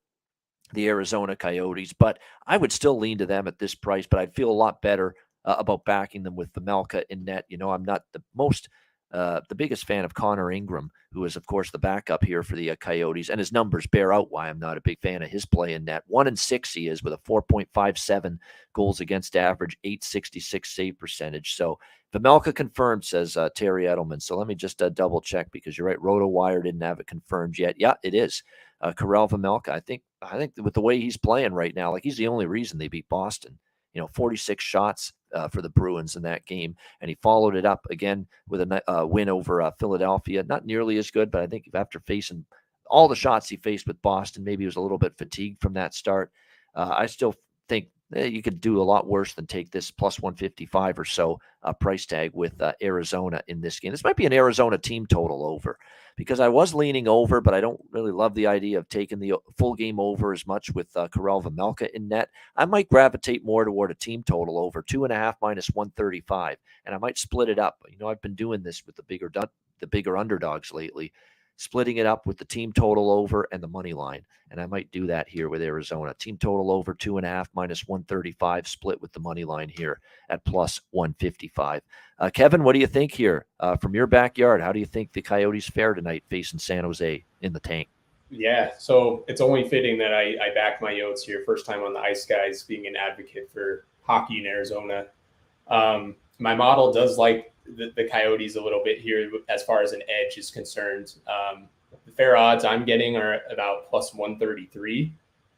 the 0.73 0.89
Arizona 0.89 1.37
Coyotes, 1.37 1.93
but 1.93 2.19
I 2.47 2.57
would 2.57 2.73
still 2.73 2.99
lean 2.99 3.19
to 3.19 3.27
them 3.27 3.49
at 3.49 3.59
this 3.59 3.75
price, 3.75 4.07
but 4.07 4.21
I'd 4.21 4.35
feel 4.35 4.51
a 4.51 4.53
lot 4.53 4.83
better 4.83 5.15
uh, 5.45 5.57
about 5.59 5.85
backing 5.85 6.23
them 6.23 6.37
with 6.37 6.53
Vejmelka 6.53 7.05
in 7.11 7.25
net. 7.25 7.45
You 7.49 7.59
know, 7.59 7.71
I'm 7.71 7.85
not 7.85 8.03
the 8.13 8.23
most 8.35 8.69
uh, 9.13 9.41
the 9.49 9.55
biggest 9.55 9.87
fan 9.87 10.05
of 10.05 10.15
Connor 10.15 10.51
Ingram, 10.51 10.91
who 11.13 11.25
is, 11.25 11.37
of 11.37 11.47
course, 11.47 11.71
the 11.71 11.79
backup 11.79 12.25
here 12.25 12.43
for 12.43 12.57
the 12.57 12.71
uh, 12.71 12.77
Coyotes, 12.77 13.29
and 13.29 13.39
his 13.39 13.53
numbers 13.53 13.87
bear 13.87 14.13
out 14.13 14.31
why 14.31 14.49
I'm 14.49 14.59
not 14.59 14.79
a 14.79 14.83
big 14.83 15.01
fan 15.01 15.23
of 15.23 15.31
his 15.31 15.45
play 15.45 15.75
in 15.75 15.85
net. 15.85 16.05
One 16.07 16.27
and 16.27 16.39
six 16.39 16.73
he 16.73 16.89
is 16.89 17.03
with 17.03 17.13
a 17.13 17.19
4.57 17.19 18.39
goals 18.73 19.01
against 19.01 19.37
average, 19.37 19.77
866 19.85 20.75
save 20.75 20.99
percentage. 20.99 21.55
So 21.55 21.79
Vejmelka 22.15 22.55
confirmed, 22.55 23.05
says 23.05 23.37
uh, 23.37 23.51
Terry 23.55 23.85
Edelman. 23.85 24.23
So 24.23 24.37
let 24.37 24.47
me 24.47 24.55
just 24.55 24.83
uh, 24.83 24.89
double 24.89 25.21
check 25.21 25.51
because 25.51 25.77
you're 25.77 25.87
right. 25.87 25.99
RotoWire 25.99 26.63
didn't 26.63 26.81
have 26.83 27.01
it 27.01 27.07
confirmed 27.07 27.59
yet. 27.59 27.77
Yeah, 27.79 27.95
it 28.03 28.15
is. 28.15 28.43
Uh, 28.81 28.93
Karel 28.93 29.29
Vejmelka. 29.29 29.69
I 29.69 29.81
think. 29.81 30.03
I 30.23 30.39
think 30.39 30.53
with 30.57 30.75
the 30.75 30.81
way 30.81 31.01
he's 31.01 31.17
playing 31.17 31.53
right 31.53 31.75
now, 31.75 31.91
like 31.91 32.05
he's 32.05 32.17
the 32.17 32.29
only 32.29 32.47
reason 32.47 32.79
they 32.79 32.89
beat 32.89 33.09
Boston. 33.09 33.59
You 33.95 34.01
know, 34.01 34.09
46 34.15 34.63
shots 34.63 35.13
uh, 35.35 35.49
for 35.49 35.63
the 35.63 35.69
Bruins 35.69 36.17
in 36.17 36.23
that 36.23 36.47
game, 36.47 36.77
and 37.01 37.09
he 37.09 37.17
followed 37.23 37.57
it 37.57 37.65
up 37.65 37.87
again 37.91 38.27
with 38.49 38.61
a 38.61 38.83
uh, 38.91 39.05
win 39.05 39.29
over 39.29 39.63
uh, 39.63 39.71
Philadelphia. 39.79 40.43
Not 40.43 40.67
nearly 40.67 40.97
as 40.99 41.11
good, 41.11 41.31
but 41.31 41.43
I 41.43 41.47
think 41.47 41.69
after 41.75 42.01
facing 42.01 42.45
all 42.87 43.09
the 43.09 43.17
shots 43.17 43.49
he 43.49 43.57
faced 43.57 43.87
with 43.87 44.01
Boston, 44.03 44.45
maybe 44.45 44.63
he 44.63 44.67
was 44.67 44.77
a 44.77 44.81
little 44.81 44.99
bit 44.99 45.17
fatigued 45.17 45.61
from 45.61 45.75
that 45.75 45.95
start. 45.95 46.31
Uh, 46.75 46.95
I 46.97 47.07
still 47.07 47.35
think 47.69 47.89
you 48.17 48.43
could 48.43 48.61
do 48.61 48.81
a 48.81 48.85
lot 48.85 49.07
worse 49.07 49.35
than 49.35 49.47
take 49.47 49.71
this 49.71 49.91
plus 49.91 50.21
155 50.21 50.99
or 50.99 51.05
so 51.05 51.41
uh, 51.63 51.73
price 51.73 52.07
tag 52.07 52.31
with 52.35 52.61
uh, 52.61 52.73
Arizona 52.83 53.43
in 53.49 53.61
this 53.61 53.81
game. 53.81 53.91
This 53.91 54.05
might 54.05 54.17
be 54.17 54.27
an 54.27 54.33
Arizona 54.33 54.79
team 54.79 55.07
total 55.07 55.45
over 55.45 55.79
because 56.17 56.41
I 56.41 56.49
was 56.49 56.75
leaning 56.75 57.09
over, 57.09 57.41
but 57.41 57.55
I 57.55 57.61
don't 57.61 57.81
really 57.91 58.13
love 58.13 58.35
the 58.35 58.47
idea 58.47 58.79
of 58.79 58.89
taking 58.89 59.19
the 59.19 59.33
uh, 59.33 59.37
full 59.57 59.75
game 59.75 59.99
over 59.99 60.33
as 60.33 60.47
much 60.47 60.71
with 60.71 60.95
uh, 60.97 61.09
Karel 61.09 61.43
Vejmelka 61.43 61.89
in 61.91 62.09
net. 62.09 62.29
I 62.57 62.65
might 62.65 62.89
gravitate 62.89 63.45
more 63.45 63.65
toward 63.65 63.91
a 63.91 63.95
team 63.95 64.23
total 64.23 64.59
over 64.59 64.83
two 64.83 65.05
and 65.05 65.13
a 65.13 65.17
half 65.17 65.37
minus 65.41 65.69
135, 65.69 66.57
and 66.85 66.95
I 66.95 66.99
might 66.99 67.19
split 67.19 67.49
it 67.49 67.59
up. 67.59 67.79
You 67.89 67.99
know, 67.99 68.09
I've 68.09 68.23
been 68.23 68.35
doing 68.35 68.63
this 68.63 68.85
with 68.87 68.97
the 68.97 69.03
bigger 69.03 69.31
the 69.81 69.87
bigger 69.89 70.17
underdogs 70.17 70.73
lately 70.73 71.13
splitting 71.63 71.99
it 71.99 72.07
up 72.07 72.27
with 72.27 72.39
the 72.39 72.45
team 72.45 72.73
total 72.73 73.09
over 73.09 73.47
and 73.53 73.63
the 73.63 73.69
money 73.69 73.93
line. 73.93 74.27
And 74.51 74.61
I 74.61 74.67
might 74.67 74.91
do 74.91 75.07
that 75.07 75.29
here 75.29 75.49
with 75.49 75.63
Arizona. 75.63 76.13
Team 76.15 76.37
total 76.37 76.73
over 76.73 76.93
two 76.93 77.19
and 77.19 77.25
a 77.25 77.29
half 77.29 77.49
minus 77.55 77.87
135, 77.87 78.67
split 78.67 79.01
with 79.01 79.13
the 79.13 79.21
money 79.21 79.45
line 79.45 79.69
here 79.69 80.01
at 80.29 80.45
plus 80.45 80.81
155. 80.91 81.83
Uh, 82.19 82.31
Kevin, 82.31 82.65
what 82.65 82.73
do 82.73 82.81
you 82.81 82.89
think 82.89 83.13
here 83.13 83.47
uh, 83.61 83.77
from 83.77 83.95
your 83.95 84.09
backyard? 84.09 84.61
How 84.61 84.73
do 84.73 84.81
you 84.81 84.87
think 84.87 85.13
the 85.13 85.23
Coyotes 85.23 85.69
fare 85.69 85.95
tonight 85.95 86.25
facing 86.29 86.59
San 86.59 86.83
Jose 86.83 87.25
in 87.43 87.53
the 87.53 87.61
tank? 87.61 87.89
Yeah, 88.29 88.73
so 88.79 89.25
it's 89.29 89.41
only 89.41 89.69
fitting 89.69 89.99
that 89.99 90.13
I, 90.13 90.35
I 90.43 90.55
back 90.55 90.83
my 90.83 90.93
Yotes 90.93 91.21
here, 91.21 91.45
first 91.47 91.65
time 91.65 91.83
on 91.83 91.93
the 91.93 92.01
ice 92.01 92.27
guys, 92.27 92.65
being 92.65 92.87
an 92.89 92.97
advocate 92.97 93.49
for 93.53 93.87
hockey 94.03 94.41
in 94.41 94.47
Arizona. 94.47 95.07
Um, 95.69 96.17
my 96.39 96.55
model 96.57 96.93
does 96.93 97.19
like 97.19 97.52
the, 97.67 97.93
the 97.97 98.09
Coyotes 98.09 98.57
a 98.57 98.61
little 98.61 98.83
bit 98.85 99.01
here 99.01 99.31
as 99.49 99.63
far 99.63 99.83
as 99.83 99.93
an 99.93 100.03
edge 100.03 100.39
is 100.39 100.51
concerned. 100.51 101.15
Um, 101.27 101.69
the 102.07 102.13
fair 102.13 102.37
odds 102.37 102.65
I'm 102.65 102.85
getting 102.85 103.17
are 103.17 103.41
about 103.51 103.89
plus 103.89 104.15
133. 104.15 105.15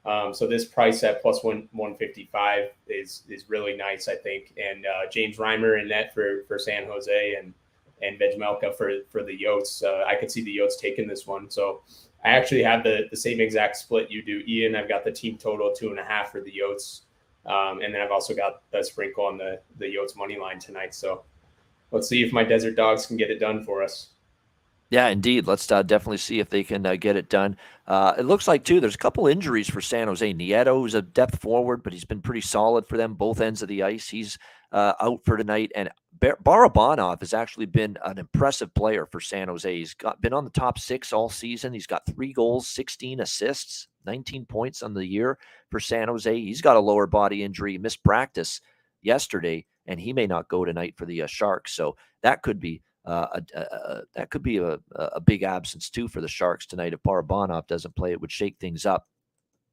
Um, 0.07 0.35
so 0.35 0.47
this 0.47 0.67
price 0.67 1.03
at 1.03 1.23
plus 1.23 1.43
one 1.43 1.69
155 1.73 2.71
is 2.89 3.23
is 3.29 3.49
really 3.49 3.77
nice, 3.77 4.07
I 4.09 4.17
think. 4.17 4.53
And 4.63 4.85
uh, 4.85 5.11
James 5.11 5.39
Reimer 5.39 5.81
in 5.81 5.89
net 5.89 6.13
for 6.13 6.45
for 6.47 6.59
San 6.59 6.87
Jose 6.87 7.37
and 7.39 7.55
and 8.03 8.21
Vejmelka 8.21 8.77
for 8.77 8.91
for 9.09 9.23
the 9.23 9.37
Yotes. 9.37 9.83
Uh, 9.83 10.05
I 10.07 10.15
could 10.17 10.31
see 10.31 10.45
the 10.45 10.57
Yotes 10.57 10.79
taking 10.79 11.09
this 11.09 11.27
one. 11.27 11.51
So 11.51 11.83
I 12.23 12.31
actually 12.31 12.63
have 12.65 12.85
the 12.85 13.07
the 13.11 13.17
same 13.17 13.41
exact 13.41 13.77
split 13.77 14.11
you 14.11 14.23
do, 14.23 14.43
Ian. 14.47 14.77
I've 14.77 14.89
got 14.89 15.05
the 15.05 15.13
team 15.13 15.39
total 15.39 15.73
two 15.73 15.89
and 15.89 15.99
a 15.99 16.05
half 16.05 16.33
for 16.33 16.41
the 16.43 16.53
Yotes. 16.53 17.03
Um, 17.47 17.83
and 17.83 17.95
then 17.95 18.01
I've 18.01 18.11
also 18.11 18.35
got 18.35 18.63
the 18.73 18.83
sprinkle 18.83 19.25
on 19.25 19.39
the 19.39 19.61
the 19.79 19.87
Yotes 19.87 20.17
money 20.17 20.39
line 20.39 20.59
tonight. 20.59 20.95
So 20.95 21.25
let's 21.95 22.09
see 22.09 22.23
if 22.23 22.33
my 22.33 22.45
desert 22.45 22.77
dogs 22.77 23.07
can 23.07 23.17
get 23.17 23.31
it 23.31 23.39
done 23.39 23.65
for 23.65 23.83
us. 23.83 24.11
Yeah, 24.91 25.09
indeed. 25.09 25.47
Let's 25.47 25.71
uh, 25.73 25.83
definitely 25.83 26.19
see 26.19 26.41
if 26.41 26.51
they 26.51 26.63
can 26.63 26.85
uh, 26.85 26.97
get 26.97 27.17
it 27.17 27.29
done. 27.29 27.57
Uh, 27.87 28.15
it 28.19 28.27
looks 28.27 28.47
like 28.47 28.65
too. 28.65 28.81
There's 28.81 28.95
a 28.95 28.99
couple 28.99 29.27
injuries 29.27 29.69
for 29.69 29.81
San 29.81 30.09
Jose. 30.09 30.35
Nieto, 30.35 30.79
who's 30.79 30.95
a 30.95 31.03
depth 31.03 31.41
forward, 31.41 31.83
but 31.83 31.93
he's 31.93 32.05
been 32.05 32.21
pretty 32.21 32.43
solid 32.43 32.87
for 32.87 32.97
them 32.97 33.15
both 33.15 33.41
ends 33.41 33.63
of 33.63 33.69
the 33.69 33.83
ice. 33.83 34.09
He's 34.09 34.39
uh, 34.73 34.93
out 35.01 35.25
for 35.25 35.37
tonight, 35.37 35.73
and 35.75 35.89
Bar- 36.21 36.39
Barabanov 36.45 37.21
has 37.21 37.33
actually 37.33 37.67
been 37.67 37.97
an 38.05 38.19
impressive 38.19 38.75
player 38.75 39.07
for 39.07 39.21
San 39.21 39.49
Jose. 39.49 39.75
He's 39.75 39.95
got 39.95 40.21
been 40.21 40.33
on 40.33 40.45
the 40.45 40.51
top 40.51 40.79
six 40.79 41.13
all 41.13 41.29
season. 41.29 41.73
He's 41.73 41.87
got 41.87 42.07
three 42.07 42.33
goals, 42.33 42.69
16 42.69 43.21
assists, 43.21 43.89
19 44.05 44.45
points 44.45 44.83
on 44.83 44.95
the 44.95 45.07
year 45.07 45.39
for 45.71 45.81
San 45.81 46.09
Jose. 46.09 46.41
He's 46.41 46.63
got 46.63 46.77
a 46.77 46.81
lower 46.81 47.07
body 47.07 47.43
injury, 47.43 47.79
missed 47.79 48.05
practice 48.05 48.61
yesterday, 49.03 49.65
and 49.87 50.01
he 50.01 50.13
may 50.13 50.27
not 50.27 50.49
go 50.49 50.65
tonight 50.65 50.95
for 50.97 51.07
the 51.07 51.23
uh, 51.23 51.27
Sharks. 51.27 51.73
So 51.73 51.97
that 52.23 52.43
could 52.43 52.61
be 52.61 52.83
uh, 53.05 53.41
a, 53.55 53.61
a, 53.61 54.01
that 54.15 54.31
could 54.31 54.43
be 54.43 54.59
a, 54.59 54.79
a 54.97 55.21
big 55.21 55.43
absence 55.43 55.91
too 55.91 56.09
for 56.09 56.21
the 56.21 56.29
Sharks 56.29 56.67
tonight. 56.67 56.95
If 56.95 57.03
Barabanov 57.03 57.67
doesn't 57.67 57.97
play, 57.97 58.13
it 58.13 58.21
would 58.21 58.33
shake 58.33 58.57
things 58.59 58.87
up. 58.87 59.07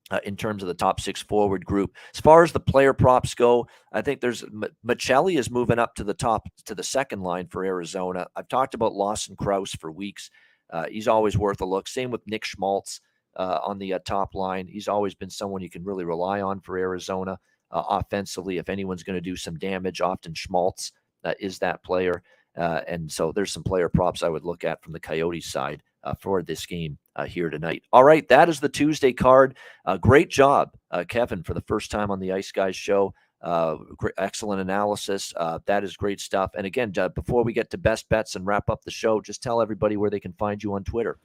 Uh, 0.09 0.19
in 0.25 0.35
terms 0.35 0.61
of 0.61 0.67
the 0.67 0.73
top 0.73 0.99
six 0.99 1.21
forward 1.21 1.65
group, 1.65 1.95
as 2.13 2.19
far 2.19 2.43
as 2.43 2.51
the 2.51 2.59
player 2.59 2.91
props 2.91 3.33
go, 3.33 3.65
I 3.93 4.01
think 4.01 4.19
there's 4.19 4.43
M- 4.43 4.65
Maccelli 4.85 5.39
is 5.39 5.49
moving 5.49 5.79
up 5.79 5.95
to 5.95 6.03
the 6.03 6.13
top 6.13 6.49
to 6.65 6.75
the 6.75 6.83
second 6.83 7.21
line 7.21 7.47
for 7.47 7.63
Arizona. 7.63 8.27
I've 8.35 8.49
talked 8.49 8.73
about 8.73 8.93
Lawson 8.93 9.37
Crouse 9.37 9.73
for 9.73 9.89
weeks. 9.89 10.29
Uh, 10.69 10.87
he's 10.89 11.07
always 11.07 11.37
worth 11.37 11.61
a 11.61 11.65
look. 11.65 11.87
Same 11.87 12.11
with 12.11 12.27
Nick 12.27 12.43
Schmaltz 12.43 12.99
uh, 13.37 13.59
on 13.63 13.77
the 13.79 13.93
uh, 13.93 13.99
top 14.05 14.35
line. 14.35 14.67
He's 14.67 14.89
always 14.89 15.15
been 15.15 15.29
someone 15.29 15.61
you 15.61 15.69
can 15.69 15.85
really 15.85 16.03
rely 16.03 16.41
on 16.41 16.59
for 16.59 16.77
Arizona 16.77 17.39
uh, 17.71 17.83
offensively. 17.89 18.57
If 18.57 18.69
anyone's 18.69 19.03
going 19.03 19.17
to 19.17 19.21
do 19.21 19.35
some 19.35 19.57
damage, 19.57 20.01
often 20.01 20.33
Schmaltz 20.33 20.91
is 21.39 21.59
that 21.59 21.83
player. 21.83 22.23
Uh, 22.57 22.81
and 22.87 23.11
so 23.11 23.31
there's 23.31 23.51
some 23.51 23.63
player 23.63 23.89
props 23.89 24.23
I 24.23 24.29
would 24.29 24.43
look 24.43 24.63
at 24.63 24.81
from 24.83 24.93
the 24.93 24.99
Coyotes 24.99 25.51
side 25.51 25.81
uh, 26.03 26.13
for 26.15 26.41
this 26.41 26.65
game 26.65 26.97
uh, 27.15 27.25
here 27.25 27.49
tonight. 27.49 27.83
All 27.93 28.03
right, 28.03 28.27
that 28.29 28.49
is 28.49 28.59
the 28.59 28.69
Tuesday 28.69 29.13
card. 29.13 29.57
Uh, 29.85 29.97
great 29.97 30.29
job, 30.29 30.71
uh, 30.91 31.03
Kevin, 31.07 31.43
for 31.43 31.53
the 31.53 31.61
first 31.61 31.91
time 31.91 32.11
on 32.11 32.19
the 32.19 32.31
Ice 32.31 32.51
Guys 32.51 32.75
show. 32.75 33.13
Uh, 33.41 33.77
great, 33.97 34.13
excellent 34.17 34.61
analysis. 34.61 35.33
that 35.65 35.83
is 35.83 35.97
great 35.97 36.19
stuff. 36.19 36.51
And 36.55 36.67
again, 36.67 36.93
before 37.15 37.43
we 37.43 37.53
get 37.53 37.71
to 37.71 37.77
best 37.77 38.07
bets 38.09 38.35
and 38.35 38.45
wrap 38.45 38.69
up 38.69 38.83
the 38.83 38.91
show, 38.91 39.21
just 39.21 39.41
tell 39.41 39.61
everybody 39.61 39.97
where 39.97 40.09
they 40.09 40.19
can 40.19 40.33
find 40.33 40.61
you 40.61 40.73
on 40.75 40.83
Twitter. 40.83 41.17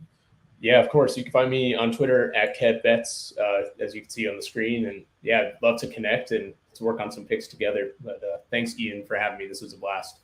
Yeah, 0.61 0.81
of 0.81 0.89
course. 0.89 1.17
You 1.17 1.23
can 1.23 1.33
find 1.33 1.51
me 1.51 1.75
on 1.75 1.93
Twitter 1.93 2.35
at 2.35 2.57
KevBets, 2.57 3.33
as 3.81 3.95
you 3.95 4.01
can 4.01 4.11
see 4.11 4.29
on 4.29 4.37
the 4.37 4.43
screen. 4.43 4.87
And 4.87 5.05
yeah, 5.23 5.41
I'd 5.41 5.63
love 5.63 5.79
to 5.81 5.87
connect 5.87 6.31
and 6.31 6.55
to 6.75 6.85
work 6.85 7.01
on 7.01 7.13
some 7.13 7.25
picks 7.25 7.47
together. 7.47 7.93
But 8.03 8.47
thanks, 8.51 8.79
Ian, 8.79 9.05
for 9.05 9.17
having 9.17 9.39
me. 9.39 9.47
This 9.47 9.61
was 9.61 9.75
a 9.75 9.77
blast. 9.77 10.21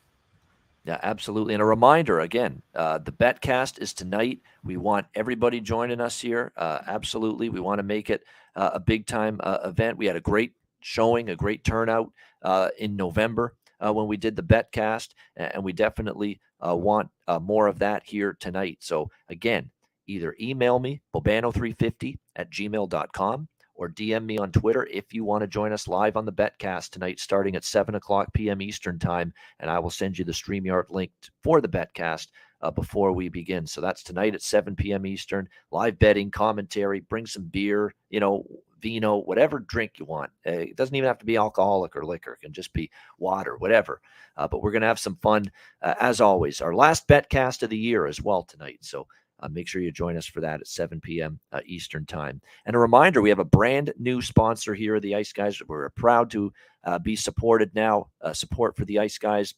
Yeah, 0.85 0.99
absolutely. 1.03 1.55
And 1.55 1.63
a 1.63 1.67
reminder 1.67 2.21
again, 2.21 2.61
uh, 2.75 2.99
the 2.99 3.13
betcast 3.13 3.81
is 3.81 3.93
tonight. 3.93 4.41
We 4.65 4.77
want 4.77 5.07
everybody 5.15 5.61
joining 5.61 6.01
us 6.01 6.21
here. 6.21 6.53
Uh, 6.57 6.81
absolutely. 6.87 7.51
We 7.51 7.61
want 7.61 7.79
to 7.79 7.85
make 7.85 8.11
it 8.11 8.25
uh, 8.57 8.71
a 8.75 8.81
big 8.81 9.07
time 9.07 9.41
uh, 9.45 9.59
event. 9.65 9.97
We 9.97 10.07
had 10.07 10.17
a 10.17 10.21
great 10.21 10.55
showing, 10.81 11.29
a 11.29 11.37
great 11.37 11.63
turnout 11.63 12.11
uh, 12.43 12.71
in 12.79 12.97
November 12.97 13.55
uh, 13.79 13.93
when 13.93 14.09
we 14.09 14.17
did 14.17 14.35
the 14.35 14.43
betcast, 14.43 15.11
and 15.37 15.63
we 15.63 15.73
definitely 15.73 16.41
want 16.61 17.11
more 17.41 17.69
of 17.69 17.79
that 17.79 18.03
here 18.05 18.37
tonight. 18.41 18.79
So, 18.81 19.09
again, 19.29 19.71
either 20.07 20.37
email 20.41 20.79
me, 20.79 21.03
bobano350 21.15 22.19
at 22.37 22.51
gmail.com 22.51 23.49
or 23.75 23.89
DM 23.89 24.25
me 24.25 24.39
on 24.39 24.53
Twitter 24.53 24.87
if 24.91 25.13
you 25.13 25.25
want 25.25 25.43
to 25.43 25.47
join 25.47 25.73
us 25.73 25.89
live 25.89 26.17
on 26.17 26.25
the 26.25 26.33
Betcast 26.33 26.91
tonight, 26.91 27.19
starting 27.19 27.57
at 27.57 27.65
7 27.65 27.95
o'clock 27.95 28.33
p.m. 28.33 28.63
Eastern 28.63 28.99
Time. 28.99 29.33
And 29.61 29.71
I 29.71 29.79
will 29.79 29.91
send 29.91 30.19
you 30.19 30.25
the 30.25 30.33
StreamYard 30.33 30.91
link 30.91 31.11
for 31.43 31.61
the 31.61 31.69
Betcast 31.69 32.29
uh, 32.61 32.71
before 32.71 33.13
we 33.13 33.29
begin. 33.29 33.67
So 33.67 33.81
that's 33.81 34.03
tonight 34.03 34.35
at 34.35 34.43
7 34.43 34.77
p.m. 34.77 35.07
Eastern. 35.07 35.49
Live 35.71 35.99
betting, 35.99 36.31
commentary, 36.31 37.01
bring 37.01 37.27
some 37.27 37.45
beer, 37.45 37.95
you 38.11 38.21
know, 38.21 38.47
vino, 38.81 39.19
whatever 39.19 39.61
drink 39.61 39.93
you 39.99 40.05
want. 40.05 40.31
Uh, 40.47 40.51
it 40.51 40.77
doesn't 40.77 40.95
even 40.95 41.07
have 41.07 41.19
to 41.19 41.25
be 41.25 41.37
alcoholic 41.37 41.97
or 41.97 42.05
liquor, 42.05 42.35
it 42.35 42.41
can 42.41 42.53
just 42.53 42.73
be 42.73 42.91
water, 43.19 43.57
whatever. 43.57 44.01
Uh, 44.37 44.47
but 44.49 44.63
we're 44.63 44.73
going 44.73 44.83
to 44.83 44.89
have 44.89 44.99
some 44.99 45.17
fun, 45.17 45.51
uh, 45.83 45.95
as 46.01 46.21
always. 46.21 46.61
Our 46.61 46.75
last 46.75 47.09
Betcast 47.09 47.63
of 47.63 47.71
the 47.71 47.79
year 47.79 48.07
as 48.07 48.21
well 48.21 48.43
tonight. 48.43 48.79
So 48.83 49.07
uh, 49.43 49.49
make 49.49 49.69
sure 49.69 49.83
you 49.83 49.93
join 49.93 50.17
us 50.17 50.27
for 50.27 50.41
that 50.41 50.61
at 50.61 50.67
7 50.67 51.01
p.m. 51.01 51.39
Uh, 51.51 51.61
Eastern 51.67 52.07
Time. 52.07 52.41
And 52.65 52.77
a 52.77 52.79
reminder 52.79 53.21
we 53.21 53.29
have 53.29 53.39
a 53.39 53.45
brand 53.45 53.93
new 53.99 54.23
sponsor 54.23 54.75
here, 54.75 55.01
the 55.01 55.15
Ice 55.15 55.33
Guys. 55.33 55.61
We're 55.67 55.91
proud 55.91 56.31
to 56.31 56.53
uh, 56.85 56.99
be 56.99 57.17
supported 57.17 57.75
now, 57.75 58.09
uh, 58.21 58.33
support 58.33 58.77
for 58.77 58.85
the 58.85 58.99
Ice 58.99 59.19
Guys. 59.19 59.55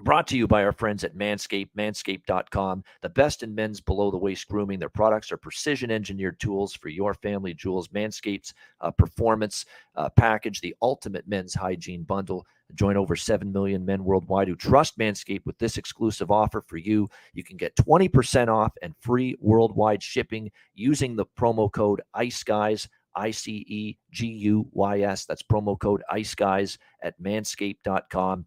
Brought 0.00 0.26
to 0.26 0.36
you 0.36 0.46
by 0.46 0.62
our 0.62 0.72
friends 0.72 1.04
at 1.04 1.16
Manscaped, 1.16 1.70
manscaped.com, 1.74 2.84
the 3.00 3.08
best 3.08 3.42
in 3.42 3.54
men's 3.54 3.80
below 3.80 4.10
the 4.10 4.18
waist 4.18 4.46
grooming. 4.46 4.78
Their 4.78 4.90
products 4.90 5.32
are 5.32 5.38
precision 5.38 5.90
engineered 5.90 6.38
tools 6.38 6.74
for 6.74 6.90
your 6.90 7.14
family 7.14 7.54
jewels. 7.54 7.88
Manscaped's 7.88 8.52
uh, 8.82 8.90
performance 8.90 9.64
uh, 9.94 10.10
package, 10.10 10.60
the 10.60 10.76
ultimate 10.82 11.26
men's 11.26 11.54
hygiene 11.54 12.02
bundle. 12.02 12.46
Join 12.74 12.96
over 12.96 13.16
7 13.16 13.52
million 13.52 13.84
men 13.84 14.04
worldwide 14.04 14.48
who 14.48 14.56
trust 14.56 14.98
Manscaped 14.98 15.46
with 15.46 15.58
this 15.58 15.78
exclusive 15.78 16.30
offer 16.30 16.62
for 16.66 16.76
you. 16.76 17.08
You 17.32 17.44
can 17.44 17.56
get 17.56 17.76
20% 17.76 18.48
off 18.48 18.72
and 18.82 18.94
free 19.00 19.36
worldwide 19.40 20.02
shipping 20.02 20.50
using 20.74 21.16
the 21.16 21.26
promo 21.38 21.70
code 21.70 22.02
ICE 22.14 22.42
Guys, 22.42 22.88
I 23.14 23.30
C 23.30 23.64
E 23.68 23.98
G 24.10 24.26
U 24.26 24.68
Y 24.72 25.00
S. 25.00 25.24
That's 25.24 25.42
promo 25.42 25.78
code 25.78 26.02
ICE 26.10 26.34
Guys 26.34 26.78
at 27.02 27.20
manscaped.com. 27.20 28.46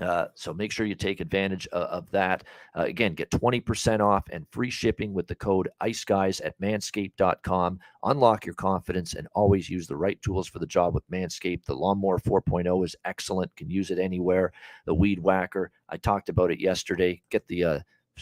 Uh, 0.00 0.26
so 0.34 0.52
make 0.52 0.70
sure 0.70 0.84
you 0.84 0.94
take 0.94 1.20
advantage 1.20 1.66
of, 1.68 1.82
of 1.84 2.10
that. 2.10 2.44
Uh, 2.76 2.82
again, 2.82 3.14
get 3.14 3.30
20% 3.30 4.00
off 4.00 4.24
and 4.30 4.46
free 4.50 4.70
shipping 4.70 5.14
with 5.14 5.26
the 5.26 5.34
code 5.34 5.68
ICEGUYS 5.82 6.44
at 6.44 6.60
manscaped.com. 6.60 7.78
Unlock 8.04 8.44
your 8.44 8.54
confidence 8.54 9.14
and 9.14 9.26
always 9.34 9.70
use 9.70 9.86
the 9.86 9.96
right 9.96 10.20
tools 10.20 10.48
for 10.48 10.58
the 10.58 10.66
job 10.66 10.94
with 10.94 11.10
Manscaped. 11.10 11.64
The 11.64 11.74
Lawnmower 11.74 12.18
4.0 12.18 12.84
is 12.84 12.96
excellent, 13.04 13.54
can 13.56 13.70
use 13.70 13.90
it 13.90 13.98
anywhere. 13.98 14.52
The 14.84 14.94
Weed 14.94 15.18
Whacker, 15.18 15.70
I 15.88 15.96
talked 15.96 16.28
about 16.28 16.50
it 16.50 16.60
yesterday. 16.60 17.22
Get 17.30 17.46
the 17.48 17.64
uh, 17.64 17.78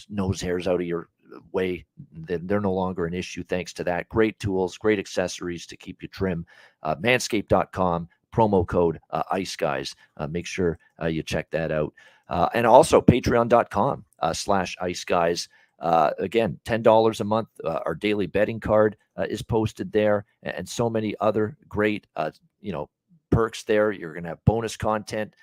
nose 0.08 0.40
hairs 0.40 0.68
out 0.68 0.80
of 0.80 0.86
your 0.86 1.08
way. 1.52 1.84
They're 2.12 2.60
no 2.60 2.72
longer 2.72 3.06
an 3.06 3.14
issue 3.14 3.42
thanks 3.42 3.72
to 3.74 3.84
that. 3.84 4.08
Great 4.08 4.38
tools, 4.38 4.78
great 4.78 4.98
accessories 4.98 5.66
to 5.66 5.76
keep 5.76 6.02
you 6.02 6.08
trim. 6.08 6.46
Uh, 6.82 6.94
manscaped.com 6.96 8.08
promo 8.34 8.66
code 8.66 8.98
uh, 9.10 9.22
ice 9.30 9.54
guys 9.54 9.94
uh, 10.16 10.26
make 10.26 10.46
sure 10.46 10.78
uh, 11.00 11.06
you 11.06 11.22
check 11.22 11.48
that 11.50 11.70
out 11.70 11.92
uh, 12.28 12.48
and 12.54 12.66
also 12.66 13.00
patreon.com 13.00 14.04
uh, 14.20 14.32
slash 14.32 14.76
ice 14.80 15.04
guys 15.04 15.48
uh, 15.80 16.10
again 16.18 16.58
$10 16.64 17.20
a 17.20 17.24
month 17.24 17.48
our 17.64 17.94
daily 17.94 18.26
betting 18.26 18.60
card 18.60 18.96
is 19.28 19.42
posted 19.42 19.92
there 19.92 20.24
and, 20.42 20.68
so 20.68 20.90
many 20.90 21.14
other 21.20 21.56
great 21.68 22.06
you 22.60 22.72
know 22.72 22.88
perks 23.30 23.62
there 23.64 23.92
you're 23.92 24.12
going 24.12 24.24
to 24.24 24.30
have 24.30 24.44
bonus 24.44 24.76
content 24.76 25.34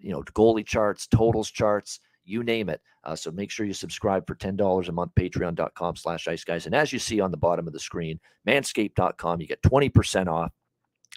you 0.00 0.10
know 0.10 0.22
goalie 0.34 0.66
charts 0.66 1.06
totals 1.06 1.50
charts 1.50 2.00
you 2.28 2.44
name 2.44 2.68
it. 2.68 2.80
Uh, 3.04 3.16
so 3.16 3.30
make 3.30 3.50
sure 3.50 3.64
you 3.64 3.72
subscribe 3.72 4.26
for 4.26 4.34
$10 4.34 4.88
a 4.88 4.92
month, 4.92 5.12
patreon.com 5.18 5.96
slash 5.96 6.28
ice 6.28 6.44
guys. 6.44 6.66
And 6.66 6.74
as 6.74 6.92
you 6.92 6.98
see 6.98 7.20
on 7.20 7.30
the 7.30 7.38
bottom 7.38 7.66
of 7.66 7.72
the 7.72 7.80
screen, 7.80 8.20
manscaped.com, 8.46 9.40
you 9.40 9.46
get 9.46 9.62
20% 9.62 10.26
off 10.26 10.52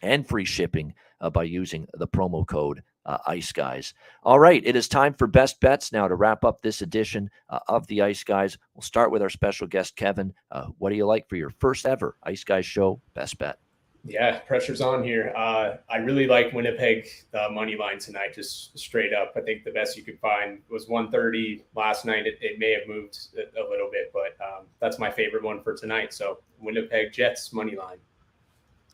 and 0.01 0.27
free 0.27 0.45
shipping 0.45 0.93
uh, 1.19 1.29
by 1.29 1.43
using 1.43 1.87
the 1.93 2.07
promo 2.07 2.45
code 2.45 2.83
uh, 3.05 3.17
Ice 3.27 3.51
Guys. 3.51 3.93
All 4.23 4.39
right, 4.39 4.61
it 4.65 4.75
is 4.75 4.87
time 4.87 5.13
for 5.13 5.27
best 5.27 5.59
bets 5.59 5.91
now 5.91 6.07
to 6.07 6.15
wrap 6.15 6.43
up 6.43 6.61
this 6.61 6.81
edition 6.81 7.29
uh, 7.49 7.59
of 7.67 7.87
the 7.87 8.01
Ice 8.01 8.23
Guys. 8.23 8.57
We'll 8.75 8.81
start 8.81 9.11
with 9.11 9.21
our 9.21 9.29
special 9.29 9.67
guest, 9.67 9.95
Kevin. 9.95 10.33
Uh, 10.51 10.67
what 10.77 10.89
do 10.89 10.95
you 10.95 11.05
like 11.05 11.27
for 11.29 11.35
your 11.35 11.51
first 11.59 11.85
ever 11.85 12.17
Ice 12.23 12.43
Guys 12.43 12.65
show? 12.65 13.01
Best 13.13 13.37
bet. 13.37 13.59
Yeah, 14.03 14.39
pressure's 14.39 14.81
on 14.81 15.03
here. 15.03 15.31
Uh, 15.35 15.75
I 15.87 15.97
really 15.97 16.25
like 16.25 16.53
Winnipeg 16.53 17.07
uh, 17.35 17.49
money 17.51 17.75
line 17.75 17.99
tonight, 17.99 18.33
just 18.33 18.77
straight 18.77 19.13
up. 19.13 19.33
I 19.35 19.41
think 19.41 19.63
the 19.63 19.71
best 19.71 19.95
you 19.95 20.03
could 20.03 20.19
find 20.19 20.59
was 20.71 20.87
130 20.89 21.65
last 21.75 22.03
night. 22.03 22.25
It, 22.25 22.39
it 22.41 22.57
may 22.57 22.71
have 22.71 22.87
moved 22.87 23.19
a, 23.37 23.61
a 23.61 23.65
little 23.69 23.89
bit, 23.91 24.11
but 24.11 24.43
um, 24.43 24.65
that's 24.79 24.97
my 24.97 25.11
favorite 25.11 25.43
one 25.43 25.61
for 25.61 25.75
tonight. 25.75 26.13
So 26.13 26.39
Winnipeg 26.59 27.13
Jets 27.13 27.53
money 27.53 27.75
line. 27.75 27.97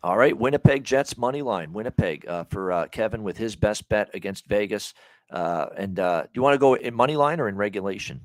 All 0.04 0.18
right, 0.18 0.38
Winnipeg 0.38 0.84
Jets 0.84 1.18
money 1.18 1.42
line. 1.42 1.74
Winnipeg 1.74 2.28
uh, 2.28 2.44
for 2.46 2.72
uh, 2.72 2.88
Kevin 2.88 3.24
with 3.24 3.38
his 3.38 3.56
best 3.56 3.90
bet 3.90 4.10
against 4.14 4.46
Vegas. 4.46 4.94
Uh, 5.32 5.68
and 5.76 6.00
uh, 6.00 6.22
do 6.22 6.30
you 6.36 6.42
want 6.42 6.54
to 6.54 6.60
go 6.60 6.76
in 6.76 6.94
money 6.94 7.16
line 7.16 7.40
or 7.40 7.50
in 7.50 7.56
regulation? 7.56 8.22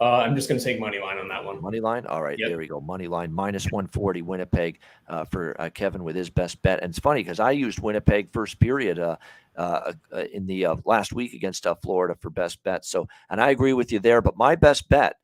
Uh, 0.00 0.16
I'm 0.16 0.34
just 0.34 0.48
going 0.48 0.58
to 0.58 0.64
take 0.64 0.80
money 0.80 0.98
line 0.98 1.18
on 1.18 1.28
that 1.28 1.44
one. 1.44 1.62
Money 1.62 1.78
line. 1.78 2.06
All 2.06 2.22
right, 2.22 2.36
yep. 2.38 2.48
there 2.48 2.58
we 2.58 2.66
go. 2.66 2.80
Money 2.80 3.06
line 3.06 3.32
minus 3.32 3.66
140 3.66 4.22
Winnipeg 4.22 4.80
uh, 5.08 5.24
for 5.24 5.54
Kevin 5.74 6.02
with 6.02 6.16
his 6.16 6.28
best 6.28 6.60
bet. 6.62 6.80
And 6.82 6.90
it's 6.90 6.98
funny 6.98 7.22
because 7.22 7.38
I 7.38 7.52
used 7.52 7.78
Winnipeg 7.78 8.30
first 8.30 8.58
period 8.58 8.98
in 8.98 10.46
the 10.46 10.76
last 10.84 11.12
week 11.12 11.34
against 11.34 11.66
Florida 11.82 12.16
for 12.20 12.30
best 12.30 12.62
bet. 12.64 12.84
So, 12.84 13.06
and 13.30 13.40
I 13.40 13.50
agree 13.50 13.74
with 13.74 13.92
you 13.92 14.00
there. 14.00 14.20
But 14.20 14.36
my 14.36 14.56
best 14.56 14.88
bet 14.88 15.16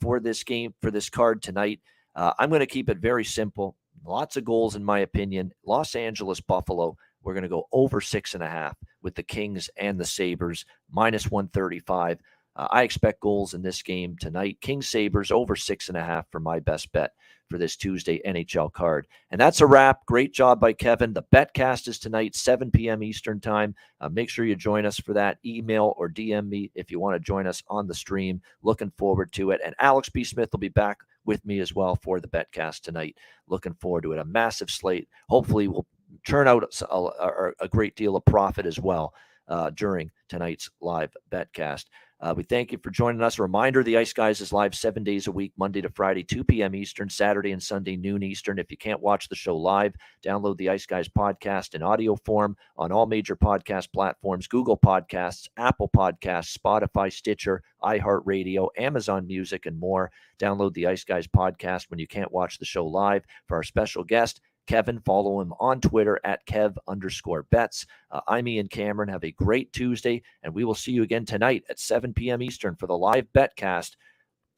for 0.00 0.20
this 0.20 0.44
game 0.44 0.74
for 0.82 0.90
this 0.90 1.08
card 1.08 1.42
tonight, 1.42 1.80
I'm 2.14 2.50
going 2.50 2.60
to 2.60 2.66
keep 2.66 2.90
it 2.90 2.98
very 2.98 3.24
simple. 3.24 3.76
Lots 4.04 4.36
of 4.36 4.44
goals, 4.44 4.76
in 4.76 4.84
my 4.84 5.00
opinion. 5.00 5.52
Los 5.64 5.94
Angeles, 5.94 6.40
Buffalo. 6.40 6.96
We're 7.22 7.34
going 7.34 7.42
to 7.42 7.48
go 7.48 7.68
over 7.72 8.00
six 8.00 8.34
and 8.34 8.42
a 8.42 8.48
half 8.48 8.76
with 9.02 9.14
the 9.14 9.22
Kings 9.22 9.68
and 9.76 9.98
the 9.98 10.06
Sabres, 10.06 10.64
minus 10.90 11.30
135. 11.30 12.18
Uh, 12.56 12.68
I 12.70 12.82
expect 12.82 13.20
goals 13.20 13.54
in 13.54 13.62
this 13.62 13.82
game 13.82 14.16
tonight. 14.18 14.58
King 14.60 14.82
Sabres 14.82 15.30
over 15.30 15.54
six 15.54 15.88
and 15.88 15.96
a 15.96 16.04
half 16.04 16.26
for 16.30 16.40
my 16.40 16.58
best 16.60 16.90
bet 16.92 17.12
for 17.48 17.58
this 17.58 17.76
Tuesday 17.76 18.20
NHL 18.26 18.72
card. 18.72 19.06
And 19.30 19.40
that's 19.40 19.60
a 19.60 19.66
wrap. 19.66 20.06
Great 20.06 20.32
job 20.32 20.60
by 20.60 20.72
Kevin. 20.72 21.12
The 21.12 21.24
betcast 21.34 21.88
is 21.88 21.98
tonight, 21.98 22.34
7 22.34 22.70
p.m. 22.70 23.02
Eastern 23.02 23.40
Time. 23.40 23.74
Uh, 24.00 24.08
make 24.08 24.30
sure 24.30 24.44
you 24.44 24.56
join 24.56 24.86
us 24.86 24.98
for 24.98 25.12
that. 25.14 25.38
Email 25.44 25.94
or 25.96 26.08
DM 26.08 26.48
me 26.48 26.70
if 26.74 26.90
you 26.90 27.00
want 27.00 27.16
to 27.16 27.20
join 27.20 27.46
us 27.46 27.62
on 27.68 27.86
the 27.86 27.94
stream. 27.94 28.40
Looking 28.62 28.92
forward 28.96 29.32
to 29.32 29.50
it. 29.50 29.60
And 29.64 29.74
Alex 29.78 30.08
B. 30.08 30.24
Smith 30.24 30.50
will 30.52 30.60
be 30.60 30.68
back 30.68 30.98
with 31.30 31.46
me 31.46 31.60
as 31.60 31.72
well 31.72 31.94
for 31.94 32.18
the 32.18 32.26
betcast 32.26 32.80
tonight. 32.80 33.16
Looking 33.46 33.74
forward 33.74 34.02
to 34.02 34.12
it. 34.12 34.18
A 34.18 34.24
massive 34.24 34.68
slate. 34.68 35.08
Hopefully, 35.28 35.68
we'll 35.68 35.86
turn 36.26 36.48
out 36.48 36.64
a, 36.64 36.94
a, 36.96 37.52
a 37.60 37.68
great 37.68 37.94
deal 37.94 38.16
of 38.16 38.24
profit 38.24 38.66
as 38.66 38.80
well 38.80 39.14
uh, 39.46 39.70
during 39.70 40.10
tonight's 40.28 40.68
live 40.80 41.16
betcast. 41.30 41.84
Uh, 42.22 42.34
we 42.36 42.42
thank 42.42 42.70
you 42.70 42.78
for 42.82 42.90
joining 42.90 43.22
us. 43.22 43.38
A 43.38 43.42
reminder 43.42 43.82
the 43.82 43.96
Ice 43.96 44.12
Guys 44.12 44.42
is 44.42 44.52
live 44.52 44.74
seven 44.74 45.02
days 45.02 45.26
a 45.26 45.32
week, 45.32 45.52
Monday 45.56 45.80
to 45.80 45.88
Friday, 45.88 46.22
2 46.22 46.44
p.m. 46.44 46.74
Eastern, 46.74 47.08
Saturday 47.08 47.52
and 47.52 47.62
Sunday, 47.62 47.96
noon 47.96 48.22
Eastern. 48.22 48.58
If 48.58 48.70
you 48.70 48.76
can't 48.76 49.00
watch 49.00 49.30
the 49.30 49.34
show 49.34 49.56
live, 49.56 49.94
download 50.22 50.58
the 50.58 50.68
Ice 50.68 50.84
Guys 50.84 51.08
podcast 51.08 51.74
in 51.74 51.82
audio 51.82 52.16
form 52.16 52.58
on 52.76 52.92
all 52.92 53.06
major 53.06 53.36
podcast 53.36 53.90
platforms 53.94 54.48
Google 54.48 54.76
Podcasts, 54.76 55.48
Apple 55.56 55.88
Podcasts, 55.88 56.54
Spotify, 56.58 57.10
Stitcher, 57.10 57.62
iHeartRadio, 57.82 58.68
Amazon 58.76 59.26
Music, 59.26 59.64
and 59.64 59.78
more. 59.80 60.10
Download 60.38 60.74
the 60.74 60.88
Ice 60.88 61.04
Guys 61.04 61.26
podcast 61.26 61.88
when 61.88 61.98
you 61.98 62.06
can't 62.06 62.32
watch 62.32 62.58
the 62.58 62.66
show 62.66 62.84
live. 62.84 63.24
For 63.46 63.56
our 63.56 63.62
special 63.62 64.04
guest, 64.04 64.42
Kevin. 64.70 65.00
Follow 65.00 65.40
him 65.40 65.52
on 65.58 65.80
Twitter 65.80 66.20
at 66.22 66.46
Kev 66.46 66.76
underscore 66.86 67.42
bets. 67.50 67.86
Uh, 68.12 68.20
I'm 68.28 68.46
Ian 68.46 68.68
Cameron. 68.68 69.08
Have 69.08 69.24
a 69.24 69.32
great 69.32 69.72
Tuesday, 69.72 70.22
and 70.44 70.54
we 70.54 70.64
will 70.64 70.76
see 70.76 70.92
you 70.92 71.02
again 71.02 71.24
tonight 71.24 71.64
at 71.68 71.80
7 71.80 72.14
p.m. 72.14 72.40
Eastern 72.40 72.76
for 72.76 72.86
the 72.86 72.96
live 72.96 73.26
betcast. 73.34 73.96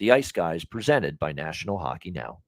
The 0.00 0.12
Ice 0.12 0.30
Guys 0.30 0.66
presented 0.66 1.18
by 1.18 1.32
National 1.32 1.78
Hockey 1.78 2.10
Now. 2.10 2.40